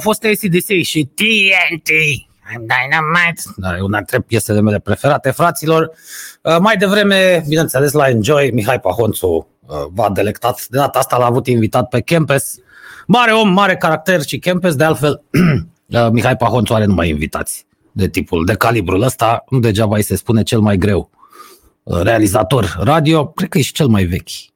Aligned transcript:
fost 0.00 0.24
ACDC 0.24 0.82
și 0.82 1.04
TNT. 1.04 1.88
I'm 2.52 2.58
Dynamite. 2.58 3.42
Dar 3.56 3.74
e 3.74 3.80
una 3.80 3.96
dintre 3.96 4.20
piesele 4.20 4.60
mele 4.60 4.78
preferate, 4.78 5.30
fraților. 5.30 5.90
Uh, 6.42 6.56
mai 6.58 6.76
devreme, 6.76 7.44
bineînțeles, 7.48 7.92
la 7.92 8.08
Enjoy, 8.08 8.50
Mihai 8.50 8.80
Pahonțu 8.80 9.26
uh, 9.26 9.76
v-a 9.90 10.10
delectat. 10.10 10.66
De 10.68 10.78
data 10.78 10.98
asta 10.98 11.16
l-a 11.16 11.26
avut 11.26 11.46
invitat 11.46 11.88
pe 11.88 12.00
Kempes. 12.00 12.54
Mare 13.06 13.32
om, 13.32 13.52
mare 13.52 13.76
caracter 13.76 14.22
și 14.22 14.38
Kempes, 14.38 14.74
de 14.74 14.84
altfel, 14.84 15.22
uh, 15.86 16.08
Mihai 16.10 16.36
Pahonțu 16.36 16.74
are 16.74 16.84
numai 16.84 17.08
invitați 17.08 17.66
de 17.92 18.08
tipul, 18.08 18.44
de 18.44 18.54
calibrul 18.54 19.02
ăsta. 19.02 19.44
Nu 19.48 19.58
degeaba 19.58 19.96
îi 19.96 20.02
se 20.02 20.16
spune 20.16 20.42
cel 20.42 20.60
mai 20.60 20.76
greu 20.76 21.10
uh, 21.82 22.00
realizator 22.00 22.76
radio. 22.80 23.26
Cred 23.26 23.48
că 23.48 23.58
e 23.58 23.62
și 23.62 23.72
cel 23.72 23.88
mai 23.88 24.04
vechi 24.04 24.52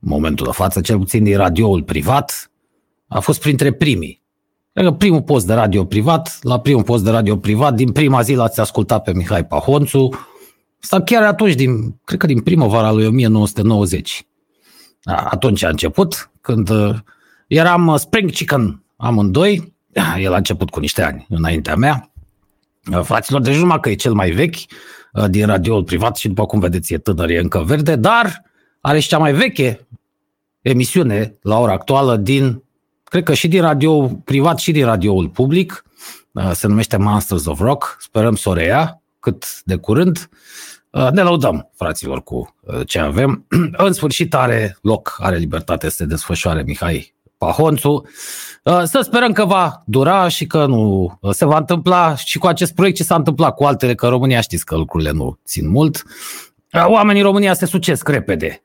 în 0.00 0.08
momentul 0.08 0.46
de 0.46 0.52
față, 0.52 0.80
cel 0.80 0.98
puțin 0.98 1.24
din 1.24 1.36
radioul 1.36 1.82
privat, 1.82 2.50
a 3.08 3.20
fost 3.20 3.40
printre 3.40 3.72
primii. 3.72 4.22
Cred 4.72 4.84
că 4.84 4.92
primul 4.92 5.22
post 5.22 5.46
de 5.46 5.54
radio 5.54 5.84
privat, 5.84 6.38
la 6.42 6.60
primul 6.60 6.82
post 6.82 7.04
de 7.04 7.10
radio 7.10 7.36
privat, 7.36 7.74
din 7.74 7.92
prima 7.92 8.22
zi 8.22 8.34
l-ați 8.34 8.60
ascultat 8.60 9.02
pe 9.02 9.12
Mihai 9.12 9.46
Pahonțu, 9.46 10.08
Asta 10.82 11.02
chiar 11.02 11.22
atunci, 11.22 11.54
din, 11.54 12.00
cred 12.04 12.18
că 12.18 12.26
din 12.26 12.40
primăvara 12.40 12.92
lui 12.92 13.06
1990. 13.06 14.26
A, 15.02 15.28
Atunci 15.30 15.62
a 15.62 15.68
început, 15.68 16.30
când 16.40 16.68
uh, 16.68 16.94
eram 17.46 17.86
uh, 17.86 17.98
Spring 17.98 18.30
Chicken 18.30 18.82
amândoi, 18.96 19.69
el 20.24 20.32
a 20.32 20.36
început 20.36 20.70
cu 20.70 20.80
niște 20.80 21.02
ani 21.02 21.26
înaintea 21.28 21.74
mea. 21.74 22.10
Uh, 22.92 23.00
Fraților, 23.02 23.40
deci 23.40 23.56
numai 23.56 23.80
că 23.80 23.90
e 23.90 23.94
cel 23.94 24.12
mai 24.12 24.30
vechi 24.30 24.56
uh, 25.12 25.24
din 25.28 25.46
radioul 25.46 25.84
privat 25.84 26.16
și 26.16 26.28
după 26.28 26.46
cum 26.46 26.60
vedeți 26.60 26.94
e 26.94 26.98
tânăr, 26.98 27.30
e 27.30 27.38
încă 27.38 27.58
verde, 27.58 27.96
dar 27.96 28.42
are 28.80 28.98
și 28.98 29.08
cea 29.08 29.18
mai 29.18 29.32
veche 29.32 29.86
emisiune 30.62 31.34
la 31.42 31.58
ora 31.58 31.72
actuală 31.72 32.16
din, 32.16 32.62
cred 33.04 33.22
că 33.22 33.34
și 33.34 33.48
din 33.48 33.60
radio 33.60 34.06
privat 34.06 34.58
și 34.58 34.72
din 34.72 34.84
radioul 34.84 35.28
public, 35.28 35.84
uh, 36.32 36.50
se 36.52 36.66
numește 36.66 36.96
Monsters 36.96 37.46
of 37.46 37.60
Rock, 37.60 37.96
sperăm 38.00 38.34
să 38.34 38.48
o 38.48 38.52
reia 38.52 39.02
cât 39.20 39.62
de 39.64 39.76
curând. 39.76 40.28
Uh, 40.90 41.10
Ne 41.10 41.22
laudăm, 41.22 41.70
fraților, 41.74 42.22
cu 42.22 42.56
uh, 42.60 42.80
ce 42.86 42.98
avem. 42.98 43.46
În 43.86 43.92
sfârșit 43.92 44.34
are 44.34 44.78
loc, 44.82 45.16
are 45.20 45.36
libertate 45.36 45.88
să 45.88 45.94
se 45.94 46.04
desfășoare 46.04 46.62
Mihai 46.62 47.14
Pahonțu. 47.38 48.08
Uh, 48.64 48.82
Să 48.84 49.00
sperăm 49.02 49.32
că 49.32 49.44
va 49.44 49.82
dura 49.86 50.28
și 50.28 50.46
că 50.46 50.66
nu 50.66 51.12
uh, 51.20 51.32
se 51.34 51.44
va 51.44 51.56
întâmpla 51.56 52.16
și 52.16 52.38
cu 52.38 52.46
acest 52.46 52.74
proiect 52.74 52.96
ce 52.96 53.02
s-a 53.02 53.14
întâmplat 53.14 53.54
cu 53.54 53.64
altele, 53.64 53.94
că 53.94 54.04
în 54.04 54.10
România 54.10 54.40
știți 54.40 54.64
că 54.64 54.76
lucrurile 54.76 55.10
nu 55.10 55.38
țin 55.44 55.68
mult. 55.68 56.02
Uh, 56.72 56.86
Oamenii 56.86 57.20
în 57.20 57.26
România 57.26 57.54
se 57.54 57.66
sucesc 57.66 58.08
repede. 58.08 58.62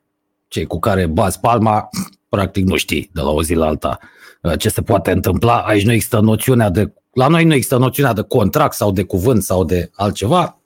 Cei 0.47 0.65
cu 0.65 0.79
care 0.79 1.05
bați 1.05 1.39
palma, 1.39 1.89
practic 2.29 2.65
nu 2.65 2.75
știi 2.75 3.09
de 3.13 3.21
la 3.21 3.29
o 3.29 3.43
zi 3.43 3.53
la 3.53 3.65
alta 3.65 3.99
uh, 4.41 4.57
ce 4.57 4.69
se 4.69 4.81
poate 4.81 5.11
întâmpla. 5.11 5.57
Aici 5.57 5.85
nu 5.85 5.91
există 5.91 6.19
noțiunea 6.19 6.69
de... 6.69 6.93
La 7.11 7.27
noi 7.27 7.43
nu 7.43 7.53
există 7.53 7.77
noțiunea 7.77 8.13
de 8.13 8.21
contract 8.21 8.73
sau 8.75 8.91
de 8.91 9.03
cuvânt 9.03 9.43
sau 9.43 9.63
de 9.63 9.91
altceva. 9.93 10.57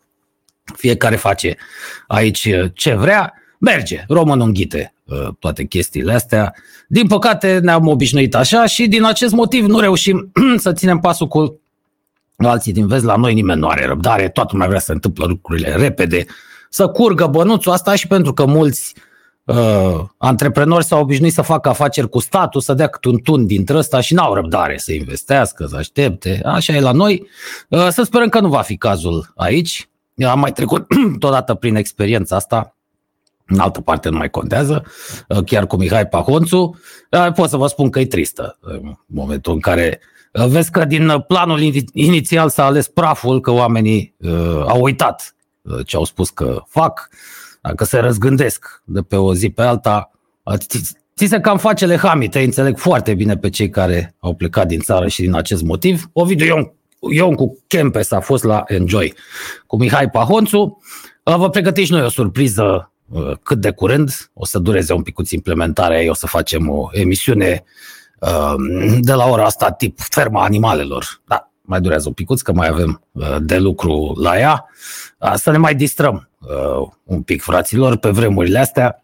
Fiecare 0.76 1.16
face 1.16 1.58
aici 2.08 2.46
uh, 2.46 2.72
ce 2.74 2.94
vrea. 2.94 3.34
Merge, 3.60 4.04
românul 4.08 4.48
înghite 4.48 4.94
uh, 5.04 5.28
toate 5.40 5.64
chestiile 5.64 6.14
astea. 6.14 6.54
Din 6.88 7.08
păcate 7.08 7.60
ne-am 7.60 7.88
obișnuit 7.88 8.36
așa 8.36 8.66
și 8.66 8.88
din 8.88 9.04
acest 9.04 9.34
motiv 9.34 9.66
nu 9.66 9.80
reușim 9.80 10.32
să 10.58 10.74
ținem 10.74 11.00
pasul 11.00 11.28
cu 11.28 11.60
alții 12.38 12.74
din 12.74 12.88
vest. 12.88 13.04
La 13.04 13.16
noi 13.16 13.34
nimeni 13.34 13.60
nu 13.60 13.68
are 13.68 13.86
răbdare, 13.86 14.30
toată 14.30 14.50
lumea 14.52 14.68
vrea 14.68 14.80
să 14.80 14.92
întâmplă 14.92 15.26
lucrurile 15.26 15.76
repede, 15.76 16.26
să 16.70 16.88
curgă 16.88 17.28
bănuțul 17.28 17.72
asta 17.72 17.96
și 17.96 18.08
pentru 18.08 18.34
că 18.34 18.46
mulți 18.46 18.94
uh, 19.44 20.00
antreprenori 20.18 20.86
s-au 20.86 21.02
obișnuit 21.02 21.34
să 21.34 21.42
facă 21.42 21.70
afaceri 21.70 22.10
cu 22.10 22.20
statul, 22.20 22.62
să 22.62 22.74
dea 22.74 22.88
câte 22.88 23.08
un 23.08 23.18
tun 23.18 23.46
dintre 23.46 23.78
ăsta 23.78 24.00
și 24.02 24.14
n-au 24.14 24.34
răbdare 24.34 24.78
să 24.78 24.94
investească, 24.94 25.66
să 25.66 25.76
aștepte. 25.76 26.42
Așa 26.44 26.74
e 26.74 26.80
la 26.80 26.92
noi. 26.92 27.28
Uh, 27.68 27.88
să 27.90 28.04
sperăm 28.04 28.30
că 28.30 28.40
nu 28.40 28.50
va 28.50 28.62
fi 28.62 28.78
cazul 28.78 29.32
aici. 29.36 29.90
Eu 30.16 30.30
am 30.30 30.40
mai 30.40 30.52
trecut 30.52 30.88
totodată 31.20 31.54
prin 31.54 31.76
experiența 31.76 32.36
asta, 32.36 32.76
în 33.50 33.60
altă 33.60 33.82
parte 33.82 34.10
nu 34.10 34.18
mai 34.18 34.30
contează, 34.30 34.86
uh, 35.28 35.44
chiar 35.46 35.68
cu 35.68 35.76
Mihai 35.76 36.08
Pahonțu. 36.08 36.80
Uh, 37.12 37.34
Pot 37.34 37.50
să 37.50 37.58
vă 37.58 37.68
spun 37.68 37.90
că 37.90 38.00
e 38.00 38.06
tristă 38.06 38.58
uh, 38.62 38.74
în 38.74 38.94
momentul 39.06 39.54
în 39.54 39.60
care 39.60 40.00
uh, 40.34 40.46
vezi 40.46 40.72
că 40.72 40.86
din 40.86 41.10
uh, 41.10 41.26
planul 41.28 41.60
ini- 41.60 41.94
inițial 41.94 42.50
s-a 42.50 42.66
ales 42.66 42.88
praful, 42.88 43.40
că 43.42 43.52
oamenii 43.52 44.16
uh, 44.18 44.64
au 44.68 44.82
uitat 44.82 45.36
uh, 45.62 45.86
ce 45.86 45.96
au 45.96 46.04
spus 46.04 46.30
că 46.30 46.64
fac, 46.68 47.10
dacă 47.62 47.84
se 47.84 48.00
răzgândesc 48.00 48.82
de 48.86 49.02
pe 49.02 49.16
o 49.16 49.34
zi 49.34 49.50
pe 49.50 49.62
alta, 49.62 50.12
uh, 50.44 50.54
ți- 50.58 50.96
ți 51.16 51.26
se 51.26 51.40
cam 51.40 51.58
face 51.58 51.86
lehami, 51.86 52.30
te 52.30 52.40
înțeleg 52.40 52.78
foarte 52.78 53.14
bine 53.14 53.38
pe 53.38 53.50
cei 53.50 53.70
care 53.70 54.16
au 54.20 54.34
plecat 54.34 54.68
din 54.68 54.80
țară 54.80 55.08
și 55.08 55.22
din 55.22 55.36
acest 55.36 55.64
motiv. 55.64 56.10
Ovidiu 56.14 56.46
Ion, 56.46 56.72
Ion 57.12 57.34
cu 57.34 57.58
Kempes 57.68 58.12
a 58.12 58.20
fost 58.20 58.44
la 58.44 58.64
Enjoy 58.68 59.14
cu 59.68 59.78
Mihai 59.78 60.10
Pahonțu. 60.10 60.82
Uh, 61.24 61.36
Vă 61.36 61.50
pregătiți 61.50 61.88
și 61.88 61.92
noi 61.94 62.04
o 62.04 62.10
surpriză 62.10 62.64
uh, 62.64 62.99
cât 63.44 63.60
de 63.60 63.72
curând, 63.72 64.30
o 64.34 64.46
să 64.46 64.60
dureze 64.60 64.94
un 64.94 65.02
pic 65.02 65.16
implementarea 65.30 66.02
ei, 66.02 66.10
o 66.10 66.14
să 66.14 66.28
facem 66.28 66.70
o 66.70 66.90
emisiune 66.92 67.64
uh, 68.20 68.54
de 69.00 69.14
la 69.14 69.26
ora 69.26 69.46
asta 69.46 69.72
tip 69.72 70.00
ferma 70.00 70.44
animalelor. 70.44 71.22
Da, 71.28 71.52
mai 71.62 71.82
durează 71.82 72.08
un 72.08 72.14
picuț, 72.14 72.42
că 72.42 72.54
mai 72.54 72.68
avem 72.68 73.02
uh, 73.12 73.36
de 73.42 73.58
lucru 73.58 74.16
la 74.22 74.40
ea. 74.40 74.66
Uh, 75.20 75.34
Să 75.36 75.52
ne 75.52 75.58
mai 75.58 75.76
distrăm 75.76 76.30
uh, 76.40 76.88
un 77.04 77.22
pic, 77.22 77.42
fraților, 77.42 77.98
pe 77.98 78.10
vremurile 78.10 78.60
astea, 78.60 79.04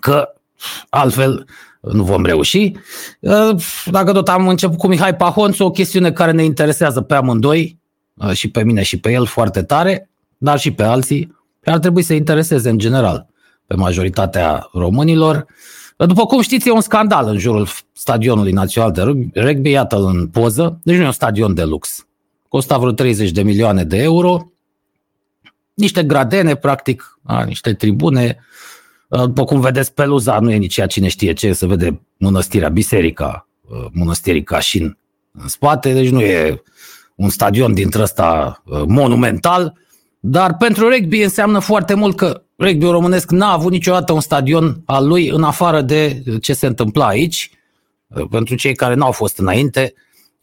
că 0.00 0.28
altfel 0.88 1.46
nu 1.80 2.02
vom 2.02 2.24
reuși. 2.24 2.72
Uh, 3.20 3.56
Dacă 3.86 4.12
tot 4.12 4.28
am 4.28 4.48
început 4.48 4.78
cu 4.78 4.86
Mihai 4.86 5.16
Pahonțu, 5.16 5.64
o 5.64 5.70
chestiune 5.70 6.12
care 6.12 6.30
ne 6.30 6.44
interesează 6.44 7.00
pe 7.00 7.14
amândoi, 7.14 7.78
uh, 8.14 8.32
și 8.32 8.50
pe 8.50 8.64
mine 8.64 8.82
și 8.82 9.00
pe 9.00 9.12
el 9.12 9.26
foarte 9.26 9.62
tare, 9.62 10.10
dar 10.38 10.58
și 10.58 10.70
pe 10.70 10.82
alții, 10.82 11.42
ar 11.70 11.78
trebui 11.78 12.02
să 12.02 12.14
intereseze 12.14 12.70
în 12.70 12.78
general 12.78 13.26
pe 13.66 13.74
majoritatea 13.74 14.68
românilor. 14.72 15.46
După 15.96 16.26
cum 16.26 16.40
știți, 16.40 16.68
e 16.68 16.72
un 16.72 16.80
scandal 16.80 17.28
în 17.28 17.38
jurul 17.38 17.68
stadionului 17.92 18.52
național 18.52 18.92
de 18.92 19.02
rugby, 19.40 19.70
iată-l 19.70 20.04
în 20.04 20.28
poză, 20.28 20.78
deci 20.82 20.96
nu 20.96 21.02
e 21.02 21.06
un 21.06 21.12
stadion 21.12 21.54
de 21.54 21.64
lux. 21.64 22.06
Costa 22.48 22.78
vreo 22.78 22.92
30 22.92 23.30
de 23.30 23.42
milioane 23.42 23.84
de 23.84 23.96
euro, 23.96 24.52
niște 25.74 26.02
gradene, 26.02 26.54
practic, 26.54 27.18
a, 27.22 27.44
niște 27.44 27.74
tribune. 27.74 28.38
După 29.08 29.44
cum 29.44 29.60
vedeți, 29.60 29.94
peluza 29.94 30.38
nu 30.38 30.50
e 30.50 30.56
nici 30.56 30.76
ea 30.76 30.86
cine 30.86 31.08
știe 31.08 31.32
ce, 31.32 31.52
se 31.52 31.66
vede 31.66 32.00
mănăstirea, 32.16 32.68
biserica, 32.68 33.48
mănăstirii 33.92 34.42
Cașin 34.42 34.96
în 35.32 35.48
spate, 35.48 35.92
deci 35.92 36.08
nu 36.08 36.20
e 36.20 36.62
un 37.14 37.28
stadion 37.28 37.74
dintre 37.74 38.02
ăsta 38.02 38.62
uh, 38.64 38.82
monumental, 38.86 39.78
dar 40.26 40.56
pentru 40.56 40.88
rugby 40.88 41.22
înseamnă 41.22 41.58
foarte 41.58 41.94
mult 41.94 42.16
că 42.16 42.42
rugby 42.58 42.84
românesc 42.84 43.30
n-a 43.30 43.52
avut 43.52 43.72
niciodată 43.72 44.12
un 44.12 44.20
stadion 44.20 44.82
al 44.84 45.06
lui 45.06 45.28
în 45.28 45.42
afară 45.42 45.80
de 45.80 46.22
ce 46.40 46.52
se 46.52 46.66
întâmpla 46.66 47.06
aici. 47.06 47.50
Uh, 48.06 48.24
Pentru 48.30 48.54
cei 48.54 48.74
care 48.74 48.94
n-au 48.94 49.12
fost 49.12 49.38
înainte, 49.38 49.94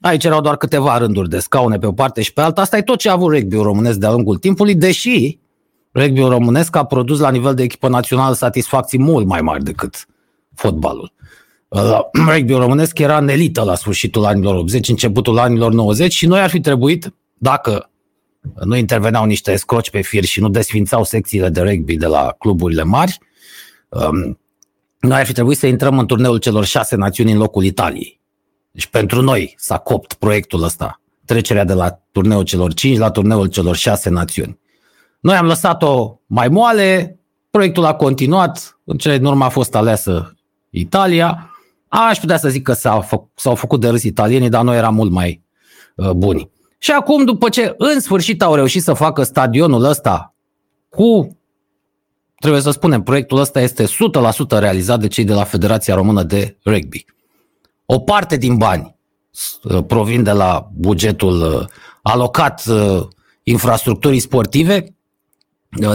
aici 0.01 0.24
erau 0.24 0.42
doar 0.42 0.57
câteva 0.57 0.98
rânduri 0.98 1.30
de 1.30 1.39
scaune 1.39 1.78
pe 1.78 1.86
o 1.86 1.92
parte 1.92 2.22
și 2.22 2.33
pe 2.33 2.42
alta. 2.42 2.62
Asta 2.62 2.78
e 2.78 2.81
tot 2.81 3.00
ce 3.00 3.10
a 3.10 3.12
avut 3.12 3.33
rugby 3.33 3.56
românesc 3.56 3.98
de-a 3.98 4.12
lungul 4.12 4.38
timpului, 4.38 4.75
deși 4.75 5.39
rugby 5.94 6.19
românesc 6.19 6.75
a 6.75 6.84
produs 6.84 7.19
la 7.19 7.30
nivel 7.30 7.54
de 7.54 7.63
echipă 7.63 7.88
națională 7.88 8.34
satisfacții 8.34 9.00
mult 9.00 9.25
mai 9.25 9.42
mari 9.42 9.63
decât 9.63 10.06
fotbalul. 10.56 11.12
Uh, 11.72 12.00
Rugby 12.34 12.54
românesc 12.54 13.00
era 13.00 13.18
în 13.18 13.27
elită 13.27 13.63
la 13.63 13.75
sfârșitul 13.75 14.25
anilor 14.25 14.56
80, 14.56 14.89
începutul 14.89 15.39
anilor 15.39 15.74
90 15.74 16.13
și 16.13 16.25
noi 16.25 16.39
ar 16.39 16.50
fi 16.50 16.60
trebuit, 16.60 17.13
dacă 17.34 17.91
nu 18.64 18.76
interveneau 18.76 19.26
niște 19.26 19.56
scroci 19.56 19.90
pe 19.90 20.02
fir 20.02 20.24
și 20.24 20.40
nu 20.40 20.50
desfințau 20.50 21.04
secțiile 21.04 21.50
de 21.50 21.62
rugby 21.62 21.98
de 21.98 22.06
la 22.06 22.36
cluburile 22.38 22.84
mari, 22.84 23.18
um, 23.90 24.40
noi 25.00 25.20
ar 25.20 25.26
fi 25.26 25.34
trebuit 25.34 25.58
să 25.58 25.68
intrăm 25.68 26.00
în 26.00 26.08
turneul 26.08 26.38
celor 26.38 26.66
șase 26.66 26.96
națiuni 26.96 27.32
în 27.32 27.38
locul 27.38 27.64
Italiei. 27.64 28.20
Deci 28.72 28.88
pentru 28.88 29.22
noi 29.22 29.54
s-a 29.58 29.78
copt 29.78 30.14
proiectul 30.14 30.64
ăsta 30.64 31.02
trecerea 31.26 31.64
de 31.64 31.74
la 31.74 32.02
turneul 32.12 32.44
celor 32.44 32.74
5 32.74 32.98
la 32.98 33.12
turneul 33.12 33.48
celor 33.48 33.76
6 33.76 34.10
națiuni. 34.10 34.60
Noi 35.20 35.36
am 35.36 35.46
lăsat-o 35.46 36.20
mai 36.26 36.48
moale, 36.48 37.20
proiectul 37.52 37.86
a 37.86 37.94
continuat, 37.94 38.80
în 38.84 38.98
cele 38.98 39.18
din 39.18 39.26
urmă 39.26 39.46
a 39.46 39.50
fost 39.50 39.76
aleasă 39.76 40.36
Italia. 40.70 41.52
Aș 41.88 42.20
putea 42.20 42.38
să 42.38 42.50
zic 42.50 42.64
că 42.64 42.74
s-au, 42.74 43.02
fă, 43.02 43.22
s-au 43.36 43.56
făcut 43.56 43.80
de 43.80 43.90
râs 43.90 44.04
italienii, 44.04 44.50
dar 44.50 44.64
noi 44.64 44.78
eram 44.78 44.94
mult 44.94 45.12
mai 45.12 45.44
uh, 45.96 46.12
buni. 46.12 46.50
Și 46.83 46.92
acum, 46.92 47.25
după 47.25 47.50
ce 47.50 47.74
în 47.78 48.00
sfârșit 48.00 48.42
au 48.42 48.56
reușit 48.56 48.83
să 48.83 48.94
facă 48.94 49.24
stadionul 49.24 49.83
ăsta 49.83 50.36
cu, 50.89 51.38
trebuie 52.39 52.62
să 52.62 52.72
spunem, 52.72 53.04
proiectul 53.04 53.39
ăsta 53.39 53.62
este 53.62 53.86
100% 53.86 53.88
realizat 54.50 55.00
de 55.00 55.07
cei 55.07 55.24
de 55.24 55.33
la 55.33 55.44
Federația 55.44 55.95
Română 55.95 56.24
de 56.24 56.57
Rugby. 56.66 57.06
O 57.86 58.00
parte 58.00 58.38
din 58.38 58.57
bani 58.57 58.95
uh, 59.63 59.83
provin 59.88 60.24
de 60.24 60.31
la 60.31 60.69
bugetul 60.74 61.42
uh, 61.42 61.66
alocat 62.01 62.63
uh, 62.66 63.07
infrastructurii 63.44 64.19
sportive 64.19 64.95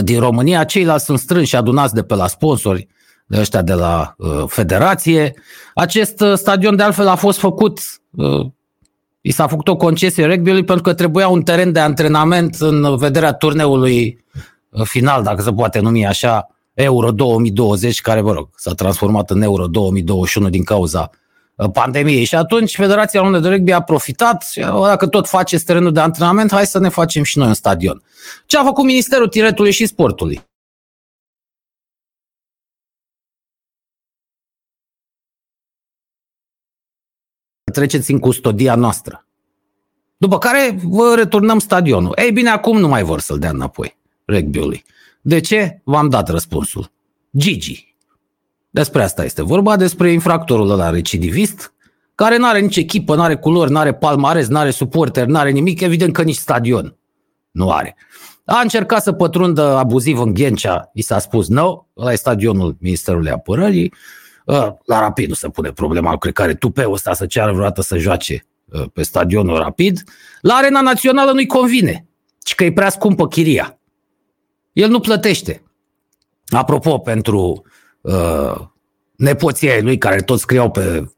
din 0.01 0.19
România, 0.19 0.63
ceilalți 0.63 1.05
sunt 1.05 1.19
strânși 1.19 1.49
și 1.49 1.55
adunați 1.55 1.93
de 1.93 2.03
pe 2.03 2.15
la 2.15 2.27
sponsori, 2.27 2.87
de 3.25 3.39
ăștia 3.39 3.61
de 3.61 3.73
la 3.73 4.15
federație. 4.47 5.33
Acest 5.73 6.23
stadion 6.35 6.75
de 6.75 6.83
altfel 6.83 7.07
a 7.07 7.15
fost 7.15 7.39
făcut 7.39 7.79
I 9.27 9.31
s-a 9.31 9.47
făcut 9.47 9.67
o 9.67 9.75
concesie 9.75 10.25
rugby 10.25 10.51
pentru 10.51 10.81
că 10.81 10.93
trebuia 10.93 11.27
un 11.27 11.41
teren 11.41 11.71
de 11.71 11.79
antrenament 11.79 12.55
în 12.59 12.97
vederea 12.97 13.33
turneului 13.33 14.23
uh, 14.69 14.81
final, 14.83 15.23
dacă 15.23 15.41
se 15.41 15.51
poate 15.51 15.79
numi 15.79 16.05
așa, 16.05 16.47
Euro 16.73 17.11
2020, 17.11 18.01
care, 18.01 18.21
vă 18.21 18.31
rog, 18.31 18.49
s-a 18.55 18.73
transformat 18.73 19.29
în 19.29 19.41
Euro 19.41 19.67
2021 19.67 20.49
din 20.49 20.63
cauza 20.63 21.09
uh, 21.55 21.69
pandemiei. 21.71 22.23
Și 22.23 22.35
atunci 22.35 22.75
Federația 22.75 23.19
Română 23.19 23.39
de 23.39 23.49
Rugby 23.49 23.71
a 23.71 23.81
profitat 23.81 24.43
și 24.51 24.59
uh, 24.59 24.81
dacă 24.83 25.07
tot 25.07 25.27
faceți 25.27 25.65
terenul 25.65 25.91
de 25.91 25.99
antrenament, 25.99 26.51
hai 26.51 26.65
să 26.65 26.79
ne 26.79 26.89
facem 26.89 27.23
și 27.23 27.37
noi 27.37 27.47
un 27.47 27.53
stadion. 27.53 28.01
Ce 28.45 28.57
a 28.57 28.63
făcut 28.63 28.85
Ministerul 28.85 29.27
Tineretului 29.27 29.71
și 29.71 29.85
Sportului? 29.85 30.41
Treceți 37.77 38.11
în 38.11 38.19
custodia 38.19 38.75
noastră. 38.75 39.25
După 40.17 40.37
care 40.37 40.79
vă 40.83 41.13
returnăm 41.15 41.59
stadionul. 41.59 42.17
Ei 42.23 42.31
bine, 42.31 42.49
acum 42.49 42.77
nu 42.79 42.87
mai 42.87 43.03
vor 43.03 43.19
să-l 43.19 43.39
dea 43.39 43.49
înapoi 43.49 43.97
rugby 44.27 44.83
De 45.21 45.39
ce? 45.39 45.81
V-am 45.83 46.09
dat 46.09 46.29
răspunsul. 46.29 46.91
Gigi. 47.37 47.95
Despre 48.69 49.03
asta 49.03 49.23
este 49.23 49.43
vorba, 49.43 49.75
despre 49.75 50.11
infractorul 50.11 50.69
ăla 50.69 50.89
recidivist, 50.89 51.73
care 52.15 52.37
nu 52.37 52.47
are 52.47 52.59
nici 52.59 52.77
echipă, 52.77 53.15
nu 53.15 53.21
are 53.21 53.35
culori, 53.35 53.71
nu 53.71 53.77
are 53.77 53.93
palmares, 53.93 54.47
nu 54.47 54.57
are 54.57 54.71
suporter, 54.71 55.25
nu 55.25 55.37
are 55.37 55.51
nimic, 55.51 55.81
evident 55.81 56.13
că 56.13 56.21
nici 56.21 56.35
stadion 56.35 56.97
nu 57.51 57.71
are. 57.71 57.95
A 58.45 58.59
încercat 58.59 59.03
să 59.03 59.11
pătrundă 59.11 59.61
abuziv 59.61 60.19
în 60.19 60.33
Ghencea, 60.33 60.89
i 60.93 61.01
s-a 61.01 61.19
spus 61.19 61.47
nu, 61.47 61.55
no, 61.55 61.85
ăla 61.97 62.11
e 62.11 62.15
stadionul 62.15 62.75
Ministerului 62.79 63.31
Apărării, 63.31 63.93
Ă, 63.93 63.97
la 64.85 64.99
Rapid 64.99 65.27
nu 65.27 65.33
se 65.33 65.49
pune 65.49 65.71
problema, 65.71 66.17
cred 66.17 66.33
că 66.33 66.41
are 66.41 66.53
tupeu 66.53 66.91
ăsta 66.91 67.13
să 67.13 67.25
ceară 67.25 67.51
vreodată 67.51 67.81
să 67.81 67.97
joace 67.97 68.45
ă, 68.73 68.87
pe 68.93 69.03
stadionul 69.03 69.57
Rapid. 69.57 70.03
La 70.41 70.53
Arena 70.53 70.81
Națională 70.81 71.31
nu-i 71.31 71.45
convine, 71.45 72.07
ci 72.39 72.55
că 72.55 72.63
e 72.63 72.71
prea 72.71 72.89
scumpă 72.89 73.27
chiria. 73.27 73.79
El 74.73 74.89
nu 74.89 74.99
plătește. 74.99 75.61
Apropo, 76.47 76.97
pentru 76.97 77.63
uh, 78.01 78.55
nepoții 79.15 79.81
lui 79.81 79.97
care 79.97 80.21
toți 80.21 80.41
scriau 80.41 80.71
pe 80.71 81.11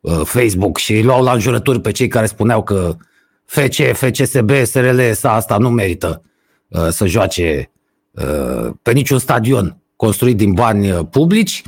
uh, 0.00 0.20
Facebook 0.24 0.78
și 0.78 0.92
îi 0.92 1.02
luau 1.02 1.22
la 1.22 1.32
înjurături 1.32 1.80
pe 1.80 1.90
cei 1.90 2.08
care 2.08 2.26
spuneau 2.26 2.62
că 2.62 2.96
FC, 3.44 3.74
FCSB, 3.92 4.50
SRL, 4.64 5.00
asta 5.22 5.56
nu 5.58 5.70
merită 5.70 6.22
uh, 6.68 6.88
să 6.88 7.06
joace 7.06 7.70
uh, 8.10 8.70
pe 8.82 8.92
niciun 8.92 9.18
stadion 9.18 9.76
construit 9.96 10.36
din 10.36 10.52
bani 10.52 11.06
publici. 11.06 11.62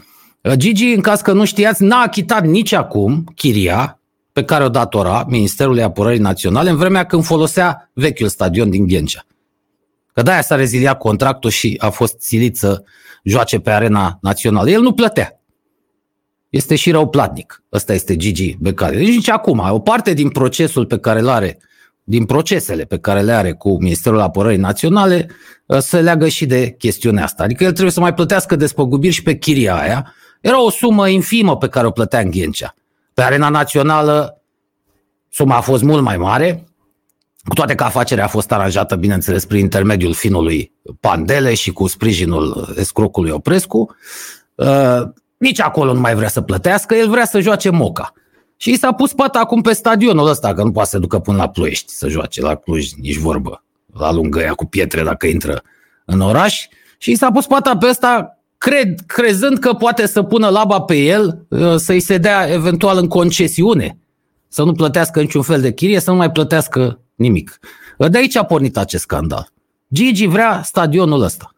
Gigi, 0.54 0.92
în 0.92 1.00
caz 1.00 1.20
că 1.20 1.32
nu 1.32 1.44
știați, 1.44 1.82
n-a 1.82 2.00
achitat 2.00 2.46
nici 2.46 2.72
acum 2.72 3.32
chiria 3.34 4.00
pe 4.32 4.44
care 4.44 4.64
o 4.64 4.68
datora 4.68 5.24
Ministerului 5.28 5.82
Apărării 5.82 6.18
Naționale 6.18 6.70
în 6.70 6.76
vremea 6.76 7.06
când 7.06 7.24
folosea 7.24 7.90
vechiul 7.92 8.28
stadion 8.28 8.70
din 8.70 8.86
Ghencea. 8.86 9.26
Că 10.12 10.22
de-aia 10.22 10.42
s-a 10.42 10.54
reziliat 10.54 10.98
contractul 10.98 11.50
și 11.50 11.76
a 11.78 11.88
fost 11.88 12.20
silit 12.20 12.56
să 12.56 12.82
joace 13.24 13.58
pe 13.58 13.70
arena 13.70 14.18
națională. 14.20 14.70
El 14.70 14.80
nu 14.80 14.92
plătea. 14.92 15.40
Este 16.48 16.74
și 16.74 16.90
rău 16.90 17.08
platnic. 17.08 17.62
Ăsta 17.72 17.92
este 17.92 18.16
Gigi 18.16 18.56
Becali. 18.60 18.96
Deci 18.96 19.14
nici 19.14 19.30
acum, 19.30 19.58
o 19.70 19.78
parte 19.78 20.12
din 20.12 20.28
procesul 20.28 20.86
pe 20.86 20.98
care 20.98 21.20
îl 21.20 21.28
are, 21.28 21.58
din 22.04 22.24
procesele 22.24 22.84
pe 22.84 22.98
care 22.98 23.20
le 23.20 23.32
are 23.32 23.52
cu 23.52 23.82
Ministerul 23.82 24.20
Apărării 24.20 24.58
Naționale, 24.58 25.30
se 25.78 26.00
leagă 26.00 26.28
și 26.28 26.46
de 26.46 26.70
chestiunea 26.70 27.24
asta. 27.24 27.42
Adică 27.42 27.64
el 27.64 27.70
trebuie 27.70 27.92
să 27.92 28.00
mai 28.00 28.14
plătească 28.14 28.56
despăgubiri 28.56 29.14
și 29.14 29.22
pe 29.22 29.36
chiria 29.36 29.76
aia, 29.80 30.14
era 30.46 30.62
o 30.62 30.70
sumă 30.70 31.08
infimă 31.08 31.56
pe 31.56 31.68
care 31.68 31.86
o 31.86 31.90
plătea 31.90 32.20
în 32.20 32.30
Ghencea. 32.30 32.74
Pe 33.14 33.22
arena 33.22 33.48
națională 33.48 34.42
suma 35.28 35.56
a 35.56 35.60
fost 35.60 35.82
mult 35.82 36.02
mai 36.02 36.16
mare, 36.16 36.64
cu 37.44 37.54
toate 37.54 37.74
că 37.74 37.84
afacerea 37.84 38.24
a 38.24 38.28
fost 38.28 38.52
aranjată, 38.52 38.96
bineînțeles, 38.96 39.44
prin 39.44 39.60
intermediul 39.60 40.14
finului 40.14 40.72
Pandele 41.00 41.54
și 41.54 41.72
cu 41.72 41.86
sprijinul 41.86 42.74
escrocului 42.78 43.30
Oprescu. 43.30 43.96
Uh, 44.54 45.02
nici 45.36 45.60
acolo 45.60 45.92
nu 45.92 46.00
mai 46.00 46.14
vrea 46.14 46.28
să 46.28 46.40
plătească, 46.40 46.94
el 46.94 47.08
vrea 47.08 47.26
să 47.26 47.40
joace 47.40 47.70
Moca. 47.70 48.12
Și 48.56 48.70
i 48.70 48.76
s-a 48.76 48.92
pus 48.92 49.12
pata 49.12 49.38
acum 49.38 49.60
pe 49.60 49.72
stadionul 49.72 50.28
ăsta, 50.28 50.54
că 50.54 50.62
nu 50.62 50.72
poate 50.72 50.88
să 50.88 50.98
ducă 50.98 51.18
până 51.18 51.36
la 51.36 51.48
Ploiești 51.48 51.92
să 51.92 52.08
joace, 52.08 52.40
la 52.40 52.54
Cluj, 52.54 52.92
nici 52.92 53.16
vorbă, 53.16 53.64
la 53.94 54.12
lungă 54.12 54.40
ea 54.40 54.54
cu 54.54 54.64
pietre 54.64 55.02
dacă 55.02 55.26
intră 55.26 55.62
în 56.04 56.20
oraș. 56.20 56.66
Și 56.98 57.10
i 57.10 57.16
s-a 57.16 57.30
pus 57.30 57.46
pata 57.46 57.76
pe 57.76 57.86
ăsta 57.88 58.35
cred, 58.58 59.00
crezând 59.06 59.58
că 59.58 59.72
poate 59.72 60.06
să 60.06 60.22
pună 60.22 60.48
laba 60.48 60.80
pe 60.80 60.96
el, 60.96 61.46
uh, 61.48 61.74
să-i 61.76 62.00
se 62.00 62.18
dea 62.18 62.52
eventual 62.52 62.98
în 62.98 63.08
concesiune, 63.08 63.98
să 64.48 64.62
nu 64.62 64.72
plătească 64.72 65.20
niciun 65.20 65.42
fel 65.42 65.60
de 65.60 65.72
chirie, 65.72 66.00
să 66.00 66.10
nu 66.10 66.16
mai 66.16 66.30
plătească 66.30 67.00
nimic. 67.14 67.58
Uh, 67.98 68.10
de 68.10 68.18
aici 68.18 68.36
a 68.36 68.44
pornit 68.44 68.76
acest 68.76 69.02
scandal. 69.02 69.48
Gigi 69.92 70.26
vrea 70.26 70.62
stadionul 70.64 71.22
ăsta. 71.22 71.50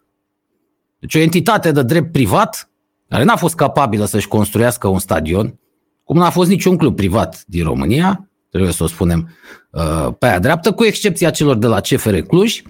Deci 0.99 1.15
o 1.15 1.19
entitate 1.19 1.73
de 1.73 1.83
drept 1.83 2.13
privat, 2.13 2.71
care 3.09 3.25
n-a 3.25 3.37
fost 3.37 3.55
capabilă 3.55 4.05
să-și 4.05 4.29
construiască 4.29 4.89
un 4.89 4.99
stadion, 4.99 5.59
cum 6.05 6.17
n-a 6.17 6.31
fost 6.31 6.49
niciun 6.49 6.77
club 6.77 6.97
privat 6.97 7.43
din 7.47 7.65
România, 7.65 8.29
trebuie 8.51 8.73
să 8.73 8.83
o 8.83 8.87
spunem 8.87 9.37
uh, 9.71 10.09
pe 10.19 10.27
aia 10.27 10.39
dreaptă, 10.39 10.73
cu 10.73 10.85
excepția 10.85 11.31
celor 11.31 11.57
de 11.57 11.67
la 11.67 11.81
CFR 11.81 12.17
Cluj, 12.17 12.63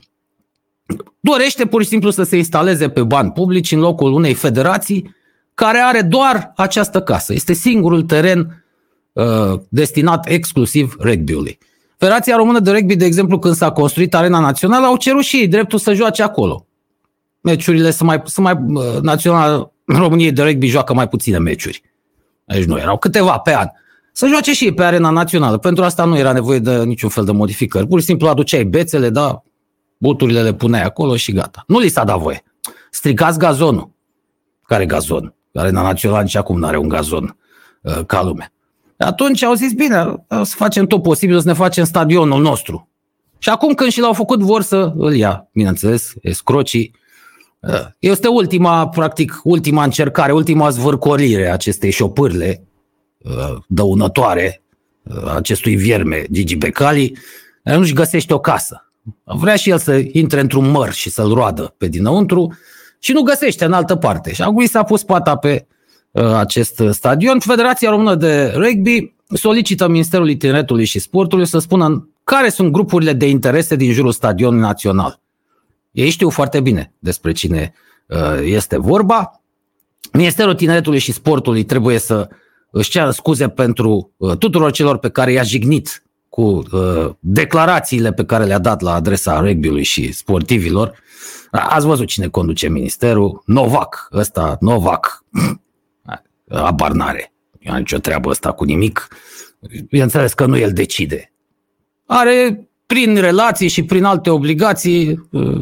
dorește 1.20 1.66
pur 1.66 1.82
și 1.82 1.88
simplu 1.88 2.10
să 2.10 2.22
se 2.22 2.36
instaleze 2.36 2.88
pe 2.88 3.02
bani 3.02 3.32
publici 3.32 3.72
în 3.72 3.80
locul 3.80 4.12
unei 4.12 4.34
federații 4.34 5.16
care 5.54 5.78
are 5.78 6.02
doar 6.02 6.52
această 6.56 7.00
casă. 7.00 7.32
Este 7.32 7.52
singurul 7.52 8.02
teren 8.02 8.64
uh, 9.12 9.24
destinat 9.68 10.28
exclusiv 10.28 10.96
rugby-ului. 11.00 11.58
Federația 11.96 12.36
Română 12.36 12.58
de 12.58 12.70
Rugby, 12.70 12.96
de 12.96 13.04
exemplu, 13.04 13.38
când 13.38 13.54
s-a 13.54 13.70
construit 13.70 14.14
Arena 14.14 14.38
Națională, 14.38 14.86
au 14.86 14.96
cerut 14.96 15.22
și 15.22 15.36
ei 15.36 15.48
dreptul 15.48 15.78
să 15.78 15.92
joace 15.92 16.22
acolo. 16.22 16.66
Meciurile 17.40 17.90
sunt 17.90 18.08
mai, 18.08 18.22
sunt 18.24 18.46
mai 18.46 18.58
uh, 18.68 19.00
național, 19.02 19.72
României 19.84 20.32
de 20.32 20.42
rugby 20.42 20.66
joacă 20.66 20.94
mai 20.94 21.08
puține 21.08 21.38
meciuri. 21.38 21.82
Aici 22.46 22.64
nu 22.64 22.78
erau 22.78 22.98
câteva 22.98 23.38
pe 23.38 23.54
an. 23.54 23.66
Să 24.12 24.26
joace 24.26 24.52
și 24.52 24.64
ei 24.64 24.74
pe 24.74 24.82
arena 24.82 25.10
națională. 25.10 25.58
Pentru 25.58 25.84
asta 25.84 26.04
nu 26.04 26.18
era 26.18 26.32
nevoie 26.32 26.58
de 26.58 26.84
niciun 26.84 27.08
fel 27.08 27.24
de 27.24 27.32
modificări. 27.32 27.86
Pur 27.86 28.00
și 28.00 28.06
simplu 28.06 28.28
aduceai 28.28 28.64
bețele, 28.64 29.10
da, 29.10 29.42
buturile 29.98 30.42
le 30.42 30.54
puneai 30.54 30.82
acolo 30.82 31.16
și 31.16 31.32
gata. 31.32 31.64
Nu 31.66 31.78
li 31.78 31.88
s-a 31.88 32.04
dat 32.04 32.18
voie. 32.18 32.42
Stricați 32.90 33.38
gazonul. 33.38 33.90
Care 34.62 34.86
gazon? 34.86 35.34
Arena 35.54 35.82
Națională 35.82 36.22
nici 36.22 36.34
acum 36.34 36.58
nu 36.58 36.66
are 36.66 36.76
un 36.76 36.88
gazon 36.88 37.36
uh, 37.82 38.04
ca 38.06 38.22
lume. 38.22 38.52
Atunci 38.98 39.42
au 39.42 39.54
zis, 39.54 39.72
bine, 39.72 40.24
să 40.28 40.54
facem 40.56 40.86
tot 40.86 41.02
posibil 41.02 41.40
să 41.40 41.46
ne 41.46 41.52
facem 41.52 41.84
stadionul 41.84 42.40
nostru. 42.40 42.88
Și 43.38 43.48
acum 43.48 43.74
când 43.74 43.90
și 43.90 44.00
l-au 44.00 44.12
făcut, 44.12 44.40
vor 44.40 44.62
să 44.62 44.92
îl 44.96 45.14
ia, 45.14 45.48
bineînțeles, 45.52 46.12
escrocii. 46.20 46.94
Uh, 47.60 47.86
este 47.98 48.28
ultima, 48.28 48.88
practic, 48.88 49.40
ultima 49.44 49.84
încercare, 49.84 50.32
ultima 50.32 50.70
zvârcolire 50.70 51.48
a 51.48 51.52
acestei 51.52 51.90
șopârle 51.90 52.64
uh, 53.18 53.56
dăunătoare 53.66 54.62
uh, 55.02 55.34
acestui 55.34 55.76
vierme 55.76 56.24
Gigi 56.32 56.56
Becali. 56.56 57.18
Nu-și 57.62 57.92
găsește 57.92 58.34
o 58.34 58.38
casă. 58.38 58.87
Vrea 59.24 59.56
și 59.56 59.70
el 59.70 59.78
să 59.78 60.02
intre 60.12 60.40
într-un 60.40 60.70
măr 60.70 60.92
și 60.92 61.10
să-l 61.10 61.32
roadă 61.32 61.74
pe 61.78 61.88
dinăuntru 61.88 62.58
și 62.98 63.12
nu 63.12 63.22
găsește 63.22 63.64
în 63.64 63.72
altă 63.72 63.96
parte. 63.96 64.32
Și 64.32 64.42
acum 64.42 64.60
i 64.60 64.66
s-a 64.66 64.82
pus 64.82 65.02
pata 65.02 65.36
pe 65.36 65.66
uh, 66.10 66.32
acest 66.32 66.82
stadion. 66.90 67.38
Federația 67.38 67.90
Română 67.90 68.14
de 68.14 68.52
Rugby 68.54 69.14
solicită 69.34 69.88
Ministerului 69.88 70.36
Tineretului 70.36 70.84
și 70.84 70.98
Sportului 70.98 71.46
să 71.46 71.58
spună 71.58 72.08
care 72.24 72.48
sunt 72.48 72.72
grupurile 72.72 73.12
de 73.12 73.28
interese 73.28 73.76
din 73.76 73.92
jurul 73.92 74.12
stadionului 74.12 74.60
național. 74.60 75.20
Ei 75.90 76.10
știu 76.10 76.30
foarte 76.30 76.60
bine 76.60 76.92
despre 76.98 77.32
cine 77.32 77.72
uh, 78.06 78.40
este 78.44 78.78
vorba. 78.78 79.42
Ministerul 80.12 80.54
Tineretului 80.54 80.98
și 80.98 81.12
Sportului 81.12 81.64
trebuie 81.64 81.98
să 81.98 82.28
își 82.70 82.90
ceară 82.90 83.10
scuze 83.10 83.48
pentru 83.48 84.12
uh, 84.16 84.36
tuturor 84.36 84.70
celor 84.70 84.98
pe 84.98 85.08
care 85.08 85.32
i-a 85.32 85.42
jignit 85.42 86.02
cu 86.38 86.62
uh, 86.72 87.10
declarațiile 87.18 88.12
pe 88.12 88.24
care 88.24 88.44
le-a 88.44 88.58
dat 88.58 88.80
la 88.80 88.94
adresa 88.94 89.40
rugby 89.40 89.82
și 89.82 90.12
sportivilor. 90.12 90.98
Ați 91.50 91.86
văzut 91.86 92.06
cine 92.06 92.28
conduce 92.28 92.68
ministerul? 92.68 93.42
Novac, 93.44 94.08
ăsta, 94.12 94.56
Novac, 94.60 95.24
abar 96.48 96.92
n-are. 96.92 97.32
Nu 97.60 97.72
am 97.72 97.78
nicio 97.78 97.98
treabă 97.98 98.28
ăsta 98.28 98.52
cu 98.52 98.64
nimic. 98.64 99.08
Bineînțeles 99.88 100.32
că 100.32 100.46
nu 100.46 100.56
el 100.56 100.72
decide. 100.72 101.32
Are 102.06 102.68
prin 102.86 103.16
relații 103.16 103.68
și 103.68 103.84
prin 103.84 104.04
alte 104.04 104.30
obligații 104.30 105.28
uh, 105.30 105.60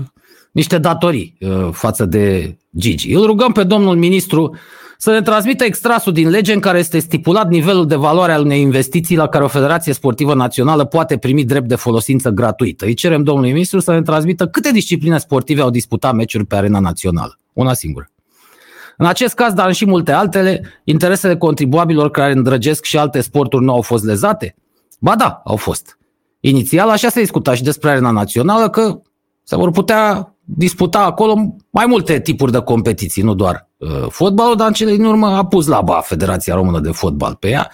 niște 0.52 0.78
datorii 0.78 1.36
uh, 1.40 1.68
față 1.72 2.04
de 2.04 2.56
Gigi. 2.76 3.12
Îl 3.12 3.26
rugăm 3.26 3.52
pe 3.52 3.64
domnul 3.64 3.96
ministru 3.96 4.56
să 4.98 5.10
ne 5.10 5.22
transmită 5.22 5.64
extrasul 5.64 6.12
din 6.12 6.28
lege 6.28 6.52
în 6.52 6.60
care 6.60 6.78
este 6.78 6.98
stipulat 6.98 7.48
nivelul 7.48 7.86
de 7.86 7.94
valoare 7.94 8.32
al 8.32 8.44
unei 8.44 8.60
investiții 8.60 9.16
la 9.16 9.28
care 9.28 9.44
o 9.44 9.48
federație 9.48 9.92
sportivă 9.92 10.34
națională 10.34 10.84
poate 10.84 11.16
primi 11.16 11.44
drept 11.44 11.68
de 11.68 11.74
folosință 11.74 12.30
gratuită. 12.30 12.84
Îi 12.84 12.94
cerem 12.94 13.22
domnului 13.22 13.52
ministru 13.52 13.78
să 13.80 13.92
ne 13.92 14.02
transmită 14.02 14.46
câte 14.46 14.70
discipline 14.70 15.18
sportive 15.18 15.60
au 15.60 15.70
disputat 15.70 16.14
meciuri 16.14 16.44
pe 16.44 16.56
arena 16.56 16.78
națională. 16.78 17.38
Una 17.52 17.72
singură. 17.72 18.10
În 18.96 19.06
acest 19.06 19.34
caz, 19.34 19.52
dar 19.52 19.72
și 19.72 19.86
multe 19.86 20.12
altele, 20.12 20.80
interesele 20.84 21.36
contribuabilor 21.36 22.10
care 22.10 22.32
îndrăgesc 22.32 22.84
și 22.84 22.98
alte 22.98 23.20
sporturi 23.20 23.64
nu 23.64 23.72
au 23.72 23.80
fost 23.80 24.04
lezate? 24.04 24.54
Ba 25.00 25.16
da, 25.16 25.42
au 25.44 25.56
fost. 25.56 25.98
Inițial 26.40 26.88
așa 26.88 27.08
se 27.08 27.20
discuta 27.20 27.54
și 27.54 27.62
despre 27.62 27.90
arena 27.90 28.10
națională 28.10 28.70
că 28.70 29.00
se 29.42 29.56
vor 29.56 29.70
putea 29.70 30.35
disputa 30.46 30.98
acolo 30.98 31.56
mai 31.70 31.86
multe 31.86 32.20
tipuri 32.20 32.52
de 32.52 32.58
competiții, 32.58 33.22
nu 33.22 33.34
doar 33.34 33.68
uh, 33.76 34.06
fotbalul, 34.08 34.56
dar 34.56 34.66
în 34.66 34.72
cele 34.72 34.90
din 34.90 35.04
urmă 35.04 35.26
a 35.26 35.46
pus 35.46 35.66
la 35.66 35.80
ba 35.80 36.00
Federația 36.00 36.54
Română 36.54 36.80
de 36.80 36.90
Fotbal 36.90 37.34
pe 37.34 37.48
ea 37.48 37.70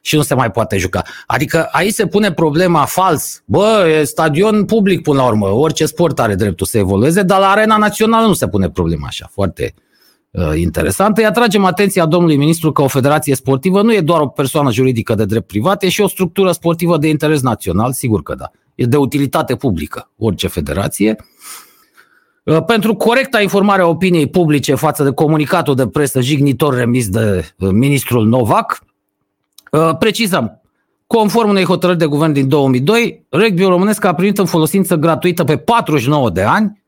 și 0.00 0.16
nu 0.16 0.22
se 0.22 0.34
mai 0.34 0.50
poate 0.50 0.78
juca. 0.78 1.02
Adică 1.26 1.68
aici 1.72 1.92
se 1.92 2.06
pune 2.06 2.32
problema 2.32 2.84
fals. 2.84 3.42
Bă, 3.44 3.86
e 3.98 4.04
stadion 4.04 4.64
public 4.64 5.02
până 5.02 5.16
la 5.16 5.26
urmă, 5.26 5.48
orice 5.48 5.86
sport 5.86 6.20
are 6.20 6.34
dreptul 6.34 6.66
să 6.66 6.78
evolueze, 6.78 7.22
dar 7.22 7.40
la 7.40 7.50
arena 7.50 7.76
națională 7.76 8.26
nu 8.26 8.32
se 8.32 8.48
pune 8.48 8.70
problema 8.70 9.06
așa, 9.06 9.28
foarte 9.32 9.74
uh, 10.30 10.52
interesantă. 10.54 11.20
Îi 11.20 11.26
atragem 11.26 11.64
atenția 11.64 12.06
domnului 12.06 12.36
ministru 12.36 12.72
că 12.72 12.82
o 12.82 12.88
federație 12.88 13.34
sportivă 13.34 13.82
nu 13.82 13.94
e 13.94 14.00
doar 14.00 14.20
o 14.20 14.26
persoană 14.26 14.72
juridică 14.72 15.14
de 15.14 15.24
drept 15.24 15.46
privat, 15.46 15.82
e 15.82 15.88
și 15.88 16.00
o 16.00 16.08
structură 16.08 16.52
sportivă 16.52 16.98
de 16.98 17.08
interes 17.08 17.40
național, 17.40 17.92
sigur 17.92 18.22
că 18.22 18.34
da. 18.34 18.50
E 18.74 18.84
de 18.84 18.96
utilitate 18.96 19.56
publică, 19.56 20.10
orice 20.18 20.48
federație. 20.48 21.16
Uh, 21.18 21.61
pentru 22.66 22.94
corecta 22.94 23.40
informare 23.40 23.82
a 23.82 23.86
opiniei 23.86 24.26
publice 24.26 24.74
față 24.74 25.04
de 25.04 25.10
comunicatul 25.10 25.74
de 25.74 25.86
presă 25.86 26.20
jignitor 26.20 26.74
remis 26.74 27.08
de 27.08 27.52
uh, 27.58 27.68
ministrul 27.72 28.26
Novac, 28.26 28.84
uh, 29.70 29.96
precizăm, 29.98 30.60
conform 31.06 31.48
unei 31.48 31.64
hotărâri 31.64 31.98
de 31.98 32.06
guvern 32.06 32.32
din 32.32 32.48
2002, 32.48 33.26
rugby 33.30 33.62
românesc 33.62 34.04
a 34.04 34.14
primit 34.14 34.38
în 34.38 34.44
folosință 34.44 34.96
gratuită 34.96 35.44
pe 35.44 35.56
49 35.56 36.30
de 36.30 36.42
ani 36.42 36.80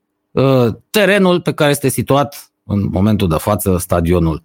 terenul 0.91 1.41
pe 1.41 1.53
care 1.53 1.71
este 1.71 1.89
situat 1.89 2.53
în 2.65 2.89
momentul 2.91 3.29
de 3.29 3.37
față 3.39 3.77
stadionul 3.79 4.43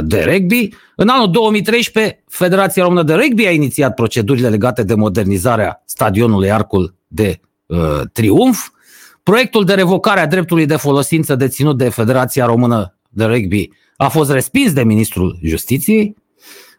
de 0.00 0.22
rugby. 0.22 0.68
În 0.96 1.08
anul 1.08 1.30
2013, 1.30 2.22
Federația 2.28 2.82
Română 2.82 3.02
de 3.02 3.14
Rugby 3.14 3.46
a 3.46 3.50
inițiat 3.50 3.94
procedurile 3.94 4.48
legate 4.48 4.82
de 4.82 4.94
modernizarea 4.94 5.82
stadionului 5.84 6.50
Arcul 6.50 6.94
de 7.06 7.40
uh, 7.66 8.00
Triumf. 8.12 8.68
Proiectul 9.26 9.64
de 9.64 9.74
revocare 9.74 10.20
a 10.20 10.26
dreptului 10.26 10.66
de 10.66 10.76
folosință 10.76 11.34
deținut 11.34 11.78
de 11.78 11.88
Federația 11.88 12.46
Română 12.46 12.96
de 13.08 13.24
Rugby 13.24 13.70
a 13.96 14.08
fost 14.08 14.30
respins 14.30 14.72
de 14.72 14.82
Ministrul 14.82 15.38
Justiției. 15.42 16.16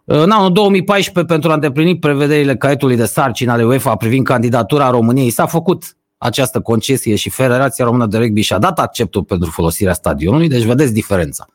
În 0.06 0.32
anul 0.32 0.51
2014, 0.51 1.34
pentru 1.34 1.51
a 1.51 1.54
îndeplini 1.54 2.00
prevederile 2.00 2.58
caietului 2.58 2.96
de 2.96 3.06
sarcină 3.06 3.51
ale 3.51 3.66
UEFA 3.66 3.96
privind 3.96 4.25
candidatura 4.25 4.89
României, 4.89 5.30
s-a 5.30 5.46
făcut 5.46 5.98
această 6.18 6.60
concesie 6.60 7.16
și 7.16 7.30
Federația 7.30 7.86
Română 7.86 8.06
de 8.06 8.18
Rugby 8.18 8.42
și-a 8.42 8.58
dat 8.58 8.80
acceptul 8.80 9.24
pentru 9.24 9.50
folosirea 9.50 9.94
stadionului, 9.94 10.48
deci 10.48 10.63
vedeți 10.63 10.94
diferența. 10.94 11.46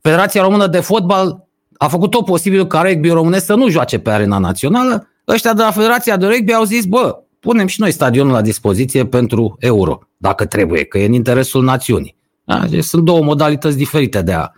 Federația 0.00 0.42
Română 0.42 0.66
de 0.66 0.80
Fotbal 0.80 1.46
a 1.76 1.88
făcut 1.88 2.10
tot 2.10 2.24
posibil 2.24 2.66
ca 2.66 2.80
rugby 2.80 3.08
românesc 3.08 3.44
să 3.44 3.54
nu 3.54 3.68
joace 3.68 3.98
pe 3.98 4.10
arena 4.10 4.38
națională. 4.38 5.08
Ăștia 5.26 5.52
de 5.52 5.62
la 5.62 5.70
Federația 5.70 6.16
de 6.16 6.26
Rugby 6.26 6.52
au 6.52 6.64
zis, 6.64 6.84
bă, 6.84 7.18
punem 7.40 7.66
și 7.66 7.80
noi 7.80 7.90
stadionul 7.90 8.32
la 8.32 8.40
dispoziție 8.40 9.06
pentru 9.06 9.56
euro, 9.58 9.98
dacă 10.16 10.46
trebuie, 10.46 10.84
că 10.84 10.98
e 10.98 11.06
în 11.06 11.12
interesul 11.12 11.64
națiunii. 11.64 12.16
Da? 12.44 12.64
Deci 12.70 12.84
sunt 12.84 13.04
două 13.04 13.22
modalități 13.22 13.76
diferite 13.76 14.22
de 14.22 14.32
a 14.32 14.50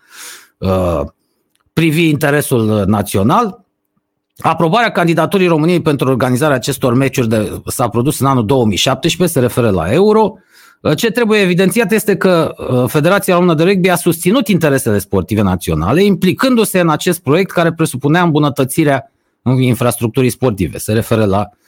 uh, 0.59 1.01
privi 1.73 2.09
interesul 2.09 2.85
național. 2.87 3.65
Aprobarea 4.39 4.91
candidaturii 4.91 5.47
României 5.47 5.83
pentru 5.83 6.09
organizarea 6.09 6.57
acestor 6.57 6.95
meciuri 6.95 7.29
de, 7.29 7.63
s-a 7.67 7.89
produs 7.89 8.21
în 8.21 8.27
anul 8.27 8.47
2017, 8.47 9.39
se 9.39 9.45
referă 9.45 9.71
la 9.71 9.93
euro. 9.93 10.35
Uh, 10.81 10.97
ce 10.97 11.11
trebuie 11.11 11.41
evidențiat 11.41 11.93
este 11.93 12.17
că 12.17 12.55
uh, 12.57 12.85
Federația 12.89 13.35
Română 13.35 13.55
de 13.55 13.63
Rugby 13.63 13.89
a 13.89 13.97
susținut 13.97 14.49
interesele 14.49 14.99
sportive 14.99 15.43
naționale, 15.43 16.05
implicându-se 16.05 16.81
în 16.81 16.89
acest 16.89 17.21
proiect 17.23 17.51
care 17.51 17.73
presupunea 17.73 18.23
îmbunătățirea 18.23 19.13
infrastructurii 19.59 20.31
sportive. 20.31 20.79
Se 20.79 20.93
referă 20.93 21.25
la 21.25 21.49
Uh, 21.51 21.60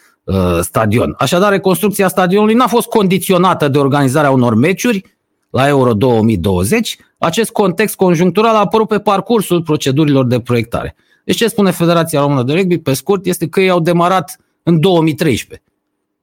stadion. 0.60 1.14
Așadar, 1.18 1.50
reconstrucția 1.50 2.08
stadionului 2.08 2.54
n-a 2.54 2.66
fost 2.66 2.88
condiționată 2.88 3.68
de 3.68 3.78
organizarea 3.78 4.30
unor 4.30 4.54
meciuri 4.54 5.16
la 5.50 5.68
Euro 5.68 5.92
2020. 5.92 6.96
Acest 7.18 7.50
context 7.50 7.94
conjunctural 7.94 8.54
a 8.54 8.58
apărut 8.58 8.88
pe 8.88 8.98
parcursul 8.98 9.62
procedurilor 9.62 10.26
de 10.26 10.40
proiectare. 10.40 10.94
Deci 11.24 11.36
ce 11.36 11.48
spune 11.48 11.70
Federația 11.70 12.20
Română 12.20 12.42
de 12.42 12.52
Rugby, 12.52 12.78
pe 12.78 12.92
scurt, 12.92 13.26
este 13.26 13.48
că 13.48 13.60
ei 13.60 13.70
au 13.70 13.80
demarat 13.80 14.40
în 14.62 14.80
2013. 14.80 15.66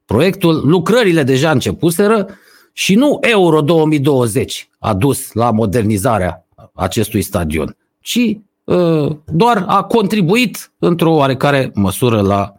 Proiectul, 0.06 0.62
lucrările 0.68 1.24
deja 1.24 1.51
începuseră 1.51 2.27
și 2.74 2.96
nu 2.96 3.18
Euro 3.22 3.62
2020 3.62 4.70
a 4.79 4.94
dus 4.94 5.34
la 5.34 5.51
modernizarea 5.51 6.46
acestui 6.74 7.22
stadion, 7.22 7.77
ci 8.00 8.38
uh, 8.63 9.15
doar 9.25 9.63
a 9.68 9.84
contribuit 9.84 10.72
într-o 10.79 11.12
oarecare 11.12 11.72
măsură 11.74 12.22
la 12.22 12.53
Uh, 12.53 12.59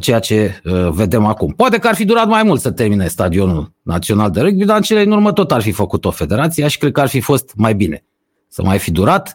ceea 0.00 0.18
ce 0.18 0.60
uh, 0.64 0.88
vedem 0.90 1.24
acum. 1.24 1.52
Poate 1.52 1.78
că 1.78 1.88
ar 1.88 1.94
fi 1.94 2.04
durat 2.04 2.28
mai 2.28 2.42
mult 2.42 2.60
să 2.60 2.70
termine 2.70 3.06
stadionul 3.06 3.72
național 3.82 4.30
de 4.30 4.40
rugby, 4.40 4.64
dar 4.64 4.76
în 4.76 4.82
cele 4.82 5.02
din 5.02 5.12
urmă 5.12 5.32
tot 5.32 5.52
ar 5.52 5.62
fi 5.62 5.72
făcut 5.72 6.04
o 6.04 6.10
federație 6.10 6.68
și 6.68 6.78
cred 6.78 6.92
că 6.92 7.00
ar 7.00 7.08
fi 7.08 7.20
fost 7.20 7.52
mai 7.56 7.74
bine 7.74 8.04
să 8.48 8.62
mai 8.62 8.78
fi 8.78 8.90
durat, 8.90 9.34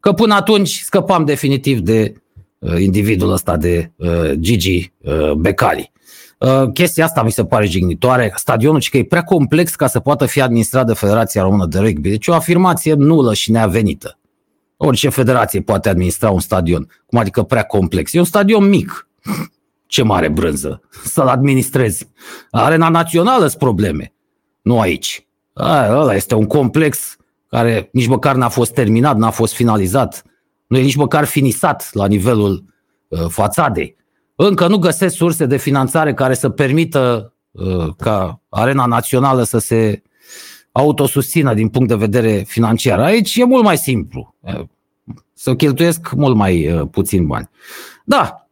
că 0.00 0.12
până 0.12 0.34
atunci 0.34 0.80
scăpam 0.82 1.24
definitiv 1.24 1.78
de 1.78 2.22
uh, 2.58 2.80
individul 2.80 3.32
ăsta 3.32 3.56
de 3.56 3.92
Gigi 4.34 4.92
Becali. 5.36 5.92
Chestia 6.72 7.04
asta 7.04 7.22
mi 7.22 7.30
se 7.30 7.44
pare 7.44 7.66
jignitoare. 7.66 8.32
Stadionul 8.36 8.80
și 8.80 8.90
că 8.90 8.96
e 8.96 9.04
prea 9.04 9.24
complex 9.24 9.74
ca 9.74 9.86
să 9.86 10.00
poată 10.00 10.26
fi 10.26 10.40
administrat 10.40 10.86
de 10.86 10.92
Federația 10.92 11.42
Română 11.42 11.66
de 11.66 11.78
Rugby. 11.78 12.08
Deci 12.08 12.28
o 12.28 12.34
afirmație 12.34 12.94
nulă 12.94 13.34
și 13.34 13.50
neavenită. 13.50 14.18
Orice 14.76 15.08
federație 15.08 15.60
poate 15.60 15.88
administra 15.88 16.30
un 16.30 16.40
stadion. 16.40 16.88
Cum 17.06 17.18
adică 17.18 17.42
prea 17.42 17.62
complex? 17.62 18.14
E 18.14 18.18
un 18.18 18.24
stadion 18.24 18.68
mic 18.68 19.08
ce 19.88 20.02
mare 20.02 20.28
brânză, 20.28 20.80
să-l 21.04 21.26
administrezi. 21.26 22.08
Arena 22.50 22.88
națională 22.88 23.46
sunt 23.46 23.58
probleme, 23.58 24.12
nu 24.62 24.80
aici. 24.80 25.26
A, 25.52 25.86
ăla 25.90 26.14
este 26.14 26.34
un 26.34 26.46
complex 26.46 27.16
care 27.48 27.88
nici 27.92 28.06
măcar 28.06 28.34
n-a 28.34 28.48
fost 28.48 28.72
terminat, 28.72 29.16
n-a 29.16 29.30
fost 29.30 29.54
finalizat, 29.54 30.22
nu 30.66 30.78
e 30.78 30.82
nici 30.82 30.96
măcar 30.96 31.24
finisat 31.24 31.88
la 31.92 32.06
nivelul 32.06 32.64
uh, 33.08 33.26
fațadei. 33.28 33.96
Încă 34.36 34.66
nu 34.68 34.78
găsesc 34.78 35.14
surse 35.14 35.46
de 35.46 35.56
finanțare 35.56 36.14
care 36.14 36.34
să 36.34 36.48
permită 36.48 37.34
uh, 37.50 37.88
ca 37.96 38.42
arena 38.48 38.86
națională 38.86 39.42
să 39.42 39.58
se 39.58 40.02
autosusțină 40.72 41.54
din 41.54 41.68
punct 41.68 41.88
de 41.88 41.94
vedere 41.94 42.44
financiar. 42.46 43.00
Aici 43.00 43.36
e 43.36 43.44
mult 43.44 43.64
mai 43.64 43.78
simplu. 43.78 44.34
Uh, 44.40 44.60
să 45.34 45.54
cheltuiesc 45.54 46.12
mult 46.12 46.36
mai 46.36 46.72
uh, 46.72 46.88
puțin 46.90 47.26
bani. 47.26 47.50
Da, 48.04 48.47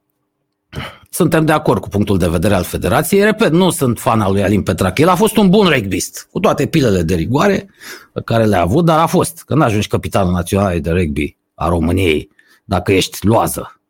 suntem 1.17 1.45
de 1.45 1.53
acord 1.53 1.81
cu 1.81 1.89
punctul 1.89 2.19
de 2.19 2.29
vedere 2.29 2.55
al 2.55 2.63
federației. 2.63 3.25
Repet, 3.25 3.53
nu 3.53 3.71
sunt 3.71 3.99
fan 3.99 4.21
al 4.21 4.33
lui 4.33 4.43
Alin 4.43 4.63
Petrache. 4.63 5.03
El 5.03 5.09
a 5.09 5.15
fost 5.15 5.37
un 5.37 5.49
bun 5.49 5.67
rugbist, 5.67 6.29
cu 6.33 6.41
toate 6.41 6.67
pilele 6.67 7.03
de 7.03 7.15
rigoare 7.15 7.71
pe 8.13 8.23
care 8.25 8.45
le-a 8.45 8.61
avut, 8.61 8.85
dar 8.85 8.99
a 8.99 9.07
fost. 9.07 9.43
Când 9.47 9.63
ajungi 9.63 9.89
capitanul 9.89 10.33
național 10.33 10.81
de 10.81 10.91
rugby 10.91 11.37
a 11.55 11.69
României, 11.69 12.31
dacă 12.65 12.93
ești 12.93 13.27
loază, 13.27 13.81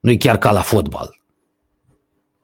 nu 0.00 0.10
e 0.10 0.16
chiar 0.16 0.38
ca 0.38 0.52
la 0.52 0.60
fotbal. 0.60 1.20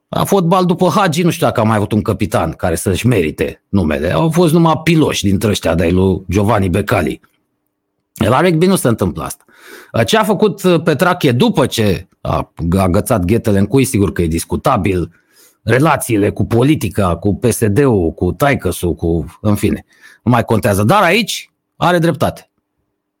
La 0.09 0.23
fotbal, 0.23 0.65
după 0.65 0.91
Hagi, 0.95 1.23
nu 1.23 1.29
știu 1.29 1.45
dacă 1.45 1.59
a 1.59 1.63
mai 1.63 1.75
avut 1.75 1.91
un 1.91 2.01
capitan 2.01 2.51
care 2.51 2.75
să-și 2.75 3.07
merite 3.07 3.63
numele. 3.69 4.11
Au 4.11 4.29
fost 4.29 4.53
numai 4.53 4.79
piloși 4.83 5.23
dintre 5.23 5.49
ăștia 5.49 5.75
de 5.75 5.89
lui 5.89 6.23
Giovanni 6.29 6.69
Becali. 6.69 7.21
La 8.25 8.41
rugby 8.41 8.65
nu 8.65 8.75
se 8.75 8.87
întâmplă 8.87 9.23
asta. 9.23 9.43
Ce 10.05 10.17
a 10.17 10.23
făcut 10.23 10.61
Petrache 10.83 11.31
după 11.31 11.65
ce 11.65 12.07
a 12.21 12.51
agățat 12.77 13.25
ghetele 13.25 13.59
în 13.59 13.65
cui, 13.65 13.85
sigur 13.85 14.11
că 14.11 14.21
e 14.21 14.27
discutabil, 14.27 15.11
relațiile 15.63 16.29
cu 16.29 16.45
politica, 16.45 17.15
cu 17.15 17.35
PSD-ul, 17.35 18.11
cu 18.11 18.31
Taicăsul, 18.31 18.95
cu, 18.95 19.37
în 19.41 19.55
fine, 19.55 19.85
nu 20.23 20.31
mai 20.31 20.45
contează. 20.45 20.83
Dar 20.83 21.03
aici 21.03 21.51
are 21.75 21.99
dreptate. 21.99 22.49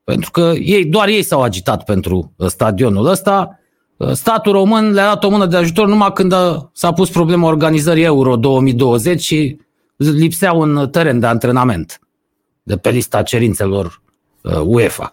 Pentru 0.03 0.31
că 0.31 0.53
ei, 0.59 0.85
doar 0.85 1.07
ei 1.07 1.23
s-au 1.23 1.41
agitat 1.41 1.83
pentru 1.83 2.33
stadionul 2.47 3.05
ăsta, 3.05 3.59
statul 4.13 4.51
român 4.51 4.91
le-a 4.91 5.05
dat 5.05 5.23
o 5.23 5.29
mână 5.29 5.45
de 5.45 5.57
ajutor 5.57 5.87
numai 5.87 6.13
când 6.13 6.31
a, 6.31 6.69
s-a 6.73 6.93
pus 6.93 7.09
problema 7.09 7.47
organizării 7.47 8.03
Euro 8.03 8.35
2020 8.35 9.21
și 9.21 9.57
lipsea 9.95 10.53
un 10.53 10.89
teren 10.91 11.19
de 11.19 11.25
antrenament 11.25 11.99
de 12.63 12.77
pe 12.77 12.89
lista 12.89 13.21
cerințelor 13.21 14.01
uh, 14.41 14.61
UEFA. 14.63 15.11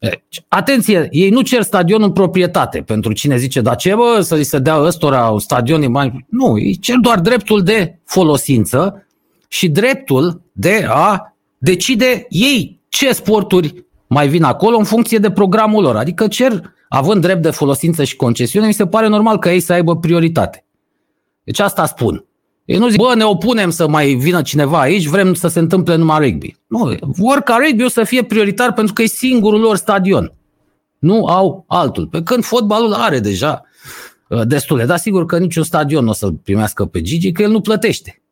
Deci, 0.00 0.44
atenție, 0.48 1.08
ei 1.10 1.30
nu 1.30 1.40
cer 1.40 1.62
stadionul 1.62 2.06
în 2.06 2.12
proprietate. 2.12 2.82
Pentru 2.82 3.12
cine 3.12 3.36
zice, 3.36 3.60
da 3.60 3.74
ce 3.74 3.94
bă, 3.94 4.20
să 4.20 4.34
li 4.34 4.42
se 4.42 4.58
dea 4.58 4.76
ăstora 4.78 5.28
un 5.28 5.38
stadion 5.38 5.90
mai... 5.90 6.26
Nu, 6.28 6.58
ei 6.58 6.78
cer 6.78 6.96
doar 6.96 7.20
dreptul 7.20 7.62
de 7.62 7.98
folosință 8.04 9.06
și 9.48 9.68
dreptul 9.68 10.42
de 10.52 10.86
a 10.88 11.36
decide 11.58 12.26
ei 12.28 12.80
ce 12.88 13.12
sporturi 13.12 13.84
mai 14.06 14.28
vin 14.28 14.42
acolo 14.42 14.76
în 14.76 14.84
funcție 14.84 15.18
de 15.18 15.30
programul 15.30 15.82
lor. 15.82 15.96
Adică 15.96 16.28
cer, 16.28 16.74
având 16.88 17.20
drept 17.20 17.42
de 17.42 17.50
folosință 17.50 18.04
și 18.04 18.16
concesiune, 18.16 18.66
mi 18.66 18.72
se 18.72 18.86
pare 18.86 19.06
normal 19.06 19.38
că 19.38 19.50
ei 19.50 19.60
să 19.60 19.72
aibă 19.72 19.96
prioritate. 19.96 20.64
Deci 21.44 21.58
asta 21.58 21.86
spun. 21.86 22.24
Ei 22.70 22.78
nu 22.78 22.88
zic, 22.88 23.00
bă, 23.00 23.14
ne 23.14 23.24
opunem 23.24 23.70
să 23.70 23.88
mai 23.88 24.14
vină 24.14 24.42
cineva 24.42 24.80
aici, 24.80 25.06
vrem 25.06 25.34
să 25.34 25.48
se 25.48 25.58
întâmple 25.58 25.94
numai 25.94 26.18
rugby. 26.18 26.56
Nu, 26.66 26.94
vor 27.00 27.38
ca 27.38 27.56
rugby 27.56 27.88
să 27.88 28.04
fie 28.04 28.24
prioritar 28.24 28.72
pentru 28.72 28.92
că 28.92 29.02
e 29.02 29.06
singurul 29.06 29.60
lor 29.60 29.76
stadion. 29.76 30.32
Nu 30.98 31.26
au 31.26 31.64
altul. 31.68 32.06
Pe 32.06 32.22
când 32.22 32.44
fotbalul 32.44 32.92
are 32.92 33.18
deja 33.18 33.62
uh, 34.28 34.46
destule. 34.46 34.84
Dar 34.84 34.98
sigur 34.98 35.26
că 35.26 35.38
niciun 35.38 35.62
stadion 35.62 36.04
nu 36.04 36.10
o 36.10 36.12
să-l 36.12 36.32
primească 36.32 36.84
pe 36.84 37.00
Gigi, 37.00 37.32
că 37.32 37.42
el 37.42 37.50
nu 37.50 37.60
plătește. 37.60 38.22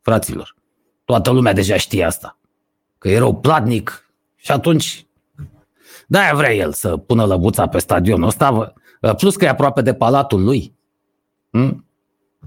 Fraților. 0.00 0.56
Toată 1.04 1.30
lumea 1.30 1.52
deja 1.52 1.76
știe 1.76 2.04
asta. 2.04 2.38
Că 2.98 3.08
e 3.08 3.18
rău 3.18 3.36
platnic 3.36 4.10
și 4.36 4.50
atunci 4.50 5.06
de-aia 6.06 6.34
vrea 6.34 6.54
el 6.54 6.72
să 6.72 6.96
pună 6.96 7.24
lăbuța 7.24 7.66
pe 7.66 7.78
stadionul 7.78 8.26
ăsta, 8.28 8.74
uh, 9.00 9.14
plus 9.14 9.36
că 9.36 9.44
e 9.44 9.48
aproape 9.48 9.82
de 9.82 9.94
palatul 9.94 10.44
lui. 10.44 10.74
Hmm? 11.50 11.83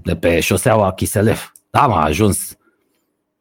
De 0.02 0.16
pe 0.16 0.40
șoseaua 0.40 0.92
Chiselev. 0.92 1.52
Da, 1.70 1.86
m-a 1.86 2.02
ajuns 2.02 2.56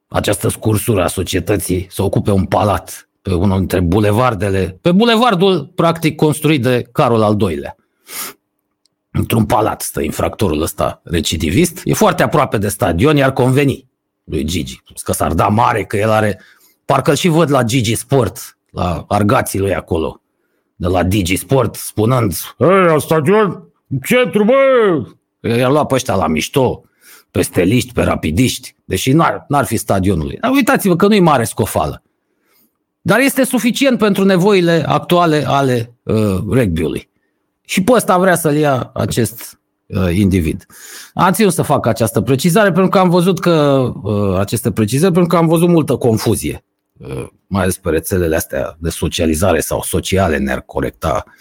această 0.07 0.47
scursură 0.47 1.03
a 1.03 1.07
societății 1.07 1.87
să 1.89 2.03
ocupe 2.03 2.31
un 2.31 2.45
palat 2.45 3.09
pe 3.21 3.33
unul 3.33 3.57
dintre 3.57 3.79
bulevardele, 3.79 4.77
pe 4.81 4.91
bulevardul 4.91 5.71
practic 5.75 6.15
construit 6.15 6.61
de 6.61 6.87
Carol 6.91 7.21
al 7.21 7.37
II-lea. 7.39 7.75
Într-un 9.11 9.45
palat 9.45 9.81
stă 9.81 10.01
infractorul 10.01 10.61
ăsta 10.61 11.01
recidivist. 11.03 11.81
E 11.83 11.93
foarte 11.93 12.23
aproape 12.23 12.57
de 12.57 12.67
stadion, 12.67 13.15
iar 13.15 13.33
conveni 13.33 13.87
lui 14.23 14.43
Gigi. 14.43 14.81
Că 15.03 15.11
s-ar 15.11 15.33
da 15.33 15.47
mare, 15.47 15.83
că 15.83 15.97
el 15.97 16.09
are... 16.09 16.41
Parcă 16.85 17.15
și 17.15 17.27
văd 17.27 17.51
la 17.51 17.63
Gigi 17.63 17.95
Sport, 17.95 18.57
la 18.71 19.05
argații 19.07 19.59
lui 19.59 19.75
acolo, 19.75 20.21
de 20.75 20.87
la 20.87 21.03
Digi 21.03 21.35
Sport, 21.35 21.75
spunând 21.75 22.33
Ei, 22.57 23.01
stadion, 23.01 23.73
centru, 24.05 24.43
bă, 24.43 24.53
I-a 25.39 25.69
luat 25.69 25.87
pe 25.87 25.93
ăștia 25.93 26.15
la 26.15 26.27
mișto, 26.27 26.83
pe 27.31 27.41
steliști, 27.41 27.93
pe 27.93 28.01
rapidiști, 28.01 28.75
deși 28.85 29.11
n-ar, 29.11 29.45
n-ar 29.47 29.65
fi 29.65 29.77
stadionului. 29.77 30.37
Dar 30.41 30.51
uitați-vă 30.51 30.95
că 30.95 31.07
nu-i 31.07 31.19
mare 31.19 31.43
scofală. 31.43 32.03
Dar 33.01 33.19
este 33.19 33.43
suficient 33.43 33.97
pentru 33.97 34.23
nevoile 34.23 34.83
actuale 34.87 35.43
ale 35.47 35.93
uh, 36.03 36.37
rugby-ului. 36.49 37.09
Și 37.65 37.83
pe 37.83 37.91
ăsta 37.91 38.17
vrea 38.17 38.35
să-l 38.35 38.55
ia 38.55 38.91
acest 38.93 39.59
uh, 39.85 40.17
individ. 40.17 40.65
Am 41.13 41.31
ținut 41.31 41.53
să 41.53 41.61
fac 41.61 41.85
această 41.85 42.21
precizare 42.21 42.71
pentru 42.71 42.89
că 42.89 42.97
am 42.97 43.09
văzut 43.09 43.39
că 43.39 43.51
uh, 44.03 44.37
aceste 44.37 44.71
precizări, 44.71 45.13
pentru 45.13 45.29
că 45.29 45.37
am 45.37 45.47
văzut 45.47 45.69
multă 45.69 45.95
confuzie, 45.95 46.63
uh, 46.97 47.27
mai 47.47 47.61
ales 47.61 47.77
pe 47.77 47.89
rețelele 47.89 48.35
astea 48.35 48.75
de 48.79 48.89
socializare 48.89 49.59
sau 49.59 49.81
sociale, 49.81 50.37
ne-ar 50.37 50.61
corecta 50.61 51.23
uh, 51.25 51.31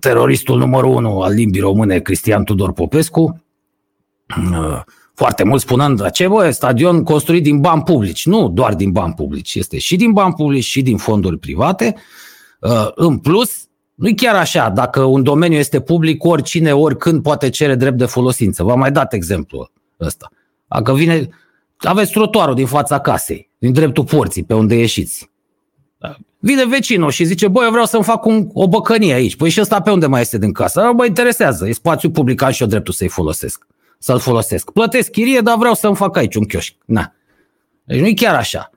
teroristul 0.00 0.58
numărul 0.58 0.94
unu 0.94 1.20
al 1.20 1.32
limbii 1.32 1.60
române, 1.60 1.98
Cristian 1.98 2.44
Tudor 2.44 2.72
Popescu, 2.72 3.42
foarte 5.14 5.44
mult 5.44 5.60
spunând, 5.60 6.10
ce 6.10 6.28
bă, 6.28 6.50
stadion 6.50 7.02
construit 7.02 7.42
din 7.42 7.60
bani 7.60 7.82
publici. 7.82 8.26
Nu 8.26 8.48
doar 8.48 8.74
din 8.74 8.92
bani 8.92 9.14
publici, 9.14 9.54
este 9.54 9.78
și 9.78 9.96
din 9.96 10.12
bani 10.12 10.34
publici 10.34 10.64
și 10.64 10.82
din 10.82 10.96
fonduri 10.96 11.38
private. 11.38 11.96
În 12.94 13.18
plus, 13.18 13.68
nu-i 13.94 14.14
chiar 14.14 14.34
așa, 14.34 14.68
dacă 14.68 15.02
un 15.02 15.22
domeniu 15.22 15.58
este 15.58 15.80
public, 15.80 16.24
oricine, 16.24 16.72
oricând 16.74 17.22
poate 17.22 17.48
cere 17.48 17.74
drept 17.74 17.98
de 17.98 18.06
folosință. 18.06 18.62
V-am 18.62 18.78
mai 18.78 18.92
dat 18.92 19.12
exemplu 19.12 19.70
ăsta. 20.00 20.30
Dacă 20.68 20.94
vine, 20.94 21.28
aveți 21.76 22.12
trotuarul 22.12 22.54
din 22.54 22.66
fața 22.66 23.00
casei, 23.00 23.50
din 23.58 23.72
dreptul 23.72 24.04
porții, 24.04 24.44
pe 24.44 24.54
unde 24.54 24.74
ieșiți. 24.74 25.30
Vine 26.42 26.66
vecinul 26.66 27.10
și 27.10 27.24
zice, 27.24 27.48
băi, 27.48 27.64
eu 27.64 27.70
vreau 27.70 27.86
să-mi 27.86 28.04
fac 28.04 28.24
un, 28.24 28.48
o 28.52 28.68
băcănie 28.68 29.12
aici. 29.12 29.36
Păi 29.36 29.50
și 29.50 29.60
ăsta 29.60 29.80
pe 29.80 29.90
unde 29.90 30.06
mai 30.06 30.20
este 30.20 30.38
din 30.38 30.52
casă? 30.52 30.92
Mă 30.94 31.04
interesează, 31.04 31.68
e 31.68 31.72
spațiu 31.72 32.10
public, 32.10 32.42
am 32.42 32.50
și 32.50 32.62
eu 32.62 32.68
dreptul 32.68 32.92
să-i 32.92 33.08
folosesc. 33.08 33.66
Să-l 33.98 34.18
folosesc. 34.18 34.70
Plătesc 34.70 35.10
chirie, 35.10 35.40
dar 35.40 35.56
vreau 35.56 35.74
să-mi 35.74 35.96
fac 35.96 36.16
aici 36.16 36.34
un 36.34 36.44
chioșc. 36.44 36.74
Na. 36.84 37.12
Deci 37.84 38.00
nu 38.00 38.06
e 38.06 38.12
chiar 38.12 38.34
așa. 38.34 38.70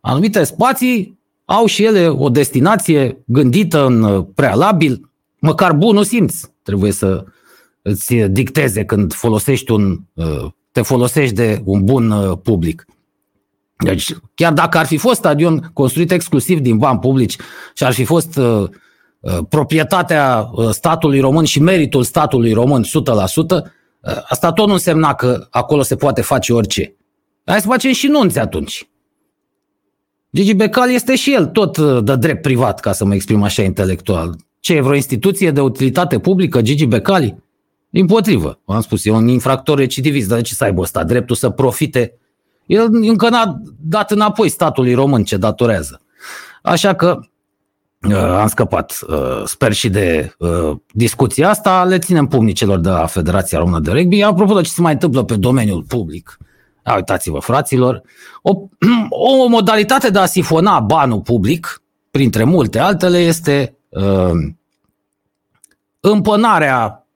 Anumite 0.00 0.44
spații 0.44 1.18
au 1.44 1.66
și 1.66 1.84
ele 1.84 2.08
o 2.08 2.28
destinație 2.28 3.22
gândită 3.24 3.86
în 3.86 4.02
uh, 4.02 4.24
prealabil, 4.34 5.10
măcar 5.38 5.72
bunul 5.72 6.04
simț 6.04 6.40
trebuie 6.62 6.92
să 6.92 7.24
îți 7.82 8.14
dicteze 8.14 8.84
când 8.84 9.12
folosești 9.12 9.70
un, 9.70 9.98
uh, 10.12 10.46
te 10.72 10.82
folosești 10.82 11.34
de 11.34 11.60
un 11.64 11.84
bun 11.84 12.10
uh, 12.10 12.38
public. 12.42 12.86
Deci, 13.76 14.14
chiar 14.34 14.52
dacă 14.52 14.78
ar 14.78 14.86
fi 14.86 14.96
fost 14.96 15.18
stadion 15.18 15.70
construit 15.72 16.10
exclusiv 16.10 16.58
din 16.58 16.78
bani 16.78 16.98
publici 16.98 17.36
și 17.74 17.84
ar 17.84 17.92
fi 17.92 18.04
fost 18.04 18.36
uh, 18.36 18.68
uh, 19.20 19.38
proprietatea 19.48 20.48
uh, 20.52 20.68
statului 20.70 21.20
român 21.20 21.44
și 21.44 21.60
meritul 21.60 22.02
statului 22.02 22.52
român 22.52 22.84
100%, 22.84 22.86
uh, 22.86 23.62
asta 24.28 24.52
tot 24.52 24.66
nu 24.66 24.72
însemna 24.72 25.14
că 25.14 25.46
acolo 25.50 25.82
se 25.82 25.96
poate 25.96 26.22
face 26.22 26.52
orice. 26.52 26.96
Hai 27.44 27.60
să 27.60 27.66
facem 27.66 27.92
și 27.92 28.06
nunți 28.06 28.38
atunci. 28.38 28.86
Gigi 30.32 30.54
Becal 30.54 30.90
este 30.90 31.16
și 31.16 31.32
el 31.34 31.46
tot 31.46 31.76
uh, 31.76 32.04
de 32.04 32.16
drept 32.16 32.42
privat, 32.42 32.80
ca 32.80 32.92
să 32.92 33.04
mă 33.04 33.14
exprim 33.14 33.42
așa 33.42 33.62
intelectual. 33.62 34.36
Ce 34.60 34.74
e 34.74 34.80
vreo 34.80 34.94
instituție 34.94 35.50
de 35.50 35.60
utilitate 35.60 36.18
publică, 36.18 36.62
Gigi 36.62 36.86
Becali? 36.86 37.42
Din 37.90 38.06
potrivă, 38.06 38.60
am 38.64 38.80
spus, 38.80 39.04
e 39.04 39.10
un 39.10 39.28
infractor 39.28 39.78
recidivist, 39.78 40.28
dar 40.28 40.38
de 40.38 40.42
ce 40.44 40.54
să 40.54 40.64
aibă 40.64 40.80
ăsta 40.80 41.04
dreptul 41.04 41.36
să 41.36 41.50
profite 41.50 42.18
el 42.66 42.88
încă 42.92 43.28
n-a 43.28 43.62
dat 43.80 44.10
înapoi 44.10 44.48
statului 44.48 44.94
român 44.94 45.24
ce 45.24 45.36
datorează. 45.36 46.00
Așa 46.62 46.94
că 46.94 47.18
uh, 48.08 48.16
am 48.16 48.48
scăpat. 48.48 48.98
Uh, 49.08 49.42
sper 49.44 49.72
și 49.72 49.88
de 49.88 50.34
uh, 50.38 50.76
discuția 50.92 51.48
asta. 51.48 51.84
Le 51.84 51.98
ținem 51.98 52.26
pumnii 52.26 52.52
celor 52.52 52.78
de 52.78 52.88
la 52.88 53.06
Federația 53.06 53.58
Română 53.58 53.80
de 53.80 53.90
Rugby. 53.90 54.22
Apropo 54.22 54.54
de 54.54 54.62
ce 54.62 54.70
se 54.70 54.80
mai 54.80 54.92
întâmplă 54.92 55.24
pe 55.24 55.36
domeniul 55.36 55.82
public. 55.82 56.38
A, 56.82 56.94
uitați-vă, 56.94 57.38
fraților, 57.38 58.02
o, 58.42 58.50
o 59.42 59.46
modalitate 59.48 60.10
de 60.10 60.18
a 60.18 60.26
sifona 60.26 60.80
banul 60.80 61.20
public, 61.20 61.82
printre 62.10 62.44
multe 62.44 62.78
altele, 62.78 63.18
este 63.18 63.76
uh, 63.88 64.30
împănarea 66.00 67.06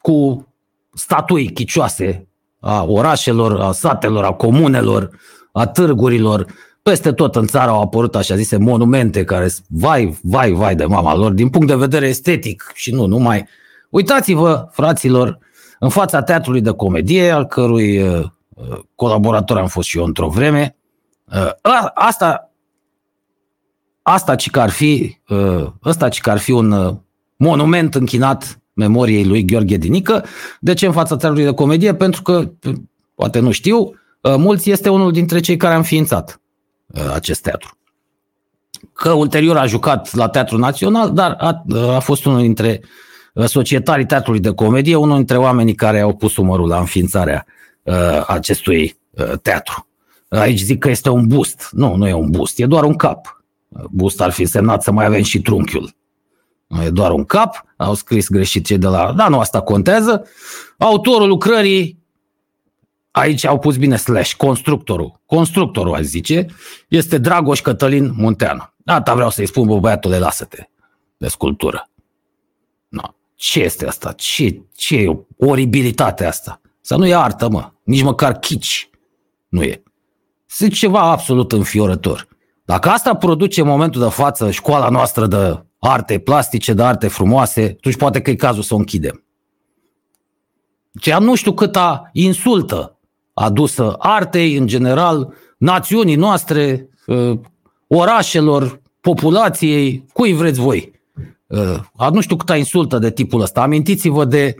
cu 0.00 0.46
statui 0.94 1.52
chicioase 1.52 2.27
a 2.60 2.84
orașelor, 2.84 3.60
a 3.60 3.72
satelor, 3.72 4.24
a 4.24 4.32
comunelor, 4.32 5.10
a 5.52 5.66
târgurilor. 5.66 6.46
Peste 6.82 7.12
tot 7.12 7.36
în 7.36 7.46
țară 7.46 7.70
au 7.70 7.80
apărut 7.80 8.14
așa 8.14 8.36
zise 8.36 8.56
monumente 8.56 9.24
care 9.24 9.50
vai, 9.68 10.18
vai, 10.22 10.50
vai 10.50 10.74
de 10.74 10.84
mama 10.84 11.14
lor, 11.14 11.32
din 11.32 11.48
punct 11.48 11.66
de 11.66 11.74
vedere 11.74 12.08
estetic 12.08 12.72
și 12.74 12.94
nu 12.94 13.06
numai. 13.06 13.48
Uitați-vă, 13.90 14.68
fraților, 14.70 15.38
în 15.78 15.88
fața 15.88 16.22
teatrului 16.22 16.60
de 16.60 16.70
comedie, 16.70 17.30
al 17.30 17.46
cărui 17.46 18.02
uh, 18.02 18.24
uh 18.54 18.78
colaborator 18.94 19.58
am 19.58 19.66
fost 19.66 19.88
și 19.88 19.98
eu 19.98 20.04
într-o 20.04 20.28
vreme, 20.28 20.76
uh, 21.24 21.50
asta, 21.94 22.50
asta 24.02 24.34
ci 24.34 24.50
că 24.50 24.60
ar 24.60 24.70
fi, 24.70 25.18
uh, 25.28 25.66
ăsta 25.84 26.08
ci 26.08 26.20
că 26.20 26.30
ar 26.30 26.38
fi 26.38 26.50
un 26.50 26.70
uh, 26.70 26.94
monument 27.36 27.94
închinat 27.94 28.60
memoriei 28.78 29.24
lui 29.24 29.44
Gheorghe 29.44 29.76
Dinică. 29.76 30.24
De 30.60 30.74
ce 30.74 30.86
în 30.86 30.92
fața 30.92 31.16
teatrului 31.16 31.44
de 31.44 31.54
comedie? 31.54 31.94
Pentru 31.94 32.22
că, 32.22 32.50
poate 33.14 33.38
nu 33.38 33.50
știu, 33.50 33.78
uh, 33.78 34.34
mulți 34.36 34.70
este 34.70 34.88
unul 34.88 35.12
dintre 35.12 35.40
cei 35.40 35.56
care 35.56 35.74
a 35.74 35.76
înființat 35.76 36.40
uh, 36.86 37.10
acest 37.14 37.42
teatru. 37.42 37.78
Că 38.92 39.12
ulterior 39.12 39.56
a 39.56 39.66
jucat 39.66 40.14
la 40.14 40.28
Teatrul 40.28 40.58
Național, 40.58 41.12
dar 41.12 41.36
a, 41.38 41.62
uh, 41.68 41.94
a 41.94 41.98
fost 41.98 42.24
unul 42.24 42.40
dintre 42.40 42.80
societarii 43.46 44.06
teatrului 44.06 44.40
de 44.40 44.50
comedie, 44.54 44.94
unul 44.94 45.16
dintre 45.16 45.36
oamenii 45.36 45.74
care 45.74 46.00
au 46.00 46.14
pus 46.14 46.36
umărul 46.36 46.68
la 46.68 46.78
înființarea 46.78 47.46
acestui 48.26 48.98
teatru. 49.42 49.86
Aici 50.28 50.58
zic 50.58 50.78
că 50.78 50.90
este 50.90 51.08
un 51.08 51.26
bust. 51.26 51.68
Nu, 51.72 51.94
nu 51.94 52.08
e 52.08 52.12
un 52.12 52.30
bust, 52.30 52.58
e 52.58 52.66
doar 52.66 52.84
un 52.84 52.94
cap. 52.94 53.42
Bust 53.90 54.20
ar 54.20 54.30
fi 54.30 54.44
semnat 54.44 54.82
să 54.82 54.92
mai 54.92 55.04
avem 55.04 55.22
și 55.22 55.40
trunchiul 55.40 55.97
e 56.84 56.90
doar 56.90 57.10
un 57.10 57.24
cap, 57.24 57.64
au 57.76 57.94
scris 57.94 58.28
greșit 58.28 58.66
cei 58.66 58.78
de 58.78 58.86
la... 58.86 59.12
Da, 59.12 59.28
nu, 59.28 59.38
asta 59.38 59.60
contează. 59.60 60.26
Autorul 60.78 61.28
lucrării, 61.28 62.02
aici 63.10 63.44
au 63.44 63.58
pus 63.58 63.76
bine 63.76 63.96
slash, 63.96 64.32
constructorul. 64.32 65.20
Constructorul, 65.26 65.94
aș 65.94 66.02
zice, 66.02 66.46
este 66.88 67.18
Dragoș 67.18 67.60
Cătălin 67.60 68.12
Munteanu. 68.16 68.72
Asta 68.84 69.14
vreau 69.14 69.30
să-i 69.30 69.46
spun, 69.46 69.66
bă, 69.66 69.78
băiatule, 69.78 70.18
lasă-te 70.18 70.68
de 71.16 71.28
sculptură. 71.28 71.90
No. 72.88 73.02
Ce 73.34 73.60
este 73.60 73.86
asta? 73.86 74.12
Ce, 74.12 74.62
ce 74.74 74.96
e 74.96 75.26
oribilitate 75.36 76.24
asta? 76.24 76.60
Să 76.80 76.96
nu 76.96 77.06
e 77.06 77.14
artă, 77.14 77.48
mă. 77.48 77.70
Nici 77.82 78.02
măcar 78.02 78.38
chici 78.38 78.90
nu 79.48 79.62
e. 79.62 79.82
Este 80.48 80.68
ceva 80.68 81.00
absolut 81.00 81.52
înfiorător. 81.52 82.28
Dacă 82.64 82.88
asta 82.88 83.14
produce 83.14 83.60
în 83.60 83.66
momentul 83.66 84.00
de 84.00 84.08
față 84.08 84.50
școala 84.50 84.88
noastră 84.88 85.26
de 85.26 85.62
arte 85.78 86.18
plastice, 86.18 86.72
de 86.72 86.82
arte 86.82 87.08
frumoase, 87.08 87.74
atunci 87.76 87.96
poate 87.96 88.20
că 88.20 88.30
e 88.30 88.34
cazul 88.34 88.62
să 88.62 88.74
o 88.74 88.76
închidem. 88.76 89.24
Ceea 91.00 91.18
nu 91.18 91.34
știu 91.34 91.52
câta 91.52 92.10
insultă 92.12 92.98
adusă 93.34 93.96
artei, 93.98 94.56
în 94.56 94.66
general, 94.66 95.34
națiunii 95.58 96.16
noastre, 96.16 96.88
uh, 97.06 97.38
orașelor, 97.86 98.80
populației, 99.00 100.06
cui 100.12 100.32
vreți 100.32 100.60
voi. 100.60 100.92
Uh, 101.46 102.10
nu 102.12 102.20
știu 102.20 102.36
câta 102.36 102.56
insultă 102.56 102.98
de 102.98 103.10
tipul 103.10 103.40
ăsta. 103.40 103.62
Amintiți-vă 103.62 104.24
de 104.24 104.56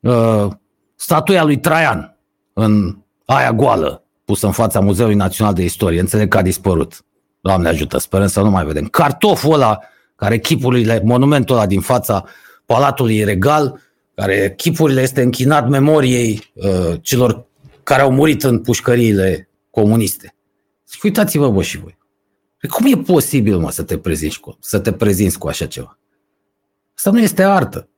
uh, 0.00 0.46
statuia 0.94 1.44
lui 1.44 1.58
Traian 1.58 2.18
în 2.52 2.96
aia 3.24 3.52
goală, 3.52 4.04
pusă 4.24 4.46
în 4.46 4.52
fața 4.52 4.80
Muzeului 4.80 5.14
Național 5.14 5.54
de 5.54 5.64
Istorie. 5.64 6.00
Înțeleg 6.00 6.28
că 6.28 6.38
a 6.38 6.42
dispărut. 6.42 7.04
Doamne 7.40 7.68
ajută, 7.68 7.98
sperăm 7.98 8.26
să 8.26 8.40
nu 8.40 8.50
mai 8.50 8.64
vedem. 8.64 8.84
Cartoful 8.84 9.52
ăla, 9.52 9.78
care 10.24 10.38
chipurile, 10.38 11.00
monumentul 11.04 11.56
ăla 11.56 11.66
din 11.66 11.80
fața 11.80 12.24
Palatului 12.66 13.24
Regal, 13.24 13.80
care 14.14 14.54
chipurile 14.56 15.02
este 15.02 15.22
închinat 15.22 15.68
memoriei 15.68 16.52
uh, 16.54 16.94
celor 17.00 17.46
care 17.82 18.02
au 18.02 18.12
murit 18.12 18.42
în 18.42 18.58
pușcăriile 18.58 19.48
comuniste. 19.70 20.34
Și 20.90 21.00
uitați-vă, 21.02 21.50
bă, 21.50 21.62
și 21.62 21.78
voi. 21.78 21.98
Păi 22.60 22.68
cum 22.68 22.86
e 22.86 23.02
posibil, 23.02 23.58
mă, 23.58 23.70
să 23.70 23.82
te 23.82 23.98
prezinți 23.98 24.40
cu, 24.40 24.56
să 24.60 24.78
te 24.78 24.92
prezinți 24.92 25.38
cu 25.38 25.48
așa 25.48 25.66
ceva? 25.66 25.98
Asta 26.96 27.10
nu 27.10 27.20
este 27.20 27.42
artă. 27.42 27.88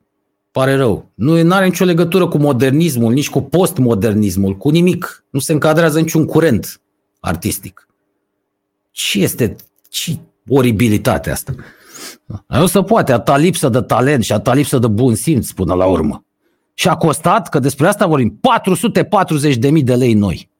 Pare 0.50 0.74
rău. 0.74 1.10
Nu 1.14 1.52
are 1.54 1.64
nicio 1.64 1.84
legătură 1.84 2.28
cu 2.28 2.38
modernismul, 2.38 3.12
nici 3.12 3.30
cu 3.30 3.40
postmodernismul, 3.40 4.56
cu 4.56 4.68
nimic. 4.68 5.24
Nu 5.30 5.40
se 5.40 5.52
încadrează 5.52 6.00
niciun 6.00 6.24
curent 6.24 6.80
artistic. 7.20 7.88
Ce 8.90 9.20
este 9.20 9.56
ce 9.88 10.18
oribilitatea 10.48 11.32
asta? 11.32 11.54
Nu 12.46 12.66
se 12.66 12.82
poate, 12.82 13.12
a 13.12 13.18
ta 13.18 13.36
lipsă 13.36 13.68
de 13.68 13.80
talent 13.80 14.24
și 14.24 14.32
a 14.32 14.38
ta 14.38 14.54
lipsă 14.54 14.78
de 14.78 14.86
bun 14.86 15.14
simț 15.14 15.50
până 15.50 15.74
la 15.74 15.86
urmă. 15.86 16.24
Și 16.74 16.88
a 16.88 16.96
costat, 16.96 17.48
că 17.48 17.58
despre 17.58 17.86
asta 17.86 18.06
vorbim, 18.06 18.40
440.000 19.70 19.82
de 19.82 19.94
lei 19.94 20.14
noi. 20.14 20.50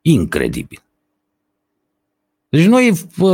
Incredibil. 0.00 0.82
Deci 2.48 2.66
noi 2.66 2.92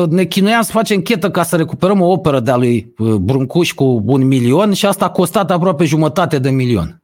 ne 0.09 0.25
chinuiam 0.25 0.63
să 0.63 0.71
facem 0.71 1.01
chetă 1.01 1.31
ca 1.31 1.43
să 1.43 1.57
recuperăm 1.57 2.01
o 2.01 2.11
operă 2.11 2.41
de-a 2.41 2.57
lui 2.57 2.95
Bruncuș 3.21 3.73
cu 3.73 4.03
un 4.07 4.27
milion 4.27 4.73
și 4.73 4.87
asta 4.87 5.05
a 5.05 5.11
costat 5.11 5.51
aproape 5.51 5.85
jumătate 5.85 6.39
de 6.39 6.51
milion. 6.51 7.03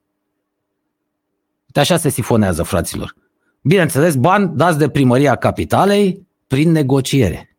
De 1.67 1.81
așa 1.81 1.97
se 1.97 2.09
sifonează, 2.09 2.63
fraților. 2.63 3.15
Bineînțeles, 3.63 4.15
bani 4.15 4.53
dați 4.57 4.79
de 4.79 4.89
primăria 4.89 5.35
capitalei 5.35 6.27
prin 6.47 6.71
negociere. 6.71 7.57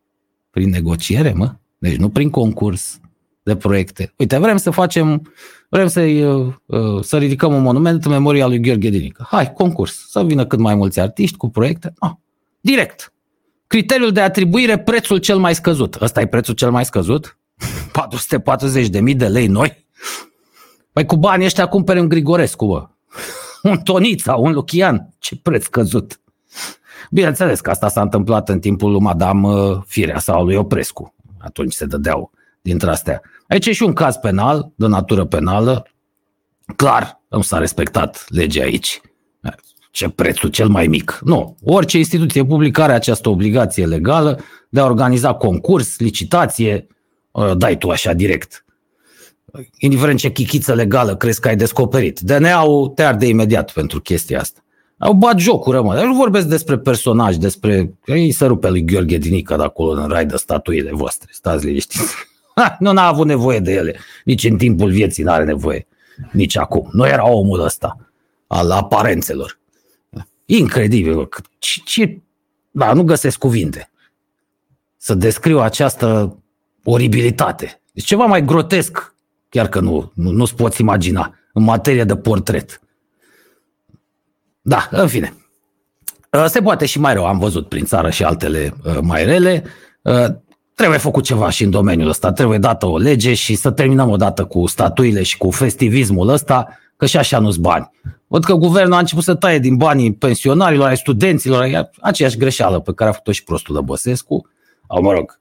Prin 0.50 0.70
negociere, 0.70 1.32
mă? 1.32 1.54
Deci 1.78 1.96
nu 1.96 2.08
prin 2.08 2.30
concurs 2.30 3.00
de 3.42 3.56
proiecte. 3.56 4.12
Uite, 4.16 4.38
vrem 4.38 4.56
să 4.56 4.70
facem, 4.70 5.32
vrem 5.68 5.86
să, 5.86 6.00
uh, 6.00 6.54
uh, 6.66 7.02
să 7.04 7.18
ridicăm 7.18 7.54
un 7.54 7.62
monument 7.62 8.04
în 8.04 8.10
memoria 8.10 8.46
lui 8.46 8.60
Gheorghe 8.60 8.88
Dinică. 8.88 9.26
Hai, 9.28 9.52
concurs, 9.52 10.08
să 10.08 10.24
vină 10.24 10.46
cât 10.46 10.58
mai 10.58 10.74
mulți 10.74 11.00
artiști 11.00 11.36
cu 11.36 11.50
proiecte. 11.50 11.92
Ah, 11.98 12.10
direct. 12.60 13.12
Criteriul 13.66 14.12
de 14.12 14.20
atribuire, 14.20 14.78
prețul 14.78 15.18
cel 15.18 15.38
mai 15.38 15.54
scăzut. 15.54 15.94
Ăsta 16.00 16.20
e 16.20 16.26
prețul 16.26 16.54
cel 16.54 16.70
mai 16.70 16.84
scăzut? 16.84 17.38
440.000 19.08 19.16
de 19.16 19.28
lei 19.28 19.46
noi? 19.46 19.86
Păi 20.92 21.06
cu 21.06 21.16
banii 21.16 21.46
ăștia 21.46 21.66
cumperi 21.66 22.00
un 22.00 22.08
Grigorescu, 22.08 22.66
bă. 22.66 22.88
Un 23.70 23.78
Tonița, 23.78 24.34
un 24.34 24.52
Lucian. 24.52 25.14
Ce 25.18 25.36
preț 25.36 25.62
scăzut. 25.62 26.20
Bineînțeles 27.10 27.60
că 27.60 27.70
asta 27.70 27.88
s-a 27.88 28.00
întâmplat 28.00 28.48
în 28.48 28.60
timpul 28.60 28.90
lui 28.90 29.00
Madame 29.00 29.48
uh, 29.48 29.78
Firea 29.86 30.18
sau 30.18 30.44
lui 30.44 30.56
Oprescu. 30.56 31.14
Atunci 31.46 31.72
se 31.72 31.84
dădeau 31.84 32.30
dintre 32.60 32.90
astea. 32.90 33.22
Aici 33.48 33.66
e 33.66 33.72
și 33.72 33.82
un 33.82 33.92
caz 33.92 34.16
penal, 34.16 34.72
de 34.74 34.86
natură 34.86 35.24
penală. 35.24 35.86
Clar, 36.76 37.22
nu 37.28 37.42
s-a 37.42 37.58
respectat 37.58 38.24
legea 38.28 38.62
aici 38.62 39.00
ce 39.90 40.08
prețul 40.08 40.48
cel 40.48 40.68
mai 40.68 40.86
mic. 40.86 41.18
Nu. 41.24 41.56
Orice 41.64 41.98
instituție 41.98 42.44
publică 42.44 42.82
are 42.82 42.92
această 42.92 43.28
obligație 43.28 43.86
legală 43.86 44.40
de 44.68 44.80
a 44.80 44.84
organiza 44.84 45.34
concurs, 45.34 45.98
licitație, 45.98 46.86
dai 47.56 47.78
tu 47.78 47.88
așa 47.88 48.12
direct. 48.12 48.64
Indiferent 49.78 50.18
ce 50.18 50.30
chichiță 50.30 50.74
legală 50.74 51.16
crezi 51.16 51.40
că 51.40 51.48
ai 51.48 51.56
descoperit. 51.56 52.20
DNA-ul 52.20 52.88
te 52.88 53.02
arde 53.02 53.26
imediat 53.26 53.72
pentru 53.72 54.00
chestia 54.00 54.40
asta. 54.40 54.60
Au 54.98 55.12
bat 55.12 55.38
jocuri, 55.38 55.82
mă. 55.82 56.02
nu 56.02 56.14
vorbesc 56.14 56.46
despre 56.46 56.78
personaj, 56.78 57.36
despre... 57.36 57.94
Ei 58.06 58.32
să 58.32 58.46
rupe 58.46 58.68
lui 58.70 58.84
Gheorghe 58.84 59.16
Dinică 59.16 59.56
de 59.56 59.62
acolo 59.62 60.00
în 60.00 60.08
rai 60.08 60.26
de 60.26 60.36
statuile 60.36 60.90
voastre. 60.92 61.28
Stați 61.32 61.66
liniștiți. 61.66 62.14
nu 62.78 62.92
n-a 62.92 63.06
avut 63.06 63.26
nevoie 63.26 63.58
de 63.58 63.72
ele. 63.72 63.98
Nici 64.24 64.44
în 64.44 64.56
timpul 64.56 64.90
vieții 64.90 65.24
n-are 65.24 65.44
nevoie. 65.44 65.86
Nici 66.32 66.56
acum. 66.56 66.88
Nu 66.92 67.06
era 67.06 67.28
omul 67.28 67.60
ăsta 67.60 67.96
al 68.46 68.70
aparențelor. 68.70 69.58
Incredibil. 70.44 71.28
Ce, 71.58 71.80
ce, 71.84 72.18
da, 72.70 72.92
nu 72.92 73.02
găsesc 73.02 73.38
cuvinte 73.38 73.90
să 75.06 75.14
descriu 75.14 75.60
această 75.60 76.38
oribilitate. 76.84 77.80
Deci 77.92 78.04
ceva 78.04 78.24
mai 78.24 78.44
grotesc, 78.44 79.14
chiar 79.48 79.68
că 79.68 79.80
nu, 79.80 80.12
nu, 80.14 80.30
nu-ți 80.30 80.54
poți 80.54 80.80
imagina, 80.80 81.34
în 81.52 81.62
materie 81.62 82.04
de 82.04 82.16
portret. 82.16 82.80
Da, 84.68 84.88
în 84.90 85.08
fine. 85.08 85.34
Uh, 86.32 86.44
se 86.46 86.60
poate 86.60 86.86
și 86.86 87.00
mai 87.00 87.14
rău, 87.14 87.26
am 87.26 87.38
văzut 87.38 87.68
prin 87.68 87.84
țară 87.84 88.10
și 88.10 88.24
altele 88.24 88.74
uh, 88.84 88.98
mai 89.00 89.24
rele. 89.24 89.64
Uh, 90.02 90.26
trebuie 90.74 90.98
făcut 90.98 91.24
ceva 91.24 91.50
și 91.50 91.64
în 91.64 91.70
domeniul 91.70 92.08
ăsta, 92.08 92.32
trebuie 92.32 92.58
dată 92.58 92.86
o 92.86 92.98
lege 92.98 93.34
și 93.34 93.54
să 93.54 93.70
terminăm 93.70 94.10
odată 94.10 94.44
cu 94.44 94.66
statuile 94.66 95.22
și 95.22 95.36
cu 95.36 95.50
festivismul 95.50 96.28
ăsta, 96.28 96.78
că 96.96 97.06
și 97.06 97.16
așa 97.16 97.38
nu-s 97.38 97.56
bani. 97.56 97.90
Văd 98.26 98.44
că 98.44 98.54
guvernul 98.54 98.92
a 98.94 98.98
început 98.98 99.24
să 99.24 99.34
taie 99.34 99.58
din 99.58 99.76
banii 99.76 100.14
pensionarilor, 100.14 100.86
ai 100.86 100.96
studenților, 100.96 101.90
aceeași 102.00 102.36
greșeală 102.36 102.80
pe 102.80 102.92
care 102.94 103.10
a 103.10 103.12
făcut-o 103.12 103.32
și 103.32 103.44
prostul 103.44 103.74
de 103.74 103.80
Băsescu. 103.80 104.48
Au, 104.86 105.02
mă 105.02 105.12
rog, 105.12 105.40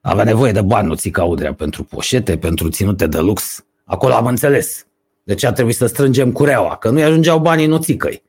avea 0.00 0.24
nevoie 0.24 0.52
de 0.52 0.60
bani, 0.60 0.86
nu 0.86 0.94
țica 0.94 1.24
Udrea, 1.24 1.54
pentru 1.54 1.84
poșete, 1.84 2.36
pentru 2.36 2.68
ținute 2.68 3.06
de 3.06 3.18
lux. 3.18 3.64
Acolo 3.84 4.14
am 4.14 4.26
înțeles. 4.26 4.86
De 5.22 5.34
ce 5.34 5.46
a 5.46 5.52
trebuit 5.52 5.76
să 5.76 5.86
strângem 5.86 6.32
cureaua, 6.32 6.76
că 6.76 6.90
nu-i 6.90 7.02
ajungeau 7.02 7.38
banii 7.38 7.66
nu 7.66 7.78
țicăi. 7.78 8.22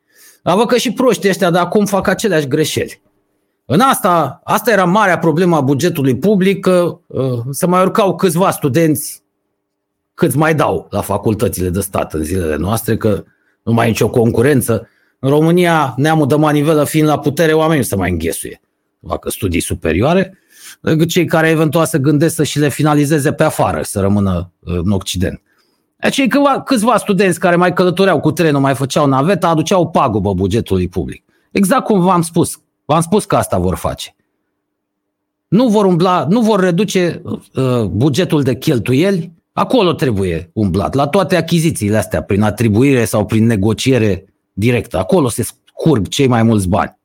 Dar 0.45 0.55
văd 0.55 0.67
că 0.67 0.77
și 0.77 0.91
proștii 0.91 1.29
ăștia 1.29 1.51
de 1.51 1.57
acum 1.57 1.85
fac 1.85 2.07
aceleași 2.07 2.47
greșeli. 2.47 3.01
În 3.65 3.79
asta, 3.79 4.41
asta 4.43 4.71
era 4.71 4.85
marea 4.85 5.17
problemă 5.17 5.55
a 5.55 5.61
bugetului 5.61 6.17
public, 6.17 6.59
că 6.59 6.99
uh, 7.07 7.39
se 7.49 7.65
mai 7.65 7.81
urcau 7.81 8.15
câțiva 8.15 8.51
studenți 8.51 9.23
câți 10.13 10.37
mai 10.37 10.55
dau 10.55 10.87
la 10.89 11.01
facultățile 11.01 11.69
de 11.69 11.79
stat 11.79 12.13
în 12.13 12.23
zilele 12.23 12.55
noastre, 12.55 12.97
că 12.97 13.23
nu 13.63 13.73
mai 13.73 13.85
e 13.85 13.89
nicio 13.89 14.09
concurență. 14.09 14.87
În 15.19 15.29
România, 15.29 15.93
neamul 15.97 16.27
de 16.27 16.35
manivelă 16.35 16.83
fiind 16.83 17.07
la 17.07 17.19
putere, 17.19 17.53
oamenii 17.53 17.79
nu 17.79 17.85
se 17.85 17.95
mai 17.95 18.11
înghesuie. 18.11 18.61
Facă 19.07 19.29
studii 19.29 19.59
superioare, 19.59 20.37
decât 20.81 21.09
cei 21.09 21.25
care 21.25 21.49
eventual 21.49 21.85
se 21.85 21.99
gândesc 21.99 22.35
să 22.35 22.43
și 22.43 22.59
le 22.59 22.69
finalizeze 22.69 23.33
pe 23.33 23.43
afară, 23.43 23.81
să 23.81 23.99
rămână 23.99 24.51
uh, 24.59 24.77
în 24.83 24.91
Occident. 24.91 25.41
Cei 26.09 26.27
câțiva, 26.27 26.61
câțiva 26.61 26.97
studenți 26.97 27.39
care 27.39 27.55
mai 27.55 27.73
călătoreau 27.73 28.19
cu 28.19 28.31
trenul, 28.31 28.61
mai 28.61 28.75
făceau 28.75 29.05
naveta, 29.05 29.47
aduceau 29.47 29.89
pagubă 29.89 30.33
bugetului 30.33 30.87
public. 30.87 31.23
Exact 31.51 31.83
cum 31.83 31.99
v-am 31.99 32.21
spus. 32.21 32.59
V-am 32.85 33.01
spus 33.01 33.25
că 33.25 33.35
asta 33.35 33.57
vor 33.57 33.75
face. 33.75 34.15
Nu 35.47 35.67
vor 35.67 35.85
umbla, 35.85 36.25
nu 36.29 36.41
vor 36.41 36.59
reduce 36.59 37.21
uh, 37.53 37.83
bugetul 37.83 38.41
de 38.41 38.55
cheltuieli 38.55 39.35
Acolo 39.57 39.93
trebuie 39.93 40.49
umblat, 40.53 40.93
la 40.93 41.07
toate 41.07 41.35
achizițiile 41.35 41.97
astea, 41.97 42.21
prin 42.21 42.41
atribuire 42.41 43.05
sau 43.05 43.25
prin 43.25 43.45
negociere 43.45 44.25
directă. 44.53 44.97
Acolo 44.97 45.29
se 45.29 45.43
scurg 45.43 46.07
cei 46.07 46.27
mai 46.27 46.43
mulți 46.43 46.67
bani. 46.67 46.97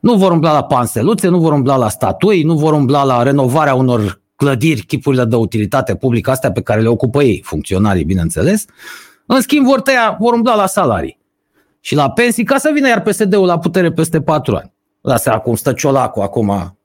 Nu 0.00 0.14
vor 0.14 0.32
umbla 0.32 0.52
la 0.52 0.64
panseluțe, 0.64 1.28
nu 1.28 1.38
vor 1.38 1.52
umbla 1.52 1.76
la 1.76 1.88
statui, 1.88 2.42
nu 2.42 2.54
vor 2.54 2.72
umbla 2.72 3.04
la 3.04 3.22
renovarea 3.22 3.74
unor 3.74 4.22
clădiri, 4.36 4.82
chipurile 4.82 5.24
de 5.24 5.36
utilitate 5.36 5.94
publică, 5.94 6.30
astea 6.30 6.52
pe 6.52 6.62
care 6.62 6.80
le 6.80 6.88
ocupă 6.88 7.22
ei, 7.22 7.42
funcționarii, 7.44 8.04
bineînțeles. 8.04 8.64
În 9.26 9.40
schimb, 9.40 9.66
vor, 9.66 9.80
tăia, 9.80 10.16
vor 10.20 10.32
umbla 10.32 10.54
la 10.54 10.66
salarii 10.66 11.18
și 11.80 11.94
la 11.94 12.10
pensii 12.10 12.44
ca 12.44 12.58
să 12.58 12.70
vină 12.74 12.88
iar 12.88 13.02
PSD-ul 13.02 13.46
la 13.46 13.58
putere 13.58 13.92
peste 13.92 14.20
patru 14.20 14.56
ani. 14.56 14.72
Da, 15.00 15.16
seama 15.16 15.38
cum 15.38 15.54
stă 15.54 15.72
Ciolacu 15.72 16.20
acum. 16.20 16.78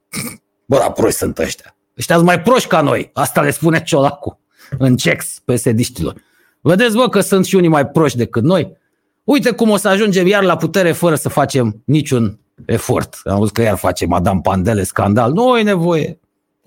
Bă, 0.66 0.76
da, 0.76 0.90
proști 0.90 1.18
sunt 1.18 1.38
ăștia. 1.38 1.76
Ăștia 1.98 2.14
sunt 2.14 2.26
mai 2.26 2.40
proști 2.40 2.68
ca 2.68 2.80
noi. 2.80 3.10
Asta 3.12 3.40
le 3.40 3.50
spune 3.50 3.82
Ciolacu 3.82 4.40
în 4.78 4.96
cex 4.96 5.40
pesediștilor. 5.44 6.14
Vedeți, 6.60 6.96
vă, 6.96 7.08
că 7.08 7.20
sunt 7.20 7.44
și 7.44 7.56
unii 7.56 7.68
mai 7.68 7.86
proști 7.86 8.18
decât 8.18 8.42
noi? 8.42 8.76
Uite 9.24 9.50
cum 9.50 9.70
o 9.70 9.76
să 9.76 9.88
ajungem 9.88 10.26
iar 10.26 10.42
la 10.42 10.56
putere 10.56 10.92
fără 10.92 11.14
să 11.14 11.28
facem 11.28 11.82
niciun 11.84 12.38
efort. 12.66 13.20
Am 13.24 13.38
văzut 13.38 13.54
că 13.54 13.62
iar 13.62 13.76
face 13.76 14.06
Madame 14.06 14.40
Pandele 14.42 14.82
scandal. 14.82 15.32
Nu 15.32 15.58
e 15.58 15.62
nevoie. 15.62 16.18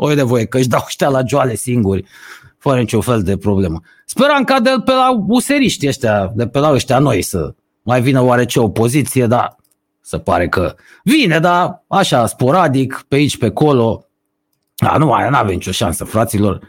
Nu 0.06 0.12
e 0.12 0.16
nevoie, 0.16 0.46
că 0.46 0.58
își 0.58 0.68
dau 0.68 0.84
ăștia 0.86 1.10
la 1.10 1.22
joale 1.26 1.56
singuri. 1.56 2.06
fără 2.58 2.80
niciun 2.80 3.02
fel 3.02 3.22
de 3.22 3.38
problemă. 3.38 3.82
Speram 4.06 4.44
ca 4.44 4.60
de 4.60 4.70
pe 4.86 4.92
la 4.92 5.24
useriști 5.28 5.88
ăștia, 5.88 6.32
de 6.36 6.48
pe 6.48 6.60
la 6.60 6.72
ăștia 6.72 7.00
noi 7.00 7.22
să 7.22 7.54
mai 7.82 8.02
vină 8.02 8.22
oarece 8.22 8.60
opoziție, 8.60 9.26
dar 9.28 9.56
se 10.02 10.20
pare 10.20 10.50
că 10.50 10.76
vine, 11.04 11.39
dar 11.39 11.84
așa, 11.88 12.26
sporadic, 12.26 13.06
pe 13.08 13.16
aici, 13.16 13.38
pe 13.38 13.46
acolo. 13.46 14.06
A, 14.78 14.98
nu 14.98 15.06
mai 15.06 15.30
avem 15.32 15.54
nicio 15.54 15.72
șansă, 15.72 16.04
fraților. 16.04 16.60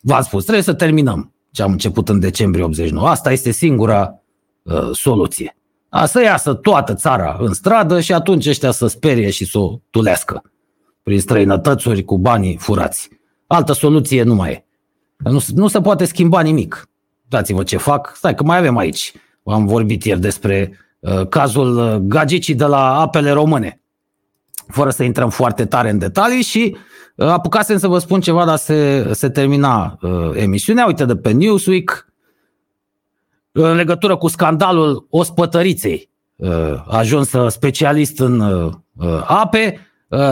V-am 0.00 0.22
spus, 0.22 0.42
trebuie 0.42 0.64
să 0.64 0.74
terminăm 0.74 1.32
ce 1.50 1.62
am 1.62 1.70
început 1.70 2.08
în 2.08 2.20
decembrie 2.20 2.64
89. 2.64 3.08
Asta 3.08 3.32
este 3.32 3.50
singura 3.50 4.20
uh, 4.62 4.90
soluție. 4.92 5.56
A, 5.88 6.06
să 6.06 6.22
iasă 6.22 6.54
toată 6.54 6.94
țara 6.94 7.36
în 7.40 7.52
stradă 7.52 8.00
și 8.00 8.12
atunci 8.12 8.46
ăștia 8.46 8.70
să 8.70 8.86
sperie 8.86 9.30
și 9.30 9.44
să 9.44 9.58
o 9.58 9.78
tulească 9.90 10.42
prin 11.02 11.20
străinătățuri 11.20 12.04
cu 12.04 12.18
banii 12.18 12.56
furați. 12.56 13.08
Altă 13.46 13.72
soluție 13.72 14.22
nu 14.22 14.34
mai 14.34 14.50
e. 14.50 14.64
Nu, 15.16 15.40
nu 15.54 15.68
se 15.68 15.80
poate 15.80 16.04
schimba 16.04 16.40
nimic. 16.40 16.88
Dați-vă 17.28 17.62
ce 17.62 17.76
fac. 17.76 18.12
Stai 18.16 18.34
că 18.34 18.42
mai 18.42 18.58
avem 18.58 18.76
aici. 18.76 19.12
Am 19.44 19.66
vorbit 19.66 20.04
ieri 20.04 20.20
despre 20.20 20.78
uh, 20.98 21.28
cazul 21.28 21.76
uh, 21.76 21.96
gagicii 21.96 22.54
de 22.54 22.64
la 22.64 23.00
apele 23.00 23.30
române. 23.30 23.80
Fără 24.66 24.90
să 24.90 25.02
intrăm 25.02 25.30
foarte 25.30 25.64
tare 25.64 25.90
în 25.90 25.98
detalii 25.98 26.42
și 26.42 26.76
uh, 27.16 27.26
apucasem 27.26 27.78
să 27.78 27.88
vă 27.88 27.98
spun 27.98 28.20
ceva, 28.20 28.44
dar 28.44 28.56
se, 28.56 29.10
se 29.12 29.28
termina 29.28 29.98
uh, 30.00 30.30
emisiunea. 30.34 30.86
Uite 30.86 31.04
de 31.04 31.16
pe 31.16 31.30
Newsweek, 31.30 32.12
în 33.52 33.74
legătură 33.74 34.16
cu 34.16 34.28
scandalul 34.28 35.06
ospătăriței, 35.10 36.10
uh, 36.36 36.84
ajuns 36.88 37.30
specialist 37.48 38.20
în 38.20 38.40
uh, 38.40 38.72
ape, 39.26 39.74
uh, 39.76 39.88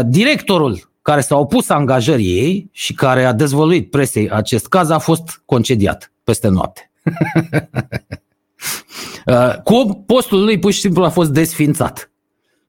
directorul 0.07 0.91
care 1.03 1.21
s-a 1.21 1.37
opus 1.37 1.69
angajării 1.69 2.39
ei 2.39 2.69
și 2.73 2.95
care 2.95 3.25
a 3.25 3.33
dezvăluit 3.33 3.91
presei 3.91 4.31
acest 4.31 4.67
caz 4.67 4.91
a 4.91 4.99
fost 4.99 5.43
concediat 5.45 6.13
peste 6.25 6.49
noapte. 6.49 6.91
Cu 9.65 10.05
postul 10.07 10.45
lui 10.45 10.59
pur 10.59 10.73
și 10.73 10.81
simplu 10.81 11.05
a 11.05 11.09
fost 11.09 11.31
desfințat. 11.31 12.11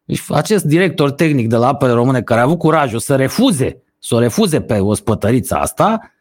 Deci 0.05 0.21
acest 0.29 0.63
director 0.63 1.11
tehnic 1.11 1.47
de 1.47 1.55
la 1.55 1.67
apele 1.67 1.91
române 1.91 2.21
care 2.21 2.39
a 2.39 2.43
avut 2.43 2.57
curajul 2.57 2.99
să 2.99 3.15
refuze, 3.15 3.81
să 3.99 4.15
o 4.15 4.19
refuze 4.19 4.61
pe 4.61 4.73
ospătărița 4.73 5.59
asta, 5.59 6.13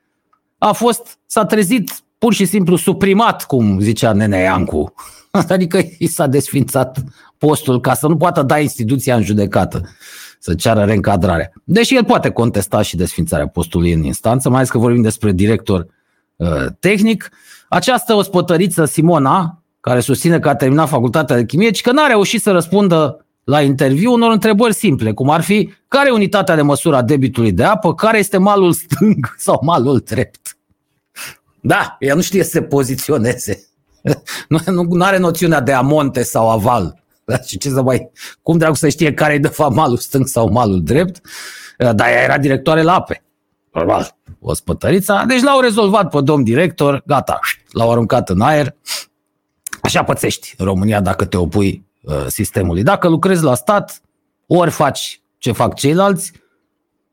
a 0.59 0.73
fost, 0.73 1.19
s-a 1.27 1.45
trezit 1.45 2.03
pur 2.19 2.33
și 2.33 2.45
simplu 2.45 2.77
suprimat, 2.77 3.47
cum 3.47 3.81
zicea 3.81 4.13
Nenea 4.13 4.41
Iancu. 4.41 4.95
Adică 5.49 5.81
i 5.99 6.07
s-a 6.07 6.27
desfințat 6.27 6.99
postul 7.39 7.81
ca 7.81 7.95
să 7.95 8.07
nu 8.07 8.17
poată 8.17 8.43
da 8.43 8.59
instituția 8.59 9.17
în 9.17 9.23
judecată 9.23 9.89
să 10.39 10.55
ceară 10.55 10.85
reîncadrarea. 10.85 11.53
Deși 11.65 11.97
el 11.97 12.05
poate 12.05 12.31
contesta 12.31 12.83
și 12.83 12.97
desfințarea 12.97 13.47
postului 13.47 13.93
în 13.93 14.03
instanță, 14.03 14.49
mai 14.49 14.59
ales 14.59 14.71
că 14.71 14.79
vorbim 14.79 15.03
despre 15.03 15.33
director 15.33 15.87
uh, 16.37 16.67
tehnic. 16.81 17.31
Această 17.69 18.15
ospătăriță 18.15 18.85
Simona, 18.85 19.63
care 19.81 20.01
susține 20.01 20.39
că 20.39 20.49
a 20.49 20.55
terminat 20.55 20.89
facultatea 20.89 21.37
de 21.37 21.45
chimie, 21.45 21.71
ci 21.71 21.81
că 21.81 21.93
n-a 21.93 22.07
reușit 22.07 22.43
să 22.43 22.51
răspundă 22.51 23.27
la 23.45 23.63
interviu 23.63 24.13
unor 24.13 24.33
întrebări 24.33 24.75
simple, 24.75 25.13
cum 25.13 25.31
ar 25.31 25.41
fi 25.41 25.73
care 25.89 26.09
e 26.09 26.13
unitatea 26.13 26.55
de 26.55 26.63
măsură 26.63 26.97
a 26.97 27.03
debitului 27.03 27.53
de 27.53 27.65
apă, 27.65 27.95
care 27.95 28.19
este 28.19 28.39
malul 28.39 28.73
stâng 28.73 29.35
sau 29.47 29.61
malul 29.65 29.99
drept. 29.99 30.57
Da, 31.61 31.97
ea 31.99 32.15
nu 32.15 32.21
știe 32.21 32.43
să 32.45 32.51
se 32.51 32.63
poziționeze. 32.63 33.63
Nu, 34.49 34.59
nu, 34.67 34.83
nu 34.83 35.05
are 35.05 35.19
noțiunea 35.19 35.61
de 35.61 35.73
amonte 35.73 36.23
sau 36.23 36.51
aval. 36.51 37.03
Da? 37.29 37.41
Și 37.41 37.59
ce 37.59 37.69
să 37.69 37.83
mai... 37.83 38.11
Cum 38.43 38.59
dracu 38.59 38.75
să 38.75 38.89
știe 38.89 39.15
care 39.15 39.33
e 39.35 39.39
de 39.39 39.49
fapt 39.49 39.75
malul 39.75 39.97
stâng 39.97 40.27
sau 40.27 40.49
malul 40.49 40.83
drept? 40.83 41.21
Dar 41.79 42.09
ea 42.09 42.23
era 42.23 42.39
directoare 42.39 42.83
la 42.83 42.95
ape. 42.95 43.23
Normal, 43.73 44.17
o 44.41 44.55
spătărița. 44.55 45.25
Deci 45.27 45.43
l-au 45.43 45.61
rezolvat 45.61 46.11
pe 46.11 46.21
domn 46.21 46.45
director, 46.45 47.03
gata, 47.07 47.39
l-au 47.71 47.91
aruncat 47.91 48.29
în 48.29 48.41
aer. 48.41 48.75
Așa 49.81 50.05
pățești 50.05 50.55
în 50.57 50.65
România 50.65 51.01
dacă 51.01 51.25
te 51.25 51.37
opui 51.37 51.87
uh, 52.03 52.27
sistemului. 52.27 52.83
Dacă 52.83 53.09
lucrezi 53.09 53.43
la 53.43 53.55
stat, 53.55 54.03
ori 54.47 54.71
faci 54.71 55.21
ce 55.39 55.53
fac 55.53 55.75
ceilalți, 55.75 56.33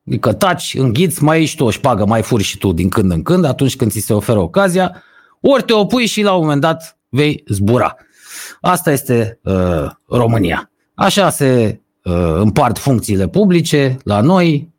adică 0.07 0.33
taci, 0.33 0.75
înghiți, 0.77 1.23
mai 1.23 1.41
ești 1.41 1.57
tu 1.57 1.63
o 1.63 1.71
șpagă, 1.71 2.05
mai 2.05 2.21
furi 2.21 2.43
și 2.43 2.57
tu 2.57 2.71
din 2.71 2.89
când 2.89 3.11
în 3.11 3.23
când, 3.23 3.45
atunci 3.45 3.75
când 3.75 3.91
ți 3.91 3.99
se 3.99 4.13
oferă 4.13 4.39
ocazia, 4.39 5.03
ori 5.41 5.63
te 5.63 5.73
opui 5.73 6.05
și 6.05 6.21
la 6.21 6.33
un 6.33 6.41
moment 6.41 6.61
dat 6.61 6.97
vei 7.09 7.43
zbura. 7.47 7.95
Asta 8.61 8.91
este 8.91 9.39
uh, 9.43 9.89
România. 10.07 10.71
Așa 10.93 11.29
se 11.29 11.81
uh, 12.03 12.13
împart 12.37 12.77
funcțiile 12.77 13.27
publice 13.27 13.97
la 14.03 14.21
noi, 14.21 14.73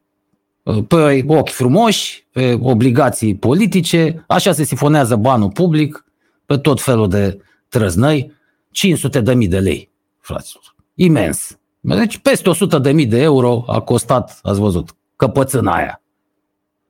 uh, 0.63 0.85
pe 0.89 1.25
ochi 1.27 1.51
frumoși, 1.51 2.27
pe 2.33 2.59
obligații 2.63 3.37
politice, 3.37 4.25
așa 4.29 4.53
se 4.53 4.65
sifonează 4.65 5.17
banul 5.17 5.51
public, 5.51 6.05
pe 6.47 6.57
tot 6.59 6.81
felul 6.81 7.09
de 7.09 7.39
trăznăi, 7.69 8.33
500 8.71 9.21
de 9.21 9.35
mii 9.35 9.49
de 9.49 9.59
lei, 9.59 9.91
fraților. 10.21 10.75
Imens. 10.95 11.59
Deci 11.81 12.19
peste 12.19 12.49
100 12.49 12.79
de 12.79 12.93
mii 12.93 13.07
de 13.07 13.21
euro 13.21 13.65
a 13.67 13.81
costat, 13.81 14.39
ați 14.43 14.59
văzut, 14.59 14.97
căpățâna 15.17 15.75
aia. 15.75 16.03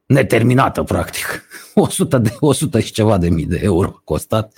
Neterminată, 0.07 0.83
practic. 0.83 1.47
100, 1.75 2.19
de, 2.19 2.37
100 2.41 2.81
și 2.81 2.93
ceva 2.93 3.19
de 3.19 3.29
mii 3.29 3.47
de 3.47 3.61
euro 3.63 3.89
a 3.89 4.01
costat. 4.05 4.53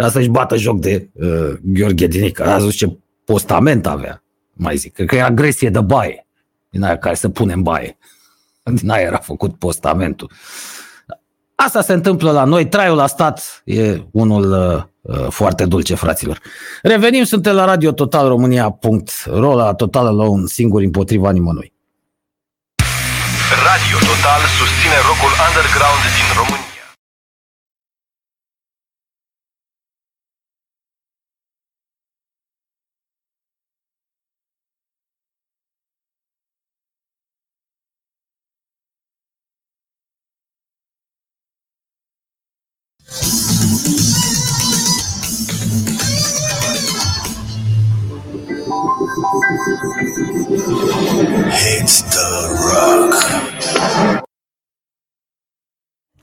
Era 0.00 0.08
să-și 0.08 0.28
bată 0.28 0.56
joc 0.56 0.78
de 0.78 1.08
uh, 1.12 1.52
Gheorghe 1.62 2.06
Dinică. 2.06 2.44
A 2.44 2.58
zis 2.58 2.74
ce 2.74 2.98
postament 3.24 3.86
avea, 3.86 4.22
mai 4.52 4.76
zic. 4.76 4.92
Cred 4.92 5.06
că 5.06 5.14
era 5.14 5.26
agresie 5.26 5.70
de 5.70 5.80
baie. 5.80 6.26
Din 6.70 6.82
aia 6.82 6.98
care 6.98 7.14
se 7.14 7.28
pune 7.28 7.52
în 7.52 7.62
baie. 7.62 7.98
Din 8.80 8.90
aia 8.90 9.06
era 9.06 9.18
făcut 9.18 9.58
postamentul. 9.58 10.30
Asta 11.54 11.82
se 11.82 11.92
întâmplă 11.92 12.30
la 12.30 12.44
noi. 12.44 12.68
Traiul 12.68 12.96
la 12.96 13.06
stat 13.06 13.62
e 13.64 14.02
unul 14.10 14.52
uh, 14.52 14.82
uh 15.00 15.26
foarte 15.30 15.64
dulce, 15.64 15.94
fraților. 15.94 16.40
Revenim, 16.82 17.24
suntem 17.24 17.54
la 17.54 17.64
Radio 17.64 17.92
Total 17.92 18.28
România.ro, 18.28 19.54
la 19.54 19.74
Total 19.74 20.16
la 20.16 20.28
un 20.28 20.46
singur 20.46 20.82
împotriva 20.82 21.30
nimănui. 21.30 21.72
Radio 23.68 23.96
Total 23.98 24.40
susține 24.58 24.98
rockul 25.08 25.32
underground 25.46 26.19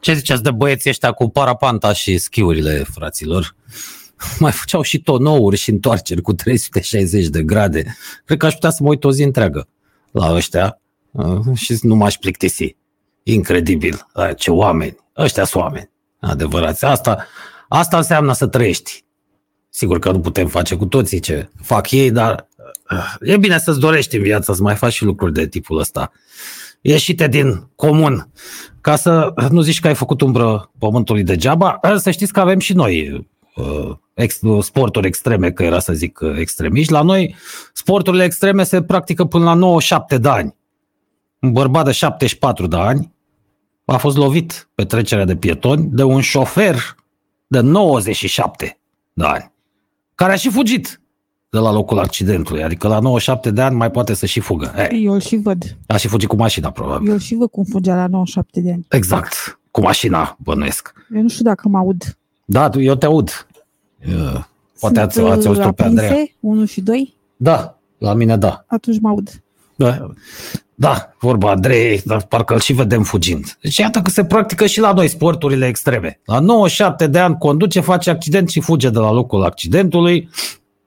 Ce 0.07 0.13
ziceți 0.13 0.43
de 0.43 0.51
băieții 0.51 0.89
ăștia 0.89 1.11
cu 1.11 1.29
parapanta 1.29 1.93
și 1.93 2.17
schiurile, 2.17 2.85
fraților? 2.93 3.55
Mai 4.39 4.51
făceau 4.51 4.81
și 4.81 5.01
tonouri 5.01 5.57
și 5.57 5.69
întoarceri 5.69 6.21
cu 6.21 6.33
360 6.33 7.27
de 7.27 7.43
grade. 7.43 7.95
Cred 8.25 8.37
că 8.37 8.45
aș 8.45 8.53
putea 8.53 8.69
să 8.69 8.83
mă 8.83 8.89
uit 8.89 9.03
o 9.03 9.11
zi 9.11 9.23
întreagă 9.23 9.67
la 10.11 10.33
ăștia 10.33 10.79
uh, 11.11 11.39
și 11.55 11.77
nu 11.81 11.95
m-aș 11.95 12.15
plictisi. 12.15 12.75
Incredibil. 13.23 14.07
Ce 14.37 14.51
oameni. 14.51 14.97
Ăștia 15.17 15.45
sunt 15.45 15.63
oameni. 15.63 15.89
Adevărați. 16.19 16.85
Asta, 16.85 17.27
asta 17.67 17.97
înseamnă 17.97 18.33
să 18.33 18.47
trăiești. 18.47 19.03
Sigur 19.69 19.99
că 19.99 20.11
nu 20.11 20.19
putem 20.19 20.47
face 20.47 20.75
cu 20.75 20.85
toții 20.85 21.19
ce 21.19 21.49
fac 21.61 21.91
ei, 21.91 22.11
dar 22.11 22.47
e 23.19 23.37
bine 23.37 23.59
să-ți 23.59 23.79
dorești 23.79 24.15
în 24.15 24.21
viață 24.21 24.53
să 24.53 24.61
mai 24.61 24.75
faci 24.75 24.93
și 24.93 25.03
lucruri 25.03 25.33
de 25.33 25.47
tipul 25.47 25.79
ăsta. 25.79 26.11
Ieșite 26.87 27.27
din 27.27 27.69
comun, 27.75 28.31
ca 28.81 28.95
să 28.95 29.33
nu 29.49 29.61
zici 29.61 29.79
că 29.79 29.87
ai 29.87 29.95
făcut 29.95 30.21
umbră 30.21 30.71
pământului 30.77 31.23
degeaba, 31.23 31.79
să 31.95 32.11
știți 32.11 32.33
că 32.33 32.39
avem 32.39 32.59
și 32.59 32.73
noi 32.73 33.27
uh, 33.55 33.95
ex, 34.13 34.39
sporturi 34.61 35.07
extreme, 35.07 35.51
că 35.51 35.63
era 35.63 35.79
să 35.79 35.93
zic 35.93 36.19
uh, 36.19 36.37
extremiști. 36.37 36.91
La 36.91 37.01
noi 37.01 37.35
sporturile 37.73 38.23
extreme 38.23 38.63
se 38.63 38.81
practică 38.81 39.25
până 39.25 39.43
la 39.43 39.53
97 39.53 40.17
de 40.17 40.29
ani. 40.29 40.55
Un 41.39 41.51
bărbat 41.51 41.85
de 41.85 41.91
74 41.91 42.67
de 42.67 42.77
ani 42.77 43.13
a 43.85 43.97
fost 43.97 44.17
lovit 44.17 44.69
pe 44.75 44.85
trecerea 44.85 45.25
de 45.25 45.35
pietoni 45.35 45.89
de 45.91 46.03
un 46.03 46.21
șofer 46.21 46.95
de 47.47 47.59
97 47.59 48.79
de 49.13 49.25
ani, 49.25 49.51
care 50.15 50.31
a 50.31 50.35
și 50.35 50.49
fugit 50.49 51.01
de 51.49 51.57
la 51.57 51.71
locul 51.71 51.99
accidentului. 51.99 52.63
Adică 52.63 52.87
la 52.87 52.99
97 52.99 53.51
de 53.51 53.61
ani 53.61 53.75
mai 53.75 53.91
poate 53.91 54.13
să 54.13 54.25
și 54.25 54.39
fugă. 54.39 54.65
Hey. 54.75 55.03
Eu 55.03 55.13
îl 55.13 55.19
și 55.19 55.35
văd. 55.35 55.77
A 55.87 55.97
și 55.97 56.07
fugit 56.07 56.27
cu 56.27 56.35
mașina, 56.35 56.71
probabil. 56.71 57.07
Eu 57.07 57.13
îl 57.13 57.19
și 57.19 57.35
văd 57.35 57.49
cum 57.49 57.63
fugea 57.63 57.95
la 57.95 58.07
97 58.07 58.61
de 58.61 58.71
ani. 58.71 58.85
Exact. 58.89 59.59
Cu 59.71 59.81
mașina, 59.81 60.37
bănuiesc. 60.39 60.93
Eu 61.15 61.21
nu 61.21 61.29
știu 61.29 61.43
dacă 61.43 61.67
mă 61.67 61.77
aud. 61.77 62.17
Da, 62.45 62.69
eu 62.79 62.95
te 62.95 63.05
aud. 63.05 63.47
Poate 64.79 64.99
ați, 64.99 65.19
ați 65.19 65.47
auzit 65.47 65.71
pe 65.71 65.83
Andreea. 65.83 66.15
1 66.39 66.65
și 66.65 66.81
2? 66.81 67.15
Da, 67.35 67.77
la 67.97 68.13
mine 68.13 68.37
da. 68.37 68.63
Atunci 68.67 68.99
mă 68.99 69.09
aud. 69.09 69.43
da. 69.75 70.11
Da, 70.79 71.13
vorba 71.19 71.51
Andrei, 71.51 72.01
dar 72.05 72.25
parcă 72.25 72.53
îl 72.53 72.59
și 72.59 72.73
vedem 72.73 73.03
fugind. 73.03 73.57
Deci 73.61 73.77
iată 73.77 74.01
că 74.01 74.09
se 74.09 74.25
practică 74.25 74.65
și 74.65 74.79
la 74.79 74.93
noi 74.93 75.07
sporturile 75.07 75.67
extreme. 75.67 76.19
La 76.25 76.39
97 76.39 77.07
de 77.07 77.19
ani 77.19 77.37
conduce, 77.37 77.79
face 77.79 78.09
accident 78.09 78.49
și 78.49 78.59
fuge 78.59 78.89
de 78.89 78.99
la 78.99 79.11
locul 79.11 79.43
accidentului. 79.43 80.29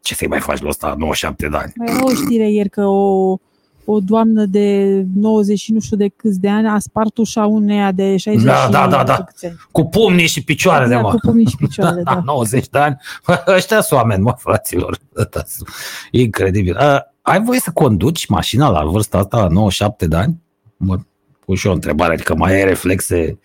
Ce 0.03 0.15
să-i 0.15 0.29
mai 0.29 0.41
faci 0.41 0.61
la 0.61 0.69
ăsta, 0.69 0.95
97 0.99 1.49
de 1.49 1.57
ani? 1.57 1.73
Mai 1.77 1.95
era 1.95 2.05
o 2.05 2.15
știre 2.15 2.51
ieri 2.51 2.69
că 2.69 2.85
o, 2.85 3.37
o 3.85 4.01
doamnă 4.01 4.45
de 4.45 4.87
90 5.15 5.59
și 5.59 5.73
nu 5.73 5.81
știu 5.81 5.97
de 5.97 6.09
câți 6.09 6.41
de 6.41 6.49
ani 6.49 6.69
a 6.69 6.79
spart 6.79 7.17
ușa 7.19 7.47
uneia 7.47 7.93
de 7.93 8.17
60 8.17 8.45
Da, 8.45 8.55
și 8.55 8.71
da, 8.71 8.89
da, 8.89 8.99
nu 8.99 9.05
da. 9.05 9.13
știu 9.13 9.25
câți 9.25 9.47
ani. 9.47 9.57
Cu 9.73 9.85
pumnii 9.85 10.27
și 10.27 10.45
picioarele, 10.45 10.95
Da, 10.95 11.01
mă. 11.01 11.11
cu 11.11 11.19
pumnii 11.23 11.47
și 11.47 11.57
picioarele, 11.57 12.03
Da, 12.11 12.15
da. 12.15 12.21
90 12.25 12.69
de 12.69 12.79
ani. 12.79 12.97
Ăștia 13.57 13.81
sunt 13.81 14.01
oameni, 14.01 14.23
mă, 14.23 14.35
fraților. 14.39 14.99
Incredibil. 16.11 16.77
A, 16.77 17.13
ai 17.23 17.41
voie 17.43 17.61
să 17.61 17.71
conduci 17.75 18.27
mașina 18.27 18.69
la 18.69 18.85
vârsta 18.85 19.19
asta, 19.19 19.37
la 19.37 19.49
97 19.49 20.07
de 20.07 20.17
ani? 20.17 20.41
Mă 20.77 20.99
pun 21.45 21.55
și 21.55 21.67
eu 21.67 21.73
o 21.73 21.75
întrebare, 21.75 22.13
adică 22.13 22.35
mai 22.35 22.53
ai 22.55 22.65
reflexe 22.65 23.39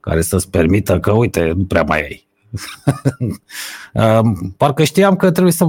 care 0.00 0.22
să-ți 0.22 0.50
permită 0.50 1.00
că, 1.00 1.12
uite, 1.12 1.52
nu 1.56 1.64
prea 1.64 1.82
mai 1.82 2.00
ai. 2.02 2.28
Um, 3.92 4.54
Parcă 4.56 4.84
știam 4.84 5.16
că 5.16 5.30
trebuie 5.30 5.52
să, 5.52 5.68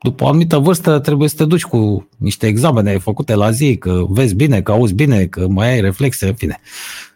după 0.00 0.24
o 0.24 0.28
anumită 0.28 0.58
vârstă, 0.58 0.98
trebuie 0.98 1.28
să 1.28 1.34
te 1.36 1.44
duci 1.44 1.64
cu 1.64 2.08
niște 2.16 2.46
examene 2.46 2.98
făcute 2.98 3.34
la 3.34 3.50
zi, 3.50 3.76
că 3.76 4.04
vezi 4.08 4.34
bine, 4.34 4.62
că 4.62 4.72
auzi 4.72 4.94
bine, 4.94 5.26
că 5.26 5.46
mai 5.48 5.70
ai 5.70 5.80
reflexe, 5.80 6.26
în 6.26 6.34
fine. 6.34 6.60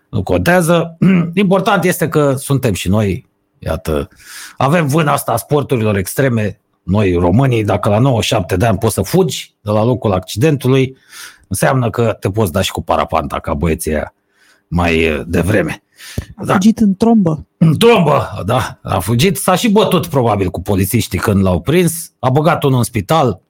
Nu 0.08 0.22
contează. 0.22 0.96
Important 1.34 1.84
este 1.84 2.08
că 2.08 2.34
suntem 2.36 2.72
și 2.72 2.88
noi, 2.88 3.28
iată, 3.58 4.08
avem 4.56 4.86
vâna 4.86 5.12
asta 5.12 5.32
a 5.32 5.36
sporturilor 5.36 5.96
extreme, 5.96 6.60
noi 6.82 7.12
românii, 7.12 7.64
dacă 7.64 7.88
la 7.88 7.98
97 7.98 8.56
de 8.56 8.66
ani 8.66 8.78
poți 8.78 8.94
să 8.94 9.02
fugi 9.02 9.54
de 9.60 9.70
la 9.70 9.84
locul 9.84 10.12
accidentului, 10.12 10.96
înseamnă 11.48 11.90
că 11.90 12.16
te 12.20 12.30
poți 12.30 12.52
da 12.52 12.60
și 12.60 12.70
cu 12.70 12.82
parapanta 12.82 13.38
ca 13.38 13.54
băieții 13.54 13.92
aia 13.92 14.14
mai 14.68 14.98
eh, 14.98 15.20
devreme. 15.26 15.81
A 16.36 16.44
Da. 16.44 16.52
fugit 16.52 16.78
în 16.78 16.94
trombă. 16.94 17.46
În 17.56 17.78
trombă, 17.78 18.42
da, 18.46 18.78
a 18.82 18.98
fugit, 18.98 19.36
s-a 19.36 19.54
și 19.54 19.70
bătut 19.70 20.06
probabil 20.06 20.50
cu 20.50 20.62
polițiștii 20.62 21.18
când 21.18 21.42
l-au 21.42 21.60
prins, 21.60 22.12
a 22.18 22.30
băgat 22.30 22.62
unul 22.62 22.78
în 22.78 22.84
spital, 22.84 23.40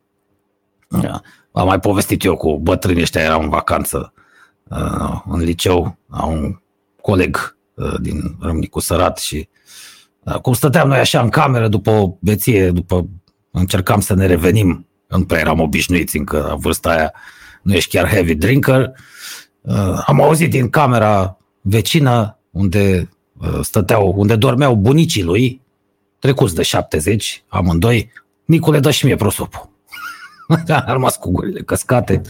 Da. 0.89 1.21
am 1.53 1.67
mai 1.67 1.81
povestit 1.81 2.25
eu 2.25 2.37
cu 2.37 2.59
bătrânii 2.59 3.03
ăștia, 3.03 3.21
erau 3.23 3.43
în 3.43 3.49
vacanță 3.49 4.13
uh, 4.69 5.21
în 5.27 5.39
liceu, 5.41 5.97
a 6.09 6.25
un 6.25 6.61
coleg 7.01 7.57
uh, 7.75 7.95
din 8.01 8.37
Râmnicu 8.41 8.81
Sărat 8.81 9.19
și 9.19 9.49
uh, 10.23 10.35
cum 10.35 10.53
stăteam 10.53 10.89
noi 10.89 10.99
așa 10.99 11.21
în 11.21 11.29
cameră 11.29 11.69
după 11.69 11.91
o 11.91 12.15
beție, 12.21 12.71
după 12.71 13.09
încercam 13.51 14.01
să 14.01 14.15
ne 14.15 14.27
revenim, 14.27 14.87
nu 15.09 15.25
prea 15.25 15.41
eram 15.41 15.61
obișnuiți 15.61 16.17
încă 16.17 16.45
la 16.49 16.55
vârsta 16.55 16.91
aia, 16.91 17.13
nu 17.63 17.73
ești 17.75 17.97
chiar 17.97 18.09
heavy 18.09 18.35
drinker, 18.35 18.93
uh, 19.61 20.03
am 20.07 20.21
auzit 20.23 20.51
din 20.51 20.69
camera 20.71 21.37
vecină 21.61 22.37
unde 22.53 23.09
uh, 23.41 23.59
stăteau, 23.63 24.15
unde 24.17 24.37
dormeau 24.37 24.75
bunicii 24.75 25.23
lui, 25.23 25.61
trecuți 26.19 26.55
de 26.55 26.63
70, 26.63 27.45
amândoi, 27.49 28.13
Nicule, 28.45 28.81
dă 28.81 28.91
și 28.91 29.05
mie 29.05 29.17
prosopul. 29.17 29.71
a 30.69 30.93
rămas 30.93 31.17
cu 31.17 31.31
gurile 31.31 31.61
căscate. 31.61 32.21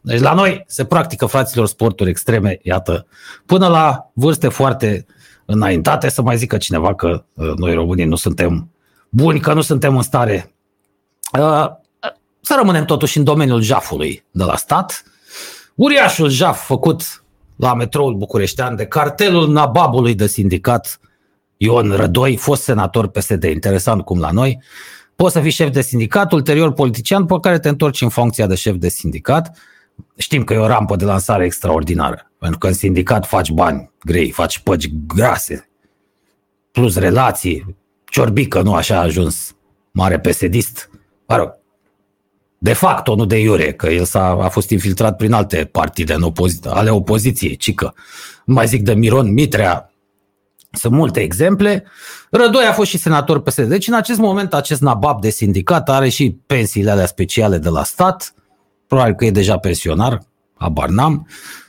Deci 0.00 0.20
la 0.20 0.34
noi 0.34 0.64
se 0.66 0.84
practică, 0.84 1.26
fraților, 1.26 1.66
sporturi 1.66 2.10
extreme, 2.10 2.58
iată, 2.62 3.06
până 3.46 3.68
la 3.68 4.10
vârste 4.12 4.48
foarte 4.48 5.06
înaintate, 5.44 6.08
să 6.08 6.22
mai 6.22 6.36
zică 6.36 6.56
cineva 6.56 6.94
că 6.94 7.24
uh, 7.34 7.52
noi 7.56 7.74
românii 7.74 8.04
nu 8.04 8.16
suntem 8.16 8.70
buni, 9.08 9.40
că 9.40 9.52
nu 9.52 9.60
suntem 9.60 9.96
în 9.96 10.02
stare 10.02 10.54
uh, 11.38 11.66
să 12.40 12.54
rămânem 12.56 12.84
totuși 12.84 13.18
în 13.18 13.24
domeniul 13.24 13.62
jafului 13.62 14.24
de 14.30 14.44
la 14.44 14.56
stat. 14.56 15.02
Uriașul 15.74 16.28
jaf 16.28 16.64
făcut 16.64 17.19
la 17.60 17.74
metroul 17.74 18.14
bucureștean 18.14 18.76
de 18.76 18.86
cartelul 18.86 19.48
nababului 19.48 20.14
de 20.14 20.26
sindicat 20.26 21.00
Ion 21.56 21.90
Rădoi, 21.90 22.36
fost 22.36 22.62
senator 22.62 23.08
PSD. 23.08 23.42
Interesant 23.42 24.04
cum 24.04 24.20
la 24.20 24.30
noi. 24.30 24.62
Poți 25.16 25.32
să 25.32 25.40
fii 25.40 25.50
șef 25.50 25.70
de 25.70 25.80
sindicat, 25.80 26.32
ulterior 26.32 26.72
politician, 26.72 27.26
pe 27.26 27.34
care 27.40 27.58
te 27.58 27.68
întorci 27.68 28.00
în 28.00 28.08
funcția 28.08 28.46
de 28.46 28.54
șef 28.54 28.74
de 28.74 28.88
sindicat. 28.88 29.58
Știm 30.16 30.44
că 30.44 30.54
e 30.54 30.58
o 30.58 30.66
rampă 30.66 30.96
de 30.96 31.04
lansare 31.04 31.44
extraordinară, 31.44 32.30
pentru 32.38 32.58
că 32.58 32.66
în 32.66 32.72
sindicat 32.72 33.26
faci 33.26 33.50
bani 33.50 33.90
grei, 34.04 34.30
faci 34.30 34.58
păci 34.58 34.90
grase, 35.06 35.70
plus 36.72 36.96
relații. 36.96 37.76
Ciorbică 38.04 38.62
nu 38.62 38.74
așa 38.74 38.96
a 38.96 39.02
ajuns 39.02 39.56
mare 39.90 40.20
pesedist. 40.20 40.90
Mă 41.26 41.36
rog, 41.36 41.59
de 42.62 42.72
facto, 42.72 43.14
nu 43.14 43.24
de 43.24 43.38
iure, 43.38 43.72
că 43.72 43.88
el 43.88 44.04
s-a, 44.04 44.28
a 44.28 44.48
fost 44.48 44.70
infiltrat 44.70 45.16
prin 45.16 45.32
alte 45.32 45.68
partide 45.72 46.14
în 46.14 46.22
opozi- 46.22 46.68
ale 46.68 46.90
opoziției, 46.90 47.56
cică. 47.56 47.94
Nu 48.44 48.54
mai 48.54 48.66
zic 48.66 48.82
de 48.82 48.94
Miron 48.94 49.32
Mitrea, 49.32 49.92
sunt 50.70 50.92
multe 50.92 51.20
exemple. 51.20 51.84
Rădoi 52.30 52.64
a 52.64 52.72
fost 52.72 52.90
și 52.90 52.98
senator 52.98 53.42
PSD. 53.42 53.68
Deci 53.68 53.88
în 53.88 53.94
acest 53.94 54.18
moment 54.18 54.54
acest 54.54 54.80
nabab 54.80 55.20
de 55.20 55.30
sindicat 55.30 55.88
are 55.88 56.08
și 56.08 56.36
pensiile 56.46 56.90
alea 56.90 57.06
speciale 57.06 57.58
de 57.58 57.68
la 57.68 57.84
stat. 57.84 58.34
Probabil 58.86 59.14
că 59.14 59.24
e 59.24 59.30
deja 59.30 59.58
pensionar, 59.58 60.22
habar 60.54 60.88
n-am. 60.88 61.26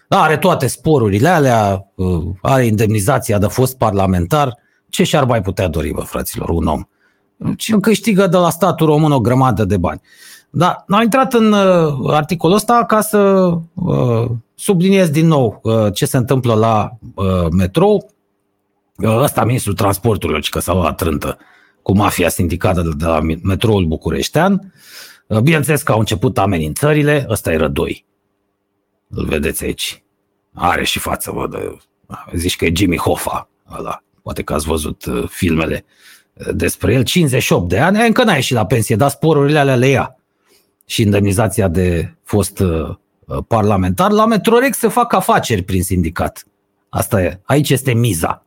Are 0.08 0.38
toate 0.38 0.68
sporurile 0.68 1.28
alea, 1.28 1.88
uh, 1.96 2.24
are 2.42 2.66
indemnizația 2.66 3.38
de 3.38 3.48
fost 3.48 3.78
parlamentar. 3.78 4.58
Ce 4.90 5.04
și-ar 5.04 5.24
mai 5.24 5.42
putea 5.42 5.68
dori, 5.68 5.90
bă, 5.90 6.02
fraților, 6.02 6.50
un 6.50 6.68
om? 6.68 6.84
Și 7.58 7.72
câștigă 7.72 8.28
de 8.28 8.38
la 8.38 8.50
statul 8.50 8.86
român 8.86 9.12
o 9.12 9.20
grămadă 9.20 9.66
de 9.66 9.78
bani. 9.78 10.02
Da, 10.54 10.86
am 10.88 11.02
intrat 11.02 11.34
în 11.34 11.52
uh, 11.52 11.94
articolul 12.14 12.56
ăsta 12.56 12.86
ca 12.88 13.02
să 13.02 13.52
uh, 13.74 14.30
subliniez 14.56 15.10
din 15.10 15.28
nou 15.28 15.60
uh, 15.64 15.94
ce 15.94 16.06
se 16.06 16.18
întâmplă 16.18 16.54
la 16.54 16.92
uh, 17.16 17.48
metrou. 17.52 18.12
Uh, 18.98 19.18
ăsta, 19.18 19.44
ministrul 19.44 19.74
transporturilor, 19.74 20.42
ci 20.42 20.50
că 20.50 20.60
s-a 20.60 20.74
luat 20.74 20.96
trântă 20.96 21.38
cu 21.82 21.96
mafia 21.96 22.30
sindicată 22.30 22.82
de, 22.82 22.90
de 22.98 23.06
la 23.06 23.20
metroul 23.44 23.86
bucureștean. 23.86 24.74
Uh, 25.28 25.40
bineînțeles 25.40 25.82
că 25.82 25.92
au 25.92 26.00
început 26.00 26.38
amenințările, 26.38 27.26
ăsta 27.30 27.52
e 27.52 27.58
rădoi. 27.58 28.06
Îl 29.10 29.26
vedeți 29.26 29.64
aici. 29.64 30.04
Are 30.54 30.84
și 30.84 31.00
față, 31.00 31.32
văd. 31.32 31.54
uh, 31.54 32.18
Zici 32.34 32.56
că 32.56 32.66
e 32.66 32.72
Jimmy 32.76 32.98
Hoffa 32.98 33.50
ăla. 33.78 34.04
Poate 34.22 34.44
că 34.44 34.54
ați 34.54 34.66
văzut 34.66 35.06
uh, 35.06 35.24
filmele 35.30 35.86
uh, 36.34 36.48
despre 36.54 36.94
el. 36.94 37.04
58 37.04 37.70
de 37.70 37.80
ani, 37.80 38.06
încă 38.06 38.24
n-a 38.24 38.36
ieșit 38.36 38.56
la 38.56 38.66
pensie, 38.66 38.96
dar 38.96 39.10
sporurile 39.10 39.60
alea 39.60 39.76
le 39.76 39.88
ia 39.88 40.16
și 40.92 41.02
indemnizația 41.02 41.68
de 41.68 42.16
fost 42.24 42.60
uh, 42.60 42.96
parlamentar, 43.48 44.12
la 44.12 44.26
Metrorex 44.26 44.78
se 44.78 44.88
fac 44.88 45.14
afaceri 45.14 45.62
prin 45.64 45.84
sindicat. 45.84 46.48
Asta 46.90 47.22
e. 47.22 47.40
Aici 47.44 47.70
este 47.70 47.94
miza. 47.94 48.46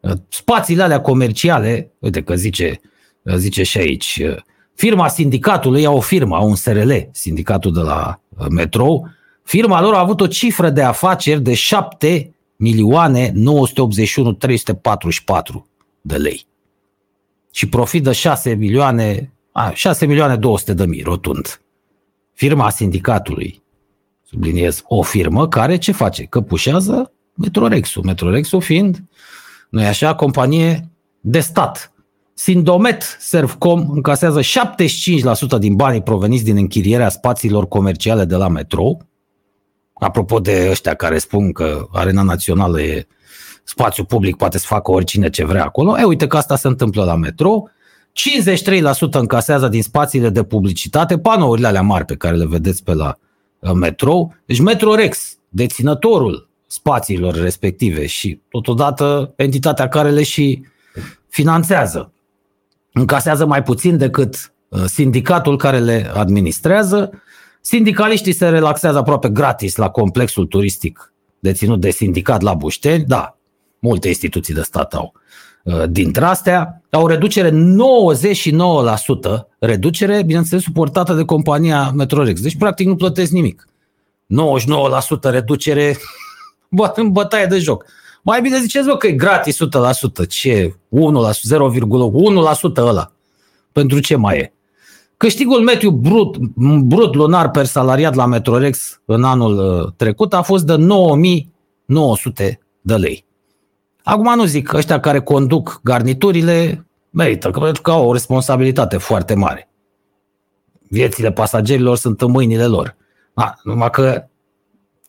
Uh, 0.00 0.12
Spațiile 0.28 0.82
alea 0.82 1.00
comerciale, 1.00 1.92
uite 1.98 2.22
că 2.22 2.34
zice, 2.34 2.80
uh, 3.22 3.34
zice 3.34 3.62
și 3.62 3.78
aici, 3.78 4.22
uh, 4.24 4.36
firma 4.74 5.08
sindicatului, 5.08 5.82
ea 5.82 5.90
o 5.90 6.00
firmă, 6.00 6.36
au 6.36 6.48
un 6.48 6.54
SRL, 6.54 6.92
sindicatul 7.12 7.72
de 7.72 7.80
la 7.80 8.20
uh, 8.28 8.46
Metrou, 8.50 9.08
firma 9.42 9.80
lor 9.80 9.94
a 9.94 9.98
avut 9.98 10.20
o 10.20 10.26
cifră 10.26 10.70
de 10.70 10.82
afaceri 10.82 11.40
de 11.40 11.54
7 11.54 12.34
milioane 12.56 13.30
981 13.34 14.32
344 14.32 15.68
de 16.00 16.16
lei. 16.16 16.46
Și 17.52 17.68
profit 17.68 18.02
de 18.02 18.12
6 18.12 18.54
milioane 18.54 19.34
a, 19.56 19.70
6 19.74 20.06
milioane 20.06 20.36
200 20.36 20.74
de 20.74 20.86
mii, 20.86 21.02
rotund. 21.02 21.60
Firma 22.34 22.70
sindicatului, 22.70 23.62
subliniez, 24.22 24.82
o 24.86 25.02
firmă 25.02 25.48
care 25.48 25.76
ce 25.76 25.92
face? 25.92 26.24
Căpușează 26.24 27.12
Metrorexul. 27.34 28.02
Metrorexul 28.04 28.60
fiind, 28.60 29.04
nu 29.68 29.82
e 29.82 29.86
așa, 29.86 30.14
companie 30.14 30.90
de 31.20 31.40
stat. 31.40 31.92
Sindomet 32.34 33.16
Servcom 33.18 33.90
încasează 33.90 34.40
75% 34.40 35.58
din 35.58 35.74
banii 35.74 36.02
proveniți 36.02 36.44
din 36.44 36.56
închirierea 36.56 37.08
spațiilor 37.08 37.68
comerciale 37.68 38.24
de 38.24 38.36
la 38.36 38.48
metrou. 38.48 39.02
Apropo 39.94 40.40
de 40.40 40.66
ăștia 40.70 40.94
care 40.94 41.18
spun 41.18 41.52
că 41.52 41.86
Arena 41.92 42.22
Națională 42.22 42.82
e 42.82 43.06
spațiu 43.64 44.04
public, 44.04 44.36
poate 44.36 44.58
să 44.58 44.66
facă 44.66 44.90
oricine 44.90 45.30
ce 45.30 45.44
vrea 45.44 45.64
acolo. 45.64 45.98
E, 45.98 46.04
uite 46.04 46.26
că 46.26 46.36
asta 46.36 46.56
se 46.56 46.68
întâmplă 46.68 47.04
la 47.04 47.16
metrou. 47.16 47.70
53% 48.14 49.10
încasează 49.10 49.68
din 49.68 49.82
spațiile 49.82 50.28
de 50.28 50.42
publicitate, 50.42 51.18
panourile 51.18 51.66
alea 51.66 51.82
mari 51.82 52.04
pe 52.04 52.16
care 52.16 52.36
le 52.36 52.46
vedeți 52.46 52.82
pe 52.82 52.94
la 52.94 53.16
uh, 53.58 53.70
metrou. 53.72 54.34
Deci 54.44 54.60
Metrorex, 54.60 55.36
deținătorul 55.48 56.48
spațiilor 56.66 57.34
respective 57.34 58.06
și 58.06 58.40
totodată 58.48 59.32
entitatea 59.36 59.88
care 59.88 60.10
le 60.10 60.22
și 60.22 60.64
finanțează, 61.28 62.12
încasează 62.92 63.46
mai 63.46 63.62
puțin 63.62 63.96
decât 63.96 64.52
uh, 64.68 64.84
sindicatul 64.84 65.56
care 65.56 65.78
le 65.78 66.10
administrează. 66.14 67.22
Sindicaliștii 67.60 68.32
se 68.32 68.48
relaxează 68.48 68.98
aproape 68.98 69.28
gratis 69.28 69.76
la 69.76 69.90
complexul 69.90 70.46
turistic 70.46 71.12
deținut 71.38 71.80
de 71.80 71.90
sindicat 71.90 72.42
la 72.42 72.54
Bușteni. 72.54 73.04
Da, 73.04 73.38
multe 73.78 74.08
instituții 74.08 74.54
de 74.54 74.62
stat 74.62 74.94
au 74.94 75.12
dintre 75.88 76.24
astea, 76.24 76.82
au 76.94 77.02
o 77.02 77.06
reducere 77.06 77.50
99%, 77.50 77.54
reducere, 79.58 80.22
bineînțeles, 80.22 80.62
suportată 80.62 81.14
de 81.14 81.24
compania 81.24 81.90
Metrorex. 81.94 82.40
Deci, 82.40 82.56
practic, 82.56 82.86
nu 82.86 82.96
plătesc 82.96 83.30
nimic. 83.30 83.68
99% 85.28 85.30
reducere, 85.30 85.96
bă, 86.68 86.92
în 86.96 87.12
bătaie 87.12 87.46
de 87.46 87.58
joc. 87.58 87.84
Mai 88.22 88.40
bine 88.40 88.58
ziceți, 88.58 88.86
bă, 88.86 88.96
că 88.96 89.06
e 89.06 89.12
gratis 89.12 89.56
100%. 90.24 90.28
Ce? 90.28 90.68
1%, 90.68 90.72
0,1% 90.72 90.76
ăla. 92.76 93.12
Pentru 93.72 93.98
ce 93.98 94.16
mai 94.16 94.38
e? 94.38 94.52
Câștigul 95.16 95.60
mediu 95.60 95.90
brut, 95.90 96.36
brut 96.84 97.14
lunar 97.14 97.50
per 97.50 97.64
salariat 97.64 98.14
la 98.14 98.26
Metrorex 98.26 99.00
în 99.04 99.24
anul 99.24 99.58
uh, 99.58 99.88
trecut 99.96 100.34
a 100.34 100.42
fost 100.42 100.64
de 100.64 100.76
9900 100.76 102.60
de 102.80 102.94
lei. 102.94 103.23
Acum 104.04 104.34
nu 104.34 104.44
zic, 104.44 104.72
ăștia 104.72 105.00
care 105.00 105.20
conduc 105.20 105.80
garniturile 105.82 106.86
merită, 107.10 107.50
că 107.50 107.60
pentru 107.60 107.82
că 107.82 107.90
au 107.90 108.08
o 108.08 108.12
responsabilitate 108.12 108.96
foarte 108.96 109.34
mare. 109.34 109.68
Viețile 110.88 111.32
pasagerilor 111.32 111.96
sunt 111.96 112.20
în 112.20 112.30
mâinile 112.30 112.66
lor. 112.66 112.96
Da, 113.34 113.54
numai 113.62 113.90
că 113.90 114.24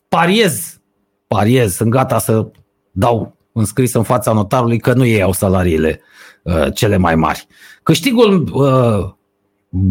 pariez, 0.08 0.80
pariez, 1.26 1.74
sunt 1.74 1.90
gata 1.90 2.18
să 2.18 2.50
dau 2.90 3.36
înscris 3.52 3.94
în 3.94 4.02
fața 4.02 4.32
notarului 4.32 4.78
că 4.78 4.92
nu 4.92 5.04
ei 5.04 5.22
au 5.22 5.32
salariile 5.32 6.00
uh, 6.42 6.74
cele 6.74 6.96
mai 6.96 7.14
mari. 7.14 7.46
Câștigul 7.82 8.48
uh, 8.52 9.12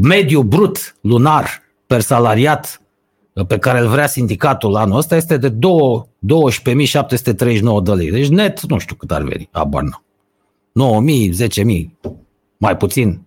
mediu 0.02 0.42
brut 0.42 0.96
lunar 1.02 1.62
per 1.88 2.02
salariat 2.02 2.80
uh, 2.82 2.85
pe 3.44 3.58
care 3.58 3.80
îl 3.80 3.88
vrea 3.88 4.08
sindicatul 4.08 4.76
anul 4.76 4.98
ăsta 4.98 5.16
este 5.16 5.38
de 5.38 5.50
12.739 5.50 5.58
de 7.84 7.92
lei. 7.92 8.12
Deci 8.12 8.28
net, 8.28 8.62
nu 8.62 8.78
știu 8.78 8.96
cât 8.96 9.12
ar 9.12 9.22
veni, 9.22 9.50
abar 9.52 9.84
nu. 9.84 10.04
9.000, 11.32 11.48
10.000, 11.48 12.12
mai 12.58 12.78
puțin, 12.78 13.22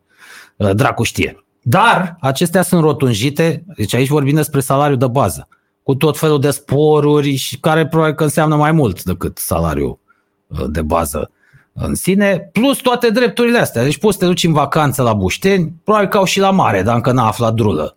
uh, 0.56 0.74
dracu 0.74 1.02
știe. 1.02 1.44
Dar 1.62 2.16
acestea 2.20 2.62
sunt 2.62 2.82
rotunjite, 2.82 3.64
deci 3.76 3.94
aici 3.94 4.08
vorbim 4.08 4.34
despre 4.34 4.60
salariul 4.60 4.98
de 4.98 5.06
bază, 5.06 5.48
cu 5.82 5.94
tot 5.94 6.18
felul 6.18 6.40
de 6.40 6.50
sporuri 6.50 7.34
și 7.34 7.60
care 7.60 7.86
probabil 7.86 8.14
că 8.14 8.22
înseamnă 8.22 8.56
mai 8.56 8.72
mult 8.72 9.02
decât 9.02 9.38
salariul 9.38 9.98
uh, 10.46 10.64
de 10.68 10.82
bază 10.82 11.30
în 11.72 11.94
sine, 11.94 12.48
plus 12.52 12.78
toate 12.78 13.10
drepturile 13.10 13.58
astea. 13.58 13.82
Deci 13.82 13.98
poți 13.98 14.12
să 14.16 14.20
te 14.20 14.26
duci 14.26 14.44
în 14.44 14.52
vacanță 14.52 15.02
la 15.02 15.12
Bușteni, 15.12 15.72
probabil 15.84 16.08
că 16.08 16.16
au 16.16 16.24
și 16.24 16.40
la 16.40 16.50
mare, 16.50 16.82
dar 16.82 16.94
încă 16.94 17.12
n-a 17.12 17.26
aflat 17.26 17.54
drulă 17.54 17.96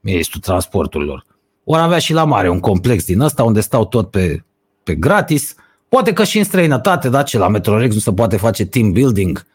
ministrul 0.00 0.40
transporturilor. 0.40 1.24
Ori 1.68 1.80
avea 1.80 1.98
și 1.98 2.12
la 2.12 2.24
mare 2.24 2.48
un 2.48 2.60
complex 2.60 3.04
din 3.04 3.20
ăsta 3.20 3.42
unde 3.42 3.60
stau 3.60 3.86
tot 3.86 4.10
pe, 4.10 4.44
pe 4.82 4.94
gratis, 4.94 5.54
poate 5.88 6.12
că 6.12 6.24
și 6.24 6.38
în 6.38 6.44
străinătate, 6.44 7.08
da, 7.08 7.22
ce 7.22 7.38
la 7.38 7.48
Metrorex 7.48 7.94
nu 7.94 8.00
se 8.00 8.12
poate 8.12 8.36
face 8.36 8.66
team 8.66 8.92
building, 8.92 9.46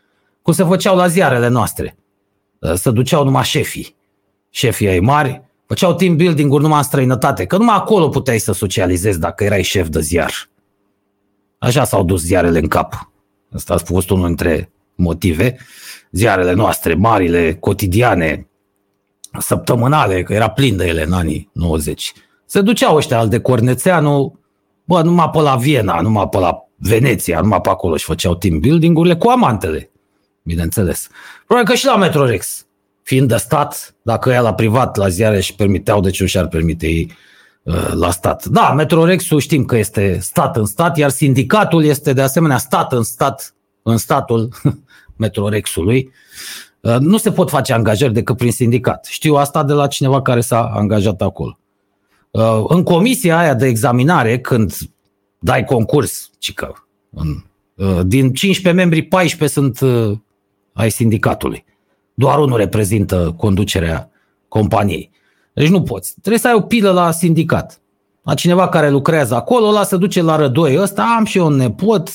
cum 0.42 0.54
se 0.54 0.64
făceau 0.64 0.96
la 0.96 1.08
ziarele 1.08 1.48
noastre. 1.48 1.96
Se 2.74 2.92
duceau 2.92 3.24
numai 3.24 3.44
șefii, 3.44 3.96
șefii 4.50 4.88
ai 4.88 5.00
mari, 5.00 5.42
făceau 5.66 5.94
team 5.94 6.16
building-uri 6.16 6.62
numai 6.62 6.78
în 6.78 6.84
străinătate, 6.84 7.46
că 7.46 7.58
numai 7.58 7.76
acolo 7.76 8.10
puteai 8.10 8.40
să 8.40 8.52
socializezi 8.52 9.20
dacă 9.20 9.44
erai 9.44 9.62
șef 9.64 9.88
de 9.88 10.00
ziar. 10.00 10.50
Așa 11.58 11.84
s-au 11.84 12.04
dus 12.04 12.22
ziarele 12.22 12.60
în 12.60 12.68
cap. 12.68 13.12
Asta 13.54 13.74
a 13.74 13.78
fost 13.78 14.10
unul 14.10 14.28
dintre 14.28 14.72
motive. 14.96 15.58
Ziarele 16.12 16.54
noastre, 16.54 16.94
marile, 16.94 17.56
cotidiane, 17.56 18.51
săptămânale, 19.40 20.24
că 20.24 20.34
era 20.34 20.50
plin 20.50 20.78
de 20.78 20.86
ele 20.86 21.04
în 21.04 21.14
anii 21.14 21.50
90. 21.54 22.14
Se 22.46 22.62
duceau 22.62 22.96
ăștia 22.96 23.18
al 23.18 23.30
de 23.30 23.40
Cornețeanu, 23.40 24.40
bă, 24.84 25.02
numai 25.02 25.30
pe 25.30 25.40
la 25.40 25.56
Viena, 25.56 26.02
numai 26.02 26.28
pe 26.30 26.38
la 26.38 26.66
Veneția, 26.76 27.40
numai 27.40 27.62
pe 27.62 27.70
acolo 27.70 27.96
și 27.96 28.06
făceau 28.06 28.36
team 28.36 28.60
building-urile 28.60 29.16
cu 29.16 29.28
amantele, 29.28 29.92
bineînțeles. 30.44 31.08
Probabil 31.46 31.70
că 31.70 31.78
și 31.78 31.86
la 31.86 31.98
Metrorex, 31.98 32.66
fiind 33.04 33.28
de 33.28 33.38
stat, 33.38 33.96
dacă 34.02 34.30
ea 34.30 34.42
la 34.42 34.54
privat, 34.54 34.96
la 34.96 35.08
ziare 35.08 35.40
și 35.40 35.56
permiteau, 35.56 36.02
de 36.02 36.10
ce 36.10 36.22
nu 36.22 36.28
și-ar 36.28 36.48
permite 36.48 36.88
ei 36.88 37.12
uh, 37.64 37.92
la 37.94 38.12
stat. 38.12 38.46
Da, 38.46 38.74
Metrorexul 38.74 39.40
știm 39.40 39.66
că 39.66 39.78
este 39.78 40.18
stat 40.22 40.58
în 40.58 40.66
stat, 40.66 40.98
iar 40.98 41.10
sindicatul 41.10 41.84
este 41.84 42.14
de 42.14 42.22
asemenea 42.22 42.58
stat 42.58 42.94
în 42.94 43.04
stat, 43.04 43.56
în 43.84 43.98
statul 43.98 44.50
Metrorexului. 45.18 46.12
Uh, 46.82 46.98
nu 47.00 47.18
se 47.18 47.32
pot 47.32 47.50
face 47.50 47.74
angajări 47.74 48.14
decât 48.14 48.38
prin 48.38 48.52
sindicat. 48.52 49.06
Știu 49.06 49.36
asta 49.36 49.64
de 49.64 49.74
la 49.74 49.88
cineva 49.88 50.22
care 50.22 50.42
s-a 50.42 50.64
angajat 50.64 51.22
acolo. 51.22 51.60
Uh, 52.32 52.64
în 52.68 52.84
comisia 52.84 53.38
aia 53.38 53.54
de 53.54 53.68
examinare, 53.68 54.40
când 54.40 54.78
dai 55.40 55.64
concurs, 55.64 56.30
cică, 56.38 56.86
din 58.06 58.34
15 58.34 58.84
membri, 58.84 59.02
14 59.02 59.60
sunt 59.60 59.80
ai 60.74 60.92
sindicatului. 60.92 61.66
Doar 62.14 62.40
unul 62.40 62.58
reprezintă 62.58 63.36
conducerea 63.38 64.12
companiei. 64.48 65.12
Deci 65.54 65.70
nu 65.70 65.82
poți. 65.82 66.14
Trebuie 66.20 66.40
să 66.40 66.48
ai 66.48 66.54
o 66.54 66.62
pilă 66.62 66.92
la 66.92 67.12
sindicat. 67.12 67.82
La 68.22 68.34
cineva 68.34 68.70
care 68.70 68.90
lucrează 68.90 69.36
acolo, 69.36 69.68
ăla 69.68 69.84
se 69.84 69.98
duce 69.98 70.22
la 70.22 70.36
rădoi. 70.36 70.78
Ăsta 70.78 71.16
am 71.18 71.26
și 71.26 71.38
eu 71.38 71.46
un 71.46 71.56
nepot. 71.56 72.10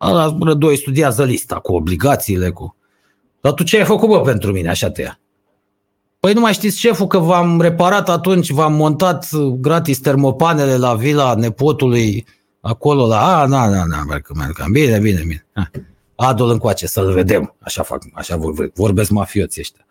Ăla 0.00 0.36
rădoi 0.40 0.76
studiază 0.76 1.24
lista 1.24 1.54
cu 1.54 1.74
obligațiile, 1.74 2.50
cu... 2.50 2.76
Dar 3.44 3.52
tu 3.52 3.62
ce 3.62 3.76
ai 3.76 3.84
făcut, 3.84 4.08
bă, 4.08 4.20
pentru 4.20 4.52
mine, 4.52 4.68
așa 4.68 4.90
te 4.90 5.02
ia? 5.02 5.20
Păi 6.20 6.32
nu 6.32 6.40
mai 6.40 6.52
știți, 6.52 6.78
șeful, 6.78 7.06
că 7.06 7.18
v-am 7.18 7.60
reparat 7.60 8.08
atunci, 8.08 8.50
v-am 8.50 8.72
montat 8.72 9.28
gratis 9.60 9.98
termopanele 9.98 10.76
la 10.76 10.94
vila 10.94 11.34
nepotului 11.34 12.26
acolo 12.60 13.06
la... 13.06 13.40
A, 13.40 13.46
na, 13.46 13.68
na, 13.68 13.84
na, 13.84 14.02
merg, 14.08 14.26
merg, 14.34 14.70
bine, 14.70 14.98
bine, 14.98 15.20
bine. 15.20 15.46
Ha. 15.52 15.70
Adul 16.14 16.50
încoace, 16.50 16.86
să-l 16.86 17.12
vedem. 17.12 17.54
Așa 17.60 17.82
fac, 17.82 18.02
așa 18.14 18.40
vorbesc 18.74 19.10
mafioții 19.10 19.60
ăștia. 19.60 19.86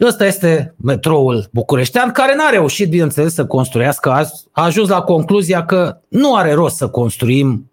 Ăsta 0.00 0.26
este 0.26 0.74
metroul 0.76 1.48
bucureștean, 1.52 2.10
care 2.10 2.34
n-a 2.34 2.48
reușit, 2.48 2.88
bineînțeles, 2.88 3.34
să 3.34 3.46
construiască. 3.46 4.10
A 4.10 4.26
ajuns 4.52 4.88
la 4.88 5.00
concluzia 5.00 5.64
că 5.64 6.00
nu 6.08 6.34
are 6.34 6.52
rost 6.52 6.76
să 6.76 6.88
construim 6.88 7.70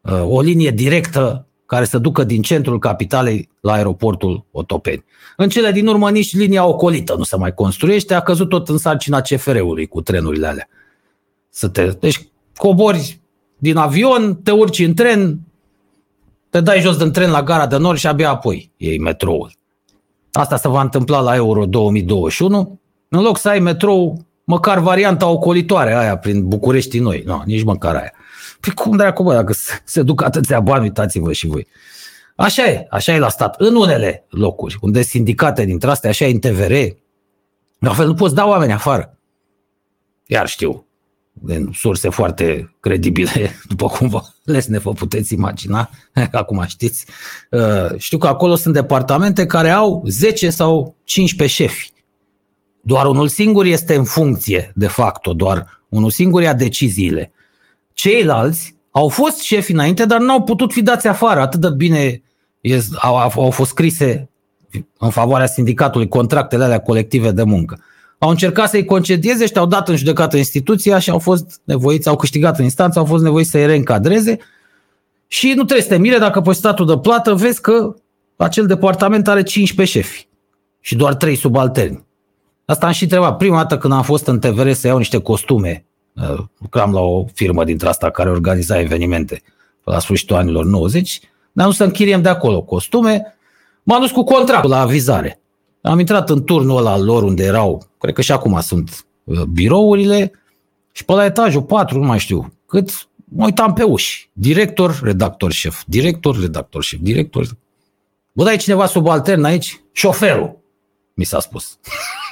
uh, 0.00 0.22
o 0.24 0.40
linie 0.40 0.70
directă 0.70 1.46
care 1.66 1.84
să 1.84 1.98
ducă 1.98 2.24
din 2.24 2.42
centrul 2.42 2.78
capitalei 2.78 3.48
la 3.60 3.72
aeroportul 3.72 4.44
Otopeni. 4.50 5.04
În 5.36 5.48
cele 5.48 5.72
din 5.72 5.86
urmă 5.86 6.10
nici 6.10 6.36
linia 6.36 6.66
ocolită 6.66 7.14
nu 7.16 7.22
se 7.22 7.36
mai 7.36 7.54
construiește, 7.54 8.14
a 8.14 8.20
căzut 8.20 8.48
tot 8.48 8.68
în 8.68 8.78
sarcina 8.78 9.20
CFR-ului 9.20 9.86
cu 9.86 10.00
trenurile 10.00 10.46
alea. 10.46 10.68
Să 11.50 11.68
te, 11.68 11.86
deci 11.86 12.28
cobori 12.56 13.20
din 13.58 13.76
avion, 13.76 14.40
te 14.42 14.50
urci 14.50 14.78
în 14.78 14.94
tren, 14.94 15.38
te 16.50 16.60
dai 16.60 16.80
jos 16.80 16.96
din 16.96 17.12
tren 17.12 17.30
la 17.30 17.42
gara 17.42 17.66
de 17.66 17.76
nord 17.76 17.98
și 17.98 18.06
abia 18.06 18.30
apoi 18.30 18.72
iei 18.76 18.98
metroul. 18.98 19.52
Asta 20.32 20.56
se 20.56 20.68
va 20.68 20.80
întâmpla 20.80 21.20
la 21.20 21.34
Euro 21.34 21.66
2021. 21.66 22.78
În 23.08 23.20
loc 23.20 23.38
să 23.38 23.48
ai 23.48 23.58
metrou, 23.58 24.24
măcar 24.44 24.78
varianta 24.78 25.26
ocolitoare 25.28 25.94
aia 25.94 26.16
prin 26.16 26.48
București 26.48 26.98
noi. 26.98 27.22
Nu, 27.26 27.42
nici 27.44 27.62
măcar 27.62 27.94
aia. 27.94 28.12
Păi 28.64 28.74
cum 28.74 28.96
dracu, 28.96 29.22
bă, 29.22 29.32
dacă 29.32 29.52
se, 29.52 29.72
se 29.84 30.02
duc 30.02 30.22
atâția 30.22 30.60
bani, 30.60 30.82
uitați-vă 30.82 31.32
și 31.32 31.46
voi. 31.46 31.66
Așa 32.36 32.66
e, 32.66 32.86
așa 32.90 33.14
e 33.14 33.18
la 33.18 33.28
stat. 33.28 33.60
În 33.60 33.74
unele 33.74 34.26
locuri, 34.28 34.76
unde 34.80 35.02
sindicate 35.02 35.64
dintre 35.64 35.90
astea, 35.90 36.10
așa 36.10 36.24
e 36.24 36.32
în 36.32 36.38
TVR, 36.38 36.72
la 37.78 37.92
fel 37.92 38.06
nu 38.06 38.14
poți 38.14 38.34
da 38.34 38.46
oameni 38.46 38.72
afară. 38.72 39.18
Iar 40.26 40.48
știu, 40.48 40.86
din 41.32 41.70
surse 41.74 42.08
foarte 42.08 42.74
credibile, 42.80 43.50
după 43.68 43.86
cum 43.86 44.08
vă 44.08 44.20
lesne 44.44 44.78
vă 44.78 44.92
puteți 44.92 45.34
imagina, 45.34 45.90
acum 46.32 46.64
știți. 46.66 47.06
Uh, 47.50 47.98
știu 47.98 48.18
că 48.18 48.26
acolo 48.26 48.54
sunt 48.54 48.74
departamente 48.74 49.46
care 49.46 49.70
au 49.70 50.04
10 50.06 50.50
sau 50.50 50.96
15 51.04 51.62
șefi. 51.62 51.92
Doar 52.80 53.06
unul 53.06 53.28
singur 53.28 53.64
este 53.64 53.94
în 53.94 54.04
funcție, 54.04 54.72
de 54.74 54.86
facto, 54.86 55.32
doar 55.32 55.82
unul 55.88 56.10
singur 56.10 56.42
ia 56.42 56.54
deciziile. 56.54 57.32
Ceilalți 57.94 58.76
au 58.90 59.08
fost 59.08 59.40
șefi 59.40 59.72
înainte, 59.72 60.04
dar 60.04 60.20
n-au 60.20 60.42
putut 60.42 60.72
fi 60.72 60.82
dați 60.82 61.08
afară. 61.08 61.40
Atât 61.40 61.60
de 61.60 61.70
bine 61.70 62.22
au, 63.00 63.16
au 63.16 63.50
fost 63.50 63.70
scrise 63.70 64.28
în 64.98 65.10
favoarea 65.10 65.46
sindicatului 65.46 66.08
contractele 66.08 66.64
alea 66.64 66.80
colective 66.80 67.30
de 67.30 67.42
muncă 67.42 67.84
au 68.24 68.30
încercat 68.30 68.68
să-i 68.68 68.84
concedieze 68.84 69.46
și 69.46 69.52
te-au 69.52 69.66
dat 69.66 69.88
în 69.88 69.96
judecată 69.96 70.36
instituția 70.36 70.98
și 70.98 71.10
au 71.10 71.18
fost 71.18 71.60
nevoiți, 71.64 72.08
au 72.08 72.16
câștigat 72.16 72.58
în 72.58 72.64
instanță, 72.64 72.98
au 72.98 73.04
fost 73.04 73.22
nevoiți 73.22 73.50
să-i 73.50 73.66
reîncadreze 73.66 74.38
și 75.26 75.46
nu 75.46 75.64
trebuie 75.64 75.82
să 75.82 75.88
te 75.88 75.98
mire 75.98 76.18
dacă 76.18 76.40
pe 76.40 76.52
statul 76.52 76.86
de 76.86 76.98
plată 76.98 77.34
vezi 77.34 77.60
că 77.60 77.94
acel 78.36 78.66
departament 78.66 79.28
are 79.28 79.42
15 79.42 79.98
șefi 79.98 80.28
și 80.80 80.96
doar 80.96 81.14
3 81.14 81.36
subalterni. 81.36 82.04
Asta 82.64 82.86
am 82.86 82.92
și 82.92 83.02
întrebat. 83.02 83.36
Prima 83.36 83.56
dată 83.56 83.78
când 83.78 83.92
am 83.92 84.02
fost 84.02 84.26
în 84.26 84.38
TVR 84.38 84.70
să 84.70 84.86
iau 84.86 84.98
niște 84.98 85.20
costume, 85.20 85.84
uh, 85.84 85.93
lucram 86.58 86.92
la 86.92 87.00
o 87.00 87.24
firmă 87.34 87.64
dintre 87.64 87.88
asta 87.88 88.10
care 88.10 88.30
organiza 88.30 88.80
evenimente 88.80 89.42
la 89.84 89.98
sfârșitul 89.98 90.36
anilor 90.36 90.64
90, 90.64 91.20
dar 91.52 91.66
nu 91.66 91.72
să 91.72 91.84
închiriem 91.84 92.22
de 92.22 92.28
acolo 92.28 92.62
costume, 92.62 93.36
m-am 93.82 94.00
dus 94.00 94.10
cu 94.10 94.24
contractul 94.24 94.70
la 94.70 94.80
avizare. 94.80 95.40
Am 95.80 95.98
intrat 95.98 96.30
în 96.30 96.44
turnul 96.44 96.76
ăla 96.76 96.98
lor 96.98 97.22
unde 97.22 97.44
erau, 97.44 97.86
cred 97.98 98.14
că 98.14 98.20
și 98.20 98.32
acum 98.32 98.60
sunt 98.60 99.06
uh, 99.24 99.42
birourile, 99.42 100.32
și 100.92 101.04
pe 101.04 101.12
la 101.12 101.24
etajul 101.24 101.62
4, 101.62 101.98
nu 101.98 102.06
mai 102.06 102.18
știu 102.18 102.52
cât, 102.66 103.08
mă 103.24 103.44
uitam 103.44 103.72
pe 103.72 103.82
uși. 103.82 104.30
Director, 104.32 105.00
redactor, 105.02 105.52
șef. 105.52 105.82
Director, 105.86 106.40
redactor, 106.40 106.82
șef. 106.82 106.98
Director. 107.02 107.46
Bă, 108.32 108.44
dai 108.44 108.56
cineva 108.56 108.86
subaltern 108.86 109.44
aici? 109.44 109.80
Șoferul, 109.92 110.58
mi 111.14 111.24
s-a 111.24 111.40
spus. 111.40 111.78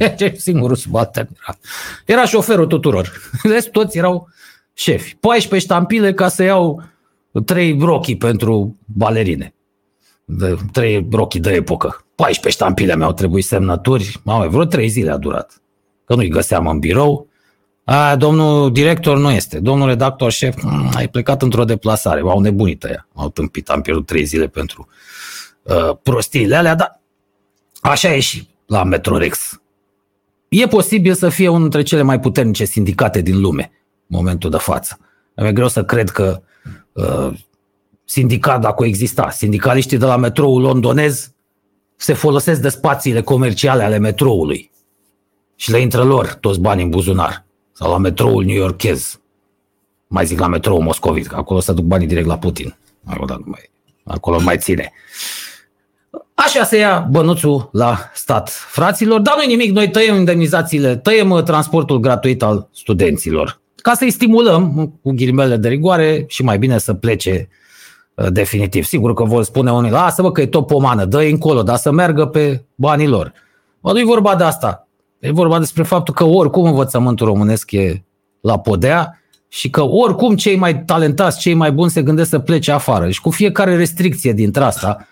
Ce 0.18 0.34
singurul 0.36 0.76
subaltern 0.76 1.28
era. 1.42 1.58
Era 2.04 2.24
șoferul 2.26 2.66
tuturor. 2.66 3.12
Rest 3.52 3.70
toți 3.70 3.98
erau 3.98 4.28
șefi. 4.72 5.16
14 5.20 5.68
ștampile 5.68 6.14
ca 6.14 6.28
să 6.28 6.42
iau 6.42 6.82
trei 7.44 7.78
rochii 7.80 8.16
pentru 8.16 8.78
balerine. 8.84 9.54
De, 10.24 10.56
trei 10.72 11.08
rochii 11.12 11.40
de 11.40 11.50
epocă. 11.50 12.04
14 12.14 12.62
ștampile 12.62 12.96
mi-au 12.96 13.12
trebuit 13.12 13.44
semnături. 13.44 14.20
Mamă, 14.22 14.48
vreo 14.48 14.64
trei 14.64 14.88
zile 14.88 15.10
a 15.10 15.16
durat. 15.16 15.62
Că 16.04 16.14
nu-i 16.14 16.28
găseam 16.28 16.66
în 16.66 16.78
birou. 16.78 17.28
A, 17.84 18.16
domnul 18.16 18.72
director 18.72 19.18
nu 19.18 19.30
este. 19.30 19.60
Domnul 19.60 19.88
redactor 19.88 20.30
șef, 20.30 20.62
mm, 20.62 20.90
ai 20.94 21.08
plecat 21.08 21.42
într-o 21.42 21.64
deplasare. 21.64 22.20
M-au 22.20 22.40
nebunit 22.40 22.84
ăia. 22.84 23.08
M-au 23.12 23.30
tâmpit. 23.30 23.68
Am 23.68 23.80
pierdut 23.80 24.06
trei 24.06 24.24
zile 24.24 24.46
pentru 24.48 24.88
uh, 25.62 25.96
prostiile 26.02 26.56
alea, 26.56 26.74
dar 26.74 27.00
așa 27.80 28.14
e 28.14 28.20
și 28.20 28.48
la 28.66 28.84
Metrorex. 28.84 29.59
E 30.50 30.66
posibil 30.66 31.14
să 31.14 31.28
fie 31.28 31.48
unul 31.48 31.60
dintre 31.60 31.82
cele 31.82 32.02
mai 32.02 32.20
puternice 32.20 32.64
sindicate 32.64 33.20
din 33.20 33.40
lume 33.40 33.70
în 34.08 34.16
momentul 34.16 34.50
de 34.50 34.56
față. 34.56 34.98
E 35.34 35.52
greu 35.52 35.68
să 35.68 35.84
cred 35.84 36.10
că 36.10 36.42
uh, 36.92 37.30
sindicat, 38.04 38.60
dacă 38.60 38.84
exista, 38.84 39.30
sindicaliștii 39.30 39.98
de 39.98 40.04
la 40.04 40.16
metroul 40.16 40.60
londonez 40.60 41.32
se 41.96 42.12
folosesc 42.12 42.60
de 42.60 42.68
spațiile 42.68 43.20
comerciale 43.20 43.82
ale 43.82 43.98
metroului 43.98 44.70
și 45.56 45.70
le 45.70 45.80
intră 45.80 46.02
lor 46.02 46.34
toți 46.34 46.60
banii 46.60 46.84
în 46.84 46.90
buzunar. 46.90 47.44
Sau 47.72 47.90
la 47.90 47.98
metroul 47.98 48.44
New 48.44 48.56
Yorkez. 48.56 49.20
Mai 50.06 50.26
zic 50.26 50.38
la 50.38 50.46
metroul 50.46 50.82
moscovit, 50.82 51.26
că 51.26 51.36
acolo 51.36 51.60
se 51.60 51.72
duc 51.72 51.84
banii 51.84 52.06
direct 52.06 52.26
la 52.26 52.38
Putin. 52.38 52.76
Acolo 53.04 53.36
nu 53.36 53.44
mai, 53.46 53.70
acolo 54.04 54.40
mai 54.40 54.58
ține. 54.58 54.92
Așa 56.44 56.64
se 56.64 56.76
ia 56.76 57.08
bănuțul 57.10 57.68
la 57.72 57.98
stat. 58.14 58.48
Fraților, 58.48 59.20
dar 59.20 59.34
nu 59.36 59.46
nimic, 59.46 59.70
noi 59.70 59.90
tăiem 59.90 60.16
indemnizațiile, 60.16 60.96
tăiem 60.96 61.30
uh, 61.30 61.42
transportul 61.42 61.98
gratuit 61.98 62.42
al 62.42 62.68
studenților. 62.72 63.60
Ca 63.76 63.94
să-i 63.94 64.10
stimulăm, 64.10 64.92
cu 65.02 65.12
ghilimele 65.12 65.56
de 65.56 65.68
rigoare, 65.68 66.24
și 66.28 66.42
mai 66.42 66.58
bine 66.58 66.78
să 66.78 66.94
plece 66.94 67.48
uh, 68.14 68.26
definitiv. 68.30 68.84
Sigur 68.84 69.14
că 69.14 69.24
vor 69.24 69.42
spune 69.42 69.72
unii, 69.72 69.90
lasă-mă 69.90 70.32
că 70.32 70.40
e 70.40 70.46
tot 70.46 70.66
pomană, 70.66 71.04
dă 71.04 71.18
încolo, 71.18 71.62
dar 71.62 71.76
să 71.76 71.90
meargă 71.90 72.26
pe 72.26 72.64
banii 72.74 73.08
lor. 73.08 73.32
Mă, 73.80 73.92
nu-i 73.92 74.04
vorba 74.04 74.34
de 74.34 74.44
asta. 74.44 74.88
E 75.18 75.32
vorba 75.32 75.58
despre 75.58 75.82
faptul 75.82 76.14
că 76.14 76.24
oricum 76.24 76.64
învățământul 76.64 77.26
românesc 77.26 77.72
e 77.72 78.04
la 78.40 78.58
podea 78.58 79.22
și 79.48 79.70
că 79.70 79.82
oricum 79.82 80.36
cei 80.36 80.56
mai 80.56 80.82
talentați, 80.84 81.40
cei 81.40 81.54
mai 81.54 81.72
buni 81.72 81.90
se 81.90 82.02
gândesc 82.02 82.28
să 82.28 82.38
plece 82.38 82.72
afară. 82.72 83.10
Și 83.10 83.20
cu 83.20 83.30
fiecare 83.30 83.76
restricție 83.76 84.32
dintre 84.32 84.64
asta, 84.64 85.06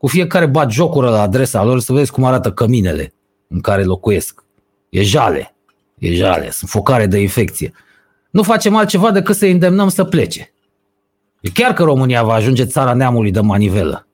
cu 0.00 0.06
fiecare 0.06 0.46
bat 0.46 0.70
jocură 0.70 1.10
la 1.10 1.20
adresa 1.20 1.64
lor 1.64 1.80
să 1.80 1.92
vezi 1.92 2.10
cum 2.10 2.24
arată 2.24 2.52
căminele 2.52 3.14
în 3.48 3.60
care 3.60 3.84
locuiesc. 3.84 4.44
E 4.88 5.02
jale, 5.02 5.54
e 5.98 6.14
jale, 6.14 6.50
sunt 6.50 6.70
focare 6.70 7.06
de 7.06 7.18
infecție. 7.18 7.72
Nu 8.30 8.42
facem 8.42 8.76
altceva 8.76 9.10
decât 9.10 9.36
să 9.36 9.46
îndemnăm 9.46 9.88
să 9.88 10.04
plece. 10.04 10.52
E 11.40 11.50
chiar 11.50 11.72
că 11.72 11.82
România 11.82 12.22
va 12.22 12.32
ajunge 12.32 12.64
țara 12.64 12.94
neamului 12.94 13.30
de 13.30 13.40
manivelă. 13.40 14.06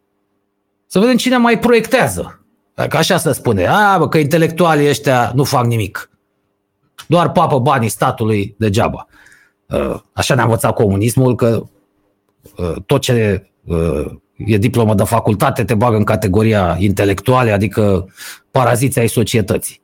Să 0.87 0.99
vedem 0.99 1.16
cine 1.16 1.37
mai 1.37 1.59
proiectează. 1.59 2.47
Că 2.89 2.97
așa 2.97 3.16
se 3.16 3.32
spune, 3.32 3.66
a, 3.66 3.99
bă, 3.99 4.09
că 4.09 4.18
intelectualii 4.18 4.89
ăștia 4.89 5.32
nu 5.34 5.45
fac 5.45 5.64
nimic. 5.64 6.11
Doar 7.09 7.32
papă 7.32 7.59
banii 7.59 7.89
statului 7.89 8.55
degeaba. 8.59 9.07
Uh, 9.68 10.01
așa 10.12 10.34
ne-a 10.34 10.45
învățat 10.45 10.74
comunismul 10.74 11.34
că 11.34 11.62
uh, 12.57 12.74
tot 12.87 13.01
ce 13.01 13.47
uh, 13.64 14.07
e 14.37 14.59
diplomă 14.59 14.95
de 14.95 15.03
facultate 15.03 15.64
te 15.64 15.74
bagă 15.74 15.97
în 15.97 16.05
categoria 16.05 16.76
intelectuale, 16.78 17.51
adică 17.51 18.09
paraziții 18.51 19.01
ai 19.01 19.09
societății. 19.09 19.80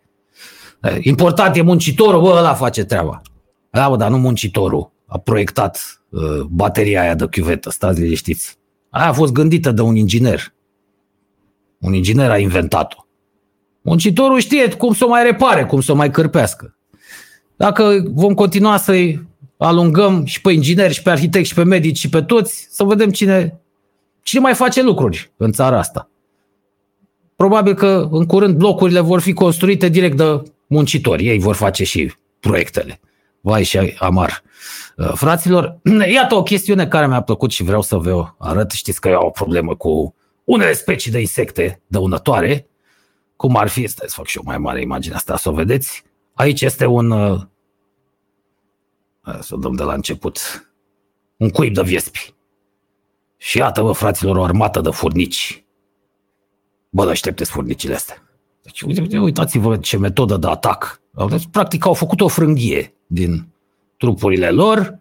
Important 1.01 1.57
e 1.57 1.63
muncitorul, 1.63 2.21
bă, 2.21 2.35
ăla 2.37 2.55
face 2.55 2.85
treaba. 2.85 3.23
Da, 3.71 3.89
bă, 3.89 3.97
dar 3.97 4.11
nu 4.11 4.19
muncitorul 4.19 4.93
a 5.07 5.19
proiectat 5.19 6.03
bateria 6.49 7.01
aia 7.01 7.15
de 7.15 7.27
chiuvetă, 7.27 7.71
stați 7.71 8.01
liniștiți. 8.01 8.57
Aia 8.91 9.09
a 9.09 9.13
fost 9.13 9.33
gândită 9.33 9.71
de 9.71 9.81
un 9.81 9.97
inginer. 9.97 10.55
Un 11.79 11.95
inginer 11.95 12.31
a 12.31 12.39
inventat-o. 12.39 13.05
Muncitorul 13.83 14.39
știe 14.39 14.69
cum 14.69 14.95
să 14.95 15.05
o 15.05 15.09
mai 15.09 15.23
repare, 15.23 15.65
cum 15.65 15.81
să 15.81 15.93
o 15.93 15.95
mai 15.95 16.11
cârpească. 16.11 16.77
Dacă 17.57 18.05
vom 18.11 18.35
continua 18.35 18.77
să-i 18.77 19.29
alungăm 19.57 20.25
și 20.25 20.41
pe 20.41 20.53
ingineri, 20.53 20.93
și 20.93 21.03
pe 21.03 21.11
arhitecți, 21.11 21.49
și 21.49 21.55
pe 21.55 21.65
medici, 21.65 21.99
și 21.99 22.09
pe 22.09 22.23
toți, 22.23 22.69
să 22.71 22.85
vedem 22.85 23.11
cine, 23.11 23.61
cine 24.23 24.41
mai 24.41 24.55
face 24.55 24.83
lucruri 24.83 25.33
în 25.37 25.53
țara 25.53 25.79
asta. 25.79 26.11
Probabil 27.37 27.75
că 27.75 28.09
în 28.11 28.27
curând 28.27 28.57
blocurile 28.57 29.01
vor 29.01 29.21
fi 29.21 29.33
construite 29.33 29.89
direct 29.89 30.17
de 30.17 30.43
muncitori. 30.67 31.27
Ei 31.27 31.39
vor 31.39 31.55
face 31.55 31.85
și 31.85 32.13
proiectele. 32.41 33.01
Vai 33.41 33.63
și 33.63 33.79
amar. 33.99 34.43
Uh, 34.97 35.13
fraților, 35.15 35.79
iată 36.15 36.35
o 36.35 36.43
chestiune 36.43 36.89
care 36.89 37.07
mi-a 37.07 37.23
plăcut 37.23 37.51
și 37.51 37.63
vreau 37.63 37.83
să 37.83 37.97
vă 37.97 38.27
arăt. 38.39 38.71
Știți 38.71 39.01
că 39.01 39.09
eu 39.09 39.19
am 39.19 39.27
o 39.27 39.31
problemă 39.31 39.77
cu 39.77 40.15
unele 40.45 40.73
specii 40.73 41.11
de 41.11 41.21
insecte 41.21 41.81
dăunătoare, 41.87 42.67
cum 43.37 43.57
ar 43.57 43.69
fi, 43.69 43.87
stai 43.87 44.09
să 44.09 44.15
fac 44.17 44.27
și 44.27 44.39
o 44.39 44.43
mai 44.45 44.59
mare 44.59 44.81
imagine 44.81 45.15
asta, 45.15 45.37
să 45.37 45.49
o 45.49 45.53
vedeți. 45.53 46.05
Aici 46.35 46.61
este 46.61 46.87
un, 46.87 47.11
uh, 47.11 47.41
să 49.41 49.55
o 49.55 49.57
dăm 49.57 49.75
de 49.75 49.83
la 49.83 49.93
început, 49.93 50.39
un 51.37 51.51
cuib 51.51 51.75
de 51.75 51.83
viespi. 51.83 52.35
Și 53.43 53.59
iată, 53.59 53.83
vă, 53.83 53.93
fraților, 53.93 54.37
o 54.37 54.45
armată 54.45 54.81
de 54.81 54.91
furnici. 54.91 55.65
Bă, 56.91 57.09
aștepteți 57.11 57.51
furnicile 57.51 57.95
astea. 57.95 58.23
Deci, 58.63 58.83
uitați-vă 59.13 59.77
ce 59.77 59.97
metodă 59.97 60.37
de 60.37 60.47
atac. 60.47 61.01
Deci, 61.29 61.49
practic, 61.51 61.87
au 61.87 61.95
făcut 61.95 62.21
o 62.21 62.29
frânghie 62.29 62.95
din 63.07 63.49
trupurile 63.97 64.51
lor 64.51 64.99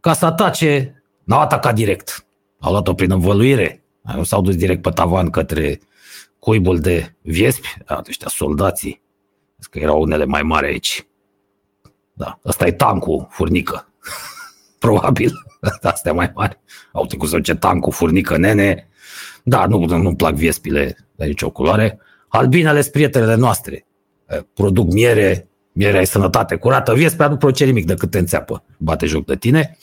ca 0.00 0.12
să 0.12 0.26
atace, 0.26 1.02
n-au 1.24 1.40
atacat 1.40 1.74
direct. 1.74 2.26
Au 2.58 2.70
luat-o 2.70 2.94
prin 2.94 3.10
învăluire, 3.10 3.84
nu 4.14 4.22
s-au 4.22 4.42
dus 4.42 4.56
direct 4.56 4.82
pe 4.82 4.90
tavan 4.90 5.30
către 5.30 5.80
cuibul 6.38 6.78
de 6.78 7.14
viespi, 7.22 7.76
ăștia 8.08 8.28
soldații, 8.28 9.02
că 9.70 9.78
erau 9.78 10.00
unele 10.00 10.24
mai 10.24 10.42
mari 10.42 10.66
aici. 10.66 11.06
Da, 12.12 12.38
ăsta 12.44 12.66
e 12.66 12.72
tancul 12.72 13.26
furnică. 13.30 13.88
Probabil, 14.78 15.32
astea 15.82 16.12
mai 16.12 16.30
mari. 16.34 16.58
Au 16.92 17.06
trecut 17.06 17.28
să 17.28 17.40
ce 17.40 17.54
tancul 17.54 17.92
furnică, 17.92 18.36
nene. 18.36 18.88
Da, 19.42 19.66
nu, 19.66 19.84
nu-mi 19.84 20.16
plac 20.16 20.34
viespile 20.34 20.96
de 21.14 21.24
nicio 21.24 21.50
culoare. 21.50 21.98
Albinele 22.28 22.80
sunt 22.80 22.92
prietenele 22.92 23.34
noastre. 23.34 23.86
Produc 24.54 24.92
miere, 24.92 25.48
miere 25.72 25.98
ai 25.98 26.06
sănătate 26.06 26.56
curată. 26.56 26.94
Viespea 26.94 27.28
nu 27.28 27.36
produce 27.36 27.64
nimic 27.64 27.86
decât 27.86 28.10
te 28.10 28.18
înțeapă. 28.18 28.64
Bate 28.78 29.06
joc 29.06 29.26
de 29.26 29.36
tine. 29.36 29.78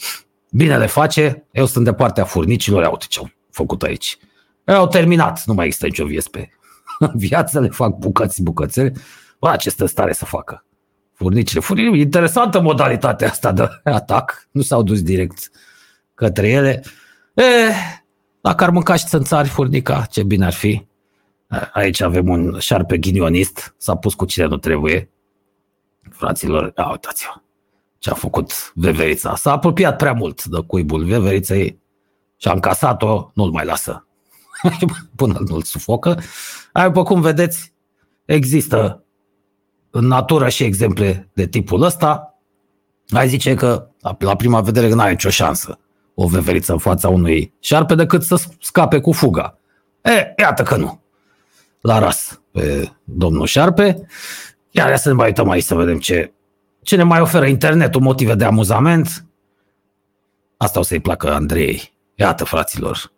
Bine 0.51 0.77
le 0.77 0.85
face. 0.85 1.47
Eu 1.51 1.65
sunt 1.65 1.85
de 1.85 1.93
partea 1.93 2.23
furnicilor. 2.23 2.81
Ia 2.81 2.89
uite 2.89 3.05
ce 3.09 3.19
au 3.19 3.29
făcut 3.51 3.83
aici. 3.83 4.17
Eu 4.63 4.75
au 4.75 4.87
terminat, 4.87 5.43
nu 5.45 5.53
mai 5.53 5.65
există 5.65 5.85
nicio 5.85 6.05
viespe. 6.05 6.49
Viața 7.13 7.59
le 7.59 7.67
fac 7.67 7.97
bucăți, 7.97 8.43
bucățele. 8.43 8.93
Bă, 9.39 9.55
ce 9.59 9.69
stă 9.69 9.85
stare 9.85 10.13
să 10.13 10.25
facă? 10.25 10.65
Furnicile, 11.13 11.59
furnicile, 11.59 11.97
interesantă 11.97 12.61
modalitatea 12.61 13.29
asta 13.29 13.51
de 13.51 13.67
atac. 13.83 14.47
Nu 14.51 14.61
s-au 14.61 14.83
dus 14.83 15.01
direct 15.01 15.51
către 16.13 16.49
ele. 16.49 16.83
E, 17.33 17.43
dacă 18.41 18.63
ar 18.63 18.69
mânca 18.69 18.95
și 18.95 19.05
țânțari 19.05 19.47
furnica, 19.47 20.07
ce 20.11 20.23
bine 20.23 20.45
ar 20.45 20.53
fi. 20.53 20.85
Aici 21.73 22.01
avem 22.01 22.29
un 22.29 22.59
șarpe 22.59 22.97
ghinionist, 22.97 23.75
s-a 23.77 23.95
pus 23.95 24.13
cu 24.13 24.25
cine 24.25 24.45
nu 24.45 24.57
trebuie. 24.57 25.09
Fraților, 26.09 26.73
ia 26.77 26.89
uitați-vă 26.89 27.43
ce 28.03 28.09
a 28.09 28.13
făcut 28.13 28.71
veverița. 28.75 29.35
S-a 29.35 29.51
apropiat 29.51 29.97
prea 29.97 30.13
mult 30.13 30.43
de 30.43 30.59
cuibul 30.67 31.05
veveriței 31.05 31.79
și 32.37 32.47
a 32.47 32.51
încasat-o, 32.51 33.31
nu-l 33.33 33.51
mai 33.51 33.65
lasă 33.65 34.07
până 35.15 35.39
nu-l 35.47 35.61
sufocă. 35.61 36.19
Ai, 36.71 36.85
după 36.85 37.03
cum 37.03 37.21
vedeți, 37.21 37.73
există 38.25 39.02
în 39.95 40.07
natură 40.07 40.49
și 40.49 40.63
exemple 40.63 41.29
de 41.33 41.47
tipul 41.47 41.81
ăsta. 41.81 42.39
Ai 43.09 43.27
zice 43.27 43.53
că 43.53 43.87
la 44.17 44.35
prima 44.35 44.61
vedere 44.61 44.89
că 44.89 44.95
n-ai 44.95 45.11
nicio 45.11 45.29
șansă 45.29 45.79
o 46.13 46.27
veveriță 46.27 46.71
în 46.71 46.77
fața 46.77 47.09
unui 47.09 47.53
șarpe 47.59 47.95
decât 47.95 48.23
să 48.23 48.43
scape 48.59 48.99
cu 48.99 49.11
fuga. 49.11 49.57
E, 50.01 50.33
iată 50.37 50.63
că 50.63 50.75
nu. 50.75 51.01
La 51.81 51.99
ras 51.99 52.41
pe 52.51 52.91
domnul 53.03 53.45
șarpe. 53.45 54.07
Iar 54.69 54.97
să 54.97 55.07
ne 55.09 55.13
mai 55.13 55.27
uităm 55.27 55.49
aici 55.49 55.63
să 55.63 55.75
vedem 55.75 55.99
ce, 55.99 56.33
ce 56.81 56.95
ne 56.95 57.03
mai 57.03 57.21
oferă 57.21 57.45
internetul, 57.45 58.01
motive 58.01 58.35
de 58.35 58.45
amuzament. 58.45 59.25
Asta 60.57 60.79
o 60.79 60.83
să-i 60.83 60.99
placă 60.99 61.33
Andrei. 61.33 61.93
Iată, 62.15 62.43
fraților, 62.43 63.11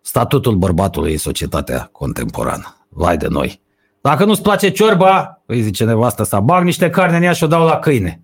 statutul 0.00 0.56
bărbatului 0.56 1.12
în 1.12 1.18
societatea 1.18 1.88
contemporană. 1.92 2.86
Vai 2.88 3.16
de 3.16 3.28
noi! 3.28 3.66
Dacă 4.08 4.24
nu-ți 4.24 4.42
place 4.42 4.70
ciorba, 4.70 5.42
îi 5.46 5.62
zice 5.62 5.84
nevastă 5.84 6.22
să 6.22 6.40
bag 6.40 6.64
niște 6.64 6.90
carne 6.90 7.16
în 7.16 7.22
ea 7.22 7.32
și 7.32 7.44
o 7.44 7.46
dau 7.46 7.64
la 7.64 7.78
câine. 7.78 8.20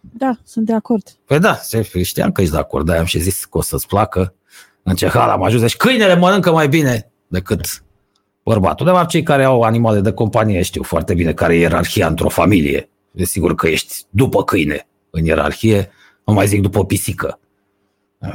Da, 0.00 0.38
sunt 0.44 0.66
de 0.66 0.74
acord. 0.74 1.02
Păi 1.24 1.38
da, 1.38 1.58
știam 2.02 2.32
că 2.32 2.40
ești 2.40 2.52
de 2.52 2.60
acord, 2.60 2.86
dar 2.86 2.98
am 2.98 3.04
și 3.04 3.18
zis 3.18 3.44
că 3.44 3.58
o 3.58 3.62
să-ți 3.62 3.86
placă. 3.86 4.34
În 4.82 4.94
ce 4.94 5.08
hal 5.08 5.30
am 5.30 5.42
ajuns. 5.42 5.62
Deci 5.62 5.76
câinele 5.76 6.16
mănâncă 6.16 6.52
mai 6.52 6.68
bine 6.68 7.10
decât 7.26 7.84
bărbatul. 8.42 8.86
De 8.86 8.92
fapt, 8.92 9.08
cei 9.08 9.22
care 9.22 9.44
au 9.44 9.62
animale 9.62 10.00
de 10.00 10.12
companie 10.12 10.62
știu 10.62 10.82
foarte 10.82 11.14
bine 11.14 11.32
care 11.32 11.54
e 11.54 11.58
ierarhia 11.58 12.06
într-o 12.06 12.28
familie. 12.28 12.90
Desigur 13.10 13.54
că 13.54 13.66
ești 13.66 13.94
după 14.10 14.44
câine 14.44 14.88
în 15.10 15.24
ierarhie, 15.24 15.90
nu 16.24 16.32
mai 16.32 16.46
zic 16.46 16.60
după 16.60 16.84
pisică. 16.84 17.38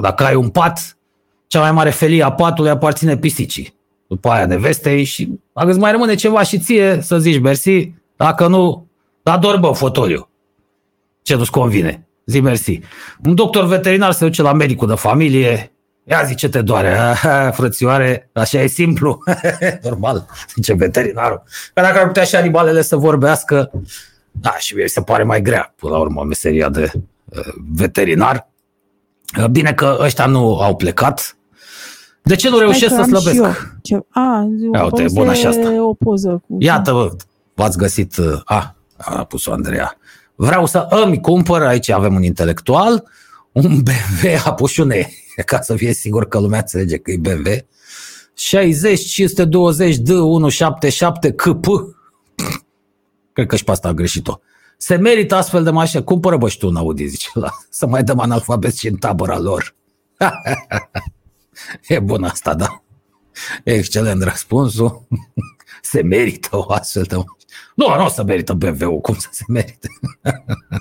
Dacă 0.01 0.23
ai 0.23 0.35
un 0.35 0.49
pat, 0.49 0.97
cea 1.47 1.59
mai 1.59 1.71
mare 1.71 1.89
felie 1.89 2.23
a 2.23 2.31
patului 2.31 2.71
aparține 2.71 3.17
pisicii. 3.17 3.78
După 4.09 4.29
aia 4.29 4.45
nevestei 4.45 5.03
și 5.03 5.39
dacă 5.53 5.69
îți 5.69 5.79
mai 5.79 5.91
rămâne 5.91 6.15
ceva 6.15 6.43
și 6.43 6.59
ție 6.59 6.99
să 7.01 7.19
zici 7.19 7.39
mersi, 7.39 7.93
dacă 8.15 8.47
nu, 8.47 8.87
ador 9.23 9.57
bă 9.57 9.71
fotoliu. 9.71 10.29
Ce 11.21 11.35
nu-ți 11.35 11.51
convine? 11.51 12.07
Zi 12.25 12.39
mersi. 12.39 12.79
Un 13.25 13.35
doctor 13.35 13.65
veterinar 13.65 14.11
se 14.11 14.25
duce 14.25 14.41
la 14.41 14.53
medicul 14.53 14.87
de 14.87 14.95
familie, 14.95 15.71
Ia 16.09 16.23
zi 16.23 16.35
ce 16.35 16.49
te 16.49 16.61
doare, 16.61 16.97
frățioare, 17.57 18.29
așa 18.33 18.61
e 18.61 18.67
simplu. 18.67 19.23
Normal, 19.83 20.25
zice 20.55 20.73
veterinarul. 20.73 21.43
Că 21.73 21.81
dacă 21.81 21.99
ar 21.99 22.07
putea 22.07 22.23
și 22.23 22.35
animalele 22.35 22.81
să 22.81 22.95
vorbească, 22.95 23.71
da, 24.31 24.55
și 24.57 24.75
mi 24.75 24.89
se 24.89 25.01
pare 25.01 25.23
mai 25.23 25.41
grea, 25.41 25.73
până 25.75 25.93
la 25.93 25.99
urmă, 25.99 26.23
meseria 26.23 26.69
de 26.69 26.91
uh, 27.25 27.53
veterinar. 27.75 28.49
Uh, 29.39 29.45
bine 29.45 29.73
că 29.73 29.97
ăștia 30.01 30.25
nu 30.25 30.59
au 30.59 30.75
plecat. 30.75 31.37
De 32.29 32.35
ce 32.35 32.49
nu 32.49 32.57
reușesc 32.57 32.95
să 32.95 33.03
slăbesc? 33.03 33.73
Ce... 33.81 33.95
A, 34.09 34.47
Ia 34.73 34.83
uite, 34.83 35.05
bună 35.13 35.33
și 35.33 35.45
asta. 35.45 35.83
O 35.83 35.93
poză 35.93 36.43
cu... 36.47 36.55
Iată, 36.59 36.91
vă, 36.91 37.15
v-ați 37.53 37.77
găsit... 37.77 38.17
Uh, 38.17 38.41
a, 38.43 38.75
a 38.97 39.23
pus-o 39.23 39.51
Andreea. 39.51 39.97
Vreau 40.35 40.65
să 40.65 40.87
îmi 40.89 41.19
cumpăr, 41.19 41.61
aici 41.61 41.89
avem 41.89 42.15
un 42.15 42.23
intelectual, 42.23 43.03
un 43.51 43.83
BMW, 43.83 44.31
a 44.45 44.53
pus 44.53 44.71
și 44.71 44.79
un 44.79 44.89
e, 44.89 45.09
ca 45.45 45.61
să 45.61 45.75
fie 45.75 45.93
sigur 45.93 46.27
că 46.27 46.39
lumea 46.39 46.59
înțelege 46.59 46.97
că 46.97 47.11
e 47.11 47.17
BMW. 47.17 47.53
60 48.33 48.99
520 49.05 49.95
D 49.95 50.09
177 50.09 51.31
KP. 51.31 51.65
Cred 53.33 53.47
că 53.47 53.55
și 53.55 53.63
pe 53.63 53.71
asta 53.71 53.87
a 53.87 53.93
greșit-o. 53.93 54.39
Se 54.77 54.95
merită 54.95 55.35
astfel 55.35 55.63
de 55.63 55.69
mașină. 55.69 56.01
Cumpără 56.01 56.37
bă 56.37 56.49
și 56.49 56.57
tu 56.57 56.67
un 56.67 56.75
Audi, 56.75 57.07
zice 57.07 57.29
la, 57.33 57.49
să 57.69 57.87
mai 57.87 58.03
dăm 58.03 58.19
analfabet 58.19 58.77
și 58.77 58.87
în 58.87 58.95
tabăra 58.95 59.39
lor. 59.39 59.75
e 61.87 61.99
bun 61.99 62.23
asta, 62.23 62.53
da. 62.53 62.83
Excelent 63.63 64.23
răspunsul. 64.23 65.07
se 65.81 66.01
merită 66.01 66.49
o 66.51 66.71
astfel 66.73 67.03
de 67.03 67.15
mașină. 67.15 67.33
Nu, 67.75 67.95
nu 67.95 68.05
o 68.05 68.09
să 68.09 68.23
merită 68.23 68.53
BMW-ul, 68.53 68.99
cum 68.99 69.15
să 69.15 69.27
se 69.31 69.43
merite. 69.47 69.87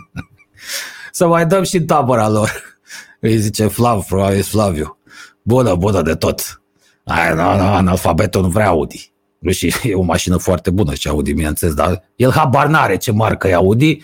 să 1.13 1.27
mai 1.27 1.47
dăm 1.47 1.63
și 1.63 1.77
în 1.77 1.87
tabăra 1.87 2.29
lor. 2.29 2.81
Îi 3.21 3.39
zice 3.39 3.67
Flav, 3.67 4.05
probabil 4.05 4.43
Flaviu. 4.43 4.99
Bună, 5.43 5.75
bună 5.75 6.03
de 6.03 6.15
tot. 6.15 6.63
Ai, 7.05 7.35
nu, 7.35 7.57
nu, 7.57 7.73
analfabetul 7.73 8.43
nu 8.43 8.49
vrea 8.49 8.69
Audi. 8.69 9.13
Nu 9.39 9.51
și 9.51 9.75
e 9.83 9.95
o 9.95 10.03
mașină 10.03 10.37
foarte 10.37 10.71
bună 10.71 10.95
și 10.95 11.09
Audi, 11.09 11.33
bineînțeles, 11.33 11.75
dar 11.75 12.03
el 12.17 12.31
habar 12.31 12.67
n-are 12.67 12.97
ce 12.97 13.13
marcă 13.13 13.49
e 13.49 13.55
Audi. 13.55 14.03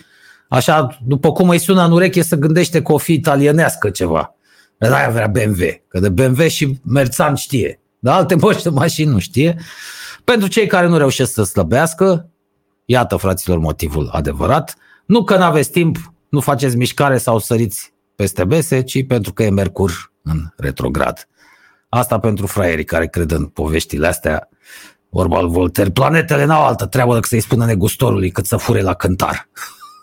Așa, 0.49 0.97
după 1.05 1.31
cum 1.31 1.49
îi 1.49 1.57
sună 1.57 1.85
în 1.85 1.91
ureche, 1.91 2.21
să 2.21 2.35
gândește 2.35 2.81
că 2.81 2.93
o 2.93 2.97
fi 2.97 3.13
italienească 3.13 3.89
ceva. 3.89 4.35
Dar 4.77 4.91
aia 4.91 5.09
vrea 5.09 5.27
BMW, 5.27 5.63
că 5.87 5.99
de 5.99 6.09
BMW 6.09 6.47
și 6.47 6.79
Merțan 6.83 7.35
știe. 7.35 7.79
Dar 7.99 8.15
alte 8.15 8.35
moși 8.41 8.63
de 8.63 8.69
mașini 8.69 9.11
nu 9.11 9.19
știe. 9.19 9.57
Pentru 10.23 10.47
cei 10.47 10.67
care 10.67 10.87
nu 10.87 10.97
reușesc 10.97 11.33
să 11.33 11.43
slăbească, 11.43 12.29
iată, 12.85 13.15
fraților, 13.15 13.57
motivul 13.57 14.09
adevărat. 14.11 14.75
Nu 15.05 15.23
că 15.23 15.37
n-aveți 15.37 15.71
timp, 15.71 16.13
nu 16.29 16.39
faceți 16.39 16.77
mișcare 16.77 17.17
sau 17.17 17.39
săriți 17.39 17.93
peste 18.15 18.43
bese, 18.43 18.81
ci 18.81 19.07
pentru 19.07 19.33
că 19.33 19.43
e 19.43 19.49
Mercur 19.49 20.11
în 20.21 20.39
retrograd. 20.57 21.27
Asta 21.89 22.19
pentru 22.19 22.47
fraierii 22.47 22.83
care 22.83 23.07
cred 23.07 23.31
în 23.31 23.45
poveștile 23.45 24.07
astea. 24.07 24.49
Vorba 25.09 25.37
al 25.37 25.49
Voltaire, 25.49 25.89
planetele 25.89 26.45
n-au 26.45 26.65
altă 26.65 26.85
treabă 26.85 27.13
decât 27.13 27.29
să-i 27.29 27.39
spună 27.39 27.65
negustorului 27.65 28.31
cât 28.31 28.45
să 28.45 28.57
fure 28.57 28.81
la 28.81 28.93
cântar. 28.93 29.49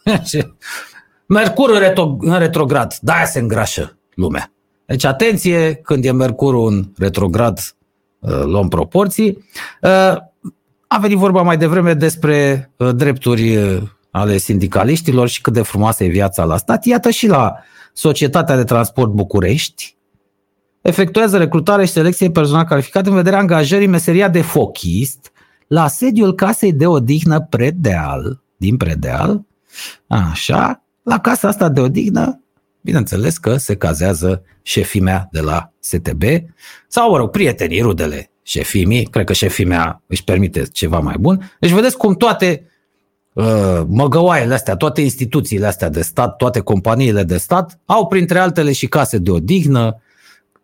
Mercur 1.26 1.70
în, 1.70 1.78
retro, 1.78 2.16
în 2.20 2.38
retrograd, 2.38 2.94
de-aia 3.00 3.24
se 3.24 3.38
îngrașă 3.38 3.98
lumea. 4.14 4.52
Deci 4.86 5.04
atenție, 5.04 5.74
când 5.74 6.04
e 6.04 6.10
Mercurul 6.10 6.72
în 6.72 6.84
retrograd, 6.96 7.58
uh, 8.18 8.42
luăm 8.44 8.68
proporții. 8.68 9.44
Uh, 9.82 10.16
a 10.86 10.98
venit 11.00 11.16
vorba 11.16 11.42
mai 11.42 11.56
devreme 11.56 11.94
despre 11.94 12.70
uh, 12.76 12.94
drepturi 12.94 13.58
ale 14.10 14.36
sindicaliștilor 14.36 15.28
și 15.28 15.40
cât 15.40 15.52
de 15.52 15.62
frumoasă 15.62 16.04
e 16.04 16.08
viața 16.08 16.44
la 16.44 16.56
stat. 16.56 16.84
Iată 16.84 17.10
și 17.10 17.26
la 17.26 17.54
Societatea 17.92 18.56
de 18.56 18.64
Transport 18.64 19.10
București 19.10 19.96
efectuează 20.80 21.38
recrutare 21.38 21.84
și 21.84 21.92
selecție 21.92 22.30
personal 22.30 22.64
calificat 22.64 23.06
în 23.06 23.14
vederea 23.14 23.38
angajării 23.38 23.86
meseria 23.86 24.28
de 24.28 24.40
fochist 24.40 25.32
la 25.66 25.88
sediul 25.88 26.34
casei 26.34 26.72
de 26.72 26.86
odihnă 26.86 27.40
Predeal, 27.40 28.42
din 28.56 28.76
Predeal, 28.76 29.44
așa, 30.06 30.82
la 31.02 31.18
casa 31.18 31.48
asta 31.48 31.68
de 31.68 31.80
odihnă, 31.80 32.41
bineînțeles 32.82 33.38
că 33.38 33.56
se 33.56 33.76
cazează 33.76 34.42
șefimea 34.62 35.28
de 35.32 35.40
la 35.40 35.72
STB 35.78 36.22
sau, 36.88 37.10
mă 37.10 37.16
rog, 37.16 37.30
prietenii, 37.30 37.80
rudele 37.80 38.30
șefimii, 38.42 39.04
cred 39.04 39.26
că 39.26 39.32
șefimea 39.32 40.02
își 40.06 40.24
permite 40.24 40.62
ceva 40.62 40.98
mai 40.98 41.16
bun. 41.20 41.52
Deci 41.60 41.70
vedeți 41.70 41.96
cum 41.96 42.14
toate 42.14 42.66
uh, 43.32 43.80
măgăoaiele 43.86 44.54
astea, 44.54 44.76
toate 44.76 45.00
instituțiile 45.00 45.66
astea 45.66 45.88
de 45.88 46.02
stat, 46.02 46.36
toate 46.36 46.60
companiile 46.60 47.22
de 47.22 47.36
stat 47.36 47.80
au 47.84 48.06
printre 48.06 48.38
altele 48.38 48.72
și 48.72 48.86
case 48.86 49.18
de 49.18 49.30
odihnă, 49.30 50.02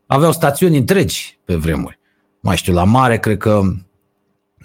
aveau 0.06 0.32
stațiuni 0.32 0.76
întregi 0.76 1.38
pe 1.44 1.54
vremuri. 1.54 1.98
Mai 2.40 2.56
știu, 2.56 2.72
la 2.72 2.84
mare, 2.84 3.18
cred 3.18 3.36
că, 3.36 3.60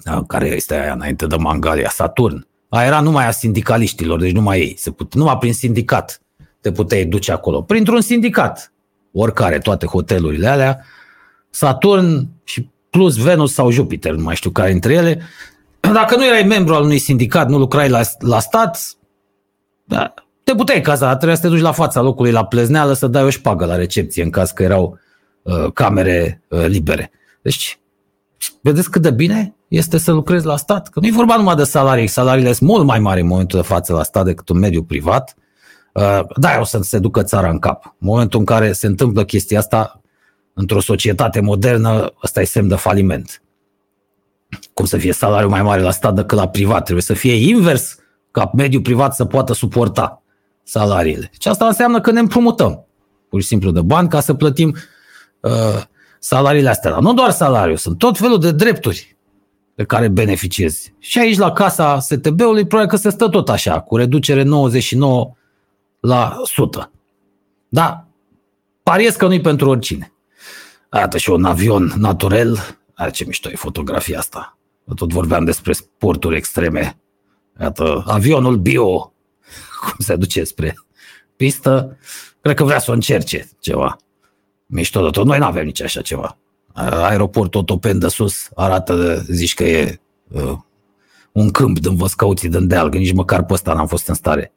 da, 0.03 0.23
care 0.27 0.47
este 0.47 0.73
aia 0.73 0.93
înainte 0.93 1.27
de 1.27 1.35
Mangalia, 1.35 1.89
Saturn, 1.89 2.47
a 2.69 2.83
era 2.83 3.01
numai 3.01 3.27
a 3.27 3.31
sindicaliștilor, 3.31 4.19
deci 4.19 4.31
numai 4.31 4.59
ei, 4.59 4.75
se 4.77 4.91
put, 4.91 5.13
numai 5.13 5.37
prin 5.37 5.53
sindicat 5.53 6.21
te 6.63 6.71
puteai 6.71 7.05
duce 7.05 7.31
acolo. 7.31 7.61
Printr-un 7.61 8.01
sindicat, 8.01 8.73
oricare, 9.11 9.57
toate 9.57 9.85
hotelurile 9.85 10.47
alea, 10.47 10.85
Saturn 11.49 12.27
și 12.43 12.69
plus 12.89 13.17
Venus 13.17 13.53
sau 13.53 13.71
Jupiter, 13.71 14.13
nu 14.13 14.23
mai 14.23 14.35
știu 14.35 14.49
care 14.49 14.71
dintre 14.71 14.93
ele, 14.93 15.21
dacă 15.93 16.15
nu 16.15 16.25
erai 16.25 16.43
membru 16.43 16.73
al 16.73 16.83
unui 16.83 16.97
sindicat, 16.97 17.49
nu 17.49 17.57
lucrai 17.57 17.89
la, 17.89 18.01
la 18.19 18.39
stat, 18.39 18.97
da, 19.83 20.13
te 20.43 20.55
puteai 20.55 20.81
caza, 20.81 21.15
trebuia 21.15 21.35
să 21.35 21.41
te 21.41 21.47
duci 21.47 21.61
la 21.61 21.71
fața 21.71 22.01
locului 22.01 22.31
la 22.31 22.45
plezneală 22.45 22.93
să 22.93 23.07
dai 23.07 23.23
o 23.23 23.29
șpagă 23.29 23.65
la 23.65 23.75
recepție 23.75 24.23
în 24.23 24.29
caz 24.29 24.51
că 24.51 24.63
erau 24.63 24.99
uh, 25.41 25.71
camere 25.73 26.41
uh, 26.47 26.65
libere. 26.67 27.11
Deci, 27.41 27.79
vedeți 28.61 28.91
cât 28.91 29.01
de 29.01 29.11
bine 29.11 29.55
este 29.67 29.97
să 29.97 30.11
lucrezi 30.11 30.45
la 30.45 30.57
stat? 30.57 30.89
Că 30.89 30.99
nu 30.99 31.07
e 31.07 31.11
vorba 31.11 31.35
numai 31.35 31.55
de 31.55 31.63
salarii, 31.63 32.07
salariile 32.07 32.53
sunt 32.53 32.69
mult 32.69 32.85
mai 32.85 32.99
mari 32.99 33.21
în 33.21 33.27
momentul 33.27 33.59
de 33.59 33.65
față 33.67 33.93
la 33.93 34.03
stat 34.03 34.25
decât 34.25 34.49
în 34.49 34.59
mediul 34.59 34.83
privat. 34.83 35.35
Uh, 35.93 36.19
da, 36.35 36.57
o 36.59 36.63
să 36.63 36.79
se 36.81 36.99
ducă 36.99 37.23
țara 37.23 37.49
în 37.49 37.59
cap. 37.59 37.85
În 37.85 38.07
momentul 38.07 38.39
în 38.39 38.45
care 38.45 38.71
se 38.71 38.87
întâmplă 38.87 39.25
chestia 39.25 39.59
asta, 39.59 40.01
într-o 40.53 40.81
societate 40.81 41.39
modernă, 41.39 42.13
ăsta 42.23 42.41
e 42.41 42.43
semn 42.43 42.67
de 42.67 42.75
faliment. 42.75 43.41
Cum 44.73 44.85
să 44.85 44.97
fie 44.97 45.11
salariul 45.11 45.49
mai 45.49 45.61
mare 45.61 45.81
la 45.81 45.91
stat 45.91 46.13
decât 46.13 46.37
la 46.37 46.47
privat? 46.47 46.83
Trebuie 46.83 47.03
să 47.03 47.13
fie 47.13 47.49
invers 47.49 47.95
ca 48.31 48.51
mediul 48.53 48.81
privat 48.81 49.15
să 49.15 49.25
poată 49.25 49.53
suporta 49.53 50.23
salariile. 50.63 51.31
Și 51.39 51.47
asta 51.47 51.65
înseamnă 51.65 52.01
că 52.01 52.11
ne 52.11 52.19
împrumutăm 52.19 52.85
pur 53.29 53.41
și 53.41 53.47
simplu 53.47 53.71
de 53.71 53.81
bani 53.81 54.09
ca 54.09 54.19
să 54.19 54.33
plătim 54.33 54.75
uh, 55.39 55.81
salariile 56.19 56.69
astea. 56.69 56.91
Dar 56.91 56.99
nu 56.99 57.13
doar 57.13 57.31
salariul, 57.31 57.77
sunt 57.77 57.97
tot 57.97 58.17
felul 58.17 58.39
de 58.39 58.51
drepturi 58.51 59.17
pe 59.75 59.83
care 59.83 60.07
beneficiezi. 60.07 60.93
Și 60.99 61.19
aici 61.19 61.37
la 61.37 61.51
casa 61.51 61.99
STB-ului 61.99 62.65
probabil 62.65 62.91
că 62.91 62.95
se 62.95 63.09
stă 63.09 63.29
tot 63.29 63.49
așa, 63.49 63.79
cu 63.79 63.97
reducere 63.97 64.43
99 64.43 65.33
la 66.03 66.37
100. 66.41 66.91
Da, 67.69 68.07
pariez 68.83 69.15
că 69.15 69.27
nu-i 69.27 69.41
pentru 69.41 69.69
oricine. 69.69 70.13
Iată 70.93 71.17
și 71.17 71.29
un 71.29 71.45
avion 71.45 71.93
naturel. 71.97 72.57
Are 72.93 73.11
ce 73.11 73.25
mișto 73.25 73.49
e 73.49 73.55
fotografia 73.55 74.17
asta. 74.19 74.57
Tot 74.95 75.11
vorbeam 75.11 75.45
despre 75.45 75.73
sporturi 75.73 76.35
extreme. 76.35 76.97
Iată, 77.61 78.03
avionul 78.07 78.57
bio, 78.57 79.13
cum 79.81 79.95
se 79.97 80.15
duce 80.15 80.43
spre 80.43 80.75
pistă, 81.35 81.97
cred 82.41 82.55
că 82.55 82.63
vrea 82.63 82.79
să 82.79 82.91
o 82.91 82.93
încerce 82.93 83.49
ceva. 83.59 83.97
Mișto 84.65 85.03
de 85.03 85.09
tot. 85.09 85.25
Noi 85.25 85.37
nu 85.37 85.45
avem 85.45 85.65
nici 85.65 85.81
așa 85.81 86.01
ceva. 86.01 86.37
Aeroportul 86.73 87.59
Otopen 87.59 87.99
de 87.99 88.07
sus 88.07 88.49
arată, 88.55 89.23
zici 89.27 89.53
că 89.53 89.63
e 89.63 89.99
uh, 90.31 90.57
un 91.31 91.51
câmp 91.51 91.79
din 91.79 91.95
Văscăuții, 91.95 92.49
din 92.49 92.67
deal, 92.67 92.89
că 92.89 92.97
nici 92.97 93.13
măcar 93.13 93.45
pe 93.45 93.53
ăsta 93.53 93.73
n-am 93.73 93.87
fost 93.87 94.07
în 94.07 94.13
stare 94.13 94.53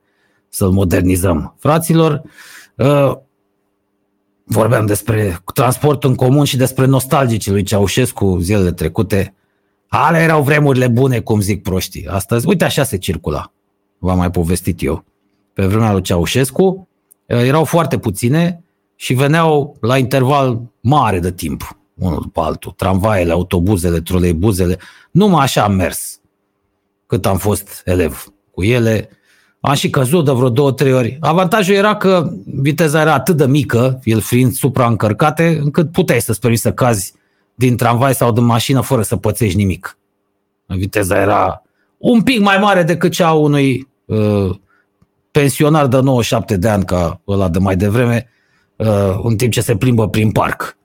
să-l 0.57 0.71
modernizăm. 0.71 1.55
Fraților, 1.59 2.23
uh, 2.77 3.17
vorbeam 4.45 4.87
despre 4.87 5.39
transportul 5.55 6.11
în 6.11 6.17
comun 6.17 6.45
și 6.45 6.57
despre 6.57 6.85
nostalgicii 6.85 7.51
lui 7.51 7.63
Ceaușescu 7.63 8.39
zilele 8.41 8.73
trecute. 8.73 9.35
Ale 9.89 10.19
erau 10.19 10.43
vremurile 10.43 10.89
bune, 10.89 11.21
cum 11.21 11.41
zic 11.41 11.63
proștii. 11.63 12.07
Astăzi, 12.07 12.47
uite 12.47 12.65
așa 12.65 12.85
se 12.85 12.97
circula. 12.99 13.53
V-am 13.99 14.17
mai 14.17 14.31
povestit 14.31 14.83
eu. 14.83 15.05
Pe 15.53 15.67
vremea 15.67 15.93
lui 15.93 16.03
Ceaușescu 16.03 16.89
uh, 17.27 17.37
erau 17.37 17.65
foarte 17.65 17.99
puține 17.99 18.65
și 18.95 19.15
veneau 19.15 19.77
la 19.81 19.99
interval 19.99 20.61
mare 20.81 21.19
de 21.19 21.33
timp. 21.33 21.79
unul 21.95 22.21
după 22.21 22.41
altul, 22.41 22.73
tramvaiele, 22.73 23.33
autobuzele, 23.33 24.01
troleibuzele, 24.01 24.79
numai 25.11 25.43
așa 25.43 25.63
am 25.63 25.73
mers 25.73 26.21
cât 27.07 27.27
am 27.27 27.39
fost 27.39 27.83
elev 27.85 28.33
cu 28.51 28.63
ele. 28.63 29.09
Am 29.67 29.75
și 29.75 29.91
căzut 29.91 30.25
de 30.25 30.31
vreo 30.31 30.49
două, 30.49 30.73
trei 30.73 30.93
ori. 30.93 31.17
Avantajul 31.21 31.75
era 31.75 31.97
că 31.97 32.31
viteza 32.45 33.01
era 33.01 33.15
atât 33.15 33.37
de 33.37 33.47
mică, 33.47 34.01
el 34.05 34.21
fiind 34.21 34.53
supraîncărcate, 34.53 35.59
încât 35.63 35.93
puteai 35.93 36.21
să-ți 36.21 36.41
permiți 36.41 36.63
să 36.63 36.73
cazi 36.73 37.15
din 37.55 37.77
tramvai 37.77 38.15
sau 38.15 38.33
din 38.33 38.45
mașină 38.45 38.81
fără 38.81 39.03
să 39.03 39.17
pățești 39.17 39.57
nimic. 39.57 39.99
Viteza 40.67 41.21
era 41.21 41.63
un 41.99 42.23
pic 42.23 42.41
mai 42.41 42.59
mare 42.59 42.83
decât 42.83 43.13
cea 43.13 43.27
a 43.27 43.33
unui 43.33 43.89
uh, 44.05 44.51
pensionar 45.31 45.87
de 45.87 46.01
97 46.01 46.57
de 46.57 46.69
ani 46.69 46.85
ca 46.85 47.21
ăla 47.29 47.49
de 47.49 47.59
mai 47.59 47.77
devreme, 47.77 48.29
uh, 48.77 49.19
în 49.23 49.37
timp 49.37 49.53
ce 49.53 49.61
se 49.61 49.77
plimbă 49.77 50.09
prin 50.09 50.31
parc. 50.33 50.77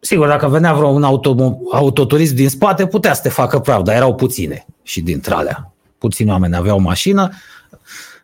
Sigur, 0.00 0.26
dacă 0.26 0.48
venea 0.48 0.74
vreo 0.74 0.88
un 0.88 1.02
auto, 1.02 1.58
autoturism 1.72 2.34
din 2.34 2.48
spate, 2.48 2.86
putea 2.86 3.14
să 3.14 3.22
te 3.22 3.28
facă 3.28 3.58
praf, 3.58 3.82
dar 3.82 3.94
erau 3.94 4.14
puține 4.14 4.66
și 4.82 5.00
dintre 5.00 5.34
alea. 5.34 5.74
Puțini 5.98 6.30
oameni 6.30 6.56
aveau 6.56 6.80
mașină. 6.80 7.30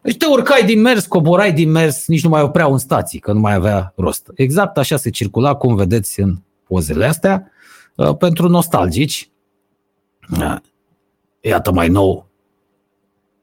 Deci 0.02 0.16
te 0.16 0.26
urcai 0.26 0.64
din 0.64 0.80
mers, 0.80 1.06
coborai 1.06 1.52
din 1.52 1.70
mers, 1.70 2.06
nici 2.06 2.22
nu 2.22 2.28
mai 2.28 2.42
opreau 2.42 2.72
în 2.72 2.78
stații, 2.78 3.18
că 3.18 3.32
nu 3.32 3.40
mai 3.40 3.54
avea 3.54 3.92
rost. 3.96 4.30
Exact 4.34 4.78
așa 4.78 4.96
se 4.96 5.10
circula, 5.10 5.54
cum 5.54 5.74
vedeți 5.74 6.20
în 6.20 6.36
pozele 6.66 7.06
astea, 7.06 7.50
uh, 7.94 8.16
pentru 8.16 8.48
nostalgici. 8.48 9.30
Uh, 10.38 10.56
iată 11.40 11.72
mai 11.72 11.88
nou 11.88 12.28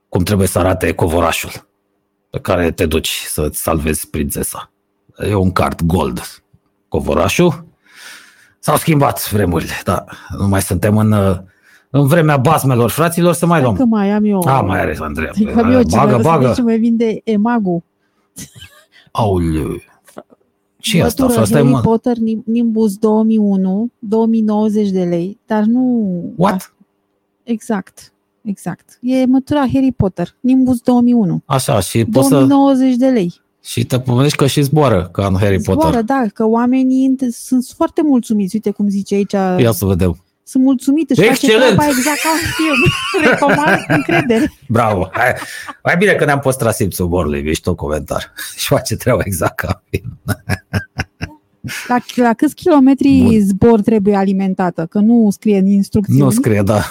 cum 0.09 0.23
trebuie 0.23 0.47
să 0.47 0.59
arate 0.59 0.93
covorașul 0.93 1.67
pe 2.29 2.39
care 2.39 2.71
te 2.71 2.85
duci 2.85 3.23
să-ți 3.27 3.61
salvezi 3.61 4.09
prințesa. 4.09 4.71
E 5.17 5.33
un 5.33 5.51
card 5.51 5.81
gold 5.81 6.41
covorașul. 6.87 7.65
S-au 8.59 8.77
schimbat 8.77 9.31
vremurile, 9.31 9.81
da. 9.83 10.05
Nu 10.37 10.47
mai 10.47 10.61
suntem 10.61 10.97
în, 10.97 11.11
în 11.97 12.07
vremea 12.07 12.37
basmelor, 12.37 12.89
fraților, 12.89 13.33
să 13.33 13.45
mai 13.45 13.61
luăm. 13.61 13.75
Că 13.75 13.85
mai 13.85 14.11
am 14.11 14.25
eu. 14.25 14.47
A, 14.47 14.61
mai 14.61 14.79
are, 14.79 14.97
Andreea. 14.99 15.31
Că 15.53 15.59
am 15.59 15.71
eu 15.71 15.81
bagă, 15.83 16.19
bagă. 16.21 16.51
ce 16.55 16.61
mai 16.61 16.77
vinde 16.77 17.21
Emagu. 17.23 17.83
Aoleu. 19.11 19.67
Ce 20.77 20.97
e 20.97 21.03
asta? 21.03 21.25
Bătură 21.25 21.41
Asta 21.41 21.57
e, 21.57 21.61
Harry 21.61 21.73
mă. 21.73 21.79
Potter 21.79 22.15
Nim- 22.17 22.43
Nimbus 22.45 22.95
2001, 22.97 23.91
2090 23.99 24.89
de 24.89 25.03
lei, 25.03 25.39
dar 25.45 25.63
nu... 25.63 26.11
What? 26.35 26.73
Exact, 27.43 28.13
exact. 28.41 28.99
E 29.01 29.25
mătura 29.25 29.59
Harry 29.59 29.91
Potter, 29.91 30.35
Nimbus 30.39 30.79
2001, 30.81 31.41
Așa, 31.45 31.79
și 31.79 32.05
poți 32.05 32.27
să... 32.27 32.33
2090 32.33 32.95
de 32.95 33.07
lei. 33.07 33.33
Și 33.63 33.85
te 33.85 33.99
pomenești 33.99 34.37
că 34.37 34.47
și 34.47 34.61
zboară, 34.61 35.09
ca 35.11 35.25
în 35.27 35.35
Harry 35.39 35.61
Potter. 35.61 35.73
Zboară, 35.73 36.01
da, 36.01 36.23
că 36.33 36.45
oamenii 36.45 37.15
int- 37.15 37.29
sunt 37.31 37.65
foarte 37.75 38.01
mulțumiți. 38.03 38.55
Uite 38.55 38.71
cum 38.71 38.89
zice 38.89 39.15
aici, 39.15 39.31
Ia 39.61 39.71
să 39.71 39.85
vedem. 39.85 40.17
Sunt 40.47 40.63
mulțumită 40.63 41.13
și 41.13 41.19
face 41.19 41.31
Excelent! 41.31 41.75
treaba 41.75 41.87
exact 41.87 42.19
ca 42.21 42.29
în 42.29 42.49
film. 42.57 42.81
Recomand 43.29 43.79
cu 43.85 43.93
încredere. 43.93 44.51
Bravo! 44.67 45.09
Hai, 45.11 45.33
mai 45.83 45.97
bine 45.97 46.13
că 46.13 46.25
ne-am 46.25 46.39
păstrat 46.39 46.75
simțul 46.75 47.05
umorului, 47.05 47.43
ești 47.45 47.63
tot 47.63 47.75
comentar. 47.75 48.33
Și 48.57 48.67
face 48.67 48.95
treaba 48.95 49.21
exact 49.25 49.55
ca 49.55 49.67
în 49.67 49.79
film. 49.89 50.19
La, 51.87 51.97
la 52.15 52.33
câți 52.33 52.55
kilometri 52.55 53.21
Bun. 53.23 53.39
zbor 53.39 53.81
trebuie 53.81 54.15
alimentată? 54.15 54.85
Că 54.85 54.99
nu 54.99 55.27
scrie 55.31 55.57
în 55.57 55.65
instrucțiuni. 55.65 56.19
Nu 56.19 56.29
scrie, 56.29 56.61
da. 56.61 56.81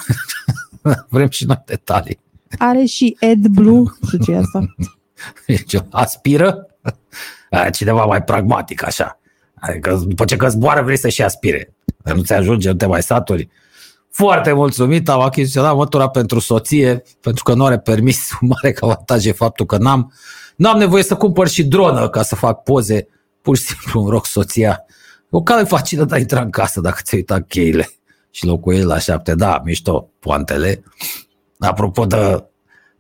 Vrem 1.08 1.28
și 1.28 1.44
noi 1.44 1.62
detalii. 1.66 2.18
Are 2.58 2.84
și 2.84 3.16
AdBlue. 3.20 3.72
Nu 3.72 4.06
știu 4.06 4.18
ce 4.18 4.32
e 4.32 4.36
asta. 4.36 4.74
Deci, 5.46 5.74
aspiră? 5.90 6.66
A, 7.50 7.70
Cineva 7.70 8.04
mai 8.04 8.22
pragmatic, 8.22 8.86
așa. 8.86 9.20
Adică 9.54 10.02
după 10.06 10.24
ce 10.24 10.36
că 10.36 10.48
zboară 10.48 10.82
vrei 10.82 10.98
să 10.98 11.08
și 11.08 11.22
aspire. 11.22 11.75
Dar 12.06 12.14
Nu 12.14 12.22
ți 12.22 12.32
ajunge, 12.32 12.68
nu 12.68 12.74
te 12.74 12.86
mai 12.86 13.02
saturi. 13.02 13.48
Foarte 14.10 14.52
mulțumit, 14.52 15.08
am 15.08 15.20
achiziționat 15.20 15.76
mătura 15.76 16.08
pentru 16.08 16.38
soție, 16.38 17.02
pentru 17.20 17.42
că 17.44 17.54
nu 17.54 17.64
are 17.64 17.78
permis, 17.78 18.30
un 18.40 18.48
mare 18.48 18.72
ca 18.72 18.86
avantaj 18.86 19.26
e 19.26 19.32
faptul 19.32 19.66
că 19.66 19.76
n-am, 19.76 20.12
n-am 20.56 20.78
nevoie 20.78 21.02
să 21.02 21.14
cumpăr 21.14 21.48
și 21.48 21.64
dronă 21.64 22.08
ca 22.08 22.22
să 22.22 22.34
fac 22.34 22.62
poze, 22.62 23.08
pur 23.42 23.56
și 23.56 23.62
simplu 23.62 24.00
îmi 24.00 24.10
rog 24.10 24.26
soția. 24.26 24.84
O 25.30 25.42
cale 25.42 25.64
facilă 25.64 26.04
de 26.04 26.14
a 26.14 26.18
intra 26.18 26.40
în 26.40 26.50
casă 26.50 26.80
dacă 26.80 27.00
ți-ai 27.02 27.20
uitat 27.20 27.46
cheile 27.48 27.88
și 28.30 28.46
locuiești 28.46 28.86
la 28.86 28.98
șapte. 28.98 29.34
Da, 29.34 29.62
mișto, 29.64 30.10
poantele. 30.18 30.82
Apropo 31.58 32.06
de 32.06 32.44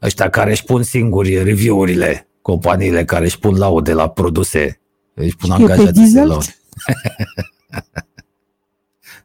ăștia 0.02 0.30
care 0.30 0.50
își 0.50 0.64
pun 0.64 0.82
singuri 0.82 1.42
review-urile, 1.42 2.28
companiile 2.42 3.04
care 3.04 3.24
își 3.24 3.38
pun 3.38 3.56
laude 3.58 3.92
la 3.92 4.08
produse, 4.08 4.80
își 5.14 5.36
pun 5.36 5.50
Știu, 5.50 5.66
pe 5.66 5.72
angajații 5.72 5.94
să 5.94 6.00
diesel? 6.00 6.26
laude. 6.28 6.56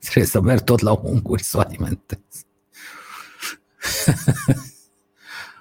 Trebuie 0.02 0.26
să 0.26 0.42
merg 0.42 0.62
tot 0.62 0.80
la 0.80 1.00
unguri 1.04 1.44
să 1.44 1.58
o 1.58 1.60
alimentez. 1.60 2.20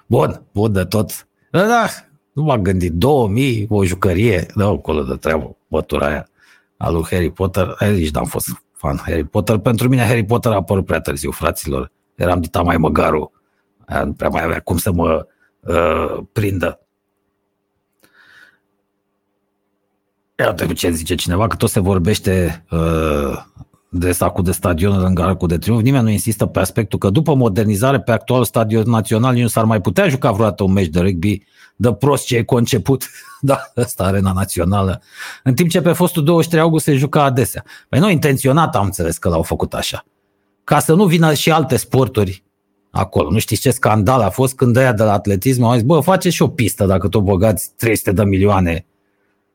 bun, 0.05 0.43
bun 0.51 0.71
de 0.71 0.85
tot. 0.85 1.27
Da, 1.51 1.67
da, 1.67 1.87
nu 2.31 2.43
m-am 2.43 2.61
gândit. 2.61 2.93
2000, 2.93 3.65
o 3.69 3.85
jucărie, 3.85 4.45
da, 4.55 4.65
acolo 4.65 5.03
de 5.03 5.15
treabă, 5.15 5.57
bătura 5.67 6.05
aia 6.05 6.29
a 6.77 6.89
lui 6.89 7.03
Harry 7.09 7.31
Potter. 7.31 7.75
Aici 7.77 8.11
n-am 8.11 8.25
fost 8.25 8.47
fan 8.71 8.97
Harry 8.97 9.23
Potter. 9.23 9.57
Pentru 9.57 9.89
mine 9.89 10.05
Harry 10.05 10.25
Potter 10.25 10.51
a 10.51 10.55
apărut 10.55 10.85
prea 10.85 11.01
târziu, 11.01 11.31
fraților. 11.31 11.91
Eram 12.15 12.41
dita 12.41 12.61
mai 12.61 12.77
măgarul. 12.77 13.31
Aia 13.85 14.03
nu 14.03 14.13
prea 14.13 14.29
mai 14.29 14.43
avea 14.43 14.59
cum 14.59 14.77
să 14.77 14.91
mă 14.91 15.27
uh, 15.59 16.19
prindă. 16.31 16.79
Iată 20.37 20.73
ce 20.73 20.91
zice 20.91 21.15
cineva, 21.15 21.47
că 21.47 21.55
tot 21.55 21.69
se 21.69 21.79
vorbește 21.79 22.65
uh, 22.71 23.43
de 23.93 24.11
sacul 24.11 24.43
de 24.43 24.51
stadion 24.51 25.03
în 25.03 25.17
Arcul 25.17 25.47
de 25.47 25.57
Triunf. 25.57 25.81
Nimeni 25.81 26.03
nu 26.03 26.09
insistă 26.09 26.45
pe 26.45 26.59
aspectul 26.59 26.99
că 26.99 27.09
după 27.09 27.33
modernizare 27.33 27.99
pe 27.99 28.11
actualul 28.11 28.45
stadion 28.45 28.83
național 28.85 29.33
nici 29.33 29.41
nu 29.41 29.47
s-ar 29.47 29.63
mai 29.63 29.81
putea 29.81 30.07
juca 30.07 30.31
vreodată 30.31 30.63
un 30.63 30.71
meci 30.71 30.87
de 30.87 30.99
rugby 30.99 31.43
de 31.75 31.93
prost 31.93 32.25
ce 32.25 32.35
e 32.35 32.43
conceput. 32.43 33.09
da, 33.41 33.59
ăsta 33.77 34.03
arena 34.03 34.31
națională. 34.31 35.01
În 35.43 35.53
timp 35.53 35.69
ce 35.69 35.81
pe 35.81 35.91
fostul 35.91 36.23
23 36.23 36.63
august 36.63 36.85
se 36.85 36.95
juca 36.95 37.23
adesea. 37.23 37.63
Păi 37.89 37.99
nu, 37.99 38.09
intenționat 38.09 38.75
am 38.75 38.85
înțeles 38.85 39.17
că 39.17 39.29
l-au 39.29 39.41
făcut 39.41 39.73
așa. 39.73 40.05
Ca 40.63 40.79
să 40.79 40.93
nu 40.93 41.05
vină 41.05 41.33
și 41.33 41.51
alte 41.51 41.75
sporturi 41.75 42.43
acolo. 42.91 43.31
Nu 43.31 43.39
știți 43.39 43.61
ce 43.61 43.71
scandal 43.71 44.21
a 44.21 44.29
fost 44.29 44.55
când 44.55 44.75
ăia 44.75 44.93
de 44.93 45.03
la 45.03 45.13
atletism 45.13 45.63
au 45.63 45.73
zis, 45.73 45.83
bă, 45.83 45.99
faceți 45.99 46.35
și 46.35 46.41
o 46.41 46.47
pistă 46.47 46.85
dacă 46.85 47.07
tot 47.07 47.23
băgați 47.23 47.71
300 47.77 48.11
de 48.11 48.23
milioane 48.23 48.85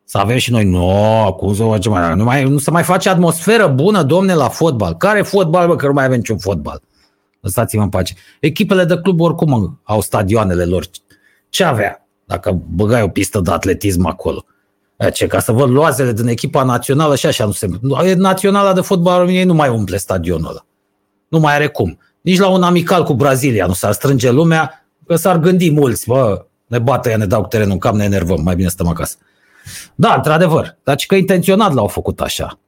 să 0.09 0.19
avem 0.19 0.37
și 0.37 0.51
noi, 0.51 0.65
nu, 0.65 1.35
cum 1.39 1.55
să 1.55 1.63
facem 1.63 1.93
mai, 1.93 2.15
nu, 2.15 2.25
mai, 2.25 2.45
nu 2.45 2.59
se 2.59 2.71
mai 2.71 2.83
face 2.83 3.09
atmosferă 3.09 3.67
bună, 3.67 4.03
domne, 4.03 4.35
la 4.35 4.49
fotbal. 4.49 4.95
Care 4.95 5.23
fotbal, 5.23 5.67
bă, 5.67 5.77
că 5.77 5.87
nu 5.87 5.93
mai 5.93 6.05
avem 6.05 6.17
niciun 6.17 6.39
fotbal. 6.39 6.81
Lăsați-mă 7.41 7.83
în 7.83 7.89
pace. 7.89 8.15
Echipele 8.41 8.85
de 8.85 8.99
club 8.99 9.21
oricum 9.21 9.81
au 9.83 10.01
stadioanele 10.01 10.65
lor. 10.65 10.87
Ce 11.49 11.65
avea 11.65 12.07
dacă 12.25 12.63
băgai 12.69 13.03
o 13.03 13.09
pistă 13.09 13.41
de 13.41 13.51
atletism 13.51 14.07
acolo? 14.07 14.45
Aia 14.97 15.11
Ce, 15.11 15.27
ca 15.27 15.39
să 15.39 15.53
văd 15.53 15.71
loazele 15.71 16.13
din 16.13 16.27
echipa 16.27 16.63
națională 16.63 17.17
și 17.17 17.27
așa 17.27 17.45
nu 17.45 17.53
se... 17.53 17.69
Naționala 18.17 18.73
de 18.73 18.81
fotbal 18.81 19.15
a 19.15 19.19
României 19.19 19.45
nu 19.45 19.55
mai 19.55 19.69
umple 19.69 19.97
stadionul 19.97 20.49
ăla. 20.49 20.67
Nu 21.29 21.39
mai 21.39 21.55
are 21.55 21.67
cum. 21.67 21.99
Nici 22.21 22.39
la 22.39 22.49
un 22.49 22.63
amical 22.63 23.05
cu 23.05 23.15
Brazilia 23.15 23.67
nu 23.67 23.73
s-ar 23.73 23.93
strânge 23.93 24.31
lumea, 24.31 24.87
că 25.07 25.17
s-ar 25.17 25.39
gândi 25.39 25.71
mulți, 25.71 26.07
bă, 26.09 26.47
ne 26.67 26.79
bată 26.79 27.09
ea, 27.09 27.17
ne 27.17 27.27
dau 27.27 27.43
cu 27.43 27.49
terenul 27.49 27.73
în 27.73 27.79
cap, 27.79 27.95
ne 27.95 28.05
enervăm, 28.05 28.43
mai 28.43 28.55
bine 28.55 28.69
stăm 28.69 28.87
acasă. 28.87 29.17
Da, 29.95 30.15
într-adevăr, 30.15 30.77
dar 30.83 30.99
și 30.99 31.07
că 31.07 31.15
intenționat 31.15 31.73
l-au 31.73 31.87
făcut 31.87 32.21
așa. 32.21 32.59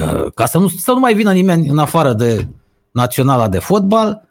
Uh, 0.00 0.32
Ca 0.34 0.46
să 0.46 0.58
nu, 0.58 0.68
să 0.68 0.92
nu 0.92 0.98
mai 0.98 1.14
vină 1.14 1.32
nimeni 1.32 1.68
în 1.68 1.78
afară 1.78 2.12
de 2.12 2.46
naționala 2.90 3.48
de 3.48 3.58
fotbal, 3.58 4.28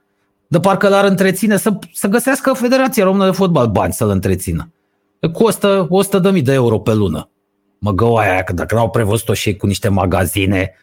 de 0.47 0.59
parcă 0.59 0.87
l-ar 0.87 1.05
întreține, 1.05 1.57
să, 1.57 1.73
să 1.93 2.07
găsească 2.07 2.53
Federația 2.53 3.03
Română 3.03 3.25
de 3.25 3.31
Fotbal 3.31 3.67
bani 3.67 3.93
să-l 3.93 4.09
întrețină. 4.09 4.71
Că 5.19 5.29
Costă 5.29 5.87
100.000 6.35 6.43
de 6.43 6.53
euro 6.53 6.79
pe 6.79 6.93
lună. 6.93 7.29
Mă 7.77 7.91
găoaia 7.91 8.31
aia, 8.31 8.43
că 8.43 8.53
dacă 8.53 8.75
n-au 8.75 8.89
prevăzut-o 8.89 9.33
și 9.33 9.49
ei 9.49 9.57
cu 9.57 9.65
niște 9.65 9.89
magazine, 9.89 10.73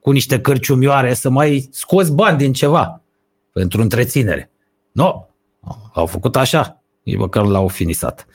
cu 0.00 0.10
niște 0.10 0.40
cărciumioare, 0.40 1.14
să 1.14 1.30
mai 1.30 1.68
scoți 1.72 2.12
bani 2.12 2.38
din 2.38 2.52
ceva 2.52 3.00
pentru 3.52 3.80
întreținere. 3.80 4.50
Nu, 4.92 5.28
au 5.94 6.06
făcut 6.06 6.36
așa, 6.36 6.82
nici 7.02 7.16
măcar 7.16 7.44
l-au 7.44 7.68
finisat. 7.68 8.26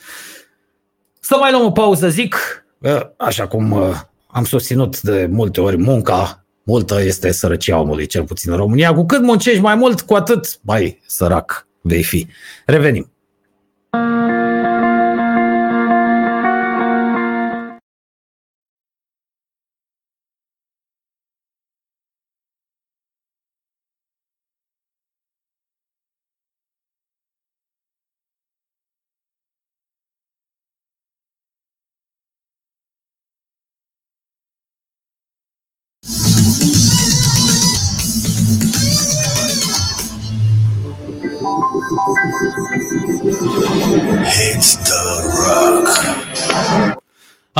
Să 1.27 1.35
mai 1.39 1.51
luăm 1.51 1.65
o 1.65 1.71
pauză, 1.71 2.09
zic, 2.09 2.35
că, 2.81 3.13
așa 3.17 3.47
cum 3.47 3.71
uh, 3.71 3.95
am 4.27 4.43
susținut 4.43 5.01
de 5.01 5.27
multe 5.31 5.61
ori, 5.61 5.77
munca 5.77 6.45
multă 6.63 7.01
este 7.01 7.31
sărăcia 7.31 7.79
omului, 7.79 8.05
cel 8.05 8.23
puțin 8.23 8.51
în 8.51 8.57
România. 8.57 8.93
Cu 8.93 9.05
cât 9.05 9.21
muncești 9.21 9.61
mai 9.61 9.75
mult, 9.75 10.01
cu 10.01 10.13
atât 10.13 10.59
mai 10.61 11.01
sărac 11.05 11.67
vei 11.81 12.03
fi. 12.03 12.27
Revenim. 12.65 13.11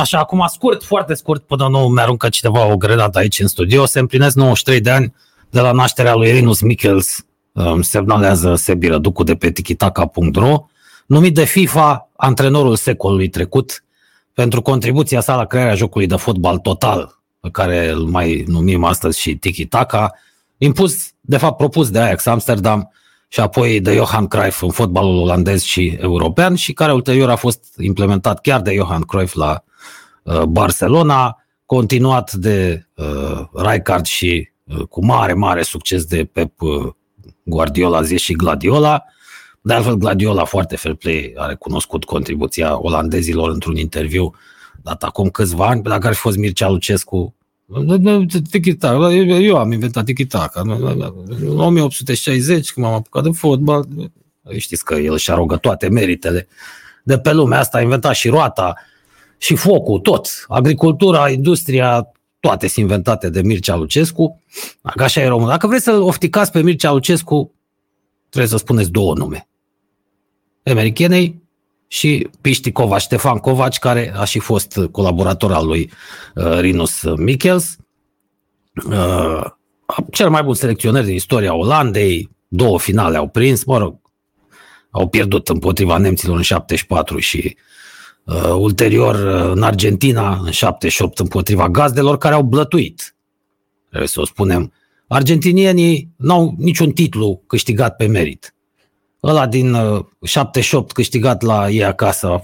Așa, 0.06 0.18
acum 0.18 0.44
scurt, 0.48 0.82
foarte 0.82 1.14
scurt, 1.14 1.42
până 1.42 1.68
nu 1.68 1.88
mi-aruncă 1.88 2.28
cineva 2.28 2.66
o 2.66 2.76
grenadă 2.76 3.18
aici 3.18 3.38
în 3.38 3.46
studio, 3.46 3.86
se 3.86 3.98
împlinesc 3.98 4.36
93 4.36 4.80
de 4.80 4.90
ani 4.90 5.14
de 5.50 5.60
la 5.60 5.72
nașterea 5.72 6.14
lui 6.14 6.30
Rinus 6.30 6.60
Michels, 6.60 7.26
îmi 7.52 7.84
semnalează 7.84 8.54
Sebi 8.54 8.86
Răducu 8.86 9.22
de 9.22 9.34
pe 9.34 9.50
tikitaka.ro, 9.50 10.66
numit 11.06 11.34
de 11.34 11.44
FIFA 11.44 12.10
antrenorul 12.16 12.76
secolului 12.76 13.28
trecut 13.28 13.84
pentru 14.34 14.62
contribuția 14.62 15.20
sa 15.20 15.36
la 15.36 15.44
crearea 15.44 15.74
jocului 15.74 16.06
de 16.06 16.16
fotbal 16.16 16.58
total, 16.58 17.20
pe 17.40 17.48
care 17.50 17.88
îl 17.88 18.04
mai 18.04 18.44
numim 18.46 18.84
astăzi 18.84 19.20
și 19.20 19.36
tiki-taka, 19.36 20.12
impus, 20.58 21.10
de 21.20 21.36
fapt 21.36 21.56
propus 21.56 21.90
de 21.90 21.98
Ajax 21.98 22.26
Amsterdam 22.26 22.92
și 23.28 23.40
apoi 23.40 23.80
de 23.80 23.94
Johan 23.94 24.26
Cruyff 24.26 24.62
în 24.62 24.70
fotbalul 24.70 25.16
olandez 25.16 25.62
și 25.62 25.96
european 26.00 26.54
și 26.54 26.72
care 26.72 26.92
ulterior 26.92 27.30
a 27.30 27.36
fost 27.36 27.64
implementat 27.78 28.40
chiar 28.40 28.60
de 28.60 28.74
Johan 28.74 29.02
Cruyff 29.02 29.34
la 29.34 29.50
uh, 29.50 29.74
Barcelona, 30.48 31.44
continuat 31.66 32.32
de 32.32 32.86
uh, 32.94 33.40
Rijkaard 33.52 34.04
și 34.04 34.50
uh, 34.64 34.82
cu 34.82 35.04
mare, 35.04 35.32
mare 35.32 35.62
succes 35.62 36.04
de 36.04 36.24
Pep 36.24 36.60
uh, 36.60 36.92
Guardiola, 37.42 38.02
zis 38.02 38.20
și 38.20 38.32
Gladiola. 38.32 39.04
De 39.60 39.74
altfel, 39.74 39.94
Gladiola, 39.94 40.44
foarte 40.44 40.76
fair 40.76 40.94
play, 40.94 41.32
a 41.36 41.46
recunoscut 41.46 42.04
contribuția 42.04 42.78
olandezilor 42.80 43.50
într-un 43.50 43.76
interviu 43.76 44.34
dat 44.82 45.02
acum 45.02 45.28
câțiva 45.28 45.66
ani, 45.66 45.82
dacă 45.82 46.06
ar 46.06 46.12
fi 46.12 46.20
fost 46.20 46.36
Mircea 46.36 46.68
Lucescu, 46.68 47.34
eu 49.40 49.56
am 49.56 49.72
inventat 49.72 50.04
tiki-taka. 50.04 50.60
În 50.60 51.58
1860, 51.58 52.72
când 52.72 52.86
m-am 52.86 52.94
apucat 52.94 53.22
de 53.22 53.30
fotbal, 53.30 53.86
știți 54.56 54.84
că 54.84 54.94
el 54.94 55.16
și 55.16 55.30
arogă 55.30 55.56
toate 55.56 55.88
meritele 55.88 56.48
de 57.02 57.18
pe 57.18 57.32
lumea 57.32 57.58
asta, 57.58 57.78
a 57.78 57.80
inventat 57.80 58.14
și 58.14 58.28
roata, 58.28 58.74
și 59.38 59.54
focul, 59.54 59.98
tot. 59.98 60.28
Agricultura, 60.48 61.28
industria, 61.28 62.12
toate 62.40 62.66
sunt 62.68 62.84
inventate 62.84 63.30
de 63.30 63.42
Mircea 63.42 63.76
Lucescu. 63.76 64.42
Dacă 64.82 65.02
așa 65.02 65.20
e 65.20 65.26
român. 65.26 65.48
Dacă 65.48 65.66
vreți 65.66 65.84
să-l 65.84 66.02
ofticați 66.02 66.50
pe 66.50 66.62
Mircea 66.62 66.92
Lucescu, 66.92 67.54
trebuie 68.28 68.50
să 68.50 68.56
spuneți 68.56 68.90
două 68.90 69.14
nume. 69.14 69.48
Emerichenei 70.62 71.42
și 71.86 72.28
Piști 72.40 72.72
Covaci, 72.72 73.00
Ștefan 73.00 73.38
Covaci, 73.38 73.78
care 73.78 74.12
a 74.16 74.24
și 74.24 74.38
fost 74.38 74.80
colaborator 74.90 75.52
al 75.52 75.66
lui 75.66 75.90
uh, 76.34 76.58
Rinus 76.58 77.02
Michels, 77.16 77.76
uh, 78.90 79.44
cel 80.10 80.30
mai 80.30 80.42
bun 80.42 80.54
selecționer 80.54 81.04
din 81.04 81.14
istoria 81.14 81.54
Olandei, 81.54 82.30
două 82.48 82.78
finale 82.78 83.16
au 83.16 83.28
prins, 83.28 83.64
mă 83.64 83.78
rog, 83.78 84.00
au 84.90 85.08
pierdut 85.08 85.48
împotriva 85.48 85.96
nemților 85.98 86.36
în 86.36 86.42
74 86.42 87.18
și 87.18 87.56
uh, 88.26 88.54
ulterior 88.58 89.14
uh, 89.14 89.50
în 89.54 89.62
Argentina 89.62 90.40
în 90.44 90.50
78 90.50 91.18
împotriva 91.18 91.68
gazdelor 91.68 92.18
care 92.18 92.34
au 92.34 92.42
blătuit. 92.42 93.16
Trebuie 93.88 94.08
să 94.08 94.20
o 94.20 94.24
spunem. 94.24 94.72
Argentinienii 95.08 96.08
n-au 96.16 96.54
niciun 96.58 96.90
titlu 96.90 97.42
câștigat 97.46 97.96
pe 97.96 98.06
merit. 98.06 98.54
Ăla 99.22 99.46
din 99.46 99.74
uh, 99.74 100.04
78 100.22 100.92
câștigat 100.92 101.42
la 101.42 101.70
ei 101.70 101.84
acasă, 101.84 102.42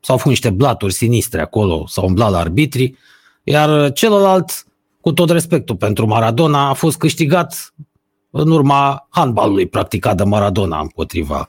s-au 0.00 0.16
făcut 0.16 0.30
niște 0.30 0.50
blaturi 0.50 0.92
sinistre 0.92 1.40
acolo, 1.40 1.86
s-au 1.86 2.06
umblat 2.06 2.30
la 2.30 2.38
arbitrii, 2.38 2.98
iar 3.42 3.92
celălalt, 3.92 4.66
cu 5.00 5.12
tot 5.12 5.30
respectul 5.30 5.76
pentru 5.76 6.06
Maradona, 6.06 6.68
a 6.68 6.72
fost 6.72 6.96
câștigat 6.96 7.74
în 8.30 8.50
urma 8.50 9.06
handbalului 9.10 9.66
practicat 9.66 10.16
de 10.16 10.24
Maradona 10.24 10.80
împotriva 10.80 11.46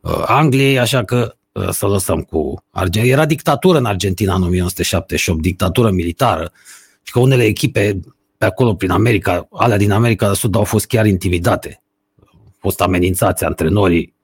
uh, 0.00 0.22
Angliei, 0.26 0.78
așa 0.78 1.04
că 1.04 1.34
uh, 1.34 1.43
să 1.70 1.86
lăsăm 1.86 2.20
cu 2.22 2.64
Argentina. 2.70 3.12
Era 3.12 3.26
dictatură 3.26 3.78
în 3.78 3.84
Argentina 3.84 4.34
în 4.34 4.42
1978, 4.42 5.40
dictatură 5.40 5.90
militară 5.90 6.52
și 7.02 7.12
că 7.12 7.18
unele 7.18 7.44
echipe 7.44 8.00
pe 8.38 8.44
acolo 8.44 8.74
prin 8.74 8.90
America, 8.90 9.48
alea 9.50 9.76
din 9.76 9.90
America 9.90 10.28
de 10.28 10.34
Sud 10.34 10.54
au 10.54 10.64
fost 10.64 10.86
chiar 10.86 11.06
intimidate. 11.06 11.82
Au 12.30 12.56
fost 12.58 12.80
amenințați 12.80 13.44
antrenorii 13.44 14.14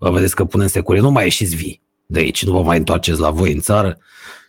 vă 0.00 0.10
vedeți 0.10 0.34
că 0.34 0.44
punem 0.44 0.66
securie, 0.66 1.00
nu 1.00 1.10
mai 1.10 1.24
ieșiți 1.24 1.56
vii 1.56 1.82
de 2.06 2.18
aici, 2.18 2.44
nu 2.44 2.52
vă 2.52 2.62
mai 2.62 2.78
întoarceți 2.78 3.20
la 3.20 3.30
voi 3.30 3.52
în 3.52 3.60
țară. 3.60 3.98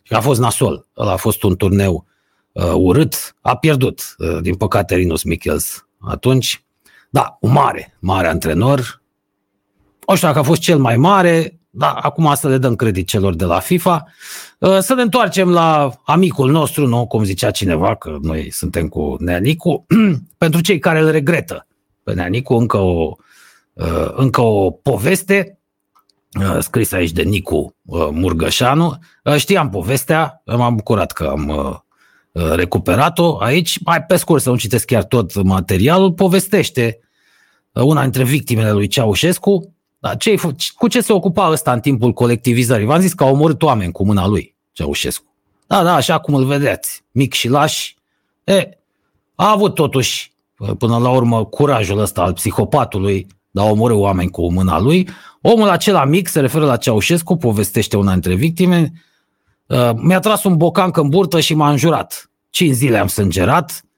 Și 0.04 0.14
a 0.14 0.22
fost 0.22 0.40
nasol. 0.40 0.88
Ăla 0.98 1.12
a 1.12 1.16
fost 1.16 1.44
un 1.44 1.56
turneu 1.56 2.06
uh, 2.52 2.74
urât. 2.76 3.36
A 3.42 3.58
pierdut, 3.58 4.16
uh, 4.18 4.42
din 4.42 4.56
păcate, 4.56 4.96
Rinus 4.96 5.24
Michels 5.24 5.88
atunci. 6.00 6.66
Da, 7.10 7.38
un 7.42 7.52
mare, 7.52 7.98
mare 8.00 8.28
antrenor. 8.28 9.02
O 10.06 10.16
știu 10.16 10.28
dacă 10.28 10.40
a 10.40 10.44
fost 10.44 10.62
cel 10.62 10.78
mai 10.78 10.98
mare, 10.98 11.60
da, 11.74 11.92
acum 11.92 12.34
să 12.36 12.48
le 12.48 12.58
dăm 12.58 12.76
credit 12.76 13.08
celor 13.08 13.36
de 13.36 13.46
la 13.46 13.60
FIFA. 13.60 14.06
Uh, 14.60 14.80
să 14.80 14.94
ne 14.94 15.02
întoarcem 15.02 15.50
la 15.50 15.92
amicul 16.06 16.52
nostru, 16.52 16.88
nu 16.88 17.08
cum 17.08 17.24
zicea 17.24 17.52
cineva, 17.52 17.96
că 17.96 18.18
noi 18.22 18.52
suntem 18.52 18.88
cu 18.88 19.16
Neanicu, 19.20 19.86
pentru 20.38 20.62
cei 20.62 20.80
care 20.80 21.00
îl 21.00 21.12
regretă 21.12 21.68
pe 22.04 22.14
Neanicu, 22.14 22.54
încă 22.54 22.78
o 22.78 23.16
Uh, 23.74 24.12
încă 24.16 24.42
o 24.42 24.72
poveste 24.72 25.60
uh, 26.40 26.58
scrisă 26.60 26.96
aici 26.96 27.12
de 27.12 27.22
Nicu 27.22 27.76
uh, 27.86 28.08
Murgășanu. 28.12 28.98
Știam 29.38 29.70
povestea, 29.70 30.42
m-am 30.46 30.76
bucurat 30.76 31.12
că 31.12 31.24
am 31.24 31.86
recuperat-o 32.34 33.38
aici. 33.40 33.80
Mai 33.84 34.04
pe 34.04 34.16
scurt 34.16 34.42
să 34.42 34.50
nu 34.50 34.58
citesc 34.58 34.86
chiar 34.86 35.04
tot 35.04 35.44
materialul, 35.44 36.14
povestește 36.14 37.00
una 37.72 38.02
dintre 38.02 38.24
victimele 38.24 38.72
lui 38.72 38.88
Ceaușescu, 38.88 39.76
da, 40.02 40.16
ce 40.16 40.36
cu 40.76 40.88
ce 40.88 41.02
se 41.02 41.14
ocupa 41.14 41.50
ăsta 41.50 41.72
în 41.72 41.80
timpul 41.80 42.14
colectivizării? 42.14 42.86
V-am 42.86 43.00
zis 43.00 43.14
că 43.14 43.24
a 43.24 43.28
omorât 43.28 43.62
oameni 43.62 43.92
cu 43.92 44.06
mâna 44.06 44.28
lui, 44.28 44.56
Ceaușescu. 44.72 45.26
Da, 45.68 45.84
da, 45.84 45.94
așa 45.94 46.20
cum 46.20 46.34
îl 46.34 46.46
vedeți, 46.46 47.04
mic 47.12 47.34
și 47.34 47.48
laș. 47.48 47.94
E, 48.44 48.70
a 49.36 49.52
avut 49.52 49.76
totuși, 49.76 50.34
până 50.78 50.98
la 50.98 51.10
urmă, 51.10 51.46
curajul 51.46 52.00
ăsta 52.00 52.22
al 52.22 52.34
psihopatului 52.34 53.28
dar 53.52 53.70
omoră 53.70 53.94
oameni 53.94 54.30
cu 54.30 54.52
mâna 54.52 54.80
lui. 54.80 55.10
Omul 55.42 55.70
acela 55.70 56.06
mic, 56.06 56.28
se 56.28 56.40
referă 56.40 56.66
la 56.66 56.78
Ceaușescu, 56.78 57.36
povestește 57.36 57.98
una 57.98 58.12
dintre 58.12 58.34
victime, 58.34 58.92
uh, 59.66 59.90
mi-a 59.96 60.20
tras 60.20 60.44
un 60.44 60.58
bocanc 60.58 60.98
în 60.98 61.10
burtă 61.10 61.40
și 61.40 61.54
m-a 61.54 61.70
înjurat. 61.70 62.30
Cinci 62.50 62.74
zile 62.74 62.98
am 62.98 63.08
sângerat, 63.08 63.72
uh, 63.72 63.90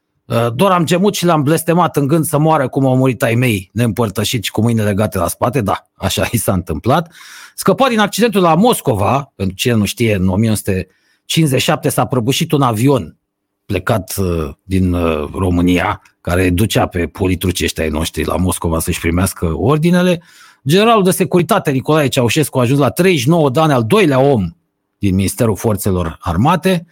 doar 0.53 0.71
am 0.71 0.85
gemut 0.85 1.15
și 1.15 1.25
l-am 1.25 1.43
blestemat 1.43 1.97
în 1.97 2.07
gând 2.07 2.25
să 2.25 2.37
moară 2.37 2.67
cum 2.67 2.85
au 2.85 2.97
murit 2.97 3.23
ai 3.23 3.35
mei, 3.35 3.69
neîmpărtășiți 3.73 4.51
cu 4.51 4.61
mâinile 4.61 4.85
legate 4.85 5.17
la 5.17 5.27
spate, 5.27 5.61
da, 5.61 5.83
așa 5.93 6.27
i 6.31 6.37
s-a 6.37 6.53
întâmplat. 6.53 7.13
Scăpat 7.55 7.89
din 7.89 7.99
accidentul 7.99 8.41
la 8.41 8.55
Moscova, 8.55 9.31
pentru 9.35 9.55
cine 9.55 9.73
nu 9.73 9.85
știe, 9.85 10.15
în 10.15 10.27
1957 10.27 11.89
s-a 11.89 12.05
prăbușit 12.05 12.51
un 12.51 12.61
avion 12.61 13.17
plecat 13.65 14.13
uh, 14.17 14.49
din 14.63 14.95
România, 15.33 16.01
care 16.21 16.49
ducea 16.49 16.87
pe 16.87 17.07
politrucii 17.07 17.65
ăștia 17.65 17.83
ai 17.83 17.89
noștri 17.89 18.25
la 18.25 18.35
Moscova 18.35 18.79
să-și 18.79 18.99
primească 18.99 19.53
ordinele. 19.55 20.21
Generalul 20.67 21.03
de 21.03 21.11
securitate 21.11 21.71
Nicolae 21.71 22.07
Ceaușescu 22.07 22.57
a 22.57 22.61
ajuns 22.61 22.79
la 22.79 22.89
39 22.89 23.49
de 23.49 23.59
ani, 23.59 23.73
al 23.73 23.83
doilea 23.83 24.19
om 24.19 24.55
din 24.97 25.15
Ministerul 25.15 25.55
Forțelor 25.55 26.17
Armate. 26.19 26.85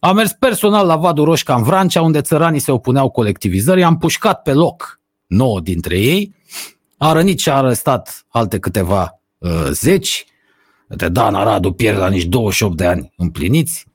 A 0.00 0.12
mers 0.12 0.32
personal 0.32 0.86
la 0.86 0.96
Vadul 0.96 1.24
Roșca 1.24 1.54
în 1.54 1.62
Vrancea, 1.62 2.02
unde 2.02 2.20
țăranii 2.20 2.60
se 2.60 2.72
opuneau 2.72 3.10
colectivizării. 3.10 3.84
Am 3.84 3.98
pușcat 3.98 4.42
pe 4.42 4.52
loc 4.52 5.00
nouă 5.26 5.60
dintre 5.60 5.98
ei. 5.98 6.34
A 6.96 7.12
rănit 7.12 7.38
și 7.38 7.48
a 7.48 7.56
arestat 7.56 8.26
alte 8.28 8.58
câteva 8.58 9.20
uh, 9.38 9.50
zeci. 9.70 10.24
De 10.88 11.08
Dan 11.08 11.34
Aradu 11.34 11.72
pierde 11.72 11.98
la 11.98 12.08
nici 12.08 12.24
28 12.24 12.76
de 12.76 12.86
ani 12.86 13.12
împliniți 13.16 13.86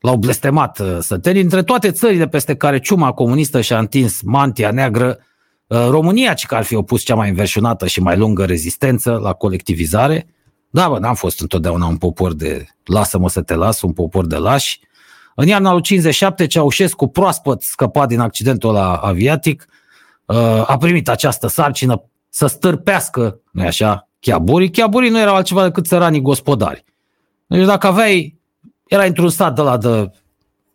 l-au 0.00 0.16
blestemat 0.16 0.78
uh, 0.78 0.98
sătenii. 1.00 1.42
Între 1.42 1.62
toate 1.62 1.90
țările 1.90 2.28
peste 2.28 2.56
care 2.56 2.80
ciuma 2.80 3.12
comunistă 3.12 3.60
și-a 3.60 3.78
întins 3.78 4.20
mantia 4.22 4.70
neagră, 4.70 5.18
uh, 5.66 5.86
România, 5.88 6.34
ce 6.34 6.46
că 6.46 6.54
ar 6.54 6.64
fi 6.64 6.74
opus 6.74 7.02
cea 7.02 7.14
mai 7.14 7.28
înverșunată 7.28 7.86
și 7.86 8.00
mai 8.00 8.16
lungă 8.16 8.44
rezistență 8.44 9.18
la 9.22 9.32
colectivizare. 9.32 10.26
Da, 10.70 10.88
bă, 10.88 10.98
n-am 10.98 11.14
fost 11.14 11.40
întotdeauna 11.40 11.86
un 11.86 11.96
popor 11.96 12.34
de 12.34 12.66
lasă-mă 12.84 13.28
să 13.28 13.42
te 13.42 13.54
las, 13.54 13.82
un 13.82 13.92
popor 13.92 14.26
de 14.26 14.36
lași. 14.36 14.80
În 15.34 15.46
iarna 15.46 15.72
lui 15.72 15.82
57, 15.82 16.46
Ceaușescu, 16.46 17.06
proaspăt 17.06 17.62
scăpat 17.62 18.08
din 18.08 18.20
accidentul 18.20 18.72
la 18.72 18.94
aviatic, 18.94 19.66
uh, 20.24 20.36
a 20.66 20.76
primit 20.76 21.08
această 21.08 21.46
sarcină 21.46 22.04
să 22.28 22.46
stârpească, 22.46 23.40
nu 23.52 23.62
așa, 23.62 24.08
chiaburii. 24.20 24.70
Chiaburii 24.70 25.10
nu 25.10 25.18
erau 25.18 25.34
altceva 25.34 25.62
decât 25.62 25.86
țăranii 25.86 26.20
gospodari. 26.20 26.84
Deci 27.46 27.64
dacă 27.64 27.86
aveai 27.86 28.38
era 28.86 29.04
într-un 29.04 29.28
stat 29.28 29.54
de 29.54 29.60
la 29.60 29.76
de 29.76 30.10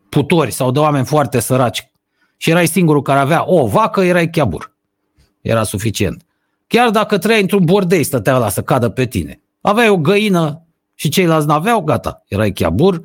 putori 0.09 0.51
sau 0.51 0.71
de 0.71 0.79
oameni 0.79 1.05
foarte 1.05 1.39
săraci 1.39 1.91
și 2.37 2.49
erai 2.49 2.67
singurul 2.67 3.01
care 3.01 3.19
avea 3.19 3.43
o 3.49 3.67
vacă, 3.67 4.01
erai 4.01 4.29
chiabur. 4.29 4.73
Era 5.41 5.63
suficient. 5.63 6.25
Chiar 6.67 6.89
dacă 6.89 7.17
trăiai 7.17 7.41
într-un 7.41 7.63
bordei, 7.63 8.03
stătea 8.03 8.37
la 8.37 8.49
să 8.49 8.61
cadă 8.61 8.89
pe 8.89 9.05
tine. 9.05 9.41
Aveai 9.61 9.89
o 9.89 9.97
găină 9.97 10.65
și 10.93 11.09
ceilalți 11.09 11.47
n-aveau, 11.47 11.81
gata, 11.81 12.23
erai 12.27 12.51
chiabur. 12.51 13.01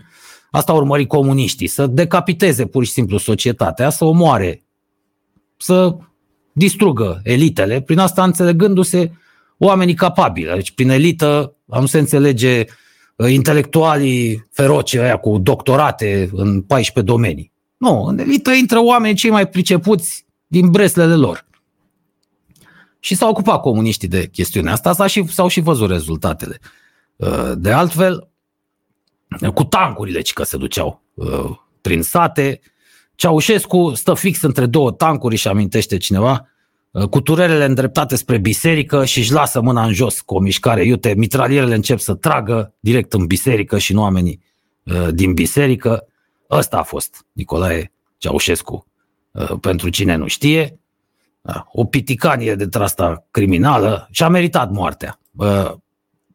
Asta 0.51 0.73
urmări 0.73 1.07
comuniștii, 1.07 1.67
să 1.67 1.87
decapiteze 1.87 2.67
pur 2.67 2.85
și 2.85 2.93
simplu 2.93 3.19
societatea, 3.19 3.91
să 3.91 4.05
omoare, 4.05 4.63
să 5.57 5.97
distrugă 6.53 7.21
elitele, 7.25 7.81
prin 7.81 7.99
asta 7.99 8.25
înțelegându-se 8.25 9.13
oamenii 9.59 9.95
capabili. 9.95 10.53
Deci 10.55 10.71
prin 10.71 10.91
elită 10.91 11.55
am 11.69 11.87
să 11.87 11.99
înțelege 11.99 12.65
uh, 13.17 13.31
intelectualii 13.31 14.49
feroce 14.51 15.01
aia 15.01 15.17
cu 15.17 15.39
doctorate 15.39 16.31
în 16.33 16.61
14 16.61 17.13
domenii. 17.13 17.53
Nu, 17.77 18.05
în 18.05 18.19
elită 18.19 18.51
intră 18.51 18.83
oameni 18.83 19.15
cei 19.15 19.31
mai 19.31 19.49
pricepuți 19.49 20.27
din 20.47 20.71
breslele 20.71 21.15
lor. 21.15 21.49
Și 22.99 23.15
s-au 23.15 23.31
ocupat 23.31 23.61
comuniștii 23.61 24.09
de 24.09 24.27
chestiunea 24.27 24.73
asta, 24.73 24.93
s-au 24.93 25.07
și, 25.07 25.27
s-au 25.27 25.49
și 25.49 25.61
văzut 25.61 25.91
rezultatele. 25.91 26.59
Uh, 27.17 27.53
de 27.57 27.71
altfel, 27.71 28.30
cu 29.55 29.65
tancurile 29.65 30.21
ci 30.21 30.33
că 30.33 30.43
se 30.43 30.57
duceau 30.57 31.03
uh, 31.15 31.51
prin 31.81 32.03
sate, 32.03 32.61
Ceaușescu 33.15 33.95
stă 33.95 34.15
fix 34.15 34.43
între 34.43 34.67
două 34.67 34.91
tancuri 34.91 35.37
și 35.37 35.49
amintește 35.49 35.97
cineva, 35.97 36.49
uh, 36.91 37.09
cu 37.09 37.21
turelele 37.21 37.65
îndreptate 37.65 38.17
spre 38.17 38.39
biserică 38.39 39.05
și 39.05 39.19
își 39.19 39.33
lasă 39.33 39.61
mâna 39.61 39.85
în 39.85 39.93
jos 39.93 40.21
cu 40.21 40.35
o 40.35 40.41
mișcare. 40.41 40.85
Iute, 40.85 41.15
mitralierele 41.17 41.75
încep 41.75 41.99
să 41.99 42.15
tragă 42.15 42.75
direct 42.81 43.13
în 43.13 43.27
biserică 43.27 43.79
și 43.79 43.93
nu 43.93 44.01
oamenii 44.01 44.41
din 45.11 45.35
biserică. 45.35 46.07
Ăsta 46.51 46.77
a 46.77 46.83
fost 46.83 47.27
Nicolae 47.33 47.93
Ceaușescu. 48.17 48.87
Pentru 49.61 49.89
cine 49.89 50.15
nu 50.15 50.27
știe, 50.27 50.81
da, 51.41 51.67
o 51.73 51.85
piticanie 51.85 52.55
de 52.55 52.79
asta 52.79 53.27
criminală 53.31 54.09
și 54.11 54.23
a 54.23 54.29
meritat 54.29 54.71
moartea. 54.71 55.21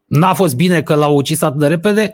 N-a 0.05 0.33
fost 0.33 0.55
bine 0.55 0.83
că 0.83 0.95
l-au 0.95 1.15
ucis 1.15 1.41
atât 1.41 1.59
de 1.59 1.67
repede, 1.67 2.13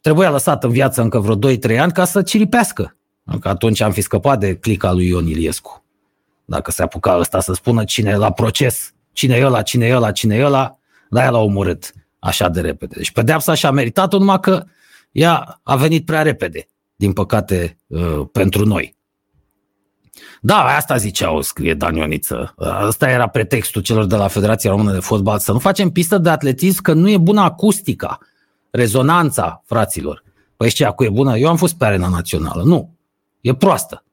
trebuia 0.00 0.30
lăsat 0.30 0.64
în 0.64 0.70
viață 0.70 1.02
încă 1.02 1.18
vreo 1.18 1.56
2-3 1.56 1.78
ani 1.78 1.92
ca 1.92 2.04
să 2.04 2.22
ciripească. 2.22 2.96
Că 3.40 3.48
atunci 3.48 3.80
am 3.80 3.92
fi 3.92 4.00
scăpat 4.00 4.38
de 4.38 4.54
clica 4.54 4.92
lui 4.92 5.06
Ion 5.06 5.26
Iliescu. 5.26 5.84
Dacă 6.44 6.70
se 6.70 6.82
apuca 6.82 7.18
ăsta 7.18 7.40
să 7.40 7.52
spună 7.52 7.84
cine 7.84 8.10
e 8.10 8.16
la 8.16 8.32
proces, 8.32 8.92
cine 9.12 9.36
e 9.36 9.44
ăla, 9.44 9.62
cine 9.62 9.86
e 9.86 9.94
ăla, 9.94 10.12
cine 10.12 10.36
e 10.36 10.44
ăla, 10.44 10.78
dar 11.10 11.24
el 11.24 11.32
l-a 11.32 11.38
omorât 11.38 11.92
așa 12.18 12.48
de 12.48 12.60
repede. 12.60 12.94
Deci 12.96 13.10
pedeapsa 13.12 13.54
și-a 13.54 13.70
meritat-o 13.70 14.18
numai 14.18 14.40
că 14.40 14.64
ea 15.12 15.60
a 15.62 15.76
venit 15.76 16.04
prea 16.04 16.22
repede, 16.22 16.68
din 16.96 17.12
păcate, 17.12 17.78
pentru 18.32 18.66
noi. 18.66 18.96
Da, 20.40 20.64
asta 20.64 20.96
ziceau, 20.96 21.40
scrie 21.40 21.74
Dan 21.74 21.94
Ioniță. 21.94 22.54
Asta 22.58 23.10
era 23.10 23.26
pretextul 23.26 23.82
celor 23.82 24.04
de 24.04 24.16
la 24.16 24.28
Federația 24.28 24.70
Română 24.70 24.92
de 24.92 25.00
Fotbal, 25.00 25.38
să 25.38 25.52
nu 25.52 25.58
facem 25.58 25.90
pistă 25.90 26.18
de 26.18 26.30
atletism, 26.30 26.82
că 26.82 26.92
nu 26.92 27.08
e 27.10 27.18
bună 27.18 27.40
acustica, 27.40 28.18
rezonanța 28.70 29.62
fraților. 29.64 30.22
Păi 30.56 30.70
ce, 30.70 30.84
acu 30.84 31.04
e 31.04 31.10
bună? 31.10 31.36
Eu 31.36 31.48
am 31.48 31.56
fost 31.56 31.74
pe 31.74 31.84
arena 31.84 32.08
națională. 32.08 32.62
Nu, 32.62 32.96
e 33.40 33.54
proastă. 33.54 34.04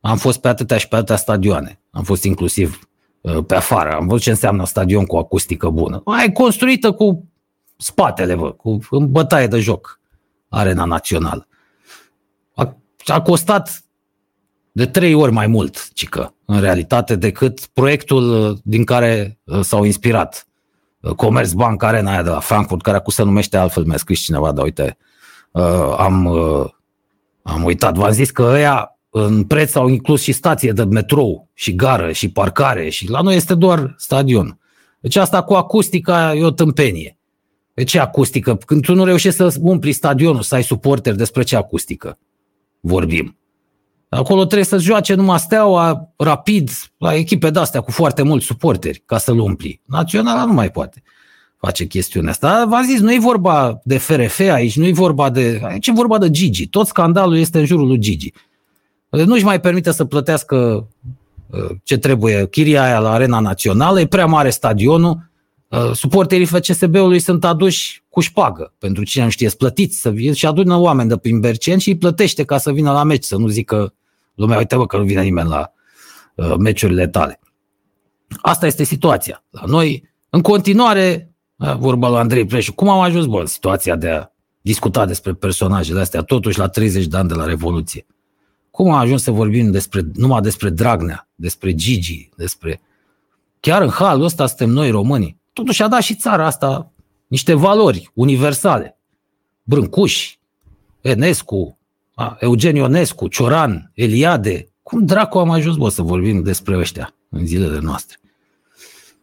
Am 0.00 0.16
fost 0.16 0.40
pe 0.40 0.48
atâtea 0.48 0.76
și 0.78 0.88
pe 0.88 0.96
atâtea 0.96 1.16
stadioane. 1.16 1.80
Am 1.90 2.02
fost 2.02 2.24
inclusiv 2.24 2.88
uh, 3.20 3.44
pe 3.46 3.54
afară. 3.54 3.92
Am 3.92 4.06
văzut 4.06 4.22
ce 4.22 4.30
înseamnă 4.30 4.66
stadion 4.66 5.06
cu 5.06 5.16
acustică 5.16 5.68
bună. 5.70 6.02
Ai 6.04 6.32
construită 6.32 6.92
cu 6.92 7.28
spatele, 7.76 8.34
vă, 8.34 8.52
cu 8.52 8.78
în 8.90 9.10
bătaie 9.10 9.46
de 9.46 9.58
joc 9.58 10.00
arena 10.48 10.84
națională. 10.84 11.48
A, 12.54 12.76
a 13.04 13.22
costat 13.22 13.84
de 14.72 14.86
trei 14.86 15.14
ori 15.14 15.32
mai 15.32 15.46
mult, 15.46 15.92
cică, 15.92 16.34
în 16.44 16.60
realitate, 16.60 17.16
decât 17.16 17.66
proiectul 17.66 18.50
uh, 18.50 18.58
din 18.62 18.84
care 18.84 19.38
uh, 19.44 19.60
s-au 19.60 19.84
inspirat. 19.84 20.46
Uh, 21.02 21.50
Bank 21.54 21.82
Arena 21.82 22.10
aia 22.10 22.22
de 22.22 22.28
la 22.28 22.40
Frankfurt, 22.40 22.82
care 22.82 22.96
acum 22.96 23.12
se 23.12 23.22
numește 23.22 23.56
altfel, 23.56 23.84
mi-a 23.84 23.96
scris 23.96 24.20
cineva, 24.20 24.52
dar 24.52 24.64
uite, 24.64 24.96
am, 25.96 26.26
am 27.42 27.64
uitat. 27.64 27.96
V-am 27.96 28.10
zis 28.10 28.30
că 28.30 28.42
ăia 28.42 28.98
în 29.10 29.44
preț 29.44 29.74
au 29.74 29.88
inclus 29.88 30.22
și 30.22 30.32
stație 30.32 30.72
de 30.72 30.84
metrou, 30.84 31.48
și 31.54 31.74
gară, 31.74 32.12
și 32.12 32.30
parcare, 32.30 32.88
și 32.88 33.10
la 33.10 33.20
noi 33.20 33.36
este 33.36 33.54
doar 33.54 33.94
stadion. 33.98 34.58
Deci 35.00 35.16
asta 35.16 35.42
cu 35.42 35.54
acustica 35.54 36.34
e 36.34 36.44
o 36.44 36.50
tâmpenie. 36.50 37.18
De 37.74 37.84
ce 37.84 37.98
acustică? 37.98 38.56
Când 38.56 38.82
tu 38.84 38.94
nu 38.94 39.04
reușești 39.04 39.36
să 39.36 39.56
umpli 39.60 39.92
stadionul, 39.92 40.42
să 40.42 40.54
ai 40.54 40.62
suporteri, 40.62 41.16
despre 41.16 41.42
ce 41.42 41.56
acustică 41.56 42.18
vorbim? 42.80 43.36
Acolo 44.14 44.44
trebuie 44.44 44.64
să 44.64 44.78
joace 44.78 45.14
numai 45.14 45.38
steaua 45.38 46.12
rapid 46.16 46.70
la 46.98 47.14
echipe 47.14 47.50
de-astea 47.50 47.80
cu 47.80 47.90
foarte 47.90 48.22
mulți 48.22 48.46
suporteri 48.46 49.02
ca 49.06 49.18
să-l 49.18 49.38
umpli. 49.38 49.80
Naționala 49.84 50.44
nu 50.44 50.52
mai 50.52 50.70
poate 50.70 51.02
face 51.56 51.86
chestiunea 51.86 52.30
asta. 52.30 52.66
V-am 52.68 52.84
zis, 52.84 53.00
nu 53.00 53.12
e 53.12 53.18
vorba 53.18 53.80
de 53.84 53.98
FRF 53.98 54.38
aici, 54.38 54.76
nu 54.76 54.86
e 54.86 54.92
vorba 54.92 55.30
de... 55.30 55.60
Aici 55.64 55.86
e 55.86 55.92
vorba 55.92 56.18
de 56.18 56.30
Gigi. 56.30 56.68
Tot 56.68 56.86
scandalul 56.86 57.36
este 57.36 57.58
în 57.58 57.64
jurul 57.64 57.86
lui 57.86 57.98
Gigi. 57.98 58.32
Deci 59.08 59.26
nu-și 59.26 59.44
mai 59.44 59.60
permite 59.60 59.92
să 59.92 60.04
plătească 60.04 60.88
uh, 61.46 61.70
ce 61.82 61.98
trebuie, 61.98 62.46
chiria 62.50 62.82
aia 62.84 62.98
la 62.98 63.12
Arena 63.12 63.38
Națională, 63.38 64.00
e 64.00 64.06
prea 64.06 64.26
mare 64.26 64.50
stadionul, 64.50 65.30
uh, 65.68 65.90
suporterii 65.92 66.46
FCSB-ului 66.46 67.18
sunt 67.18 67.44
aduși 67.44 68.02
cu 68.08 68.20
șpagă, 68.20 68.74
pentru 68.78 69.04
cine 69.04 69.24
nu 69.24 69.30
știe, 69.30 69.48
plătiți 69.48 70.00
să 70.00 70.10
vină 70.10 70.32
și 70.32 70.46
adună 70.46 70.76
oameni 70.76 71.08
de 71.08 71.16
prin 71.16 71.40
Berceni 71.40 71.80
și 71.80 71.88
îi 71.88 71.96
plătește 71.96 72.44
ca 72.44 72.58
să 72.58 72.72
vină 72.72 72.92
la 72.92 73.02
meci, 73.02 73.24
să 73.24 73.36
nu 73.36 73.46
zică 73.46 73.94
Lumea, 74.34 74.58
uite 74.58 74.76
bă 74.76 74.86
că 74.86 74.96
nu 74.96 75.04
vine 75.04 75.22
nimeni 75.22 75.48
la 75.48 75.72
uh, 76.34 76.54
meciurile 76.58 77.08
tale. 77.08 77.40
Asta 78.40 78.66
este 78.66 78.84
situația. 78.84 79.44
La 79.50 79.62
noi, 79.66 80.10
în 80.30 80.40
continuare, 80.40 81.34
uh, 81.56 81.76
vorba 81.76 82.08
lui 82.08 82.18
Andrei 82.18 82.46
Preșu, 82.46 82.74
cum 82.74 82.88
am 82.88 83.00
ajuns, 83.00 83.26
bă, 83.26 83.40
în 83.40 83.46
situația 83.46 83.96
de 83.96 84.08
a 84.08 84.26
discuta 84.60 85.06
despre 85.06 85.32
personajele 85.32 86.00
astea, 86.00 86.22
totuși 86.22 86.58
la 86.58 86.68
30 86.68 87.06
de 87.06 87.16
ani 87.16 87.28
de 87.28 87.34
la 87.34 87.44
Revoluție. 87.44 88.06
Cum 88.70 88.90
am 88.90 88.98
ajuns 88.98 89.22
să 89.22 89.30
vorbim 89.30 89.70
despre, 89.70 90.02
numai 90.14 90.40
despre 90.40 90.70
Dragnea, 90.70 91.28
despre 91.34 91.74
Gigi, 91.74 92.28
despre... 92.36 92.80
Chiar 93.60 93.82
în 93.82 93.88
halul 93.88 94.24
ăsta 94.24 94.46
suntem 94.46 94.70
noi 94.70 94.90
românii. 94.90 95.40
Totuși 95.52 95.82
a 95.82 95.88
dat 95.88 96.00
și 96.00 96.14
țara 96.14 96.46
asta 96.46 96.92
niște 97.26 97.54
valori 97.54 98.10
universale. 98.14 98.98
Brâncuși, 99.62 100.40
Enescu, 101.00 101.78
a, 102.14 102.36
Eugen 102.40 102.76
Ionescu, 102.76 103.28
Cioran, 103.28 103.90
Eliade. 103.94 104.66
Cum 104.82 105.04
dracu 105.04 105.38
am 105.38 105.50
ajuns, 105.50 105.76
bă, 105.76 105.88
să 105.88 106.02
vorbim 106.02 106.42
despre 106.42 106.78
ăștia 106.78 107.14
în 107.28 107.46
zilele 107.46 107.78
noastre? 107.78 108.16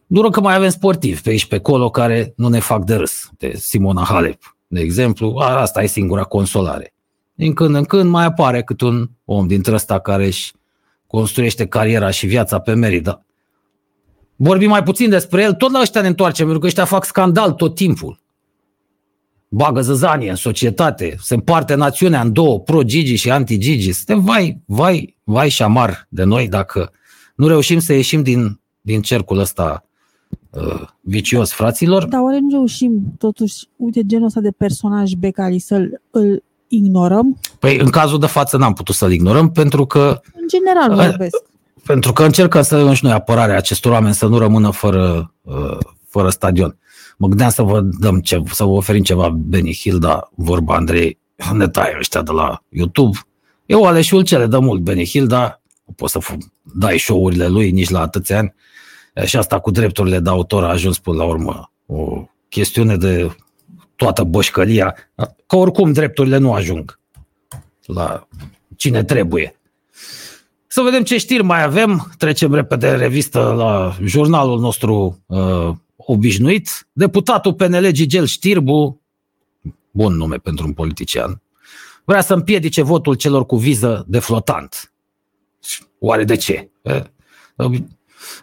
Dură 0.06 0.30
că 0.30 0.40
mai 0.40 0.54
avem 0.54 0.68
sportivi 0.68 1.20
pe 1.20 1.30
aici, 1.30 1.46
pe 1.46 1.54
acolo, 1.54 1.90
care 1.90 2.32
nu 2.36 2.48
ne 2.48 2.58
fac 2.58 2.84
de 2.84 2.94
râs. 2.94 3.30
De 3.38 3.52
Simona 3.56 4.04
Halep, 4.04 4.56
de 4.66 4.80
exemplu, 4.80 5.36
a, 5.38 5.60
asta 5.60 5.82
e 5.82 5.86
singura 5.86 6.22
consolare. 6.22 6.94
Din 7.34 7.54
când 7.54 7.74
în 7.74 7.84
când 7.84 8.10
mai 8.10 8.24
apare 8.24 8.62
cât 8.62 8.80
un 8.80 9.10
om 9.24 9.46
dintre 9.46 9.74
ăsta 9.74 9.98
care 9.98 10.26
își 10.26 10.52
construiește 11.06 11.66
cariera 11.66 12.10
și 12.10 12.26
viața 12.26 12.58
pe 12.58 12.74
merit, 12.74 13.02
dar 13.02 13.24
vorbim 14.36 14.68
mai 14.68 14.82
puțin 14.82 15.10
despre 15.10 15.42
el, 15.42 15.54
tot 15.54 15.70
la 15.72 15.80
ăștia 15.80 16.00
ne 16.00 16.06
întoarcem, 16.06 16.44
pentru 16.44 16.60
că 16.60 16.66
ăștia 16.66 16.84
fac 16.84 17.04
scandal 17.04 17.52
tot 17.52 17.74
timpul 17.74 18.20
bagă 19.52 19.80
zăzanie 19.80 20.30
în 20.30 20.36
societate, 20.36 21.16
se 21.20 21.34
împarte 21.34 21.74
națiunea 21.74 22.20
în 22.20 22.32
două, 22.32 22.60
pro-Gigi 22.60 23.14
și 23.14 23.30
anti-Gigi. 23.30 23.92
Suntem 23.92 24.20
vai, 24.20 24.60
vai, 24.64 25.16
vai 25.24 25.48
și 25.48 25.56
șamar 25.56 26.06
de 26.08 26.24
noi 26.24 26.48
dacă 26.48 26.92
nu 27.34 27.46
reușim 27.46 27.78
să 27.78 27.92
ieșim 27.92 28.22
din, 28.22 28.60
din 28.80 29.02
cercul 29.02 29.38
ăsta 29.38 29.84
uh, 30.50 30.82
vicios, 31.00 31.52
fraților. 31.52 32.04
Dar 32.04 32.20
oare 32.20 32.38
nu 32.40 32.48
reușim 32.50 33.14
totuși, 33.18 33.54
uite, 33.76 34.00
genul 34.06 34.26
ăsta 34.26 34.40
de 34.40 34.50
personaj 34.50 35.12
becali 35.12 35.58
să-l 35.58 36.02
îl 36.10 36.42
ignorăm? 36.68 37.38
Păi 37.58 37.78
în 37.78 37.90
cazul 37.90 38.18
de 38.18 38.26
față 38.26 38.56
n-am 38.56 38.72
putut 38.72 38.94
să-l 38.94 39.12
ignorăm 39.12 39.50
pentru 39.50 39.86
că... 39.86 40.20
În 40.32 40.48
general 40.48 40.90
uh, 40.90 41.06
vorbesc. 41.08 41.36
Pentru 41.86 42.12
că 42.12 42.24
încercăm 42.24 42.62
să 42.62 42.76
dăm 42.76 42.92
și 42.92 43.04
noi 43.04 43.12
apărarea 43.12 43.56
acestor 43.56 43.92
oameni 43.92 44.14
să 44.14 44.26
nu 44.26 44.38
rămână 44.38 44.70
fără, 44.70 45.34
uh, 45.42 45.78
fără 46.08 46.28
stadion. 46.28 46.68
Mă 46.68 46.76
gândeam 47.28 47.50
să 47.50 47.62
vă, 47.62 47.80
dăm 47.80 48.20
ce, 48.20 48.42
să 48.52 48.64
vă 48.64 48.70
oferim 48.70 49.02
ceva 49.02 49.28
Benny 49.28 49.74
Hill, 49.74 49.98
dar 49.98 50.30
vorba 50.34 50.74
Andrei, 50.74 51.18
ne 51.52 51.68
taie 51.68 51.96
ăștia 51.98 52.22
de 52.22 52.30
la 52.30 52.62
YouTube. 52.68 53.18
Eu 53.66 53.84
aleșul 53.84 54.22
ce 54.22 54.38
le 54.38 54.46
dă 54.46 54.58
mult 54.58 54.80
Benny 54.80 55.06
Hill, 55.06 55.26
dar 55.26 55.60
nu 55.84 55.92
poți 55.92 56.12
să 56.12 56.20
dai 56.62 56.98
show-urile 56.98 57.46
lui 57.46 57.70
nici 57.70 57.90
la 57.90 58.00
atâția 58.00 58.38
ani. 58.38 58.54
Și 59.24 59.36
asta 59.36 59.58
cu 59.60 59.70
drepturile 59.70 60.18
de 60.18 60.28
autor 60.28 60.64
a 60.64 60.68
ajuns 60.68 60.98
până 60.98 61.16
la 61.16 61.24
urmă 61.24 61.72
o 61.86 62.24
chestiune 62.48 62.96
de 62.96 63.36
toată 63.96 64.22
boșcălia, 64.22 64.94
că 65.46 65.56
oricum 65.56 65.92
drepturile 65.92 66.36
nu 66.36 66.52
ajung 66.52 66.98
la 67.84 68.28
cine 68.76 69.04
trebuie. 69.04 69.54
Să 70.66 70.80
vedem 70.80 71.02
ce 71.02 71.18
știri 71.18 71.42
mai 71.42 71.62
avem. 71.62 72.12
Trecem 72.18 72.54
repede 72.54 72.88
în 72.88 72.98
revistă 72.98 73.54
la 73.56 73.96
jurnalul 74.04 74.60
nostru 74.60 75.22
uh, 75.26 75.70
obișnuit, 76.10 76.88
deputatul 76.92 77.54
PNL 77.54 77.90
Gigel 77.90 78.26
Știrbu, 78.26 79.02
bun 79.90 80.16
nume 80.16 80.36
pentru 80.36 80.66
un 80.66 80.72
politician, 80.72 81.42
vrea 82.04 82.20
să 82.20 82.34
împiedice 82.34 82.82
votul 82.82 83.14
celor 83.14 83.46
cu 83.46 83.56
viză 83.56 84.04
de 84.08 84.18
flotant. 84.18 84.92
Oare 85.98 86.24
de 86.24 86.36
ce? 86.36 86.70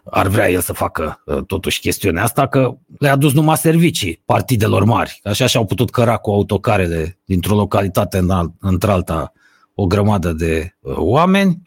Ar 0.03 0.27
vrea 0.27 0.49
el 0.49 0.61
să 0.61 0.73
facă 0.73 1.23
totuși 1.47 1.79
chestiunea 1.79 2.23
asta 2.23 2.47
că 2.47 2.77
le-a 2.99 3.15
dus 3.15 3.33
numai 3.33 3.57
servicii 3.57 4.21
partidelor 4.25 4.83
mari. 4.83 5.19
Așa 5.23 5.45
și-au 5.45 5.65
putut 5.65 5.89
căra 5.89 6.17
cu 6.17 6.31
autocarele 6.31 7.19
dintr-o 7.25 7.55
localitate 7.55 8.25
într-alta 8.59 9.33
o 9.75 9.87
grămadă 9.87 10.33
de 10.33 10.75
oameni. 10.81 11.61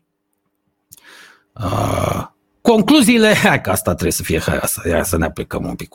Concluziile, 2.70 3.34
hai 3.34 3.60
că 3.60 3.70
asta 3.70 3.90
trebuie 3.90 4.12
să 4.12 4.22
fie, 4.22 4.40
hai 4.40 4.60
să, 4.64 4.80
hai 4.90 5.04
să 5.04 5.16
ne 5.16 5.24
aplicăm 5.24 5.64
un 5.64 5.74
pic 5.74 5.88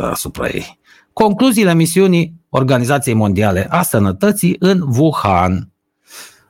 asupra 0.00 0.48
ei. 0.48 0.78
Concluziile 1.12 1.74
misiunii 1.74 2.34
Organizației 2.48 3.14
Mondiale 3.14 3.66
a 3.70 3.82
Sănătății 3.82 4.56
în 4.58 4.80
Wuhan, 4.96 5.70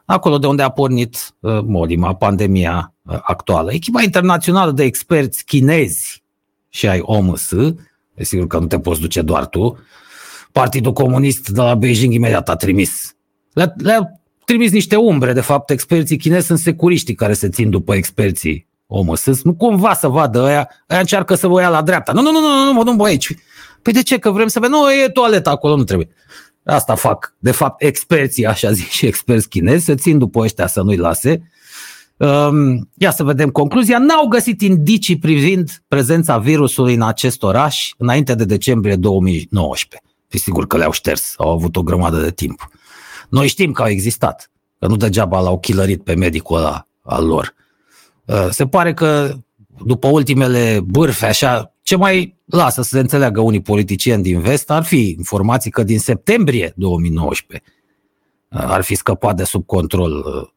acolo 0.05 0.39
de 0.39 0.47
unde 0.47 0.63
a 0.63 0.69
pornit 0.69 1.35
uh, 1.41 1.61
molima, 1.65 2.15
pandemia 2.15 2.95
uh, 3.03 3.19
actuală. 3.23 3.73
Echipa 3.73 4.03
internațională 4.03 4.73
de 4.73 4.83
experți 4.83 5.45
chinezi 5.45 6.23
și 6.69 6.89
ai 6.89 7.01
OMS, 7.03 7.53
sigur 8.17 8.47
că 8.47 8.59
nu 8.59 8.67
te 8.67 8.79
poți 8.79 9.01
duce 9.01 9.23
doar 9.23 9.47
tu, 9.47 9.79
Partidul 10.53 10.93
Comunist 10.93 11.49
de 11.49 11.61
la 11.61 11.75
Beijing 11.75 12.13
imediat 12.13 12.49
a 12.49 12.57
trimis. 12.57 13.17
Le-a, 13.53 13.73
le-a 13.77 14.21
trimis 14.45 14.71
niște 14.71 14.97
umbre, 14.97 15.33
de 15.33 15.41
fapt, 15.41 15.71
experții 15.71 16.17
chinezi 16.17 16.47
sunt 16.47 16.59
securiștii 16.59 17.15
care 17.15 17.33
se 17.33 17.49
țin 17.49 17.71
după 17.71 17.95
experții 17.95 18.71
OMS, 18.95 19.43
nu 19.43 19.55
cumva 19.55 19.95
să 19.95 20.09
vadă 20.09 20.43
aia, 20.47 20.69
aia 20.87 21.01
încearcă 21.01 21.35
să 21.35 21.47
vă 21.47 21.61
ia 21.61 21.69
la 21.69 21.83
dreapta. 21.83 22.13
Nu, 22.13 22.23
nu, 22.23 22.31
nu, 22.31 22.41
nu, 22.41 22.65
nu, 22.65 22.73
nu, 22.73 22.83
nu, 22.83 22.95
nu 22.95 23.03
aici. 23.03 23.35
Păi 23.83 23.93
de 23.93 24.03
ce? 24.03 24.19
Că 24.19 24.31
vrem 24.31 24.47
să 24.47 24.61
vedem, 24.61 24.79
nu, 24.79 24.93
e 24.93 25.09
toaleta 25.09 25.51
acolo, 25.51 25.77
nu 25.77 25.85
trebuie. 25.85 26.09
Asta 26.65 26.95
fac, 26.95 27.35
de 27.39 27.51
fapt, 27.51 27.83
experții, 27.83 28.47
așa 28.47 28.73
zic, 28.73 28.89
și 28.89 29.07
experți 29.07 29.49
chinezi, 29.49 29.85
se 29.85 29.95
țin 29.95 30.19
după 30.19 30.41
ăștia 30.41 30.67
să 30.67 30.83
nu-i 30.83 30.97
lase. 30.97 31.51
Um, 32.17 32.89
ia 32.95 33.11
să 33.11 33.25
vedem 33.25 33.51
concluzia. 33.51 33.99
N-au 33.99 34.27
găsit 34.27 34.61
indicii 34.61 35.19
privind 35.19 35.83
prezența 35.89 36.39
virusului 36.39 36.95
în 36.95 37.03
acest 37.03 37.43
oraș 37.43 37.93
înainte 37.99 38.35
de 38.35 38.45
decembrie 38.45 38.97
2019. 38.97 40.09
Fi 40.29 40.39
sigur 40.39 40.67
că 40.67 40.77
le-au 40.77 40.91
șters, 40.91 41.35
au 41.37 41.51
avut 41.51 41.77
o 41.77 41.83
grămadă 41.83 42.21
de 42.21 42.31
timp. 42.31 42.69
Noi 43.29 43.47
știm 43.47 43.73
că 43.73 43.83
au 43.83 43.89
existat, 43.89 44.51
că 44.79 44.87
nu 44.87 44.97
degeaba 44.97 45.41
l-au 45.41 45.59
chilărit 45.59 46.05
pe 46.05 46.15
medicul 46.15 46.57
ăla 46.57 46.89
al 47.03 47.27
lor. 47.27 47.55
Uh, 48.27 48.47
se 48.51 48.67
pare 48.67 48.95
că 48.95 49.35
după 49.85 50.09
ultimele 50.09 50.81
bârfe, 50.85 51.27
așa, 51.27 51.75
ce 51.83 51.97
mai 51.97 52.37
lasă 52.45 52.83
să 52.83 52.89
se 52.89 52.99
înțeleagă 52.99 53.41
unii 53.41 53.63
politicieni 53.63 54.23
din 54.23 54.41
vest 54.41 54.71
ar 54.71 54.85
fi 54.85 55.15
informații 55.19 55.71
că 55.71 55.83
din 55.83 55.99
septembrie 55.99 56.73
2019 56.77 57.71
uh, 58.49 58.65
ar 58.67 58.83
fi 58.83 58.95
scăpat 58.95 59.37
de 59.37 59.45
sub 59.45 59.67
control 59.67 60.13
uh, 60.13 60.49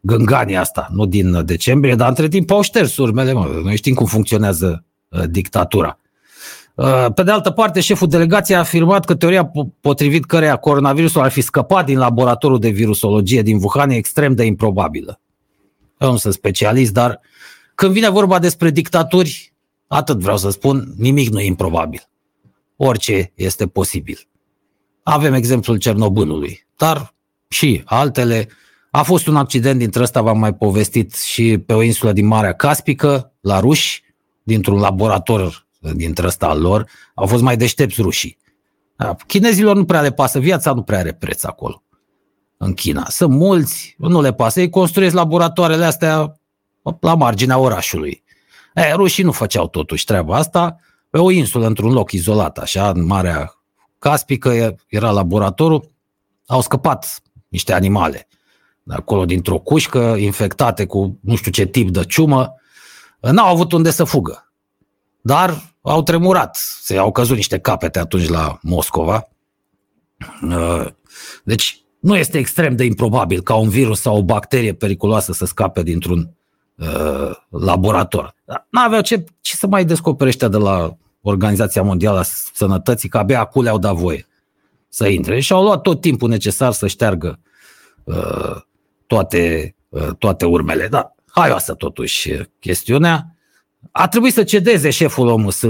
gângania 0.00 0.60
asta, 0.60 0.88
nu 0.92 1.06
din 1.06 1.44
decembrie, 1.44 1.94
dar 1.94 2.08
între 2.08 2.28
timp 2.28 2.50
au 2.50 2.62
șters 2.62 2.96
urmele, 2.96 3.32
mă. 3.32 3.60
Noi 3.64 3.76
știm 3.76 3.94
cum 3.94 4.06
funcționează 4.06 4.84
dictatura. 5.30 5.98
Pe 7.14 7.22
de 7.22 7.30
altă 7.30 7.50
parte, 7.50 7.80
șeful 7.80 8.08
delegației 8.08 8.56
a 8.56 8.60
afirmat 8.60 9.04
că 9.04 9.14
teoria 9.14 9.50
potrivit 9.80 10.24
căreia 10.24 10.56
coronavirusul 10.56 11.20
ar 11.20 11.30
fi 11.30 11.40
scăpat 11.40 11.84
din 11.84 11.98
laboratorul 11.98 12.58
de 12.58 12.68
virusologie 12.68 13.42
din 13.42 13.58
Wuhan 13.62 13.90
e 13.90 13.96
extrem 13.96 14.34
de 14.34 14.44
improbabilă. 14.44 15.21
Eu 16.02 16.10
nu 16.10 16.16
sunt 16.16 16.34
specialist, 16.34 16.92
dar 16.92 17.20
când 17.74 17.92
vine 17.92 18.08
vorba 18.08 18.38
despre 18.38 18.70
dictaturi, 18.70 19.52
atât 19.86 20.20
vreau 20.20 20.36
să 20.36 20.50
spun, 20.50 20.94
nimic 20.96 21.28
nu 21.28 21.40
e 21.40 21.44
improbabil. 21.44 22.08
Orice 22.76 23.32
este 23.34 23.66
posibil. 23.66 24.18
Avem 25.02 25.34
exemplul 25.34 25.76
Cernobâlului, 25.76 26.66
dar 26.76 27.14
și 27.48 27.82
altele. 27.84 28.48
A 28.90 29.02
fost 29.02 29.26
un 29.26 29.36
accident 29.36 29.78
dintre 29.78 30.02
ăsta, 30.02 30.22
v-am 30.22 30.38
mai 30.38 30.54
povestit, 30.54 31.14
și 31.14 31.58
pe 31.58 31.72
o 31.72 31.82
insulă 31.82 32.12
din 32.12 32.26
Marea 32.26 32.52
Caspică, 32.52 33.32
la 33.40 33.60
ruși, 33.60 34.02
dintr-un 34.42 34.78
laborator 34.78 35.66
dintre 35.94 36.26
ăsta 36.26 36.46
al 36.46 36.60
lor. 36.60 36.88
Au 37.14 37.26
fost 37.26 37.42
mai 37.42 37.56
deștepți 37.56 38.00
rușii. 38.00 38.38
Chinezilor 39.26 39.76
nu 39.76 39.84
prea 39.84 40.00
le 40.00 40.12
pasă, 40.12 40.38
viața 40.38 40.72
nu 40.72 40.82
prea 40.82 40.98
are 40.98 41.12
preț 41.12 41.44
acolo 41.44 41.82
în 42.62 42.74
China. 42.74 43.06
Sunt 43.08 43.30
mulți, 43.30 43.94
nu 43.98 44.20
le 44.20 44.32
pasă, 44.32 44.60
ei 44.60 44.70
construiesc 44.70 45.14
laboratoarele 45.14 45.84
astea 45.84 46.40
la 47.00 47.14
marginea 47.14 47.58
orașului. 47.58 48.22
E, 48.74 48.92
rușii 48.92 49.24
nu 49.24 49.32
făceau 49.32 49.68
totuși 49.68 50.04
treaba 50.04 50.36
asta, 50.36 50.76
pe 51.10 51.18
o 51.18 51.30
insulă, 51.30 51.66
într-un 51.66 51.92
loc 51.92 52.12
izolat, 52.12 52.58
așa, 52.58 52.90
în 52.90 53.04
Marea 53.04 53.54
Caspică, 53.98 54.74
era 54.88 55.10
laboratorul, 55.10 55.90
au 56.46 56.60
scăpat 56.60 57.22
niște 57.48 57.72
animale 57.72 58.28
de 58.82 58.94
acolo 58.94 59.24
dintr-o 59.24 59.58
cușcă, 59.58 60.14
infectate 60.18 60.86
cu 60.86 61.18
nu 61.20 61.36
știu 61.36 61.50
ce 61.50 61.64
tip 61.64 61.90
de 61.90 62.04
ciumă, 62.04 62.54
n-au 63.20 63.52
avut 63.52 63.72
unde 63.72 63.90
să 63.90 64.04
fugă. 64.04 64.52
Dar 65.20 65.74
au 65.80 66.02
tremurat, 66.02 66.56
se 66.82 66.96
au 66.96 67.12
căzut 67.12 67.36
niște 67.36 67.58
capete 67.58 67.98
atunci 67.98 68.28
la 68.28 68.58
Moscova. 68.62 69.28
Deci 71.44 71.81
nu 72.02 72.16
este 72.16 72.38
extrem 72.38 72.76
de 72.76 72.84
improbabil 72.84 73.42
ca 73.42 73.54
un 73.54 73.68
virus 73.68 74.00
sau 74.00 74.16
o 74.16 74.22
bacterie 74.22 74.74
periculoasă 74.74 75.32
să 75.32 75.44
scape 75.44 75.82
dintr-un 75.82 76.30
uh, 76.76 77.30
laborator. 77.48 78.34
Nu 78.70 78.80
aveau 78.80 79.00
ce, 79.00 79.24
ce 79.40 79.56
să 79.56 79.66
mai 79.66 79.84
descopere 79.84 80.28
ăștia 80.28 80.48
de 80.48 80.56
la 80.56 80.96
Organizația 81.20 81.82
Mondială 81.82 82.18
a 82.18 82.22
Sănătății, 82.54 83.08
că 83.08 83.18
abia 83.18 83.40
acum 83.40 83.62
le-au 83.62 83.78
dat 83.78 83.94
voie 83.94 84.26
să 84.88 85.08
intre 85.08 85.40
și 85.40 85.52
au 85.52 85.62
luat 85.62 85.82
tot 85.82 86.00
timpul 86.00 86.28
necesar 86.28 86.72
să 86.72 86.86
șteargă 86.86 87.38
uh, 88.04 88.56
toate, 89.06 89.74
uh, 89.88 90.08
toate 90.18 90.44
urmele. 90.44 90.88
Da, 90.88 91.14
haioasă 91.30 91.74
totuși 91.74 92.32
chestiunea. 92.58 93.36
A 93.90 94.08
trebuit 94.08 94.32
să 94.32 94.42
cedeze 94.42 94.90
șeful 94.90 95.28
OMS 95.28 95.64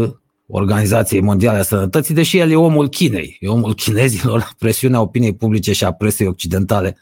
Organizației 0.55 1.21
Mondiale 1.21 1.59
a 1.59 1.63
Sănătății, 1.63 2.15
deși 2.15 2.39
el 2.39 2.51
e 2.51 2.57
omul 2.57 2.89
Chinei, 2.89 3.37
e 3.41 3.49
omul 3.49 3.75
chinezilor, 3.75 4.51
presiunea 4.59 5.01
opiniei 5.01 5.35
publice 5.35 5.73
și 5.73 5.85
a 5.85 5.93
presei 5.93 6.27
occidentale 6.27 6.97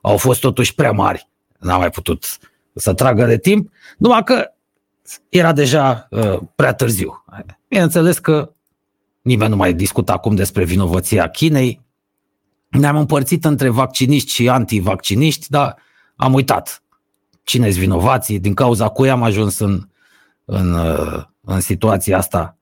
au 0.00 0.16
fost 0.16 0.40
totuși 0.40 0.74
prea 0.74 0.92
mari. 0.92 1.28
N-a 1.58 1.76
mai 1.76 1.90
putut 1.90 2.24
să 2.74 2.94
tragă 2.94 3.24
de 3.24 3.38
timp, 3.38 3.72
numai 3.98 4.24
că 4.24 4.52
era 5.28 5.52
deja 5.52 6.06
uh, 6.10 6.38
prea 6.54 6.74
târziu. 6.74 7.24
Bineînțeles 7.68 8.18
că 8.18 8.52
nimeni 9.22 9.50
nu 9.50 9.56
mai 9.56 9.74
discută 9.74 10.12
acum 10.12 10.34
despre 10.34 10.64
vinovăția 10.64 11.28
Chinei. 11.28 11.80
Ne-am 12.68 12.96
împărțit 12.96 13.44
între 13.44 13.68
vacciniști 13.68 14.30
și 14.30 14.48
antivacciniști, 14.48 15.46
dar 15.48 15.76
am 16.16 16.34
uitat 16.34 16.82
cine 17.42 17.70
sunt 17.70 17.82
vinovații, 17.82 18.38
din 18.38 18.54
cauza 18.54 18.88
cui 18.88 19.10
am 19.10 19.22
ajuns 19.22 19.58
în, 19.58 19.88
în, 20.44 20.72
uh, 20.72 21.22
în 21.40 21.60
situația 21.60 22.16
asta 22.16 22.54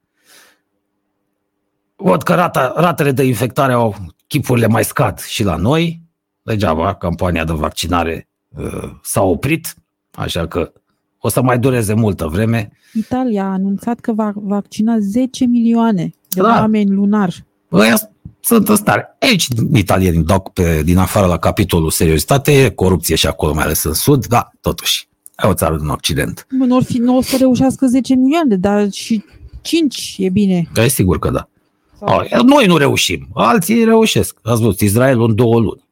Văd 2.01 2.23
că 2.23 2.35
rata, 2.35 2.73
ratele 2.77 3.13
de 3.13 3.25
infectare 3.25 3.73
au 3.73 3.95
chipurile 4.27 4.67
mai 4.67 4.85
scad 4.85 5.21
și 5.21 5.45
la 5.45 5.57
noi. 5.57 6.03
Degeaba, 6.43 6.95
campania 6.95 7.45
de 7.45 7.53
vaccinare 7.53 8.29
uh, 8.49 8.91
s-a 9.03 9.23
oprit, 9.23 9.75
așa 10.11 10.47
că 10.47 10.73
o 11.19 11.29
să 11.29 11.43
mai 11.43 11.59
dureze 11.59 11.95
multă 11.95 12.27
vreme. 12.27 12.71
Italia 12.95 13.45
a 13.45 13.53
anunțat 13.53 14.01
că 14.01 14.13
va 14.13 14.33
vaccina 14.35 14.99
10 14.99 15.45
milioane 15.45 16.11
de 16.29 16.41
da. 16.41 16.49
oameni 16.49 16.91
lunar. 16.91 17.35
Ăia 17.73 17.97
sunt 18.41 18.69
în 18.69 18.77
stare. 18.77 19.17
Aici 19.21 19.47
italienii 19.73 20.23
dau 20.23 20.51
pe, 20.53 20.83
din 20.83 20.97
afară 20.97 21.27
la 21.27 21.39
capitolul 21.39 21.91
seriozitate, 21.91 22.71
corupție 22.75 23.15
și 23.15 23.27
acolo, 23.27 23.55
mai 23.55 23.65
ales 23.65 23.83
în 23.83 23.93
sud, 23.93 24.27
da, 24.27 24.51
totuși. 24.61 25.09
E 25.45 25.49
o 25.49 25.55
țară 25.55 25.77
din 25.77 25.89
Occident. 25.89 26.47
Nu, 26.49 26.77
or 26.77 26.83
fi, 26.83 26.99
nu 26.99 27.17
o 27.17 27.23
să 27.23 27.37
reușească 27.37 27.87
10 27.87 28.15
milioane, 28.15 28.57
dar 28.57 28.91
și 28.91 29.25
5 29.63 30.17
e 30.19 30.29
bine. 30.29 30.69
E 30.75 30.89
sigur 30.89 31.19
că 31.19 31.31
da. 31.31 31.49
A, 32.01 32.27
noi 32.43 32.67
nu 32.67 32.77
reușim, 32.77 33.29
alții 33.35 33.85
reușesc. 33.85 34.39
Ați 34.43 34.61
văzut, 34.61 34.81
Israelul 34.81 35.29
în 35.29 35.35
două 35.35 35.61
luni. 35.61 35.87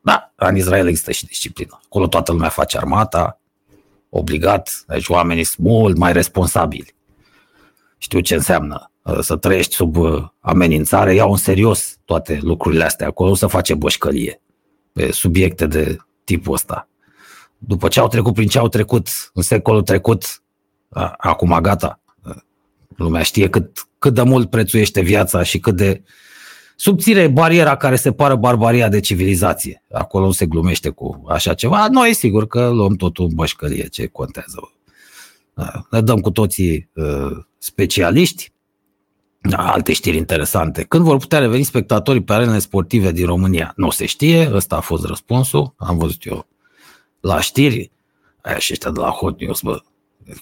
Da, 0.00 0.32
în 0.34 0.56
Israel 0.56 0.86
există 0.88 1.12
și 1.12 1.26
disciplină. 1.26 1.80
Acolo 1.84 2.06
toată 2.06 2.32
lumea 2.32 2.48
face 2.48 2.76
armata, 2.76 3.40
obligat, 4.08 4.84
deci 4.86 5.08
oamenii 5.08 5.44
sunt 5.44 5.66
mult 5.66 5.96
mai 5.96 6.12
responsabili. 6.12 6.94
Știu 7.98 8.20
ce 8.20 8.34
înseamnă 8.34 8.90
uh, 9.02 9.18
să 9.20 9.36
trăiești 9.36 9.74
sub 9.74 9.96
uh, 9.96 10.24
amenințare, 10.40 11.14
iau 11.14 11.30
în 11.30 11.36
serios 11.36 11.96
toate 12.04 12.38
lucrurile 12.42 12.84
astea. 12.84 13.06
Acolo 13.06 13.34
să 13.34 13.46
face 13.46 13.74
bășcălie 13.74 14.40
pe 14.92 15.12
subiecte 15.12 15.66
de 15.66 15.96
tipul 16.24 16.54
ăsta. 16.54 16.88
După 17.58 17.88
ce 17.88 18.00
au 18.00 18.08
trecut 18.08 18.34
prin 18.34 18.48
ce 18.48 18.58
au 18.58 18.68
trecut 18.68 19.08
în 19.34 19.42
secolul 19.42 19.82
trecut, 19.82 20.42
acum 21.16 21.58
gata, 21.60 22.00
lumea 22.96 23.22
știe 23.22 23.48
cât, 23.48 23.88
cât 23.98 24.14
de 24.14 24.22
mult 24.22 24.50
prețuiește 24.50 25.00
viața 25.00 25.42
și 25.42 25.58
cât 25.58 25.76
de 25.76 26.02
subțire 26.76 27.20
e 27.20 27.28
bariera 27.28 27.76
care 27.76 27.96
separă 27.96 28.34
barbaria 28.34 28.88
de 28.88 29.00
civilizație. 29.00 29.82
Acolo 29.92 30.24
nu 30.24 30.32
se 30.32 30.46
glumește 30.46 30.88
cu 30.88 31.24
așa 31.28 31.54
ceva. 31.54 31.88
Noi 31.88 32.14
sigur 32.14 32.46
că 32.46 32.68
luăm 32.68 32.94
totul 32.94 33.24
în 33.24 33.34
bășcărie, 33.34 33.86
ce 33.86 34.06
contează. 34.06 34.70
Da, 35.54 35.86
ne 35.90 36.00
dăm 36.00 36.20
cu 36.20 36.30
toții 36.30 36.90
uh, 36.94 37.30
specialiști. 37.58 38.52
Da, 39.40 39.72
alte 39.72 39.92
știri 39.92 40.16
interesante. 40.16 40.82
Când 40.82 41.04
vor 41.04 41.16
putea 41.16 41.38
reveni 41.38 41.62
spectatorii 41.62 42.22
pe 42.22 42.32
arenele 42.32 42.58
sportive 42.58 43.12
din 43.12 43.26
România? 43.26 43.72
Nu 43.76 43.90
se 43.90 44.06
știe, 44.06 44.50
ăsta 44.52 44.76
a 44.76 44.80
fost 44.80 45.04
răspunsul. 45.04 45.74
Am 45.76 45.98
văzut 45.98 46.24
eu 46.24 46.46
la 47.20 47.40
știri. 47.40 47.90
Aia 48.42 48.58
și 48.58 48.72
ăștia 48.72 48.90
de 48.90 49.00
la 49.00 49.10
Hot 49.10 49.40
News, 49.40 49.60
bă, 49.60 49.82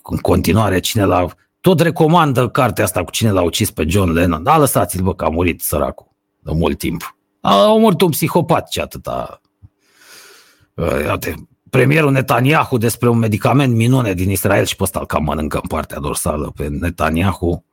în 0.02 0.16
continuare, 0.16 0.80
cine 0.80 1.04
la 1.04 1.26
tot 1.64 1.80
recomandă 1.80 2.48
cartea 2.48 2.84
asta 2.84 3.04
cu 3.04 3.10
cine 3.10 3.30
l-a 3.30 3.42
ucis 3.42 3.70
pe 3.70 3.84
John 3.88 4.10
Lennon. 4.10 4.42
Da, 4.42 4.58
lăsați-l, 4.58 5.02
bă, 5.02 5.14
că 5.14 5.24
a 5.24 5.28
murit 5.28 5.60
săracul 5.60 6.06
de 6.40 6.50
mult 6.54 6.78
timp. 6.78 7.16
A 7.40 7.72
omorât 7.72 8.00
un 8.00 8.10
psihopat 8.10 8.68
ce 8.68 8.80
atâta... 8.80 9.40
Iată, 11.04 11.48
premierul 11.70 12.10
Netanyahu 12.10 12.78
despre 12.78 13.08
un 13.08 13.18
medicament 13.18 13.74
minune 13.74 14.14
din 14.14 14.30
Israel 14.30 14.64
și 14.64 14.76
pe 14.76 14.82
ăsta 14.82 14.98
îl 14.98 15.06
cam 15.06 15.24
mănâncă 15.24 15.58
în 15.62 15.68
partea 15.68 15.98
dorsală 15.98 16.52
pe 16.56 16.68
Netanyahu. 16.68 17.64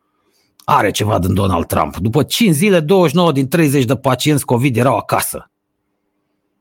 Are 0.63 0.91
ceva 0.91 1.19
din 1.19 1.33
Donald 1.33 1.65
Trump. 1.65 1.97
După 1.97 2.23
5 2.23 2.55
zile, 2.55 2.79
29 2.79 3.31
din 3.31 3.47
30 3.47 3.85
de 3.85 3.95
pacienți 3.95 4.45
COVID 4.45 4.77
erau 4.77 4.97
acasă. 4.97 5.51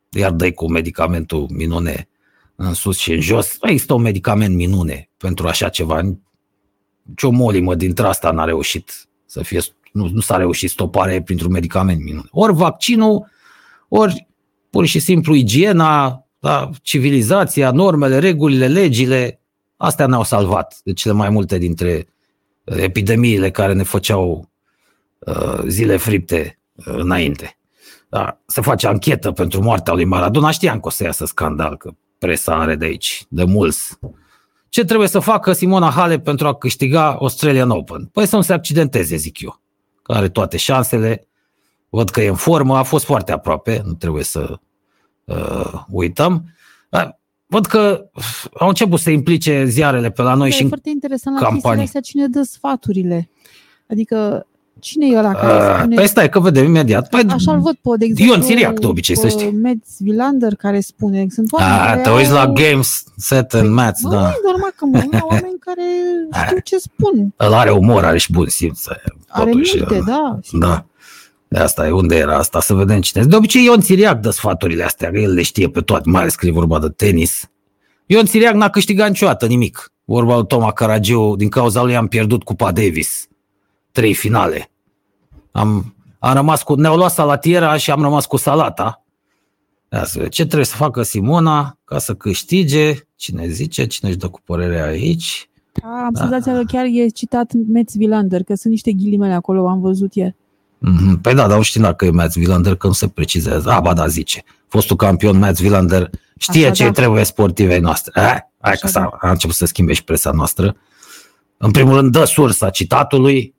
Iar 0.08 0.30
dai 0.30 0.52
cu 0.52 0.70
medicamentul 0.70 1.46
minune 1.50 2.08
în 2.56 2.74
sus 2.74 2.98
și 2.98 3.12
în 3.12 3.20
jos. 3.20 3.56
Există 3.60 3.94
un 3.94 4.02
medicament 4.02 4.54
minune 4.54 5.10
pentru 5.16 5.46
așa 5.46 5.68
ceva. 5.68 6.00
Ce-o 7.16 7.30
molimă 7.30 7.74
dintre 7.74 8.06
asta 8.06 8.30
n-a 8.30 8.44
reușit 8.44 9.08
să 9.26 9.42
fie, 9.42 9.60
nu, 9.92 10.08
nu 10.12 10.20
s-a 10.20 10.36
reușit 10.36 10.70
stopare 10.70 11.22
printr-un 11.22 11.50
medicament 11.50 12.04
minune. 12.04 12.28
Ori 12.30 12.54
vaccinul, 12.54 13.26
ori 13.88 14.28
pur 14.70 14.86
și 14.86 14.98
simplu 14.98 15.34
igiena, 15.34 16.24
da, 16.38 16.70
civilizația, 16.82 17.70
normele, 17.70 18.18
regulile, 18.18 18.68
legile, 18.68 19.40
astea 19.76 20.06
ne-au 20.06 20.22
salvat 20.22 20.80
de 20.84 20.92
cele 20.92 21.14
mai 21.14 21.28
multe 21.28 21.58
dintre 21.58 22.06
uh, 22.64 22.76
epidemiile 22.76 23.50
care 23.50 23.72
ne 23.72 23.82
făceau 23.82 24.50
uh, 25.18 25.62
zile 25.66 25.96
fripte 25.96 26.58
uh, 26.74 26.84
înainte. 26.86 27.58
Da, 28.08 28.40
se 28.46 28.60
face 28.60 28.86
anchetă 28.86 29.32
pentru 29.32 29.62
moartea 29.62 29.92
lui 29.92 30.04
Maradona, 30.04 30.50
știam 30.50 30.80
că 30.80 30.86
o 30.86 30.90
să 30.90 31.04
iasă 31.04 31.24
scandal, 31.24 31.76
că 31.76 31.90
presa 32.18 32.54
are 32.54 32.76
de 32.76 32.84
aici, 32.84 33.24
de 33.28 33.44
mulți. 33.44 33.98
Ce 34.70 34.84
trebuie 34.84 35.08
să 35.08 35.18
facă 35.18 35.52
Simona 35.52 35.90
Halep 35.90 36.24
pentru 36.24 36.46
a 36.46 36.54
câștiga 36.54 37.12
Australian 37.12 37.70
Open? 37.70 38.04
Păi 38.12 38.26
să 38.26 38.36
nu 38.36 38.42
se 38.42 38.52
accidenteze, 38.52 39.16
zic 39.16 39.40
eu. 39.40 39.60
Că 40.02 40.12
are 40.12 40.28
toate 40.28 40.56
șansele, 40.56 41.26
văd 41.88 42.10
că 42.10 42.20
e 42.20 42.28
în 42.28 42.34
formă, 42.34 42.76
a 42.76 42.82
fost 42.82 43.04
foarte 43.04 43.32
aproape, 43.32 43.82
nu 43.84 43.92
trebuie 43.92 44.24
să 44.24 44.58
uh, 45.24 45.72
uităm. 45.88 46.54
Văd 47.46 47.66
că 47.66 48.10
au 48.58 48.68
început 48.68 49.00
să 49.00 49.10
implice 49.10 49.64
ziarele 49.64 50.10
pe 50.10 50.22
la 50.22 50.34
noi 50.34 50.48
e 50.48 50.52
și 50.52 50.66
foarte 50.66 50.90
interesant 50.90 51.40
la 51.40 51.48
campanii. 51.48 51.84
astea 51.84 52.00
cine 52.00 52.26
dă 52.26 52.42
sfaturile. 52.42 53.30
Adică 53.88 54.46
cine 54.80 55.06
e 55.06 55.18
ăla 55.18 55.32
care 55.32 55.52
Uh, 55.70 55.76
spune... 55.78 55.94
păi 55.94 56.08
stai 56.08 56.28
că 56.28 56.40
vedem 56.40 56.64
imediat. 56.64 57.08
Păi, 57.08 57.22
Așa-l 57.28 57.60
văd 57.60 57.74
pe, 57.74 57.88
de 57.98 58.04
exemplu, 58.04 58.34
Ion 58.34 58.42
Siriac, 58.42 58.78
de 58.80 58.86
obicei, 58.86 59.16
să 59.16 59.22
pe 59.22 59.28
știi. 59.28 59.50
Metz 59.50 59.88
Vilander 59.98 60.54
care 60.54 60.80
spune, 60.80 61.26
sunt 61.30 61.52
oameni 61.52 61.72
a, 61.80 61.84
care 61.86 62.00
te 62.00 62.10
uiți 62.10 62.30
la 62.30 62.42
au- 62.44 62.52
games, 62.52 63.04
set 63.16 63.54
and 63.54 63.70
match, 63.70 64.00
Bă, 64.02 64.08
da. 64.10 64.28
e 64.28 64.40
normal 64.50 64.72
că 64.76 64.84
mă 64.84 64.98
uit 65.02 65.12
la 65.12 65.20
oameni 65.30 65.56
care 65.60 65.82
știu 66.46 66.58
ce 66.64 66.76
spun. 66.78 67.34
El 67.38 67.52
are 67.52 67.70
umor, 67.70 68.04
are 68.04 68.18
și 68.18 68.32
bun 68.32 68.46
simț. 68.48 68.84
Are 69.28 69.50
totuși, 69.50 69.76
minte, 69.76 69.98
uh, 69.98 70.04
da. 70.06 70.38
Da. 70.52 70.84
De 71.48 71.58
asta 71.58 71.86
e 71.86 71.90
unde 71.90 72.16
era 72.16 72.36
asta, 72.36 72.60
să 72.60 72.74
vedem 72.74 73.00
cine. 73.00 73.24
De 73.24 73.36
obicei 73.36 73.64
Ion 73.64 73.80
Țiriac 73.80 74.20
dă 74.20 74.30
sfaturile 74.30 74.82
astea, 74.84 75.10
că 75.10 75.18
el 75.18 75.32
le 75.32 75.42
știe 75.42 75.68
pe 75.68 75.80
toate, 75.80 76.10
mai 76.10 76.20
ales 76.20 76.34
când 76.34 76.52
e 76.52 76.54
vorba 76.54 76.78
de 76.78 76.88
tenis. 76.88 77.50
Ion 78.06 78.24
Țiriac 78.26 78.54
n-a 78.54 78.68
câștigat 78.70 79.08
niciodată 79.08 79.46
nimic. 79.46 79.92
Vorba 80.04 80.34
lui 80.36 80.46
Toma 80.46 80.72
Caragiu, 80.72 81.34
din 81.36 81.48
cauza 81.48 81.82
lui 81.82 81.96
am 81.96 82.06
pierdut 82.06 82.42
Cupa 82.42 82.72
Davis. 82.72 83.28
Trei 83.92 84.14
finale. 84.14 84.70
Am, 85.52 85.94
am 86.18 86.34
rămas 86.34 86.62
cu, 86.62 86.74
ne-au 86.74 86.96
luat 86.96 87.10
salatiera 87.12 87.76
și 87.76 87.90
am 87.90 88.02
rămas 88.02 88.26
cu 88.26 88.36
salata. 88.36 89.04
Ia 89.92 90.04
să 90.04 90.12
vedem, 90.14 90.28
Ce 90.28 90.44
trebuie 90.44 90.64
să 90.66 90.76
facă 90.76 91.02
Simona 91.02 91.78
ca 91.84 91.98
să 91.98 92.14
câștige? 92.14 92.94
Cine 93.16 93.48
zice? 93.48 93.86
Cine 93.86 94.10
își 94.10 94.18
dă 94.18 94.28
cu 94.28 94.40
părerea 94.44 94.84
aici? 94.86 95.50
A, 95.82 96.04
am 96.04 96.12
Da. 96.12 96.20
senzația 96.20 96.52
că 96.52 96.62
chiar 96.66 96.84
e 96.84 97.06
citat 97.06 97.52
Metz 97.68 97.94
Vilander, 97.96 98.42
că 98.42 98.54
sunt 98.54 98.72
niște 98.72 98.92
ghilimele 98.92 99.32
acolo, 99.32 99.68
am 99.68 99.80
văzut 99.80 100.14
ieri. 100.14 100.34
Mhm. 100.78 101.20
Păi 101.20 101.34
da, 101.34 101.46
dar 101.48 101.56
nu 101.56 101.62
știm 101.62 101.82
dacă 101.82 102.04
e 102.04 102.10
Mats 102.10 102.34
Villander, 102.34 102.74
că 102.74 102.86
nu 102.86 102.92
se 102.92 103.08
precizează. 103.08 103.70
A, 103.70 103.80
ba 103.80 103.92
da, 103.94 104.06
zice. 104.06 104.44
Fostul 104.68 104.96
campion 104.96 105.38
Mats 105.38 105.60
Villander 105.60 106.10
știe 106.38 106.64
Așa, 106.64 106.74
ce 106.74 106.84
da. 106.84 106.90
trebuie 106.90 107.24
sportivei 107.24 107.80
noastre. 107.80 108.12
Eh? 108.16 108.22
Hai 108.22 108.48
Așa, 108.60 108.80
că 108.80 108.86
s-a, 108.86 109.00
da. 109.00 109.28
a 109.28 109.30
început 109.30 109.54
să 109.54 109.64
schimbe 109.66 109.92
și 109.92 110.04
presa 110.04 110.30
noastră. 110.30 110.76
În 111.56 111.70
primul 111.70 111.94
rând, 111.94 112.12
dă 112.12 112.24
sursa 112.24 112.70
citatului, 112.70 113.54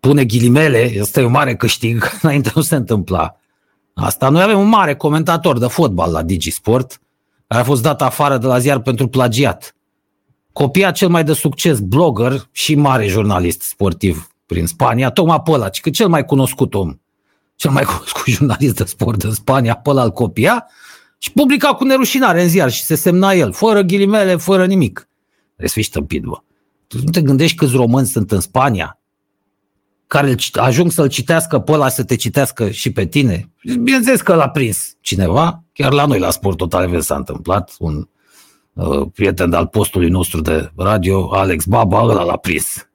pune 0.00 0.24
ghilimele, 0.24 0.92
este 0.92 1.24
un 1.24 1.30
mare 1.30 1.56
câștig, 1.56 1.98
că 1.98 2.08
înainte 2.22 2.52
nu 2.54 2.62
se 2.62 2.76
întâmpla. 2.76 3.36
Asta, 3.94 4.28
noi 4.28 4.42
avem 4.42 4.58
un 4.58 4.68
mare 4.68 4.94
comentator 4.94 5.58
de 5.58 5.66
fotbal 5.66 6.12
la 6.12 6.22
Digisport, 6.22 7.00
care 7.46 7.60
a 7.60 7.64
fost 7.64 7.82
dat 7.82 8.02
afară 8.02 8.38
de 8.38 8.46
la 8.46 8.58
ziar 8.58 8.80
pentru 8.80 9.08
plagiat. 9.08 9.76
Copia 10.52 10.90
cel 10.90 11.08
mai 11.08 11.24
de 11.24 11.32
succes 11.32 11.80
blogger 11.80 12.48
și 12.52 12.74
mare 12.74 13.06
jurnalist 13.06 13.62
sportiv 13.62 14.30
prin 14.46 14.66
Spania, 14.66 15.10
tocmai 15.10 15.40
pe 15.44 15.50
ăla, 15.50 15.68
ci 15.68 15.80
că 15.80 15.90
cel 15.90 16.08
mai 16.08 16.24
cunoscut 16.24 16.74
om, 16.74 16.94
cel 17.54 17.70
mai 17.70 17.84
cunoscut 17.94 18.24
jurnalist 18.26 18.76
de 18.76 18.84
sport 18.84 19.22
în 19.22 19.32
Spania, 19.32 19.74
pe 19.74 19.90
ăla 19.90 20.02
îl 20.02 20.10
copia 20.10 20.66
și 21.18 21.32
publica 21.32 21.74
cu 21.74 21.84
nerușinare 21.84 22.42
în 22.42 22.48
ziar 22.48 22.70
și 22.70 22.82
se 22.82 22.94
semna 22.94 23.32
el, 23.32 23.52
fără 23.52 23.80
ghilimele, 23.80 24.36
fără 24.36 24.66
nimic. 24.66 25.08
Trebuie 25.46 25.68
să 25.68 25.74
fii 25.74 25.82
stăpit, 25.82 26.22
bă. 26.22 26.40
Tu 26.86 26.98
nu 27.04 27.10
te 27.10 27.22
gândești 27.22 27.56
câți 27.56 27.76
români 27.76 28.06
sunt 28.06 28.32
în 28.32 28.40
Spania 28.40 28.98
care 30.06 30.28
îl 30.28 30.36
cit- 30.36 30.56
ajung 30.56 30.90
să-l 30.90 31.08
citească 31.08 31.58
pe 31.58 31.72
ăla, 31.72 31.88
să 31.88 32.04
te 32.04 32.16
citească 32.16 32.70
și 32.70 32.92
pe 32.92 33.06
tine. 33.06 33.50
Bineînțeles 33.62 34.20
că 34.20 34.34
l-a 34.34 34.48
prins 34.48 34.96
cineva, 35.00 35.64
chiar 35.72 35.92
la 35.92 36.06
noi 36.06 36.18
la 36.18 36.30
Sport 36.30 36.56
Total 36.56 36.82
Event 36.82 37.02
s-a 37.02 37.16
întâmplat, 37.16 37.74
un 37.78 38.08
uh, 38.72 39.06
prieten 39.14 39.52
al 39.52 39.66
postului 39.66 40.08
nostru 40.08 40.40
de 40.40 40.70
radio, 40.76 41.34
Alex 41.34 41.64
Baba, 41.64 42.02
ăla 42.02 42.22
l-a 42.22 42.36
prins. 42.36 42.88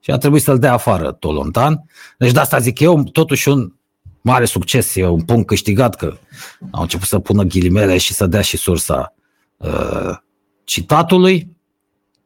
Și 0.00 0.10
a 0.10 0.16
trebuit 0.16 0.42
să-l 0.42 0.58
dea 0.58 0.72
afară 0.72 1.12
Tolontan. 1.12 1.84
Deci 2.18 2.32
de 2.32 2.40
asta 2.40 2.58
zic 2.58 2.80
eu, 2.80 3.02
totuși 3.02 3.48
un 3.48 3.72
mare 4.20 4.44
succes, 4.44 4.96
e 4.96 5.06
un 5.06 5.22
punct 5.22 5.46
câștigat 5.46 5.94
că 5.94 6.16
au 6.70 6.82
început 6.82 7.06
să 7.06 7.18
pună 7.18 7.42
ghilimele 7.42 7.98
și 7.98 8.12
să 8.12 8.26
dea 8.26 8.40
și 8.40 8.56
sursa 8.56 9.14
uh, 9.56 10.16
citatului. 10.64 11.56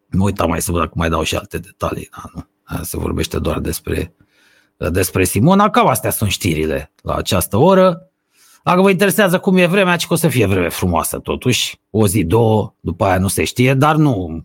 Nu 0.06 0.24
uitam 0.24 0.48
mai 0.48 0.62
să 0.62 0.70
văd 0.70 0.80
dacă 0.80 0.92
mai 0.94 1.08
dau 1.08 1.22
și 1.22 1.36
alte 1.36 1.58
detalii. 1.58 2.08
Da, 2.16 2.22
nu. 2.34 2.46
Aia 2.64 2.82
Se 2.82 2.96
vorbește 2.96 3.38
doar 3.38 3.58
despre, 3.58 4.14
despre 4.88 5.24
Simona. 5.24 5.70
Cam 5.70 5.86
astea 5.86 6.10
sunt 6.10 6.30
știrile 6.30 6.92
la 7.02 7.14
această 7.14 7.56
oră. 7.56 8.10
Dacă 8.64 8.80
vă 8.80 8.90
interesează 8.90 9.38
cum 9.38 9.56
e 9.56 9.66
vremea, 9.66 9.96
ci 9.96 10.06
că 10.06 10.12
o 10.12 10.16
să 10.16 10.28
fie 10.28 10.46
vreme 10.46 10.68
frumoasă 10.68 11.18
totuși. 11.18 11.80
O 11.90 12.06
zi, 12.06 12.24
două, 12.24 12.74
după 12.80 13.04
aia 13.04 13.18
nu 13.18 13.28
se 13.28 13.44
știe, 13.44 13.74
dar 13.74 13.96
nu 13.96 14.44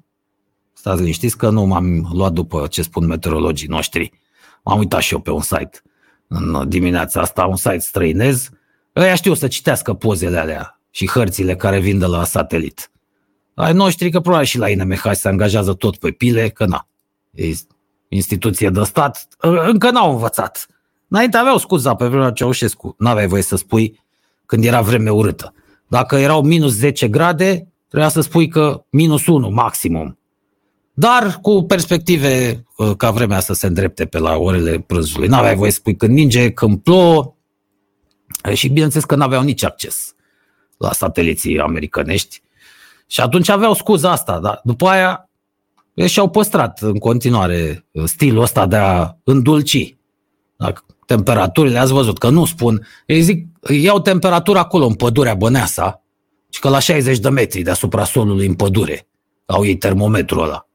stați 0.73 0.99
liniștiți 0.99 1.37
că 1.37 1.49
nu 1.49 1.65
m-am 1.65 2.09
luat 2.13 2.31
după 2.31 2.67
ce 2.67 2.81
spun 2.81 3.05
meteorologii 3.05 3.67
noștri. 3.67 4.11
M-am 4.63 4.77
uitat 4.77 5.01
și 5.01 5.13
eu 5.13 5.19
pe 5.19 5.31
un 5.31 5.41
site 5.41 5.81
în 6.27 6.69
dimineața 6.69 7.21
asta, 7.21 7.45
un 7.45 7.55
site 7.55 7.79
străinez. 7.79 8.49
Ăia 8.95 9.15
știu 9.15 9.33
să 9.33 9.47
citească 9.47 9.93
pozele 9.93 10.37
alea 10.37 10.79
și 10.89 11.09
hărțile 11.09 11.55
care 11.55 11.79
vin 11.79 11.99
de 11.99 12.05
la 12.05 12.23
satelit. 12.23 12.91
Ai 13.53 13.73
noștri 13.73 14.09
că 14.09 14.19
probabil 14.19 14.45
și 14.45 14.57
la 14.57 14.69
INMH 14.69 15.09
se 15.11 15.27
angajează 15.27 15.73
tot 15.73 15.97
pe 15.97 16.11
pile, 16.11 16.49
că 16.49 16.65
na, 16.65 16.87
e 17.31 17.53
instituție 18.07 18.69
de 18.69 18.83
stat, 18.83 19.27
încă 19.65 19.91
n-au 19.91 20.11
învățat. 20.11 20.67
Înainte 21.07 21.37
aveau 21.37 21.57
scuza 21.57 21.95
pe 21.95 22.07
vremea 22.07 22.31
Ceaușescu, 22.31 22.95
n-aveai 22.97 23.27
voie 23.27 23.41
să 23.41 23.55
spui 23.55 23.99
când 24.45 24.65
era 24.65 24.81
vreme 24.81 25.09
urâtă. 25.09 25.53
Dacă 25.87 26.15
erau 26.15 26.41
minus 26.41 26.73
10 26.73 27.07
grade, 27.07 27.67
trebuia 27.87 28.09
să 28.09 28.21
spui 28.21 28.47
că 28.47 28.83
minus 28.89 29.27
1 29.27 29.49
maximum. 29.49 30.17
Dar 30.93 31.39
cu 31.41 31.63
perspective 31.63 32.63
uh, 32.77 32.91
ca 32.97 33.11
vremea 33.11 33.39
să 33.39 33.53
se 33.53 33.67
îndrepte 33.67 34.05
pe 34.05 34.17
la 34.17 34.35
orele 34.35 34.79
prânzului. 34.79 35.27
N-aveai 35.27 35.55
voie 35.55 35.71
să 35.71 35.77
spui 35.77 35.95
când 35.95 36.13
ninge, 36.13 36.51
când 36.51 36.79
plouă 36.79 37.35
și 38.53 38.67
bineînțeles 38.67 39.05
că 39.05 39.15
n-aveau 39.15 39.43
nici 39.43 39.63
acces 39.63 40.15
la 40.77 40.91
sateliții 40.91 41.59
americanești. 41.59 42.41
Și 43.07 43.21
atunci 43.21 43.49
aveau 43.49 43.73
scuza 43.73 44.11
asta, 44.11 44.39
dar 44.39 44.61
după 44.63 44.87
aia 44.87 45.24
ei 45.24 45.24
și-au 46.05 46.29
păstrat 46.29 46.79
în 46.81 46.97
continuare 46.97 47.85
stilul 48.05 48.41
ăsta 48.41 48.65
de 48.65 48.75
a 48.75 49.15
îndulci. 49.23 49.97
Dacă 50.57 50.85
temperaturile, 51.05 51.77
ați 51.77 51.91
văzut 51.91 52.17
că 52.17 52.29
nu 52.29 52.45
spun, 52.45 52.87
ei 53.05 53.21
zic, 53.21 53.47
iau 53.69 53.99
temperatura 53.99 54.59
acolo 54.59 54.85
în 54.85 54.93
pădurea 54.93 55.33
Băneasa, 55.33 56.05
și 56.55 56.61
că 56.61 56.69
la 56.69 56.79
60 56.79 57.19
de 57.19 57.29
metri 57.29 57.61
deasupra 57.61 58.03
solului 58.03 58.47
în 58.47 58.53
pădure 58.53 59.07
au 59.45 59.65
ei 59.65 59.77
termometrul 59.77 60.43
ăla. 60.43 60.67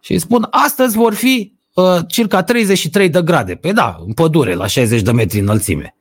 Și 0.00 0.12
îi 0.12 0.18
spun, 0.18 0.46
astăzi 0.50 0.96
vor 0.96 1.14
fi 1.14 1.54
uh, 1.74 1.98
circa 2.08 2.42
33 2.42 3.08
de 3.08 3.22
grade. 3.22 3.54
Păi 3.54 3.72
da, 3.72 3.96
în 4.06 4.12
pădure, 4.12 4.54
la 4.54 4.66
60 4.66 5.02
de 5.02 5.12
metri 5.12 5.38
înălțime. 5.38 5.96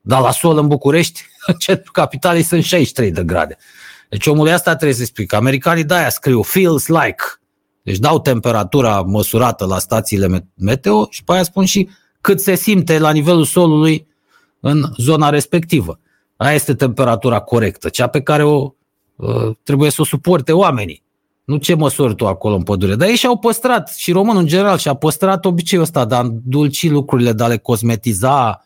Dar 0.00 0.20
la 0.20 0.30
sol 0.30 0.58
în 0.58 0.66
București, 0.66 1.22
în 1.46 1.54
centrul 1.54 1.92
capitalei, 1.92 2.42
sunt 2.42 2.64
63 2.64 3.10
de 3.10 3.24
grade. 3.24 3.56
Deci 4.08 4.26
omul 4.26 4.48
asta 4.48 4.74
trebuie 4.74 4.98
să 4.98 5.04
spui 5.04 5.26
că 5.26 5.36
americanii 5.36 5.84
de-aia 5.84 6.08
scriu 6.08 6.42
feels 6.42 6.86
like. 6.86 7.24
Deci 7.86 7.98
dau 7.98 8.20
temperatura 8.20 9.00
măsurată 9.00 9.66
la 9.66 9.78
stațiile 9.78 10.50
meteo 10.54 11.06
și 11.10 11.24
pe 11.24 11.32
aia 11.32 11.42
spun 11.42 11.64
și 11.64 11.88
cât 12.20 12.40
se 12.40 12.54
simte 12.54 12.98
la 12.98 13.10
nivelul 13.10 13.44
solului 13.44 14.06
în 14.60 14.84
zona 14.96 15.28
respectivă. 15.28 15.98
Aia 16.36 16.54
este 16.54 16.74
temperatura 16.74 17.40
corectă, 17.40 17.88
cea 17.88 18.06
pe 18.06 18.22
care 18.22 18.42
o 18.42 18.72
uh, 19.16 19.50
trebuie 19.62 19.90
să 19.90 20.00
o 20.00 20.04
suporte 20.04 20.52
oamenii. 20.52 21.02
Nu 21.44 21.56
ce 21.56 21.74
măsori 21.74 22.14
tu 22.14 22.26
acolo 22.26 22.54
în 22.54 22.62
pădure. 22.62 22.94
Dar 22.94 23.08
ei 23.08 23.16
și-au 23.16 23.38
păstrat, 23.38 23.94
și 23.96 24.12
românul 24.12 24.40
în 24.40 24.46
general, 24.46 24.78
și-a 24.78 24.94
păstrat 24.94 25.44
obiceiul 25.44 25.84
ăsta 25.84 26.04
de 26.04 26.14
a 26.14 26.20
îndulci 26.20 26.90
lucrurile, 26.90 27.32
de 27.32 27.42
a 27.42 27.46
le 27.46 27.58
cosmetiza. 27.58 28.64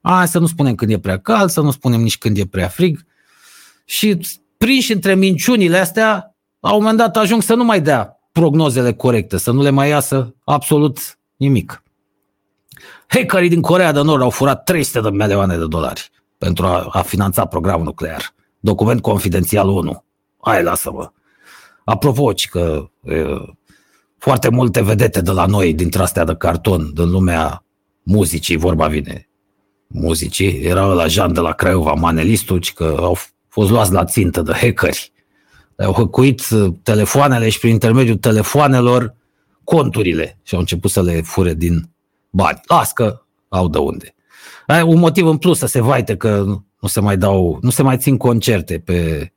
A, 0.00 0.24
să 0.24 0.38
nu 0.38 0.46
spunem 0.46 0.74
când 0.74 0.90
e 0.90 0.98
prea 0.98 1.18
cald, 1.18 1.50
să 1.50 1.60
nu 1.60 1.70
spunem 1.70 2.00
nici 2.00 2.18
când 2.18 2.38
e 2.38 2.46
prea 2.46 2.68
frig. 2.68 3.04
Și 3.84 4.18
prinși 4.56 4.92
între 4.92 5.14
minciunile 5.14 5.78
astea, 5.78 6.34
la 6.60 6.70
un 6.72 6.78
moment 6.78 6.98
dat 6.98 7.16
ajung 7.16 7.42
să 7.42 7.54
nu 7.54 7.64
mai 7.64 7.80
dea 7.80 8.16
prognozele 8.32 8.92
corecte, 8.92 9.38
să 9.38 9.50
nu 9.50 9.62
le 9.62 9.70
mai 9.70 9.88
iasă 9.88 10.34
absolut 10.44 11.18
nimic. 11.36 11.82
Hackerii 13.06 13.48
din 13.48 13.60
Corea 13.60 13.92
de 13.92 14.02
Nord 14.02 14.22
au 14.22 14.30
furat 14.30 14.64
300 14.64 15.00
de 15.00 15.10
milioane 15.10 15.56
de 15.56 15.66
dolari 15.66 16.10
pentru 16.38 16.66
a, 16.66 16.88
a 16.92 17.02
finanța 17.02 17.46
programul 17.46 17.84
nuclear. 17.84 18.34
Document 18.60 19.00
confidențial 19.00 19.68
1. 19.68 20.04
Hai, 20.40 20.62
lasă-mă. 20.62 21.10
Apropo, 21.84 22.32
că 22.50 22.90
e, 23.04 23.24
foarte 24.18 24.48
multe 24.48 24.82
vedete 24.82 25.20
de 25.20 25.30
la 25.30 25.46
noi, 25.46 25.74
dintre 25.74 26.02
astea 26.02 26.24
de 26.24 26.36
carton, 26.36 26.90
din 26.94 27.10
lumea 27.10 27.64
muzicii, 28.02 28.56
vorba 28.56 28.86
vine, 28.86 29.28
muzicii, 29.86 30.60
era 30.60 30.84
la 30.84 31.06
Jean 31.06 31.32
de 31.32 31.40
la 31.40 31.52
Craiova, 31.52 31.92
manelistul, 31.92 32.62
că 32.74 32.96
au 32.98 33.18
fost 33.48 33.70
luați 33.70 33.92
la 33.92 34.04
țintă 34.04 34.42
de 34.42 34.52
hackeri. 34.52 35.11
Au 35.84 35.92
hăcuit 35.92 36.50
uh, 36.50 36.72
telefoanele 36.82 37.48
și 37.48 37.58
prin 37.58 37.70
intermediul 37.70 38.16
telefoanelor 38.16 39.14
conturile 39.64 40.38
și 40.42 40.54
au 40.54 40.60
început 40.60 40.90
să 40.90 41.02
le 41.02 41.20
fure 41.20 41.54
din 41.54 41.90
bani. 42.30 42.60
Las 42.66 42.92
că 42.92 43.22
au 43.48 43.68
de 43.68 43.78
unde. 43.78 44.14
Ai 44.66 44.82
un 44.82 44.98
motiv 44.98 45.26
în 45.26 45.36
plus 45.36 45.58
să 45.58 45.66
se 45.66 45.80
vaite 45.80 46.16
că 46.16 46.44
nu 46.80 46.88
se 46.88 47.00
mai 47.00 47.16
dau, 47.16 47.58
nu 47.62 47.70
se 47.70 47.82
mai 47.82 47.98
țin 47.98 48.16
concerte 48.16 48.78
pe, 48.78 49.32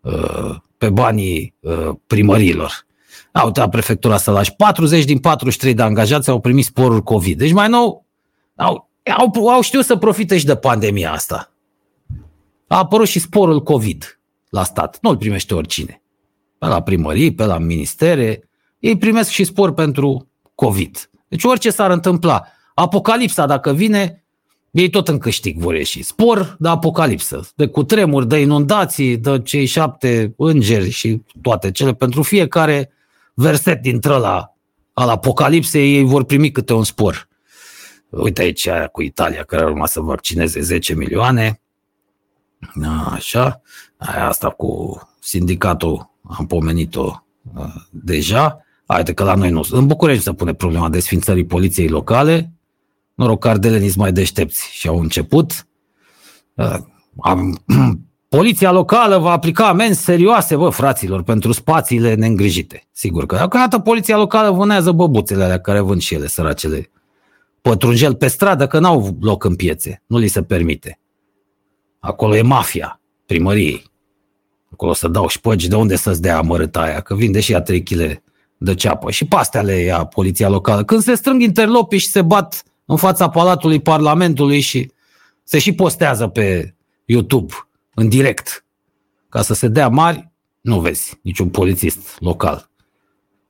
uh, 0.00 0.56
pe 0.78 0.90
banii 0.90 1.54
uh, 1.60 1.90
primărilor. 2.06 2.86
Au 3.32 3.46
uitat 3.46 3.70
prefectura 3.70 4.16
să 4.16 4.30
lași 4.30 4.54
40 4.54 5.04
din 5.04 5.18
43 5.18 5.74
de 5.74 5.82
angajați 5.82 6.30
au 6.30 6.40
primit 6.40 6.64
sporul 6.64 7.00
COVID. 7.00 7.38
Deci 7.38 7.52
mai 7.52 7.68
nou 7.68 8.06
au, 8.54 8.90
au, 9.16 9.48
au 9.48 9.60
știut 9.60 9.84
să 9.84 9.96
profite 9.96 10.38
și 10.38 10.44
de 10.44 10.56
pandemia 10.56 11.12
asta. 11.12 11.52
A 12.66 12.78
apărut 12.78 13.06
și 13.06 13.18
sporul 13.18 13.62
COVID 13.62 14.20
la 14.48 14.64
stat. 14.64 14.98
Nu 15.00 15.10
îl 15.10 15.16
primește 15.16 15.54
oricine. 15.54 16.02
Pe 16.58 16.66
la 16.66 16.82
primării, 16.82 17.34
pe 17.34 17.44
la 17.44 17.58
ministere, 17.58 18.48
ei 18.78 18.98
primesc 18.98 19.30
și 19.30 19.44
spor 19.44 19.72
pentru 19.72 20.28
COVID. 20.54 21.10
Deci 21.28 21.44
orice 21.44 21.70
s-ar 21.70 21.90
întâmpla, 21.90 22.46
apocalipsa 22.74 23.46
dacă 23.46 23.72
vine, 23.72 24.24
ei 24.70 24.90
tot 24.90 25.08
în 25.08 25.18
câștig 25.18 25.58
vor 25.58 25.74
ieși. 25.74 26.02
Spor 26.02 26.56
de 26.58 26.68
apocalipsă, 26.68 27.48
de 27.54 27.66
cutremuri, 27.66 28.28
de 28.28 28.40
inundații, 28.40 29.16
de 29.16 29.40
cei 29.42 29.64
șapte 29.64 30.34
îngeri 30.36 30.90
și 30.90 31.22
toate 31.42 31.70
cele. 31.70 31.94
Pentru 31.94 32.22
fiecare 32.22 32.90
verset 33.34 33.82
dintre 33.82 34.18
la 34.18 34.54
al 34.92 35.08
apocalipsei, 35.08 35.94
ei 35.94 36.04
vor 36.04 36.24
primi 36.24 36.50
câte 36.50 36.72
un 36.72 36.84
spor. 36.84 37.28
Uite 38.08 38.42
aici 38.42 38.66
aia 38.66 38.86
cu 38.86 39.02
Italia, 39.02 39.42
care 39.42 39.64
urma 39.64 39.86
să 39.86 40.00
vaccineze 40.00 40.60
10 40.60 40.94
milioane. 40.94 41.60
Așa. 43.10 43.60
Aia 43.96 44.28
asta 44.28 44.50
cu 44.50 45.00
sindicatul, 45.20 46.10
am 46.22 46.46
pomenit-o 46.46 47.22
uh, 47.54 47.74
deja. 47.90 48.60
Haide 48.86 49.12
că 49.12 49.24
la 49.24 49.34
noi 49.34 49.50
nu. 49.50 49.66
În 49.70 49.86
București 49.86 50.22
se 50.22 50.32
pune 50.32 50.54
problema 50.54 50.88
desfințării 50.88 51.46
poliției 51.46 51.88
locale. 51.88 52.52
Noroc 53.14 53.40
că 53.40 53.48
ardelenii 53.48 53.92
mai 53.96 54.12
deștepți 54.12 54.68
și 54.72 54.88
au 54.88 54.98
început. 54.98 55.66
Uh, 56.54 56.76
am, 57.20 57.62
poliția 58.28 58.72
locală 58.72 59.18
va 59.18 59.30
aplica 59.30 59.68
amenzi 59.68 60.02
serioase, 60.02 60.56
bă, 60.56 60.68
fraților, 60.68 61.22
pentru 61.22 61.52
spațiile 61.52 62.14
neîngrijite. 62.14 62.88
Sigur 62.92 63.26
că 63.26 63.46
dacă 63.56 63.78
poliția 63.78 64.16
locală 64.16 64.50
vânează 64.50 64.92
băbuțele 64.92 65.44
alea 65.44 65.60
care 65.60 65.80
vând 65.80 66.00
și 66.00 66.14
ele, 66.14 66.26
săracele 66.26 66.90
pătrunjel 67.60 68.14
pe 68.14 68.26
stradă, 68.26 68.66
că 68.66 68.78
n-au 68.78 69.16
loc 69.20 69.44
în 69.44 69.54
piețe. 69.54 70.02
Nu 70.06 70.18
li 70.18 70.28
se 70.28 70.42
permite. 70.42 71.00
Acolo 72.06 72.36
e 72.36 72.42
mafia 72.42 73.00
primăriei. 73.26 73.84
Acolo 74.72 74.92
să 74.92 75.08
dau 75.08 75.28
și 75.28 75.40
păgi 75.40 75.68
de 75.68 75.74
unde 75.74 75.96
să-ți 75.96 76.22
dea 76.22 76.38
amărâta 76.38 76.80
aia, 76.80 77.00
că 77.00 77.14
vinde 77.14 77.40
și 77.40 77.52
ea 77.52 77.60
3 77.60 77.82
kg 77.82 78.22
de 78.56 78.74
ceapă. 78.74 79.10
Și 79.10 79.24
pe 79.24 79.36
astea 79.36 79.62
le 79.62 79.74
ia 79.74 80.04
poliția 80.04 80.48
locală. 80.48 80.84
Când 80.84 81.02
se 81.02 81.14
strâng 81.14 81.42
interlopii 81.42 81.98
și 81.98 82.06
se 82.06 82.22
bat 82.22 82.62
în 82.84 82.96
fața 82.96 83.28
Palatului 83.28 83.80
Parlamentului 83.80 84.60
și 84.60 84.90
se 85.44 85.58
și 85.58 85.72
postează 85.72 86.28
pe 86.28 86.74
YouTube 87.04 87.54
în 87.94 88.08
direct 88.08 88.64
ca 89.28 89.42
să 89.42 89.54
se 89.54 89.68
dea 89.68 89.88
mari, 89.88 90.32
nu 90.60 90.80
vezi 90.80 91.18
niciun 91.22 91.48
polițist 91.48 92.16
local. 92.18 92.70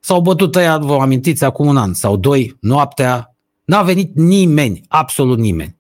S-au 0.01 0.21
bătut 0.21 0.55
ăia, 0.55 0.79
vă 0.79 0.95
amintiți, 0.95 1.45
acum 1.45 1.67
un 1.67 1.77
an 1.77 1.95
sau 1.95 2.17
doi, 2.17 2.57
noaptea, 2.61 3.37
n-a 3.65 3.83
venit 3.83 4.15
nimeni, 4.15 4.81
absolut 4.89 5.39
nimeni. 5.39 5.76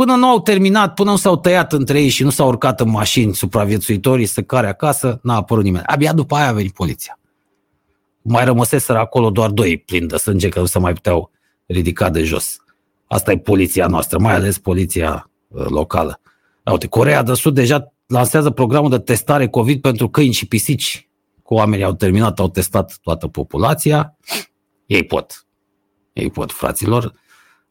Până 0.00 0.14
nu 0.14 0.26
au 0.26 0.40
terminat, 0.40 0.94
până 0.94 1.10
nu 1.10 1.16
s-au 1.16 1.36
tăiat 1.36 1.72
între 1.72 2.00
ei 2.02 2.08
și 2.08 2.22
nu 2.22 2.30
s-au 2.30 2.48
urcat 2.48 2.80
în 2.80 2.90
mașini 2.90 3.34
supraviețuitorii 3.34 4.26
să 4.26 4.42
care 4.42 4.68
acasă, 4.68 5.20
n-a 5.22 5.34
apărut 5.34 5.64
nimeni. 5.64 5.84
Abia 5.86 6.12
după 6.12 6.34
aia 6.34 6.48
a 6.48 6.52
venit 6.52 6.72
poliția. 6.72 7.18
Mai 8.22 8.44
rămăseseră 8.44 8.98
acolo 8.98 9.30
doar 9.30 9.50
doi 9.50 9.78
plini 9.78 10.08
de 10.08 10.16
sânge, 10.16 10.48
că 10.48 10.60
nu 10.60 10.66
se 10.66 10.78
mai 10.78 10.92
puteau 10.92 11.30
ridica 11.66 12.10
de 12.10 12.22
jos. 12.22 12.56
Asta 13.06 13.32
e 13.32 13.38
poliția 13.38 13.86
noastră, 13.86 14.18
mai 14.18 14.34
ales 14.34 14.58
poliția 14.58 15.30
uh, 15.48 15.64
locală. 15.68 16.20
Uite, 16.70 16.86
Corea 16.86 17.22
de 17.22 17.34
Sud 17.34 17.54
deja 17.54 17.92
lansează 18.06 18.50
programul 18.50 18.90
de 18.90 18.98
testare 18.98 19.48
COVID 19.48 19.80
pentru 19.80 20.08
câini 20.08 20.32
și 20.32 20.46
pisici. 20.46 21.08
Cu 21.42 21.54
oamenii 21.54 21.84
au 21.84 21.92
terminat, 21.92 22.38
au 22.38 22.48
testat 22.48 22.98
toată 23.02 23.28
populația. 23.28 24.16
Ei 24.86 25.04
pot. 25.04 25.46
Ei 26.12 26.30
pot, 26.30 26.52
fraților. 26.52 27.12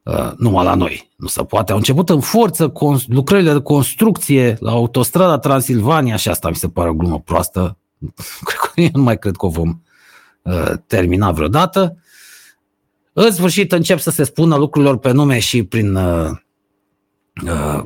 Uh, 0.02 0.32
numai 0.36 0.64
la 0.64 0.74
noi 0.74 1.10
nu 1.16 1.26
se 1.26 1.44
poate. 1.44 1.72
Au 1.72 1.78
început 1.78 2.08
în 2.08 2.20
forță 2.20 2.72
lucrările 3.08 3.52
de 3.52 3.60
construcție 3.60 4.56
la 4.60 4.70
autostrada 4.70 5.38
Transilvania 5.38 6.16
și 6.16 6.28
asta 6.28 6.48
mi 6.48 6.54
se 6.54 6.68
pare 6.68 6.88
o 6.88 6.94
glumă 6.94 7.20
proastă. 7.20 7.76
Cred 8.44 8.58
că 8.58 8.80
eu 8.80 8.88
nu 8.92 9.02
mai 9.02 9.18
cred 9.18 9.36
că 9.36 9.46
o 9.46 9.48
vom 9.48 9.80
uh, 10.42 10.72
termina 10.86 11.32
vreodată. 11.32 11.96
În 13.12 13.32
sfârșit 13.32 13.72
încep 13.72 13.98
să 13.98 14.10
se 14.10 14.24
spună 14.24 14.56
lucrurilor 14.56 14.98
pe 14.98 15.12
nume 15.12 15.38
și 15.38 15.62
prin 15.62 15.94
uh, 15.94 16.30
uh, 17.44 17.82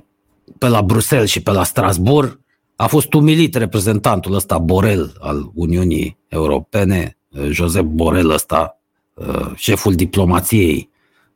pe 0.59 0.69
la 0.69 0.82
Bruxelles 0.82 1.31
și 1.31 1.41
pe 1.41 1.51
la 1.51 1.65
Strasbourg. 1.65 2.41
A 2.77 2.86
fost 2.86 3.12
umilit 3.12 3.55
reprezentantul 3.55 4.35
ăsta 4.35 4.59
Borel 4.59 5.16
al 5.20 5.51
Uniunii 5.55 6.19
Europene, 6.28 7.16
uh, 7.28 7.49
Josep 7.51 7.85
Borel 7.85 8.31
ăsta, 8.31 8.81
uh, 9.15 9.51
șeful 9.55 9.95
diplomației 9.95 10.93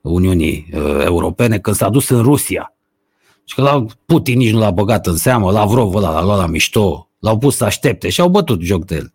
Uniunii 0.08 0.68
uh, 0.72 1.02
Europene, 1.04 1.58
când 1.58 1.76
s-a 1.76 1.88
dus 1.88 2.08
în 2.08 2.22
Rusia. 2.22 2.72
Și 3.44 3.54
că 3.54 3.62
la 3.62 3.84
Putin 4.06 4.38
nici 4.38 4.52
nu 4.52 4.58
l-a 4.58 4.70
băgat 4.70 5.06
în 5.06 5.16
seamă, 5.16 5.50
Lavrov 5.50 5.94
ăla 5.94 6.10
l-a 6.10 6.24
luat 6.24 6.38
la 6.38 6.46
mișto, 6.46 7.10
l-au 7.18 7.38
pus 7.38 7.56
să 7.56 7.64
aștepte 7.64 8.08
și 8.08 8.20
au 8.20 8.28
bătut 8.28 8.60
joc 8.60 8.84
de 8.84 8.94
el. 8.94 9.12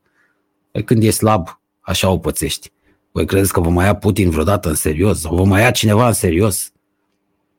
E 0.72 0.82
când 0.82 1.04
e 1.04 1.10
slab, 1.10 1.60
așa 1.80 2.10
o 2.10 2.18
pățești. 2.18 2.72
Voi 3.12 3.26
credeți 3.26 3.54
că 3.54 3.60
vă 3.60 3.70
mai 3.70 3.86
ia 3.86 3.96
Putin 3.96 4.30
vreodată 4.30 4.70
în 4.70 4.76
serios? 4.76 5.20
Sau 5.20 5.36
vă 5.36 5.44
mai 5.44 5.62
ia 5.62 5.72
cineva 5.72 6.08
în 6.08 6.14
serios? 6.14 6.72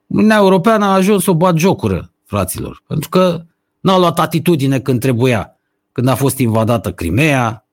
Uniunea 0.07 0.37
Europeană 0.37 0.85
a 0.85 0.93
ajuns 0.93 1.27
o 1.27 1.35
bat 1.35 1.57
jocură, 1.57 2.13
fraților, 2.25 2.83
pentru 2.87 3.09
că 3.09 3.43
n-au 3.81 3.99
luat 3.99 4.19
atitudine 4.19 4.81
când 4.81 5.01
trebuia. 5.01 5.59
Când 5.93 6.09
a 6.09 6.15
fost 6.15 6.39
invadată 6.39 6.93
Crimea, 6.93 7.67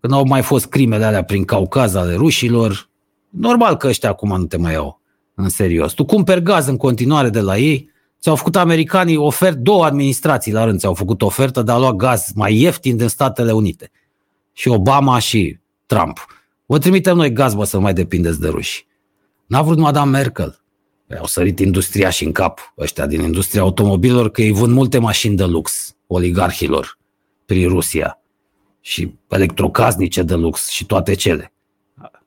când 0.00 0.12
au 0.12 0.24
mai 0.24 0.42
fost 0.42 0.66
crimele 0.66 1.04
alea 1.04 1.22
prin 1.22 1.44
Caucaz 1.44 1.94
ale 1.94 2.14
rușilor, 2.14 2.90
normal 3.30 3.76
că 3.76 3.86
ăștia 3.86 4.08
acum 4.08 4.36
nu 4.38 4.46
te 4.46 4.56
mai 4.56 4.72
iau 4.72 5.00
în 5.36 5.48
serios. 5.48 5.92
Tu 5.92 6.04
cumperi 6.04 6.42
gaz 6.42 6.66
în 6.66 6.76
continuare 6.76 7.28
de 7.28 7.40
la 7.40 7.58
ei, 7.58 7.90
ți-au 8.20 8.36
făcut 8.36 8.56
americanii 8.56 9.16
ofertă, 9.16 9.58
două 9.58 9.84
administrații 9.84 10.52
la 10.52 10.64
rând 10.64 10.78
ți-au 10.78 10.94
făcut 10.94 11.22
ofertă 11.22 11.62
de 11.62 11.72
a 11.72 11.78
lua 11.78 11.92
gaz 11.94 12.30
mai 12.34 12.54
ieftin 12.54 12.96
din 12.96 13.08
Statele 13.08 13.52
Unite. 13.52 13.90
Și 14.52 14.68
Obama 14.68 15.18
și 15.18 15.58
Trump. 15.86 16.26
Vă 16.66 16.78
trimitem 16.78 17.16
noi 17.16 17.32
gaz, 17.32 17.54
bă, 17.54 17.64
să 17.64 17.78
mai 17.78 17.92
depindeți 17.92 18.40
de 18.40 18.48
ruși. 18.48 18.86
N-a 19.46 19.62
vrut 19.62 19.78
Madame 19.78 20.10
Merkel. 20.10 20.60
Păi 21.06 21.18
au 21.18 21.26
sărit 21.26 21.58
industria 21.58 22.10
și 22.10 22.24
în 22.24 22.32
cap 22.32 22.74
ăștia 22.78 23.06
din 23.06 23.20
industria 23.20 23.60
automobilor 23.60 24.30
că 24.30 24.42
ei 24.42 24.52
vând 24.52 24.72
multe 24.72 24.98
mașini 24.98 25.36
de 25.36 25.44
lux 25.44 25.96
oligarhilor 26.06 26.98
prin 27.46 27.68
Rusia 27.68 28.20
și 28.80 29.14
electrocasnice 29.28 30.22
de 30.22 30.34
lux 30.34 30.68
și 30.68 30.86
toate 30.86 31.14
cele. 31.14 31.52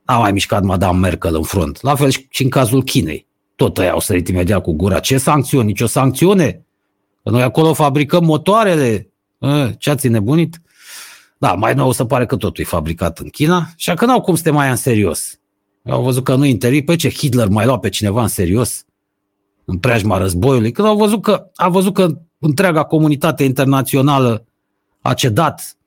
N-a 0.09 0.17
mai 0.17 0.31
mișcat 0.31 0.63
Madame 0.63 0.99
Merkel 0.99 1.35
în 1.35 1.43
front. 1.43 1.81
La 1.81 1.95
fel 1.95 2.09
și 2.09 2.43
în 2.43 2.49
cazul 2.49 2.83
Chinei. 2.83 3.27
Tot 3.55 3.77
ei 3.77 3.89
au 3.89 3.99
sărit 3.99 4.27
imediat 4.27 4.61
cu 4.61 4.71
gura. 4.71 4.99
Ce 4.99 5.17
sancțiuni? 5.17 5.65
Nici 5.65 5.81
o 5.81 5.85
sancțiune? 5.85 6.65
Că 7.23 7.29
noi 7.29 7.41
acolo 7.41 7.73
fabricăm 7.73 8.25
motoarele. 8.25 9.09
Ă, 9.41 9.69
ce 9.77 9.89
ați 9.89 10.07
nebunit? 10.07 10.61
Da, 11.37 11.53
mai 11.53 11.73
nou 11.73 11.91
se 11.91 12.05
pare 12.05 12.25
că 12.25 12.35
totul 12.35 12.63
e 12.63 12.67
fabricat 12.67 13.19
în 13.19 13.29
China 13.29 13.67
și 13.75 13.93
că 13.93 14.05
n-au 14.05 14.21
cum 14.21 14.35
să 14.35 14.43
te 14.43 14.49
mai 14.49 14.65
ia 14.65 14.71
în 14.71 14.77
serios. 14.77 15.39
Au 15.89 16.03
văzut 16.03 16.23
că 16.23 16.35
nu 16.35 16.45
intervii. 16.45 16.83
Pe 16.83 16.95
ce 16.95 17.09
Hitler 17.09 17.47
mai 17.47 17.65
lua 17.65 17.79
pe 17.79 17.89
cineva 17.89 18.21
în 18.21 18.27
serios? 18.27 18.85
În 19.65 19.77
preajma 19.77 20.17
războiului. 20.17 20.71
Când 20.71 20.87
au 20.87 20.97
văzut 20.97 21.21
că, 21.21 21.49
a 21.55 21.69
văzut 21.69 21.93
că 21.93 22.17
întreaga 22.39 22.83
comunitate 22.83 23.43
internațională 23.43 24.45
a 25.01 25.13
cedat, 25.13 25.77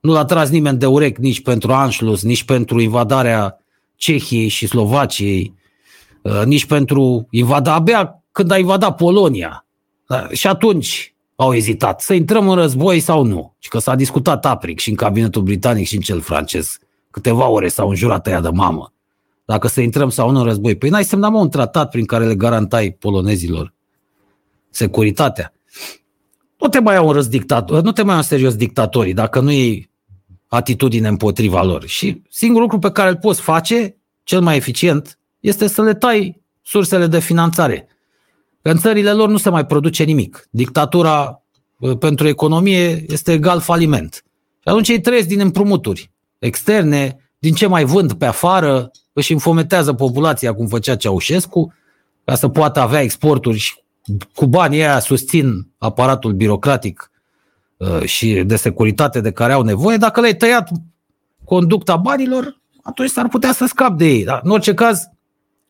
nu 0.00 0.12
l-a 0.12 0.24
tras 0.24 0.48
nimeni 0.48 0.78
de 0.78 0.86
urechi 0.86 1.20
nici 1.20 1.42
pentru 1.42 1.72
Anschluss, 1.72 2.22
nici 2.22 2.44
pentru 2.44 2.80
invadarea 2.80 3.56
Cehiei 4.02 4.48
și 4.48 4.66
Slovaciei, 4.66 5.54
uh, 6.22 6.42
nici 6.44 6.66
pentru 6.66 7.26
invada, 7.30 7.74
abia 7.74 8.22
când 8.32 8.50
a 8.50 8.58
invadat 8.58 8.96
Polonia. 8.96 9.66
Da, 10.06 10.28
și 10.32 10.46
atunci 10.46 11.14
au 11.36 11.54
ezitat 11.54 12.00
să 12.00 12.14
intrăm 12.14 12.48
în 12.48 12.54
război 12.54 13.00
sau 13.00 13.24
nu. 13.24 13.54
Și 13.58 13.68
că 13.68 13.78
s-a 13.78 13.94
discutat 13.94 14.46
apric 14.46 14.78
și 14.78 14.88
în 14.88 14.94
cabinetul 14.94 15.42
britanic 15.42 15.86
și 15.86 15.94
în 15.94 16.00
cel 16.00 16.20
francez. 16.20 16.78
Câteva 17.10 17.48
ore 17.48 17.68
s-au 17.68 17.88
înjurat 17.88 18.26
ăia 18.26 18.40
de 18.40 18.48
mamă. 18.48 18.92
Dacă 19.44 19.68
să 19.68 19.80
intrăm 19.80 20.10
sau 20.10 20.30
nu 20.30 20.38
în 20.38 20.44
război. 20.44 20.76
Păi 20.76 20.88
n-ai 20.88 21.04
semnat 21.04 21.30
mă, 21.30 21.38
un 21.38 21.50
tratat 21.50 21.90
prin 21.90 22.04
care 22.04 22.26
le 22.26 22.34
garantai 22.34 22.90
polonezilor 22.90 23.74
securitatea. 24.70 25.52
Nu 26.58 26.68
te 26.68 26.80
mai 26.80 26.94
iau 26.94 27.06
un 27.06 27.12
răz 27.12 27.28
dictator, 27.28 27.82
nu 27.82 27.92
te 27.92 28.02
mai 28.02 28.10
iau 28.10 28.18
în 28.18 28.22
serios 28.22 28.54
dictatorii 28.54 29.14
dacă 29.14 29.40
nu 29.40 29.50
iei 29.50 29.90
atitudine 30.54 31.08
împotriva 31.08 31.62
lor. 31.62 31.86
Și 31.86 32.22
singurul 32.28 32.62
lucru 32.62 32.78
pe 32.78 32.90
care 32.90 33.08
îl 33.08 33.16
poți 33.16 33.40
face, 33.40 33.96
cel 34.22 34.40
mai 34.40 34.56
eficient, 34.56 35.18
este 35.40 35.66
să 35.66 35.82
le 35.82 35.94
tai 35.94 36.42
sursele 36.62 37.06
de 37.06 37.18
finanțare. 37.18 37.86
Că 38.62 38.70
în 38.70 38.78
țările 38.78 39.12
lor 39.12 39.28
nu 39.28 39.36
se 39.36 39.50
mai 39.50 39.66
produce 39.66 40.04
nimic. 40.04 40.48
Dictatura 40.50 41.42
pentru 41.98 42.28
economie 42.28 43.04
este 43.08 43.32
egal 43.32 43.60
faliment. 43.60 44.24
Și 44.58 44.68
atunci 44.68 44.88
ei 44.88 45.00
trăiesc 45.00 45.28
din 45.28 45.40
împrumuturi 45.40 46.10
externe, 46.38 47.32
din 47.38 47.54
ce 47.54 47.66
mai 47.66 47.84
vând 47.84 48.12
pe 48.12 48.26
afară, 48.26 48.90
își 49.12 49.32
înfometează 49.32 49.92
populația 49.92 50.54
cum 50.54 50.66
făcea 50.66 50.96
Ceaușescu, 50.96 51.74
ca 52.24 52.34
să 52.34 52.48
poată 52.48 52.80
avea 52.80 53.00
exporturi 53.00 53.58
și 53.58 53.74
cu 54.34 54.46
banii 54.46 54.80
aia 54.80 54.98
susțin 54.98 55.68
aparatul 55.78 56.32
birocratic 56.32 57.10
uh, 57.10 57.11
și 58.04 58.42
de 58.46 58.56
securitate 58.56 59.20
de 59.20 59.30
care 59.30 59.52
au 59.52 59.62
nevoie. 59.62 59.96
Dacă 59.96 60.20
le-ai 60.20 60.36
tăiat 60.36 60.68
conducta 61.44 61.96
banilor, 61.96 62.60
atunci 62.82 63.10
s-ar 63.10 63.28
putea 63.28 63.52
să 63.52 63.66
scap 63.66 63.96
de 63.98 64.06
ei. 64.06 64.24
Dar, 64.24 64.40
în 64.44 64.50
orice 64.50 64.74
caz, 64.74 65.02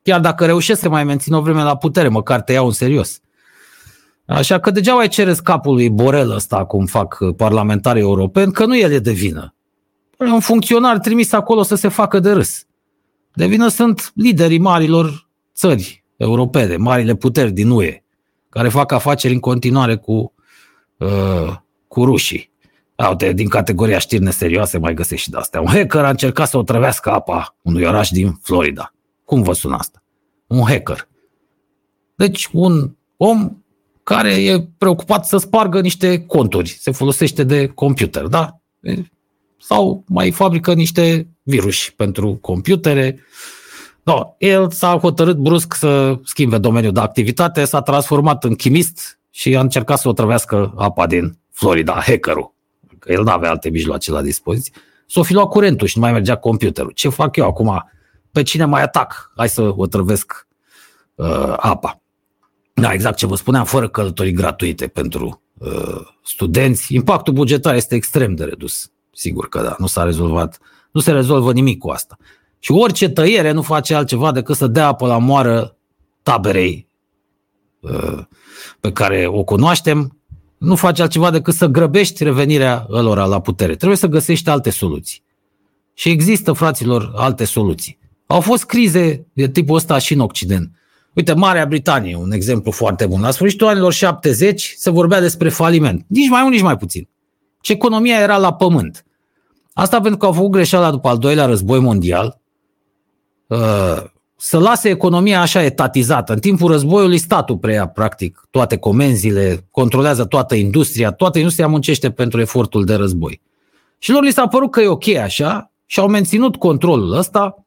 chiar 0.02 0.20
dacă 0.20 0.44
reușesc 0.46 0.80
să 0.80 0.88
mai 0.88 1.04
mențină 1.04 1.36
o 1.36 1.40
vreme 1.40 1.62
la 1.62 1.76
putere, 1.76 2.08
măcar 2.08 2.40
te 2.40 2.52
iau 2.52 2.66
în 2.66 2.72
serios. 2.72 3.20
Așa 4.26 4.58
că 4.58 4.70
degeaba 4.70 4.98
ai 4.98 5.08
cereți 5.08 5.42
capul 5.42 5.74
lui 5.74 5.90
Borel 5.90 6.30
ăsta, 6.30 6.64
cum 6.64 6.86
fac 6.86 7.18
parlamentarii 7.36 8.02
europeni, 8.02 8.52
că 8.52 8.66
nu 8.66 8.76
el 8.76 8.92
e 8.92 8.98
de 8.98 9.12
vină. 9.12 9.54
E 10.18 10.24
un 10.24 10.40
funcționar 10.40 10.98
trimis 10.98 11.32
acolo 11.32 11.62
să 11.62 11.74
se 11.74 11.88
facă 11.88 12.18
de 12.18 12.32
râs. 12.32 12.66
De 13.34 13.46
vină 13.46 13.68
sunt 13.68 14.12
liderii 14.14 14.58
marilor 14.58 15.28
țări 15.54 16.04
europene, 16.16 16.76
marile 16.76 17.14
puteri 17.14 17.50
din 17.52 17.70
UE, 17.70 18.02
care 18.48 18.68
fac 18.68 18.92
afaceri 18.92 19.32
în 19.32 19.40
continuare 19.40 19.96
cu, 19.96 20.34
uh, 20.96 21.56
cu 21.92 22.04
rușii. 22.04 22.50
Uite, 23.08 23.32
din 23.32 23.48
categoria 23.48 23.98
știri 23.98 24.22
neserioase 24.22 24.78
mai 24.78 24.94
găsești 24.94 25.24
și 25.24 25.30
de 25.30 25.36
astea. 25.36 25.60
Un 25.60 25.66
hacker 25.66 26.04
a 26.04 26.08
încercat 26.08 26.48
să 26.48 26.58
otrăvească 26.58 27.10
apa 27.10 27.56
unui 27.62 27.84
oraș 27.84 28.08
din 28.08 28.38
Florida. 28.42 28.94
Cum 29.24 29.42
vă 29.42 29.52
sună 29.52 29.76
asta? 29.76 30.02
Un 30.46 30.64
hacker. 30.66 31.08
Deci 32.14 32.48
un 32.52 32.96
om 33.16 33.56
care 34.02 34.30
e 34.30 34.68
preocupat 34.78 35.26
să 35.26 35.36
spargă 35.36 35.80
niște 35.80 36.24
conturi. 36.26 36.68
Se 36.68 36.90
folosește 36.90 37.44
de 37.44 37.66
computer, 37.66 38.26
da? 38.26 38.60
Sau 39.58 40.04
mai 40.06 40.30
fabrică 40.30 40.72
niște 40.74 41.28
virus 41.42 41.90
pentru 41.96 42.34
computere. 42.34 43.18
No, 44.02 44.34
el 44.38 44.70
s-a 44.70 44.98
hotărât 44.98 45.36
brusc 45.36 45.74
să 45.74 46.18
schimbe 46.24 46.58
domeniul 46.58 46.92
de 46.92 47.00
activitate, 47.00 47.64
s-a 47.64 47.82
transformat 47.82 48.44
în 48.44 48.54
chimist 48.54 49.20
și 49.30 49.56
a 49.56 49.60
încercat 49.60 49.98
să 49.98 50.08
otrăvească 50.08 50.74
apa 50.76 51.06
din 51.06 51.40
Florida, 51.62 51.92
hackerul. 51.92 52.54
Că 52.98 53.12
el 53.12 53.22
nu 53.22 53.30
avea 53.30 53.50
alte 53.50 53.68
mijloace 53.68 54.10
la 54.10 54.22
dispoziție. 54.22 54.72
S-o 55.06 55.22
fi 55.22 55.32
luat 55.32 55.48
curentul 55.48 55.86
și 55.86 55.98
nu 55.98 56.02
mai 56.02 56.12
mergea 56.12 56.36
computerul. 56.36 56.90
Ce 56.90 57.08
fac 57.08 57.36
eu 57.36 57.46
acum? 57.46 57.90
Pe 58.32 58.42
cine 58.42 58.64
mai 58.64 58.82
atac? 58.82 59.32
Hai 59.36 59.48
să 59.48 59.72
otrăvesc 59.76 60.46
uh, 61.14 61.54
apa. 61.56 62.00
Da, 62.74 62.92
exact 62.92 63.16
ce 63.16 63.26
vă 63.26 63.36
spuneam, 63.36 63.64
fără 63.64 63.88
călătorii 63.88 64.32
gratuite 64.32 64.86
pentru 64.86 65.42
uh, 65.58 66.00
studenți. 66.24 66.94
Impactul 66.94 67.34
bugetar 67.34 67.74
este 67.74 67.94
extrem 67.94 68.34
de 68.34 68.44
redus. 68.44 68.90
Sigur 69.12 69.48
că 69.48 69.62
da, 69.62 69.74
nu 69.78 69.86
s-a 69.86 70.02
rezolvat, 70.02 70.58
nu 70.90 71.00
se 71.00 71.12
rezolvă 71.12 71.52
nimic 71.52 71.78
cu 71.78 71.90
asta. 71.90 72.16
Și 72.58 72.72
orice 72.72 73.08
tăiere 73.08 73.50
nu 73.50 73.62
face 73.62 73.94
altceva 73.94 74.32
decât 74.32 74.56
să 74.56 74.66
dea 74.66 74.86
apă 74.86 75.06
la 75.06 75.18
moară 75.18 75.76
taberei 76.22 76.86
uh, 77.80 78.18
pe 78.80 78.92
care 78.92 79.26
o 79.26 79.44
cunoaștem, 79.44 80.16
nu 80.62 80.74
face 80.74 81.02
altceva 81.02 81.30
decât 81.30 81.54
să 81.54 81.66
grăbești 81.66 82.24
revenirea 82.24 82.86
lor 82.88 83.26
la 83.26 83.40
putere. 83.40 83.74
Trebuie 83.74 83.98
să 83.98 84.06
găsești 84.06 84.48
alte 84.48 84.70
soluții. 84.70 85.22
Și 85.94 86.08
există, 86.08 86.52
fraților, 86.52 87.12
alte 87.14 87.44
soluții. 87.44 87.98
Au 88.26 88.40
fost 88.40 88.64
crize 88.64 89.26
de 89.32 89.48
tipul 89.48 89.76
ăsta 89.76 89.98
și 89.98 90.12
în 90.12 90.20
Occident. 90.20 90.70
Uite, 91.14 91.32
Marea 91.32 91.66
Britanie, 91.66 92.16
un 92.16 92.32
exemplu 92.32 92.70
foarte 92.70 93.06
bun. 93.06 93.20
La 93.20 93.30
sfârșitul 93.30 93.66
anilor 93.66 93.92
70 93.92 94.74
se 94.76 94.90
vorbea 94.90 95.20
despre 95.20 95.48
faliment. 95.48 96.04
Nici 96.08 96.28
mai 96.28 96.40
mult, 96.40 96.52
nici 96.52 96.62
mai 96.62 96.76
puțin. 96.76 97.08
Ce 97.60 97.72
economia 97.72 98.20
era 98.20 98.36
la 98.36 98.54
pământ. 98.54 99.04
Asta 99.72 100.00
pentru 100.00 100.18
că 100.18 100.26
au 100.26 100.32
făcut 100.32 100.50
greșeala 100.50 100.90
după 100.90 101.08
al 101.08 101.18
doilea 101.18 101.44
război 101.44 101.80
mondial, 101.80 102.40
uh, 103.46 104.02
să 104.44 104.58
lase 104.58 104.88
economia 104.88 105.40
așa 105.40 105.62
etatizată. 105.62 106.32
În 106.32 106.38
timpul 106.38 106.70
războiului 106.70 107.18
statul 107.18 107.58
preia 107.58 107.86
practic 107.86 108.46
toate 108.50 108.76
comenzile, 108.76 109.66
controlează 109.70 110.24
toată 110.24 110.54
industria, 110.54 111.10
toată 111.10 111.38
industria 111.38 111.66
muncește 111.66 112.10
pentru 112.10 112.40
efortul 112.40 112.84
de 112.84 112.94
război. 112.94 113.40
Și 113.98 114.10
lor 114.10 114.22
li 114.22 114.32
s-a 114.32 114.46
părut 114.46 114.70
că 114.70 114.80
e 114.80 114.86
ok 114.86 115.08
așa 115.08 115.72
și 115.86 116.00
au 116.00 116.08
menținut 116.08 116.56
controlul 116.56 117.12
ăsta, 117.12 117.64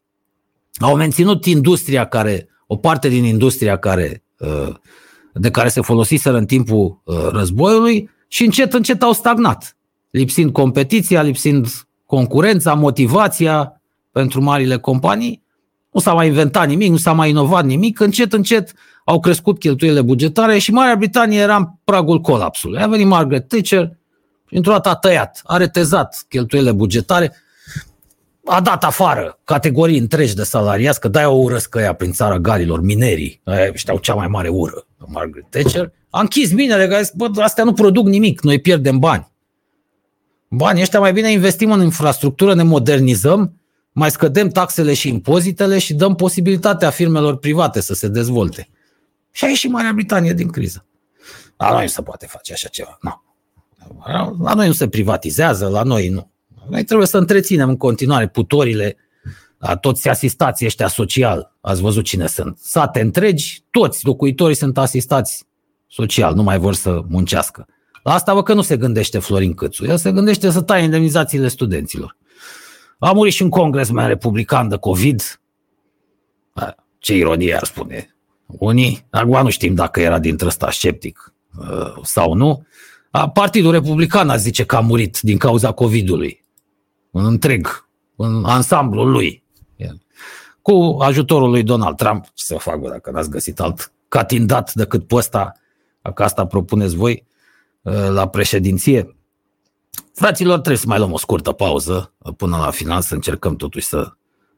au 0.80 0.96
menținut 0.96 1.46
industria 1.46 2.06
care 2.06 2.48
o 2.68 2.76
parte 2.76 3.08
din 3.08 3.24
industria 3.24 3.78
care, 3.78 4.24
uh, 4.40 4.76
de 5.34 5.52
care 5.52 5.70
se 5.70 5.82
folosiseră 5.82 6.38
în 6.38 6.46
timpul 6.46 7.02
uh, 7.04 7.28
războiului 7.32 8.10
și 8.28 8.44
încet, 8.44 8.74
încet 8.74 9.02
au 9.02 9.12
stagnat, 9.12 9.78
lipsind 10.10 10.52
competiția, 10.52 11.22
lipsind 11.22 11.68
concurența, 12.06 12.74
motivația 12.74 13.82
pentru 14.12 14.42
marile 14.42 14.78
companii. 14.78 15.45
Nu 15.96 16.02
s-a 16.02 16.14
mai 16.14 16.28
inventat 16.28 16.68
nimic, 16.68 16.90
nu 16.90 16.98
s-a 16.98 17.12
mai 17.12 17.30
inovat 17.30 17.66
nimic, 17.66 18.00
încet, 18.00 18.34
încet 18.34 18.74
au 19.06 19.20
crescut 19.20 19.60
cheltuielile 19.60 20.02
bugetare 20.02 20.58
și 20.58 20.72
Marea 20.72 20.96
Britanie 20.96 21.40
era 21.40 21.56
în 21.56 21.68
pragul 21.84 22.20
colapsului. 22.20 22.82
A 22.82 22.88
venit 22.88 23.06
Margaret 23.06 23.48
Thatcher 23.48 23.98
și 24.48 24.56
într-o 24.56 24.72
dată 24.72 24.90
a 24.90 24.96
tăiat, 24.96 25.42
a 25.44 25.58
retezat 25.58 26.26
cheltuielile 26.30 26.74
bugetare, 26.74 27.34
a 28.46 28.62
dat 28.62 28.84
afară 28.84 29.40
categorii 29.44 29.98
întregi 29.98 30.36
de 30.36 30.44
salariați, 30.44 31.00
că 31.00 31.08
de-aia 31.08 31.30
o 31.30 31.42
urăsc 31.42 31.76
ăia 31.76 31.94
prin 31.94 32.12
țara 32.12 32.40
galilor, 32.40 32.82
minerii, 32.82 33.42
aia 33.44 33.72
știau 33.74 33.98
cea 33.98 34.14
mai 34.14 34.28
mare 34.28 34.48
ură, 34.48 34.88
Margaret 35.08 35.46
Thatcher, 35.50 35.92
a 36.10 36.20
închis 36.20 36.54
minele, 36.54 36.88
că 36.88 37.02
bă, 37.14 37.30
astea 37.42 37.64
nu 37.64 37.74
produc 37.74 38.06
nimic, 38.06 38.42
noi 38.42 38.62
pierdem 38.62 39.00
bani. 39.00 39.32
Banii 40.50 40.82
ăștia 40.82 41.00
mai 41.00 41.14
bine 41.14 41.32
investim 41.32 41.72
în 41.72 41.82
infrastructură, 41.82 42.54
ne 42.54 42.64
modernizăm, 42.64 43.60
mai 43.98 44.12
scădem 44.12 44.50
taxele 44.50 44.94
și 44.94 45.08
impozitele 45.08 45.80
și 45.80 45.94
dăm 45.94 46.16
posibilitatea 46.16 46.90
firmelor 46.90 47.38
private 47.38 47.82
să 47.82 47.94
se 47.94 48.08
dezvolte. 48.08 48.70
Și 49.32 49.46
a 49.46 49.48
ieșit 49.48 49.72
Marea 49.72 49.94
Britanie 49.94 50.34
din 50.34 50.50
criză. 50.50 50.86
La 51.58 51.72
noi 51.72 51.82
nu 51.82 51.88
se 51.88 52.02
poate 52.02 52.26
face 52.26 52.54
așa 52.54 52.68
ceva. 52.68 52.98
Nu. 53.02 53.24
La 54.44 54.54
noi 54.54 54.68
nu 54.68 54.74
se 54.74 54.88
privatizează, 54.88 55.68
la 55.68 55.84
noi 55.84 56.10
nu. 56.10 56.32
Noi 56.70 56.84
trebuie 56.84 57.08
să 57.08 57.18
întreținem 57.18 57.70
în 57.70 57.78
continuare 57.78 58.28
putorile, 58.28 58.98
a 59.58 59.76
toți 59.76 60.10
asistații 60.10 60.66
ăștia 60.66 60.88
social. 60.88 61.56
Ați 61.62 61.82
văzut 61.82 62.04
cine 62.04 62.28
sunt. 62.28 62.58
Sate 62.62 63.02
întregi, 63.02 63.64
toți 63.70 64.06
locuitorii 64.06 64.56
sunt 64.56 64.78
asistați 64.78 65.46
social, 65.88 66.34
nu 66.34 66.44
mai 66.44 66.58
vor 66.58 66.74
să 66.74 67.02
muncească. 67.08 67.68
La 68.04 68.14
asta 68.14 68.34
vă 68.34 68.44
că 68.44 68.54
nu 68.54 68.62
se 68.62 68.78
gândește 68.78 69.20
Florin 69.20 69.54
Câțu. 69.54 69.86
El 69.86 69.98
se 69.98 70.12
gândește 70.12 70.50
să 70.50 70.62
taie 70.62 70.84
indemnizațiile 70.84 71.48
studenților. 71.48 72.18
A 73.00 73.12
murit 73.12 73.34
și 73.34 73.42
un 73.42 73.50
congresmen 73.50 74.08
republican 74.08 74.68
de 74.68 74.78
COVID. 74.78 75.40
Ce 76.98 77.16
ironie 77.16 77.56
ar 77.56 77.64
spune. 77.64 78.16
Unii, 78.46 79.08
acum 79.10 79.42
nu 79.42 79.50
știm 79.50 79.76
dacă 79.76 80.00
era 80.00 80.20
dintre 80.20 80.48
ăsta 80.48 80.72
sceptic 80.72 81.34
uh, 81.58 81.94
sau 82.04 82.34
nu. 82.34 82.66
Partidul 83.34 83.72
Republican 83.72 84.30
a 84.30 84.36
zice 84.36 84.66
că 84.66 84.76
a 84.76 84.80
murit 84.80 85.20
din 85.20 85.38
cauza 85.38 85.72
COVID-ului 85.72 86.46
în 87.12 87.26
întreg, 87.26 87.88
în 88.16 88.46
ansamblul 88.46 89.12
lui. 89.12 89.44
Cu 90.62 90.98
ajutorul 91.00 91.50
lui 91.50 91.64
Donald 91.64 91.96
Trump, 91.96 92.24
ce 92.34 92.44
să 92.44 92.56
fac 92.56 92.80
bă, 92.80 92.90
dacă 92.90 93.12
n-ați 93.12 93.30
găsit 93.30 93.60
alt 93.60 93.92
catindat 94.08 94.74
decât 94.74 95.08
pe 95.08 95.16
ăsta, 95.16 95.52
dacă 96.02 96.24
asta 96.24 96.46
propuneți 96.46 96.96
voi 96.96 97.26
uh, 97.82 98.08
la 98.10 98.28
președinție. 98.28 99.16
Fraților, 100.16 100.56
trebuie 100.56 100.78
să 100.78 100.88
mai 100.88 100.98
luăm 100.98 101.12
o 101.12 101.18
scurtă 101.18 101.52
pauză 101.52 102.14
uh, 102.18 102.34
până 102.38 102.58
la 102.58 102.72
final, 102.72 103.02
să 103.02 103.14
încercăm 103.14 103.56
totuși 103.56 103.86
să 103.86 104.12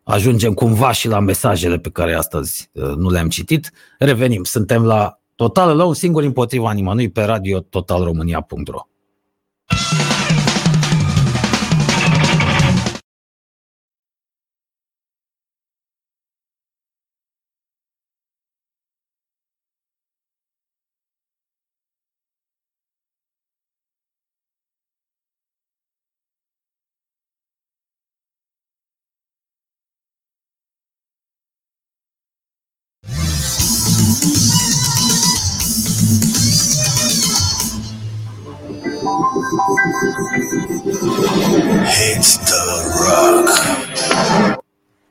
ajungem 0.04 0.54
cumva 0.54 0.92
și 0.92 1.08
la 1.08 1.20
mesajele 1.20 1.78
pe 1.78 1.90
care 1.90 2.16
astăzi 2.16 2.70
uh, 2.72 2.84
nu 2.84 3.10
le-am 3.10 3.30
citit. 3.30 3.72
Revenim, 3.98 4.44
suntem 4.44 4.86
la 4.86 5.18
Total 5.38 5.78
la 5.78 5.86
un 5.86 5.94
singur 5.94 6.24
împotriva 6.24 6.72
nimănui 6.72 7.10
pe 7.10 7.24
radio 7.24 7.60
totalromânia.ro 7.60 8.88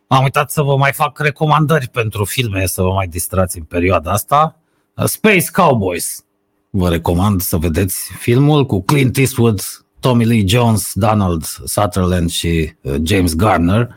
Am 0.08 0.22
uitat 0.22 0.50
să 0.50 0.62
vă 0.62 0.76
mai 0.76 0.92
fac 0.92 1.18
recomandări 1.18 1.88
pentru 1.88 2.24
filme, 2.24 2.66
să 2.66 2.82
vă 2.82 2.92
mai 2.92 3.06
distrați 3.06 3.58
în 3.58 3.64
perioada 3.64 4.10
asta. 4.10 4.56
Space 5.04 5.46
Cowboys. 5.52 6.24
Vă 6.70 6.88
recomand 6.88 7.40
să 7.40 7.56
vedeți 7.56 8.10
filmul 8.18 8.66
cu 8.66 8.82
Clint 8.82 9.16
Eastwood, 9.16 9.60
Tommy 10.00 10.24
Lee 10.24 10.46
Jones, 10.46 10.90
Donald 10.94 11.44
Sutherland 11.64 12.30
și 12.30 12.74
uh, 12.80 12.94
James 13.02 13.34
Garner. 13.34 13.88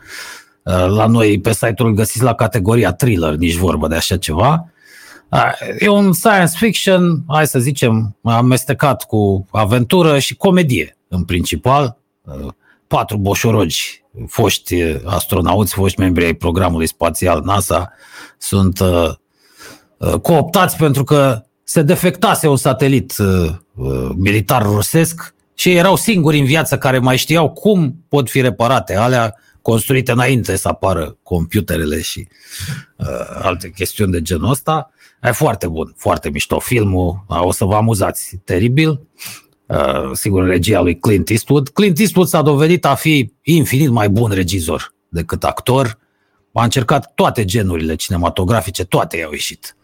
Uh, 0.64 0.86
La 0.88 1.06
noi 1.06 1.40
pe 1.40 1.52
site-ul 1.52 1.88
îl 1.88 1.94
găsiți 1.94 2.22
la 2.22 2.34
categoria 2.34 2.92
thriller, 2.92 3.34
nici 3.34 3.54
vorbă 3.54 3.88
de 3.88 3.94
așa 3.94 4.16
ceva. 4.16 4.68
Uh, 5.28 5.52
E 5.78 5.88
un 5.88 6.12
science 6.12 6.52
fiction, 6.56 7.24
hai 7.28 7.46
să 7.46 7.58
zicem, 7.58 8.16
amestecat 8.22 9.04
cu 9.04 9.46
aventură 9.50 10.18
și 10.18 10.36
comedie 10.36 10.96
în 11.08 11.24
principal. 11.24 11.96
Uh, 12.22 12.48
Patru 12.86 13.16
boșorogi, 13.16 13.99
foști 14.26 14.82
astronauți, 15.04 15.74
foști 15.74 16.00
membri 16.00 16.24
ai 16.24 16.34
programului 16.34 16.86
spațial 16.86 17.42
NASA, 17.44 17.92
sunt 18.38 18.80
uh, 18.80 19.10
uh, 19.96 20.14
cooptați 20.14 20.76
pentru 20.76 21.04
că 21.04 21.42
se 21.64 21.82
defectase 21.82 22.48
un 22.48 22.56
satelit 22.56 23.14
uh, 23.18 23.50
uh, 23.74 24.10
militar 24.16 24.62
rusesc 24.62 25.34
și 25.54 25.70
erau 25.70 25.96
singuri 25.96 26.38
în 26.38 26.44
viață 26.44 26.78
care 26.78 26.98
mai 26.98 27.16
știau 27.16 27.50
cum 27.50 28.04
pot 28.08 28.30
fi 28.30 28.40
reparate 28.40 28.96
alea 28.96 29.34
construite 29.62 30.12
înainte 30.12 30.56
să 30.56 30.68
apară 30.68 31.18
computerele 31.22 32.00
și 32.00 32.28
uh, 32.96 33.06
alte 33.42 33.70
chestiuni 33.70 34.12
de 34.12 34.22
genul 34.22 34.50
ăsta. 34.50 34.90
E 35.22 35.30
foarte 35.30 35.68
bun, 35.68 35.94
foarte 35.96 36.30
mișto 36.30 36.58
filmul, 36.58 37.24
o 37.26 37.52
să 37.52 37.64
vă 37.64 37.74
amuzați 37.74 38.36
teribil. 38.44 39.00
Uh, 39.70 40.10
sigur, 40.12 40.44
regia 40.44 40.80
lui 40.80 40.98
Clint 40.98 41.28
Eastwood. 41.28 41.68
Clint 41.68 41.98
Eastwood 41.98 42.26
s-a 42.26 42.42
dovedit 42.42 42.84
a 42.84 42.94
fi 42.94 43.32
infinit 43.42 43.88
mai 43.90 44.08
bun 44.08 44.30
regizor 44.30 44.94
decât 45.08 45.44
actor. 45.44 45.98
A 46.52 46.62
încercat 46.62 47.14
toate 47.14 47.44
genurile 47.44 47.94
cinematografice, 47.94 48.84
toate 48.84 49.16
i-au 49.16 49.30
ieșit 49.30 49.76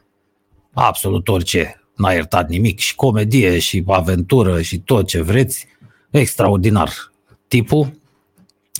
absolut 0.73 1.29
orice, 1.29 1.83
n-a 1.95 2.13
iertat 2.13 2.49
nimic, 2.49 2.79
și 2.79 2.95
comedie, 2.95 3.59
și 3.59 3.85
aventură, 3.87 4.61
și 4.61 4.79
tot 4.79 5.07
ce 5.07 5.21
vreți, 5.23 5.67
extraordinar 6.11 6.91
tipul. 7.49 8.01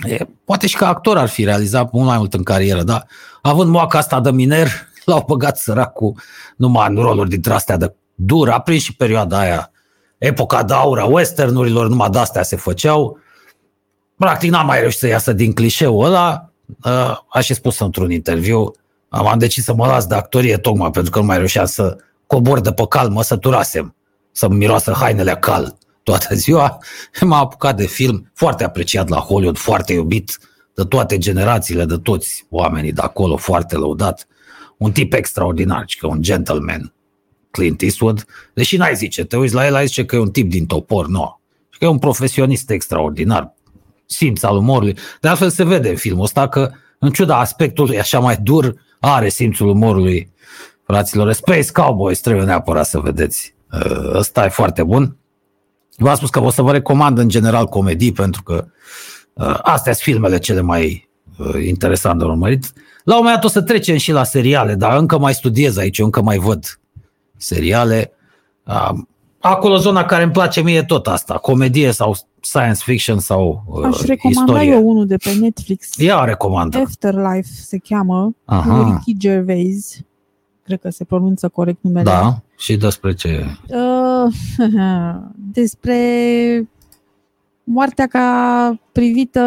E, 0.07 0.17
poate 0.45 0.67
și 0.67 0.75
ca 0.75 0.87
actor 0.87 1.17
ar 1.17 1.27
fi 1.27 1.43
realizat 1.43 1.91
mult 1.91 2.07
mai 2.07 2.17
mult 2.17 2.33
în 2.33 2.43
carieră, 2.43 2.83
dar 2.83 3.07
având 3.41 3.69
moaca 3.69 3.97
asta 3.97 4.21
de 4.21 4.31
miner, 4.31 4.67
l-au 5.05 5.23
băgat 5.27 5.57
săracul 5.57 6.13
numai 6.55 6.87
în 6.89 6.95
roluri 6.95 7.29
dintre 7.29 7.53
astea 7.53 7.77
de 7.77 7.95
dur, 8.15 8.49
a 8.49 8.59
prins 8.59 8.81
și 8.81 8.95
perioada 8.95 9.39
aia, 9.39 9.71
epoca 10.17 10.63
de 10.63 10.73
aur 10.73 10.99
a 10.99 11.05
westernurilor, 11.05 11.87
numai 11.87 12.09
de-astea 12.09 12.43
se 12.43 12.55
făceau, 12.55 13.19
practic 14.17 14.51
n-am 14.51 14.65
mai 14.65 14.79
reușit 14.79 14.99
să 14.99 15.07
iasă 15.07 15.33
din 15.33 15.53
clișeul 15.53 16.05
ăla, 16.05 16.51
uh, 16.83 17.17
a 17.29 17.39
și 17.39 17.53
spus 17.53 17.79
într-un 17.79 18.11
interviu, 18.11 18.71
am, 19.09 19.27
am 19.27 19.37
decis 19.37 19.63
să 19.63 19.73
mă 19.73 19.85
las 19.85 20.05
de 20.05 20.15
actorie 20.15 20.57
tocmai 20.57 20.91
pentru 20.91 21.11
că 21.11 21.19
nu 21.19 21.25
mai 21.25 21.37
reușeam 21.37 21.65
să 21.65 21.97
cobor 22.27 22.59
de 22.59 22.71
pe 22.71 22.85
cal, 22.89 23.09
mă 23.09 23.23
săturasem 23.23 23.95
să-mi 24.31 24.55
miroasă 24.55 24.91
hainele 24.91 25.31
a 25.31 25.37
cal 25.37 25.77
toată 26.03 26.35
ziua. 26.35 26.77
M-am 27.21 27.39
apucat 27.39 27.75
de 27.75 27.85
film, 27.85 28.31
foarte 28.33 28.63
apreciat 28.63 29.07
la 29.07 29.17
Hollywood, 29.17 29.57
foarte 29.57 29.93
iubit 29.93 30.39
de 30.73 30.83
toate 30.83 31.17
generațiile, 31.17 31.85
de 31.85 31.97
toți 31.97 32.45
oamenii 32.49 32.91
de 32.91 33.01
acolo, 33.01 33.37
foarte 33.37 33.75
lăudat. 33.75 34.27
Un 34.77 34.91
tip 34.91 35.13
extraordinar, 35.13 35.83
și 35.85 35.97
că 35.97 36.07
un 36.07 36.21
gentleman, 36.21 36.93
Clint 37.51 37.81
Eastwood, 37.81 38.25
deși 38.53 38.77
n-ai 38.77 38.95
zice, 38.95 39.23
te 39.23 39.37
uiți 39.37 39.53
la 39.53 39.65
el, 39.65 39.75
ai 39.75 39.85
zice 39.85 40.05
că 40.05 40.15
e 40.15 40.19
un 40.19 40.31
tip 40.31 40.49
din 40.49 40.65
topor, 40.65 41.07
nu. 41.07 41.39
Și 41.69 41.79
că 41.79 41.85
e 41.85 41.87
un 41.87 41.99
profesionist 41.99 42.69
extraordinar, 42.69 43.55
simț 44.05 44.43
al 44.43 44.57
umorului. 44.57 44.97
De 45.21 45.27
altfel 45.27 45.49
se 45.49 45.63
vede 45.63 45.89
în 45.89 45.95
filmul 45.95 46.23
ăsta 46.23 46.47
că, 46.47 46.71
în 46.99 47.11
ciuda 47.11 47.39
aspectului 47.39 47.99
așa 47.99 48.19
mai 48.19 48.37
dur, 48.41 48.75
are 48.99 49.29
simțul 49.29 49.67
umorului. 49.67 50.31
Fraților, 50.83 51.31
Space 51.31 51.71
Cowboys 51.71 52.19
trebuie 52.19 52.45
neapărat 52.45 52.85
să 52.85 52.99
vedeți. 52.99 53.55
Uh, 53.71 54.13
Ăsta 54.13 54.45
e 54.45 54.49
foarte 54.49 54.83
bun. 54.83 55.17
V-am 55.97 56.15
spus 56.15 56.29
că 56.29 56.39
o 56.39 56.49
să 56.49 56.61
vă 56.61 56.71
recomand 56.71 57.17
în 57.17 57.29
general 57.29 57.65
comedii 57.65 58.11
pentru 58.11 58.43
că 58.43 58.65
uh, 59.33 59.59
astea 59.61 59.93
sunt 59.93 60.03
filmele 60.03 60.37
cele 60.37 60.61
mai 60.61 61.09
uh, 61.37 61.65
interesante 61.67 62.23
de 62.23 62.29
urmărit. 62.29 62.73
La 63.03 63.13
un 63.13 63.21
moment 63.23 63.35
dat 63.35 63.43
o 63.43 63.47
să 63.47 63.61
trecem 63.61 63.97
și 63.97 64.11
la 64.11 64.23
seriale, 64.23 64.75
dar 64.75 64.97
încă 64.97 65.17
mai 65.17 65.33
studiez 65.33 65.77
aici, 65.77 65.97
eu 65.97 66.05
încă 66.05 66.21
mai 66.21 66.37
văd 66.37 66.79
seriale. 67.37 68.11
Uh, 68.65 68.91
Acolo 69.39 69.77
zona 69.77 70.05
care 70.05 70.23
îmi 70.23 70.31
place 70.31 70.61
mie 70.61 70.77
e 70.77 70.83
tot 70.83 71.07
asta, 71.07 71.37
comedie 71.37 71.91
sau 71.91 72.15
science 72.41 72.79
fiction 72.83 73.19
sau 73.19 73.63
uh, 73.67 73.85
Aș 73.85 74.01
recomanda 74.01 74.51
istorie. 74.51 74.71
eu 74.71 74.89
unul 74.89 75.05
de 75.07 75.17
pe 75.17 75.33
Netflix. 75.33 75.95
Ia 75.97 76.19
o 76.21 76.25
recomandă. 76.25 76.77
Afterlife 76.77 77.49
se 77.51 77.77
cheamă, 77.77 78.35
Aha. 78.45 78.75
cu 78.83 78.89
Ricky 78.89 79.17
Gervais. 79.17 79.99
Cred 80.63 80.79
că 80.81 80.89
se 80.89 81.03
pronunță 81.03 81.47
corect 81.47 81.77
numele. 81.81 82.03
Da, 82.03 82.41
și 82.57 82.77
despre 82.77 83.13
ce? 83.13 83.45
Uh, 83.67 84.33
despre 85.53 85.99
moartea 87.63 88.07
ca 88.07 88.79
privită 88.91 89.41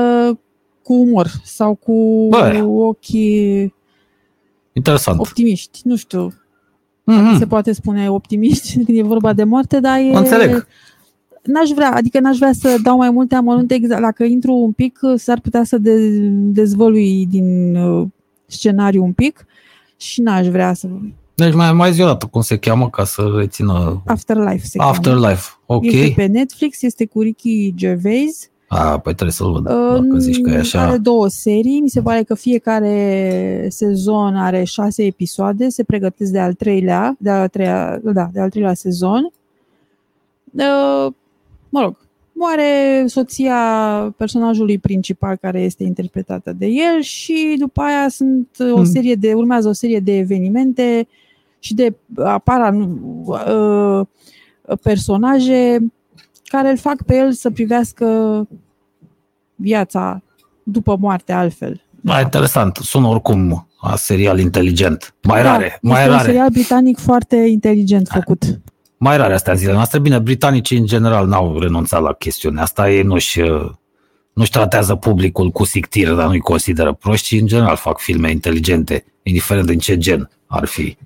cu 0.82 0.92
umor 0.94 1.30
sau 1.44 1.74
cu 1.74 2.26
Bă. 2.30 2.62
ochii 2.66 3.74
Interesant. 4.72 5.20
optimiști. 5.20 5.80
Nu 5.84 5.96
știu, 5.96 6.32
Mhm. 7.12 7.38
se 7.38 7.46
poate 7.46 7.72
spune 7.72 8.10
optimiști 8.10 8.74
când 8.84 8.98
e 8.98 9.02
vorba 9.02 9.32
de 9.32 9.44
moarte, 9.44 9.80
dar 9.80 9.98
e... 9.98 10.16
Înțeleg. 10.16 10.66
N-aș 11.42 11.68
vrea, 11.68 11.94
adică 11.94 12.20
n-aș 12.20 12.36
vrea 12.36 12.52
să 12.52 12.76
dau 12.82 12.96
mai 12.96 13.10
multe 13.10 13.34
amănunte 13.34 13.74
exact. 13.74 14.00
Dacă 14.00 14.24
intru 14.24 14.54
un 14.54 14.72
pic, 14.72 14.98
s-ar 15.16 15.40
putea 15.40 15.64
să 15.64 15.78
de, 15.78 15.96
dezvălui 16.30 17.26
din 17.26 17.76
uh, 17.76 18.06
scenariu 18.46 19.04
un 19.04 19.12
pic 19.12 19.46
și 19.96 20.20
n-aș 20.20 20.46
vrea 20.46 20.74
să... 20.74 20.88
Deci 21.34 21.54
mai, 21.54 21.72
mai 21.72 21.92
zi 21.92 22.02
o 22.02 22.06
dată 22.06 22.26
cum 22.26 22.40
se 22.40 22.56
cheamă 22.56 22.90
ca 22.90 23.04
să 23.04 23.32
rețină 23.36 24.02
Afterlife 24.06 24.64
se 24.64 24.78
cheamă. 24.78 24.90
Afterlife. 24.90 25.48
Ok. 25.66 25.84
Este 25.84 26.12
pe 26.16 26.26
Netflix, 26.26 26.82
este 26.82 27.06
cu 27.06 27.20
Ricky 27.20 27.74
Gervais. 27.74 28.50
A, 28.72 28.98
păi 28.98 29.14
trebuie 29.14 29.32
să-l 29.32 29.52
văd. 29.52 29.66
Uh, 29.66 30.04
Dacă 30.04 30.18
zici 30.18 30.40
că 30.40 30.50
e 30.50 30.56
așa. 30.58 30.86
Are 30.86 30.96
două 30.96 31.28
serii, 31.28 31.80
mi 31.80 31.88
se 31.88 32.02
pare 32.02 32.22
că 32.22 32.34
fiecare 32.34 33.66
sezon 33.70 34.36
are 34.36 34.64
șase 34.64 35.04
episoade, 35.04 35.68
se 35.68 35.84
pregătesc 35.84 36.32
de 36.32 36.38
al 36.38 36.54
treilea, 36.54 37.16
de 37.18 37.30
al 37.30 37.48
treilea, 37.48 38.00
da, 38.04 38.28
de 38.32 38.40
al 38.40 38.50
treilea 38.50 38.74
sezon. 38.74 39.32
Uh, 40.52 41.12
mă 41.68 41.80
rog, 41.80 41.96
moare 42.32 43.04
soția 43.06 43.58
personajului 44.16 44.78
principal 44.78 45.36
care 45.36 45.60
este 45.60 45.84
interpretată 45.84 46.52
de 46.52 46.66
el 46.66 47.00
și 47.00 47.56
după 47.58 47.80
aia 47.80 48.08
sunt 48.08 48.48
o 48.60 48.74
Hmm. 48.74 48.84
serie 48.84 49.14
de, 49.14 49.32
urmează 49.32 49.68
o 49.68 49.72
serie 49.72 50.00
de 50.00 50.16
evenimente 50.16 51.08
și 51.58 51.74
de 51.74 51.94
apar 52.16 52.74
uh, 53.24 54.06
personaje 54.82 55.92
care 56.50 56.70
îl 56.70 56.76
fac 56.78 57.02
pe 57.02 57.16
el 57.16 57.32
să 57.32 57.50
privească 57.50 58.06
viața 59.54 60.22
după 60.62 60.96
moarte 61.00 61.32
altfel. 61.32 61.82
Mai 62.00 62.22
interesant. 62.22 62.76
Sună 62.76 63.06
oricum 63.06 63.68
a 63.80 63.96
serial 63.96 64.38
inteligent. 64.38 65.14
Mai 65.22 65.42
Da, 65.42 65.50
rare. 65.50 65.78
Mai 65.82 65.96
este 65.98 66.10
un 66.10 66.14
rare. 66.16 66.26
serial 66.26 66.48
britanic 66.50 66.98
foarte 66.98 67.36
inteligent 67.36 68.08
făcut. 68.08 68.42
Mai 68.96 69.16
rare 69.16 69.34
astea 69.34 69.54
zilele 69.54 69.76
noastre. 69.76 69.98
Bine, 69.98 70.18
britanicii 70.18 70.78
în 70.78 70.86
general 70.86 71.26
n-au 71.26 71.58
renunțat 71.58 72.02
la 72.02 72.12
chestiunea 72.12 72.62
asta. 72.62 72.90
Ei 72.90 73.02
nu-și, 73.02 73.40
uh, 73.40 73.70
nu-și 74.32 74.50
tratează 74.50 74.94
publicul 74.94 75.50
cu 75.50 75.64
sictire, 75.64 76.14
dar 76.14 76.26
nu-i 76.26 76.38
consideră 76.40 76.92
proști 76.92 77.26
și 77.26 77.36
în 77.38 77.46
general 77.46 77.76
fac 77.76 77.98
filme 77.98 78.30
inteligente, 78.30 79.04
indiferent 79.22 79.66
din 79.66 79.78
ce 79.78 79.96
gen 79.96 80.30
ar 80.46 80.64
fi. 80.64 80.96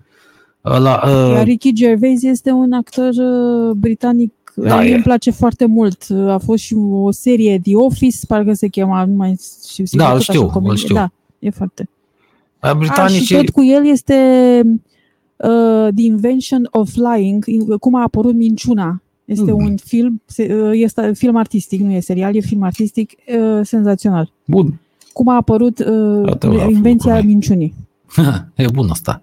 Ăla, 0.65 1.03
uh, 1.07 1.35
Iar 1.35 1.45
Ricky 1.45 1.73
Gervais 1.73 2.23
este 2.23 2.51
un 2.51 2.73
actor 2.73 3.09
uh, 3.09 3.71
britanic 3.77 4.33
Da, 4.57 4.69
da, 4.69 4.85
e. 4.87 4.95
îmi 4.95 5.03
place 5.03 5.31
foarte 5.31 5.67
mult. 5.67 6.07
A 6.29 6.39
fost 6.45 6.63
și 6.63 6.75
o 6.91 7.11
serie 7.11 7.59
The 7.63 7.77
Office, 7.77 8.17
parcă 8.27 8.53
se 8.53 8.69
chema, 8.69 9.05
nu 9.05 9.15
mai 9.15 9.37
știu 9.71 9.85
sigur. 9.85 10.05
Da, 10.07 10.13
îl 10.13 10.19
tot 10.19 10.21
așa 10.21 10.33
știu, 10.33 10.47
comedie. 10.47 10.71
îl 10.71 10.77
știu. 10.77 10.95
Da, 10.95 11.11
e 11.39 11.51
foarte. 11.51 11.89
uh, 12.63 12.69
A, 12.69 12.69
și 12.69 12.77
britanicii... 12.79 13.37
tot 13.37 13.49
cu 13.51 13.63
el 13.65 13.87
este 13.87 14.15
uh, 15.37 15.89
The 15.95 16.05
Invention 16.05 16.69
of 16.71 16.91
Lying, 16.95 17.45
in- 17.47 17.79
cum 17.81 17.95
a 17.95 18.03
apărut 18.03 18.35
minciuna. 18.35 19.03
Este 19.25 19.53
Mhm. 19.53 19.65
un 19.65 19.77
film, 19.77 20.23
se- 20.27 20.55
uh, 20.63 20.71
este 20.75 21.13
film 21.13 21.37
artistic, 21.37 21.81
nu 21.81 21.93
e 21.93 22.01
serial, 22.01 22.37
e 22.37 22.41
film 22.41 22.63
artistic 22.63 23.13
uh, 23.39 23.61
senzațional. 23.63 24.33
Bun. 24.47 24.81
Cum 25.13 25.29
a 25.29 25.35
apărut 25.35 25.79
uh, 25.79 26.23
Iată, 26.27 26.47
la 26.47 26.65
invenția 26.65 27.11
lucruri. 27.13 27.27
minciunii. 27.33 27.75
e 28.55 28.65
bun 28.73 28.89
asta. 28.91 29.23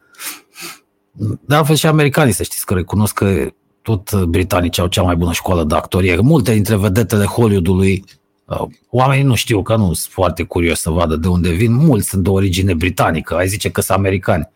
De 1.45 1.56
altfel 1.56 1.76
și 1.76 1.86
americanii 1.88 2.34
să 2.34 2.44
știți 2.44 2.66
că 2.66 2.74
recunosc 2.74 3.14
că 3.14 3.52
tot 3.82 4.24
britanicii 4.24 4.82
au 4.82 4.88
cea 4.88 5.02
mai 5.02 5.16
bună 5.16 5.32
școală 5.32 5.64
de 5.64 5.76
actorie. 5.76 6.20
Multe 6.20 6.53
dintre 6.53 6.76
vedetele 6.76 7.26
Hollywoodului, 7.26 8.03
uh, 8.45 8.62
oamenii 8.90 9.24
nu 9.24 9.36
știu 9.36 9.62
că 9.62 9.76
nu 9.76 9.94
sunt 9.94 10.14
foarte 10.14 10.44
curioși 10.44 10.82
să 10.82 10.90
vadă 10.90 11.16
de 11.16 11.28
unde 11.28 11.52
vin. 11.52 11.74
Mulți 11.74 12.10
sunt 12.10 12.24
de 12.24 12.30
origine 12.30 12.74
britanică. 12.74 13.36
Ai 13.36 13.48
zice 13.48 13.70
că 13.70 13.82
sunt 13.82 13.98
americani. 13.98 14.49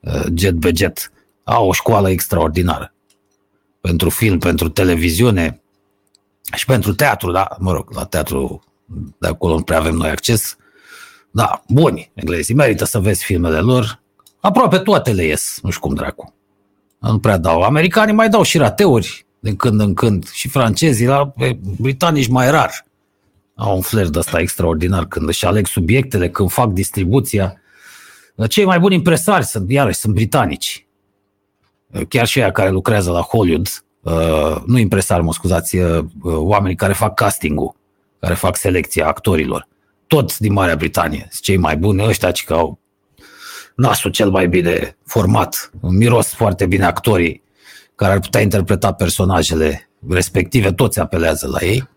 Uh, 0.00 0.24
Jet 0.34 0.54
be 0.54 0.70
jet. 0.74 1.12
au 1.44 1.68
o 1.68 1.72
școală 1.72 2.10
extraordinară. 2.10 2.94
Pentru 3.80 4.10
film, 4.10 4.38
pentru 4.38 4.68
televiziune 4.68 5.62
și 6.56 6.64
pentru 6.64 6.94
teatru, 6.94 7.32
da, 7.32 7.48
mă 7.58 7.72
rog, 7.72 7.90
la 7.94 8.04
teatru 8.04 8.64
de 9.18 9.26
acolo 9.28 9.54
nu 9.54 9.62
prea 9.62 9.78
avem 9.78 9.94
noi 9.94 10.08
acces. 10.08 10.56
Da, 11.30 11.62
buni, 11.68 12.10
englezii, 12.14 12.54
merită 12.54 12.84
să 12.84 12.98
vezi 12.98 13.24
filmele 13.24 13.58
lor. 13.58 14.02
Aproape 14.40 14.78
toate 14.78 15.12
le 15.12 15.24
ies, 15.24 15.58
nu 15.62 15.70
știu 15.70 15.80
cum 15.86 15.94
dracu. 15.94 16.34
Nu 17.10 17.18
prea 17.18 17.36
dau. 17.36 17.62
Americanii 17.62 18.14
mai 18.14 18.28
dau 18.28 18.42
și 18.42 18.58
rateuri 18.58 19.26
din 19.38 19.56
când 19.56 19.80
în 19.80 19.94
când 19.94 20.30
și 20.30 20.48
francezii, 20.48 21.06
la 21.06 21.32
britanici 21.80 22.28
mai 22.28 22.50
rar. 22.50 22.86
Au 23.54 23.74
un 23.74 23.80
flair 23.80 24.08
de 24.08 24.18
ăsta 24.18 24.40
extraordinar 24.40 25.06
când 25.06 25.28
își 25.28 25.44
aleg 25.44 25.66
subiectele, 25.66 26.30
când 26.30 26.50
fac 26.50 26.72
distribuția. 26.72 27.60
Cei 28.48 28.64
mai 28.64 28.78
buni 28.78 28.94
impresari 28.94 29.44
sunt, 29.44 29.70
iarăși, 29.70 29.98
sunt 29.98 30.14
britanici. 30.14 30.86
Chiar 32.08 32.26
și 32.26 32.40
aia 32.40 32.52
care 32.52 32.70
lucrează 32.70 33.10
la 33.10 33.20
Hollywood, 33.20 33.68
uh, 34.00 34.56
nu 34.66 34.78
impresari, 34.78 35.22
mă 35.22 35.32
scuzați, 35.32 35.76
uh, 35.76 36.04
oamenii 36.22 36.76
care 36.76 36.92
fac 36.92 37.14
castingul, 37.14 37.74
care 38.20 38.34
fac 38.34 38.56
selecția 38.56 39.06
actorilor. 39.06 39.68
Toți 40.06 40.40
din 40.40 40.52
Marea 40.52 40.76
Britanie, 40.76 41.28
cei 41.40 41.56
mai 41.56 41.76
buni, 41.76 42.06
ăștia 42.06 42.30
ce 42.30 42.44
au 42.48 42.78
nasul 43.74 44.10
cel 44.10 44.30
mai 44.30 44.48
bine 44.48 44.96
format, 45.04 45.70
miros 45.80 46.34
foarte 46.34 46.66
bine 46.66 46.84
actorii 46.84 47.42
care 47.94 48.12
ar 48.12 48.20
putea 48.20 48.40
interpreta 48.40 48.92
personajele 48.92 49.90
respective, 50.08 50.72
toți 50.72 51.00
apelează 51.00 51.48
la 51.48 51.58
ei. 51.60 51.88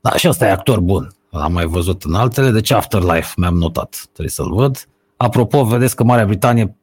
Da, 0.00 0.16
și 0.16 0.28
ăsta 0.28 0.46
e 0.46 0.50
actor 0.50 0.80
bun. 0.80 1.14
L-am 1.30 1.52
mai 1.52 1.66
văzut 1.66 2.02
în 2.02 2.14
altele, 2.14 2.50
deci 2.50 2.70
Afterlife 2.70 3.32
mi-am 3.36 3.56
notat, 3.56 4.00
trebuie 4.02 4.28
să-l 4.28 4.54
văd. 4.54 4.88
Apropo, 5.16 5.64
vedeți 5.64 5.96
că 5.96 6.04
Marea 6.04 6.26
Britanie 6.26 6.76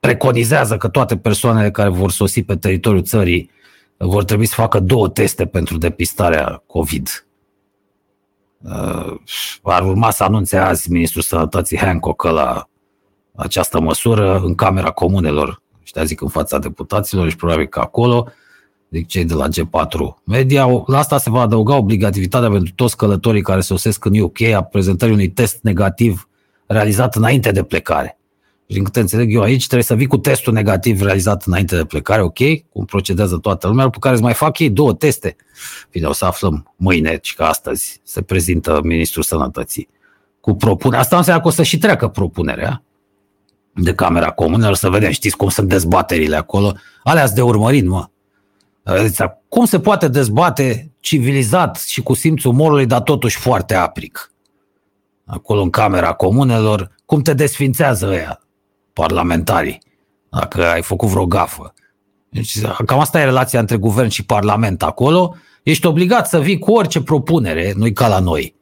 preconizează 0.00 0.76
că 0.76 0.88
toate 0.88 1.16
persoanele 1.16 1.70
care 1.70 1.88
vor 1.88 2.10
sosi 2.10 2.42
pe 2.42 2.56
teritoriul 2.56 3.02
țării 3.02 3.50
vor 3.96 4.24
trebui 4.24 4.46
să 4.46 4.54
facă 4.54 4.80
două 4.80 5.08
teste 5.08 5.46
pentru 5.46 5.78
depistarea 5.78 6.62
COVID. 6.66 7.26
Uh, 8.62 9.14
ar 9.62 9.82
urma 9.82 10.10
să 10.10 10.24
anunțe 10.24 10.56
azi 10.56 10.90
Ministrul 10.90 11.22
Sănătății 11.22 11.78
Hancock 11.78 12.22
la 12.22 12.68
această 13.38 13.80
măsură 13.80 14.40
în 14.44 14.54
Camera 14.54 14.90
Comunelor, 14.90 15.62
știa 15.82 16.04
zic 16.04 16.20
în 16.20 16.28
fața 16.28 16.58
deputaților 16.58 17.28
și 17.28 17.36
probabil 17.36 17.66
că 17.66 17.80
acolo, 17.80 18.28
zic 18.90 19.06
cei 19.06 19.24
de 19.24 19.34
la 19.34 19.48
G4 19.48 20.22
Media, 20.24 20.66
la 20.86 20.98
asta 20.98 21.18
se 21.18 21.30
va 21.30 21.40
adăuga 21.40 21.76
obligativitatea 21.76 22.50
pentru 22.50 22.72
toți 22.74 22.96
călătorii 22.96 23.42
care 23.42 23.60
sosesc 23.60 24.04
în 24.04 24.18
UK 24.18 24.40
a 24.40 24.62
prezentării 24.62 25.14
unui 25.14 25.28
test 25.28 25.58
negativ 25.62 26.28
realizat 26.66 27.16
înainte 27.16 27.50
de 27.50 27.62
plecare. 27.62 28.18
Și 28.66 28.74
din 28.74 28.84
câte 28.84 29.00
înțeleg 29.00 29.34
eu 29.34 29.42
aici, 29.42 29.64
trebuie 29.64 29.82
să 29.82 29.94
vii 29.94 30.06
cu 30.06 30.18
testul 30.18 30.52
negativ 30.52 31.00
realizat 31.00 31.42
înainte 31.46 31.76
de 31.76 31.84
plecare, 31.84 32.22
ok, 32.22 32.38
cum 32.72 32.84
procedează 32.84 33.36
toată 33.36 33.66
lumea, 33.66 33.84
după 33.84 33.98
care 33.98 34.14
îți 34.14 34.22
mai 34.22 34.34
fac 34.34 34.58
ei 34.58 34.70
două 34.70 34.94
teste. 34.94 35.36
Bine, 35.90 36.06
o 36.06 36.12
să 36.12 36.24
aflăm 36.24 36.74
mâine, 36.76 37.18
și 37.22 37.34
că 37.34 37.42
astăzi 37.42 38.00
se 38.04 38.22
prezintă 38.22 38.80
Ministrul 38.82 39.22
Sănătății 39.22 39.88
cu 40.40 40.54
propunerea. 40.54 41.00
Asta 41.00 41.16
înseamnă 41.16 41.42
că 41.42 41.48
o 41.48 41.50
să 41.50 41.62
și 41.62 41.78
treacă 41.78 42.08
propunerea 42.08 42.82
de 43.82 43.94
Camera 43.94 44.30
Comunelor, 44.30 44.74
să 44.74 44.88
vedem, 44.88 45.10
știți 45.10 45.36
cum 45.36 45.48
sunt 45.48 45.68
dezbaterile 45.68 46.36
acolo, 46.36 46.74
alea 47.02 47.28
de 47.28 47.42
urmărit, 47.42 47.86
mă. 47.86 48.08
Cum 49.48 49.64
se 49.64 49.80
poate 49.80 50.08
dezbate 50.08 50.92
civilizat 51.00 51.76
și 51.76 52.02
cu 52.02 52.14
simțul 52.14 52.50
umorului, 52.50 52.86
dar 52.86 53.00
totuși 53.00 53.38
foarte 53.38 53.74
apric? 53.74 54.32
Acolo 55.26 55.62
în 55.62 55.70
Camera 55.70 56.12
Comunelor, 56.12 56.94
cum 57.04 57.22
te 57.22 57.34
desfințează 57.34 58.06
ăia, 58.06 58.40
parlamentarii, 58.92 59.82
dacă 60.30 60.66
ai 60.66 60.82
făcut 60.82 61.08
vreo 61.08 61.26
gafă. 61.26 61.74
Deci, 62.28 62.60
cam 62.86 62.98
asta 63.00 63.20
e 63.20 63.24
relația 63.24 63.60
între 63.60 63.76
guvern 63.76 64.08
și 64.08 64.24
parlament 64.24 64.82
acolo. 64.82 65.34
Ești 65.62 65.86
obligat 65.86 66.28
să 66.28 66.40
vii 66.40 66.58
cu 66.58 66.72
orice 66.72 67.02
propunere, 67.02 67.72
nu-i 67.76 67.92
ca 67.92 68.08
la 68.08 68.18
noi. 68.18 68.54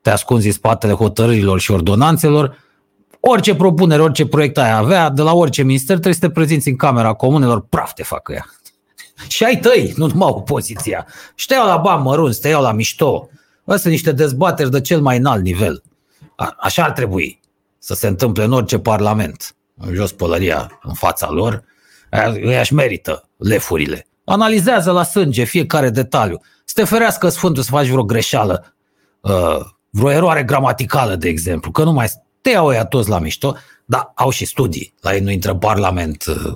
Te 0.00 0.10
ascunzi 0.10 0.46
în 0.46 0.52
spatele 0.52 0.92
hotărârilor 0.92 1.60
și 1.60 1.70
ordonanțelor, 1.70 2.56
orice 3.28 3.54
propunere, 3.54 4.02
orice 4.02 4.26
proiect 4.26 4.58
ai 4.58 4.72
avea, 4.72 5.10
de 5.10 5.22
la 5.22 5.34
orice 5.34 5.62
minister, 5.62 5.94
trebuie 5.94 6.14
să 6.14 6.20
te 6.20 6.30
prezinți 6.30 6.68
în 6.68 6.76
Camera 6.76 7.12
Comunelor, 7.12 7.66
praf 7.66 7.92
te 7.92 8.02
facă 8.02 8.32
ea. 8.32 8.46
și 9.34 9.44
ai 9.44 9.58
tăi, 9.58 9.92
nu 9.96 10.06
numai 10.06 10.28
opoziția. 10.28 11.06
Și 11.34 11.46
te 11.46 11.54
iau 11.54 11.66
la 11.66 11.76
bani 11.76 12.02
mărunți, 12.02 12.40
te 12.40 12.48
iau 12.48 12.62
la 12.62 12.72
mișto. 12.72 13.28
Astea 13.58 13.76
sunt 13.76 13.92
niște 13.92 14.12
dezbateri 14.12 14.70
de 14.70 14.80
cel 14.80 15.00
mai 15.00 15.16
înalt 15.16 15.42
nivel. 15.42 15.82
A, 16.36 16.56
așa 16.58 16.84
ar 16.84 16.90
trebui 16.90 17.40
să 17.78 17.94
se 17.94 18.06
întâmple 18.06 18.44
în 18.44 18.52
orice 18.52 18.78
parlament. 18.78 19.56
În 19.76 19.94
jos 19.94 20.12
pălăria 20.12 20.78
în 20.82 20.94
fața 20.94 21.30
lor, 21.30 21.64
ei 22.34 22.58
aș 22.58 22.70
merită 22.70 23.28
lefurile. 23.36 24.06
Analizează 24.24 24.90
la 24.90 25.02
sânge 25.02 25.44
fiecare 25.44 25.90
detaliu. 25.90 26.40
Să 26.64 26.72
te 26.74 26.84
ferească 26.84 27.28
Sfântul 27.28 27.62
să 27.62 27.70
faci 27.70 27.86
vreo 27.86 28.04
greșeală, 28.04 28.74
uh, 29.20 29.60
vreo 29.90 30.10
eroare 30.10 30.42
gramaticală, 30.42 31.16
de 31.16 31.28
exemplu, 31.28 31.70
că 31.70 31.84
nu 31.84 31.92
mai 31.92 32.08
te 32.46 32.52
iau 32.52 32.66
ăia 32.66 32.84
toți 32.84 33.08
la 33.08 33.18
mișto, 33.18 33.54
dar 33.84 34.12
au 34.14 34.30
și 34.30 34.44
studii. 34.44 34.94
La 35.00 35.14
ei 35.14 35.20
nu 35.20 35.30
intră 35.30 35.54
Parlament 35.54 36.24
uh, 36.26 36.52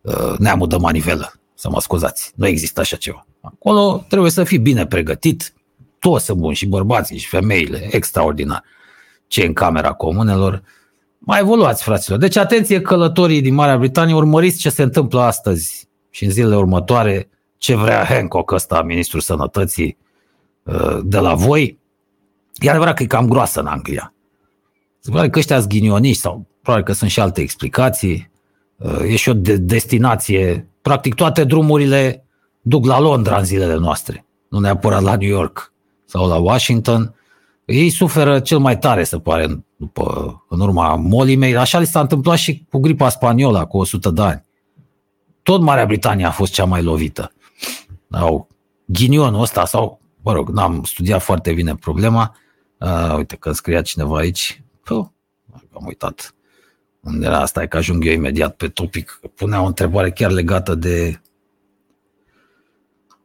uh, 0.00 0.38
neamul 0.38 0.68
de 0.68 0.76
manivelă, 0.76 1.32
să 1.54 1.68
mă 1.70 1.80
scuzați. 1.80 2.32
Nu 2.34 2.46
există 2.46 2.80
așa 2.80 2.96
ceva. 2.96 3.26
Acolo 3.40 4.04
trebuie 4.08 4.30
să 4.30 4.44
fii 4.44 4.58
bine 4.58 4.86
pregătit, 4.86 5.54
toți 5.98 6.24
sunt 6.24 6.38
buni, 6.38 6.54
și 6.54 6.66
bărbații, 6.66 7.18
și 7.18 7.28
femeile, 7.28 7.88
extraordinar. 7.90 8.64
Ce 9.26 9.44
în 9.44 9.52
Camera 9.52 9.92
Comunelor, 9.92 10.62
mai 11.18 11.40
evoluați, 11.40 11.82
fraților. 11.82 12.18
Deci, 12.18 12.36
atenție, 12.36 12.80
călătorii 12.80 13.40
din 13.40 13.54
Marea 13.54 13.78
Britanie, 13.78 14.14
urmăriți 14.14 14.58
ce 14.58 14.70
se 14.70 14.82
întâmplă 14.82 15.20
astăzi 15.20 15.88
și 16.10 16.24
în 16.24 16.30
zilele 16.30 16.56
următoare, 16.56 17.28
ce 17.58 17.76
vrea 17.76 18.04
Hancock 18.04 18.50
ăsta, 18.50 18.82
ministrul 18.82 19.20
sănătății, 19.20 19.96
uh, 20.62 20.98
de 21.04 21.18
la 21.18 21.34
voi. 21.34 21.78
E 22.54 22.70
adevărat 22.70 22.94
că 22.94 23.02
e 23.02 23.06
cam 23.06 23.28
groasă 23.28 23.60
în 23.60 23.66
Anglia. 23.66 24.12
Se 25.04 25.10
pare 25.10 25.30
că 25.30 25.38
ăștia 25.38 25.60
ghinionist 25.60 26.20
sau 26.20 26.46
probabil 26.62 26.86
că 26.86 26.92
sunt 26.92 27.10
și 27.10 27.20
alte 27.20 27.40
explicații. 27.40 28.30
Uh, 28.76 29.00
e 29.02 29.16
și 29.16 29.28
o 29.28 29.32
de- 29.32 29.56
destinație. 29.56 30.68
Practic 30.82 31.14
toate 31.14 31.44
drumurile 31.44 32.24
duc 32.60 32.84
la 32.86 33.00
Londra 33.00 33.38
în 33.38 33.44
zilele 33.44 33.76
noastre, 33.76 34.26
nu 34.48 34.58
neapărat 34.58 35.02
la 35.02 35.16
New 35.16 35.28
York 35.28 35.72
sau 36.04 36.28
la 36.28 36.36
Washington. 36.36 37.14
Ei 37.64 37.90
suferă 37.90 38.40
cel 38.40 38.58
mai 38.58 38.78
tare, 38.78 39.04
se 39.04 39.18
pare, 39.18 39.64
după, 39.76 40.44
în 40.48 40.60
urma 40.60 40.96
molii 40.96 41.36
mei. 41.36 41.56
Așa 41.56 41.78
li 41.78 41.86
s-a 41.86 42.00
întâmplat 42.00 42.36
și 42.36 42.64
cu 42.70 42.78
gripa 42.78 43.08
spaniolă, 43.08 43.66
cu 43.66 43.78
100 43.78 44.10
de 44.10 44.22
ani. 44.22 44.44
Tot 45.42 45.60
Marea 45.60 45.86
Britanie 45.86 46.24
a 46.24 46.30
fost 46.30 46.52
cea 46.52 46.64
mai 46.64 46.82
lovită. 46.82 47.32
Au 48.10 48.48
ghinionul 48.84 49.40
ăsta 49.40 49.64
sau, 49.64 50.00
mă 50.22 50.32
rog, 50.32 50.48
n-am 50.48 50.82
studiat 50.84 51.22
foarte 51.22 51.52
bine 51.52 51.74
problema. 51.74 52.36
Uh, 52.78 53.14
uite 53.16 53.36
că 53.36 53.52
scria 53.52 53.82
cineva 53.82 54.16
aici, 54.16 54.62
Puh, 54.84 55.06
am 55.72 55.86
uitat 55.86 56.34
unde 57.00 57.26
era 57.26 57.40
asta, 57.40 57.62
e 57.62 57.66
că 57.66 57.76
ajung 57.76 58.06
eu 58.06 58.12
imediat 58.12 58.56
pe 58.56 58.68
topic. 58.68 59.20
Punea 59.34 59.62
o 59.62 59.66
întrebare 59.66 60.10
chiar 60.10 60.30
legată 60.30 60.74
de 60.74 61.20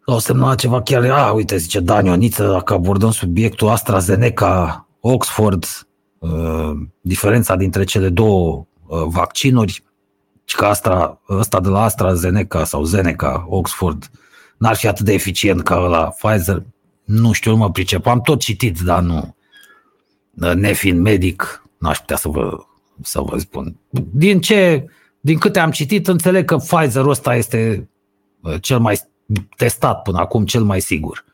o 0.06 0.20
semna 0.20 0.56
ceva 0.56 0.82
chiar, 0.82 1.04
a, 1.04 1.32
uite, 1.32 1.58
zice 1.58 1.80
Dan 1.80 2.06
Ioniță, 2.06 2.48
dacă 2.48 2.74
abordăm 2.74 3.12
subiectul 3.12 3.70
AstraZeneca, 3.70 4.88
Oxford, 5.00 5.66
uh, 6.18 6.72
diferența 7.02 7.56
dintre 7.56 7.84
cele 7.84 8.10
două 8.10 8.66
uh, 8.88 9.04
vaccinuri, 9.06 9.84
și 10.46 10.56
că 10.56 10.66
Astra, 10.66 11.22
ăsta 11.30 11.60
de 11.60 11.70
la 11.70 11.82
AstraZeneca 11.84 12.64
sau 12.64 12.84
Zeneca, 12.84 13.46
Oxford, 13.50 14.12
n-ar 14.58 14.76
fi 14.76 14.88
atât 14.88 15.06
de 15.06 15.14
eficient 15.14 15.62
ca 15.62 15.76
la 15.76 16.08
Pfizer, 16.08 16.64
nu 17.04 17.32
știu, 17.32 17.52
nu 17.52 17.58
mă 17.58 17.72
pricep. 17.72 18.06
Am 18.06 18.22
tot 18.22 18.40
citit, 18.40 18.80
dar 18.80 19.02
nu, 19.02 19.36
nefiind 20.38 21.02
medic, 21.02 21.64
n-aș 21.78 21.98
putea 21.98 22.16
să 22.16 22.28
vă, 22.28 22.58
să 23.02 23.22
vă 23.22 23.38
spun. 23.38 23.76
Din 24.12 24.42
ce, 24.42 24.86
din 25.20 25.38
câte 25.38 25.60
am 25.60 25.72
citit, 25.72 26.08
înțeleg 26.08 26.46
că 26.46 26.56
Pfizer-ul 26.56 27.10
ăsta 27.10 27.36
este 27.36 27.90
cel 28.62 28.80
mai 28.80 29.00
testat 29.56 30.02
până 30.02 30.18
acum, 30.18 30.46
cel 30.46 30.64
mai 30.64 30.82
sigur. 30.82 31.26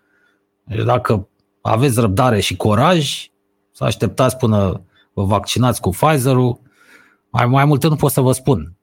Deci 0.63 0.83
dacă 0.83 1.27
aveți 1.61 1.99
răbdare 1.99 2.39
și 2.39 2.55
curaj, 2.55 3.27
să 3.71 3.83
așteptați 3.83 4.37
până 4.37 4.81
vă 5.13 5.23
vaccinați 5.23 5.81
cu 5.81 5.89
Pfizer-ul, 5.89 6.59
mai, 7.29 7.45
mai 7.45 7.65
multe 7.65 7.87
nu 7.87 7.95
pot 7.95 8.11
să 8.11 8.21
vă 8.21 8.31
spun. 8.31 8.73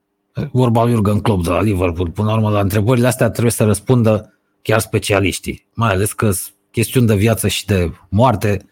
Vorba 0.51 0.83
lui 0.83 0.93
Jurgen 0.93 1.19
Klopp 1.19 1.43
de 1.43 1.49
la 1.49 1.61
Liverpool, 1.61 2.09
până 2.09 2.27
la 2.27 2.35
urmă, 2.35 2.49
la 2.49 2.59
întrebările 2.59 3.07
astea 3.07 3.29
trebuie 3.29 3.51
să 3.51 3.63
răspundă 3.63 4.33
chiar 4.61 4.79
specialiștii, 4.79 5.67
mai 5.73 5.91
ales 5.91 6.13
că 6.13 6.31
chestiuni 6.71 7.07
de 7.07 7.15
viață 7.15 7.47
și 7.47 7.65
de 7.65 7.91
moarte, 8.09 8.69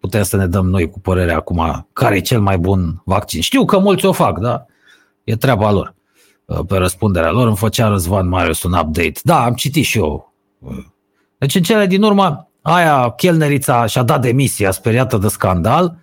putem 0.00 0.22
să 0.22 0.36
ne 0.36 0.46
dăm 0.46 0.68
noi 0.68 0.90
cu 0.90 1.00
părerea 1.00 1.36
acum 1.36 1.88
care 1.92 2.16
e 2.16 2.20
cel 2.20 2.40
mai 2.40 2.58
bun 2.58 3.02
vaccin. 3.04 3.40
Știu 3.40 3.64
că 3.64 3.78
mulți 3.78 4.06
o 4.06 4.12
fac, 4.12 4.38
da? 4.38 4.66
E 5.24 5.36
treaba 5.36 5.70
lor. 5.70 5.94
Pe 6.66 6.76
răspunderea 6.76 7.30
lor 7.30 7.46
îmi 7.46 7.56
făcea 7.56 7.88
Răzvan 7.88 8.28
Marius 8.28 8.62
un 8.62 8.72
update. 8.72 9.20
Da, 9.22 9.44
am 9.44 9.54
citit 9.54 9.84
și 9.84 9.98
eu. 9.98 10.34
Deci 11.38 11.54
în 11.54 11.62
cele 11.62 11.86
din 11.86 12.02
urmă, 12.02 12.50
aia, 12.62 13.10
chelnerița 13.10 13.86
și-a 13.86 14.02
dat 14.02 14.20
demisia 14.20 14.70
speriată 14.70 15.16
de 15.16 15.28
scandal, 15.28 15.98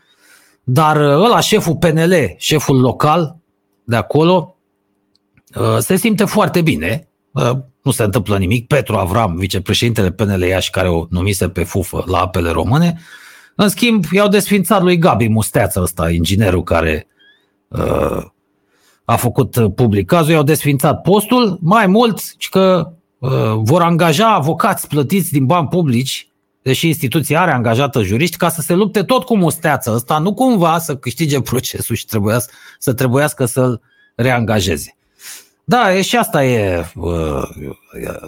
dar 0.63 0.95
ăla, 0.95 1.39
șeful 1.39 1.75
PNL, 1.75 2.13
șeful 2.37 2.79
local 2.79 3.37
de 3.83 3.95
acolo, 3.95 4.55
uh, 5.55 5.77
se 5.77 5.95
simte 5.95 6.25
foarte 6.25 6.61
bine, 6.61 7.07
uh, 7.31 7.51
nu 7.81 7.91
se 7.91 8.03
întâmplă 8.03 8.37
nimic. 8.37 8.67
Petru 8.67 8.95
Avram, 8.95 9.35
vicepreședintele 9.35 10.11
PNL 10.11 10.41
Iași, 10.41 10.69
care 10.69 10.89
o 10.89 11.05
numise 11.09 11.49
pe 11.49 11.63
fufă 11.63 12.03
la 12.07 12.19
apele 12.19 12.49
române, 12.49 12.99
în 13.59 13.69
schimb, 13.69 14.03
i-au 14.11 14.27
desfințat 14.27 14.81
lui 14.81 14.97
Gabi 14.97 15.27
Musteață 15.27 15.81
ăsta, 15.81 16.09
inginerul 16.09 16.63
care 16.63 17.07
uh, 17.67 18.23
a 19.05 19.15
făcut 19.15 19.73
public 19.75 20.05
cazul, 20.05 20.31
i-au 20.31 20.43
desfințat 20.43 21.01
postul, 21.01 21.57
mai 21.61 21.87
mult 21.87 22.19
că 22.49 22.91
uh, 23.17 23.31
vor 23.55 23.81
angaja 23.81 24.33
avocați 24.33 24.87
plătiți 24.87 25.31
din 25.31 25.45
bani 25.45 25.67
publici, 25.67 26.29
deși 26.61 26.87
instituția 26.87 27.41
are 27.41 27.51
angajată 27.51 28.01
juriști, 28.01 28.37
ca 28.37 28.49
să 28.49 28.61
se 28.61 28.73
lupte 28.73 29.03
tot 29.03 29.23
cu 29.23 29.37
Musteață. 29.37 29.91
Ăsta, 29.93 30.17
nu 30.17 30.33
cumva 30.33 30.79
să 30.79 30.95
câștige 30.95 31.41
procesul 31.41 31.95
și 31.95 32.05
trebuiască, 32.05 32.53
să 32.79 32.93
trebuiască 32.93 33.45
să-l 33.45 33.81
reangajeze. 34.15 34.97
Da, 35.63 35.95
e 35.95 36.01
și 36.01 36.17
asta 36.17 36.45
e, 36.45 36.85
uh, 36.95 37.43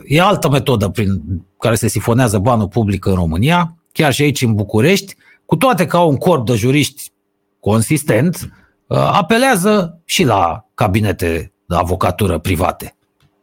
e 0.06 0.22
altă 0.22 0.50
metodă 0.50 0.90
prin 0.90 1.22
care 1.60 1.76
se 1.76 1.88
sifonează 1.88 2.38
banul 2.38 2.68
public 2.68 3.06
în 3.06 3.14
România, 3.14 3.79
chiar 3.92 4.14
și 4.14 4.22
aici 4.22 4.42
în 4.42 4.56
București, 4.56 5.16
cu 5.46 5.56
toate 5.56 5.86
că 5.86 5.98
au 5.98 6.10
un 6.10 6.18
corp 6.18 6.46
de 6.46 6.54
juriști 6.54 7.12
consistent, 7.60 8.50
uh, 8.88 8.98
apelează 8.98 10.02
și 10.06 10.24
la 10.24 10.66
cabinete 10.74 11.52
de 11.66 11.76
avocatură 11.76 12.38
private. 12.38 12.96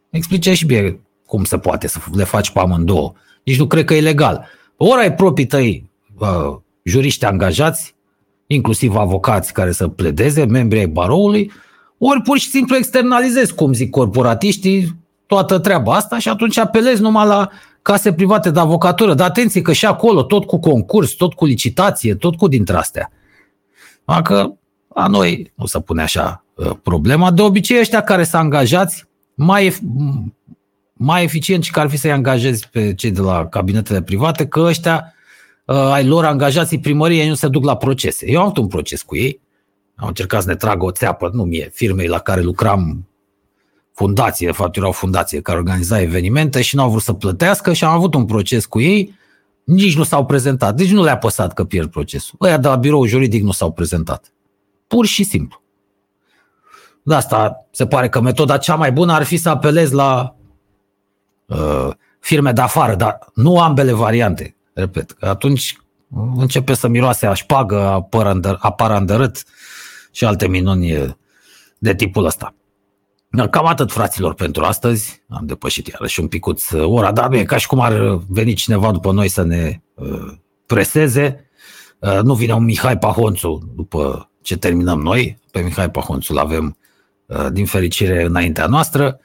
Explice 0.09 0.53
și 0.53 0.65
bine 0.65 0.99
cum 1.25 1.43
se 1.43 1.57
poate 1.57 1.87
să 1.87 1.99
le 2.11 2.23
faci 2.23 2.51
pe 2.51 2.59
amândouă. 2.59 3.13
Nici 3.43 3.57
nu 3.57 3.67
cred 3.67 3.85
că 3.85 3.93
e 3.93 4.01
legal. 4.01 4.47
Ori 4.77 5.01
ai 5.01 5.13
proprii 5.13 5.45
tăi 5.45 5.89
uh, 6.17 6.57
juriști 6.83 7.25
angajați, 7.25 7.95
inclusiv 8.47 8.95
avocați 8.95 9.53
care 9.53 9.71
să 9.71 9.87
pledeze, 9.87 10.45
membri 10.45 10.79
ai 10.79 10.87
baroului, 10.87 11.51
ori 11.97 12.21
pur 12.21 12.37
și 12.37 12.49
simplu 12.49 12.75
externalizezi, 12.75 13.53
cum 13.53 13.73
zic 13.73 13.89
corporatiștii, 13.89 14.95
toată 15.25 15.59
treaba 15.59 15.93
asta 15.93 16.19
și 16.19 16.29
atunci 16.29 16.57
apelezi 16.57 17.01
numai 17.01 17.25
la 17.25 17.49
case 17.87 18.13
private 18.13 18.49
de 18.51 18.59
avocatură. 18.59 19.13
Dar 19.13 19.27
atenție 19.27 19.61
că 19.61 19.73
și 19.73 19.85
acolo, 19.85 20.23
tot 20.23 20.45
cu 20.45 20.59
concurs, 20.59 21.11
tot 21.11 21.33
cu 21.33 21.45
licitație, 21.45 22.15
tot 22.15 22.35
cu 22.35 22.47
dintre 22.47 22.75
astea. 22.75 23.11
Dacă 24.05 24.57
la 24.95 25.07
noi 25.07 25.51
nu 25.55 25.65
se 25.65 25.79
pune 25.79 26.01
așa 26.01 26.43
uh, 26.55 26.71
problema. 26.83 27.31
De 27.31 27.41
obicei 27.41 27.79
ăștia 27.79 28.01
care 28.01 28.23
sunt 28.23 28.41
angajați 28.41 29.05
mai, 29.33 29.77
mai 30.93 31.23
eficient 31.23 31.63
și 31.63 31.71
că 31.71 31.79
ar 31.79 31.89
fi 31.89 31.97
să-i 31.97 32.11
angajezi 32.11 32.69
pe 32.69 32.93
cei 32.93 33.11
de 33.11 33.21
la 33.21 33.47
cabinetele 33.47 34.01
private, 34.01 34.47
că 34.47 34.59
ăștia 34.59 35.13
uh, 35.65 35.75
ai 35.75 36.05
lor 36.05 36.25
angajații 36.25 36.79
primăriei 36.79 37.27
nu 37.27 37.35
se 37.35 37.47
duc 37.47 37.63
la 37.63 37.77
procese. 37.77 38.31
Eu 38.31 38.39
am 38.39 38.43
avut 38.43 38.57
un 38.57 38.67
proces 38.67 39.01
cu 39.01 39.15
ei, 39.15 39.41
am 39.95 40.07
încercat 40.07 40.41
să 40.41 40.47
ne 40.47 40.55
tragă 40.55 40.85
o 40.85 40.91
țeapă, 40.91 41.29
nu 41.33 41.43
mie, 41.43 41.69
firmei 41.73 42.07
la 42.07 42.19
care 42.19 42.41
lucram 42.41 43.07
fundație, 43.97 44.47
de 44.47 44.53
fapt 44.53 44.77
erau 44.77 44.91
fundație 44.91 45.41
care 45.41 45.57
organiza 45.57 46.01
evenimente 46.01 46.61
și 46.61 46.75
nu 46.75 46.81
au 46.81 46.89
vrut 46.89 47.01
să 47.01 47.13
plătească 47.13 47.73
și 47.73 47.83
am 47.83 47.93
avut 47.93 48.13
un 48.13 48.25
proces 48.25 48.65
cu 48.65 48.79
ei, 48.79 49.19
nici 49.63 49.95
nu 49.95 50.03
s-au 50.03 50.25
prezentat, 50.25 50.75
deci 50.75 50.91
nu 50.91 51.03
le-a 51.03 51.17
păsat 51.17 51.53
că 51.53 51.63
pierd 51.63 51.89
procesul. 51.89 52.37
Ăia 52.41 52.57
de 52.57 52.67
la 52.67 52.75
birou 52.75 53.05
juridic 53.05 53.43
nu 53.43 53.51
s-au 53.51 53.71
prezentat. 53.71 54.33
Pur 54.87 55.05
și 55.05 55.23
simplu. 55.23 55.61
De 57.03 57.15
asta 57.15 57.67
se 57.71 57.87
pare 57.87 58.09
că 58.09 58.21
metoda 58.21 58.57
cea 58.57 58.75
mai 58.75 58.91
bună 58.91 59.13
ar 59.13 59.23
fi 59.23 59.37
să 59.37 59.49
apelezi 59.49 59.93
la 59.93 60.35
uh, 61.45 61.89
firme 62.19 62.51
de 62.51 62.61
afară, 62.61 62.95
dar 62.95 63.19
nu 63.33 63.59
ambele 63.59 63.91
variante. 63.91 64.55
Repet, 64.73 65.11
că 65.11 65.25
atunci 65.25 65.77
începe 66.35 66.73
să 66.73 66.87
miroase 66.87 67.25
aș 67.25 67.39
șpagă, 67.39 68.07
a 68.59 68.71
parandărât 68.71 69.43
și 70.11 70.25
alte 70.25 70.47
minuni 70.47 71.15
de 71.77 71.95
tipul 71.95 72.25
ăsta. 72.25 72.53
Cam 73.29 73.65
atât, 73.65 73.91
fraților, 73.91 74.33
pentru 74.33 74.63
astăzi. 74.63 75.23
Am 75.29 75.45
depășit 75.45 75.87
iarăși 75.87 76.19
un 76.19 76.27
picuț 76.27 76.69
uh, 76.71 76.85
ora, 76.85 77.11
dar 77.11 77.33
e 77.33 77.43
ca 77.43 77.57
și 77.57 77.67
cum 77.67 77.79
ar 77.79 78.19
veni 78.27 78.53
cineva 78.53 78.91
după 78.91 79.11
noi 79.11 79.27
să 79.27 79.43
ne 79.43 79.81
uh, 79.93 80.33
preseze. 80.65 81.49
Uh, 81.99 82.19
nu 82.23 82.33
vine 82.33 82.53
un 82.53 82.63
Mihai 82.63 82.97
Pahonțu 82.97 83.71
după 83.75 84.29
ce 84.41 84.57
terminăm 84.57 84.99
noi. 84.99 85.39
Pe 85.51 85.59
Mihai 85.59 85.91
Pahonțu 85.91 86.33
l 86.33 86.37
avem, 86.37 86.77
uh, 87.25 87.47
din 87.51 87.65
fericire, 87.65 88.23
înaintea 88.23 88.65
noastră. 88.65 89.19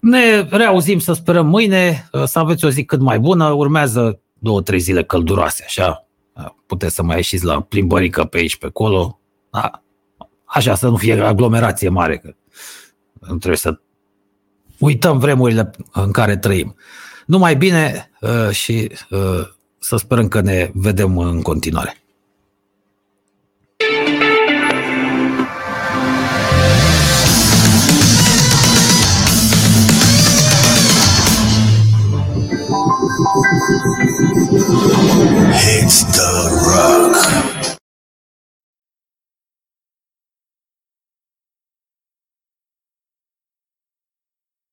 Ne 0.00 0.40
reauzim 0.50 0.98
să 0.98 1.12
sperăm 1.12 1.46
mâine, 1.46 2.08
uh, 2.12 2.24
să 2.24 2.38
aveți 2.38 2.64
o 2.64 2.70
zi 2.70 2.84
cât 2.84 3.00
mai 3.00 3.18
bună. 3.18 3.50
Urmează 3.50 4.20
două, 4.38 4.62
trei 4.62 4.78
zile 4.78 5.04
călduroase, 5.04 5.62
așa. 5.66 6.06
Uh, 6.32 6.46
puteți 6.66 6.94
să 6.94 7.02
mai 7.02 7.16
ieșiți 7.16 7.44
la 7.44 7.60
plimbărică 7.60 8.24
pe 8.24 8.38
aici, 8.38 8.56
pe 8.56 8.66
acolo. 8.66 9.20
Da? 9.50 9.82
Așa, 10.44 10.74
să 10.74 10.88
nu 10.88 10.96
fie 10.96 11.20
aglomerație 11.20 11.88
mare, 11.88 12.18
că 12.18 12.34
nu 13.28 13.36
trebuie 13.36 13.56
să 13.56 13.78
uităm 14.78 15.18
vremurile 15.18 15.70
în 15.92 16.10
care 16.10 16.36
trăim. 16.36 16.76
Numai 17.26 17.56
bine 17.56 18.10
uh, 18.20 18.50
și 18.50 18.90
uh, 19.10 19.48
să 19.78 19.96
sperăm 19.96 20.28
că 20.28 20.40
ne 20.40 20.70
vedem 20.74 21.18
în 21.18 21.42
continuare. 21.42 21.98
Hits 35.64 36.04
the 36.04 36.30
rock. 36.66 37.73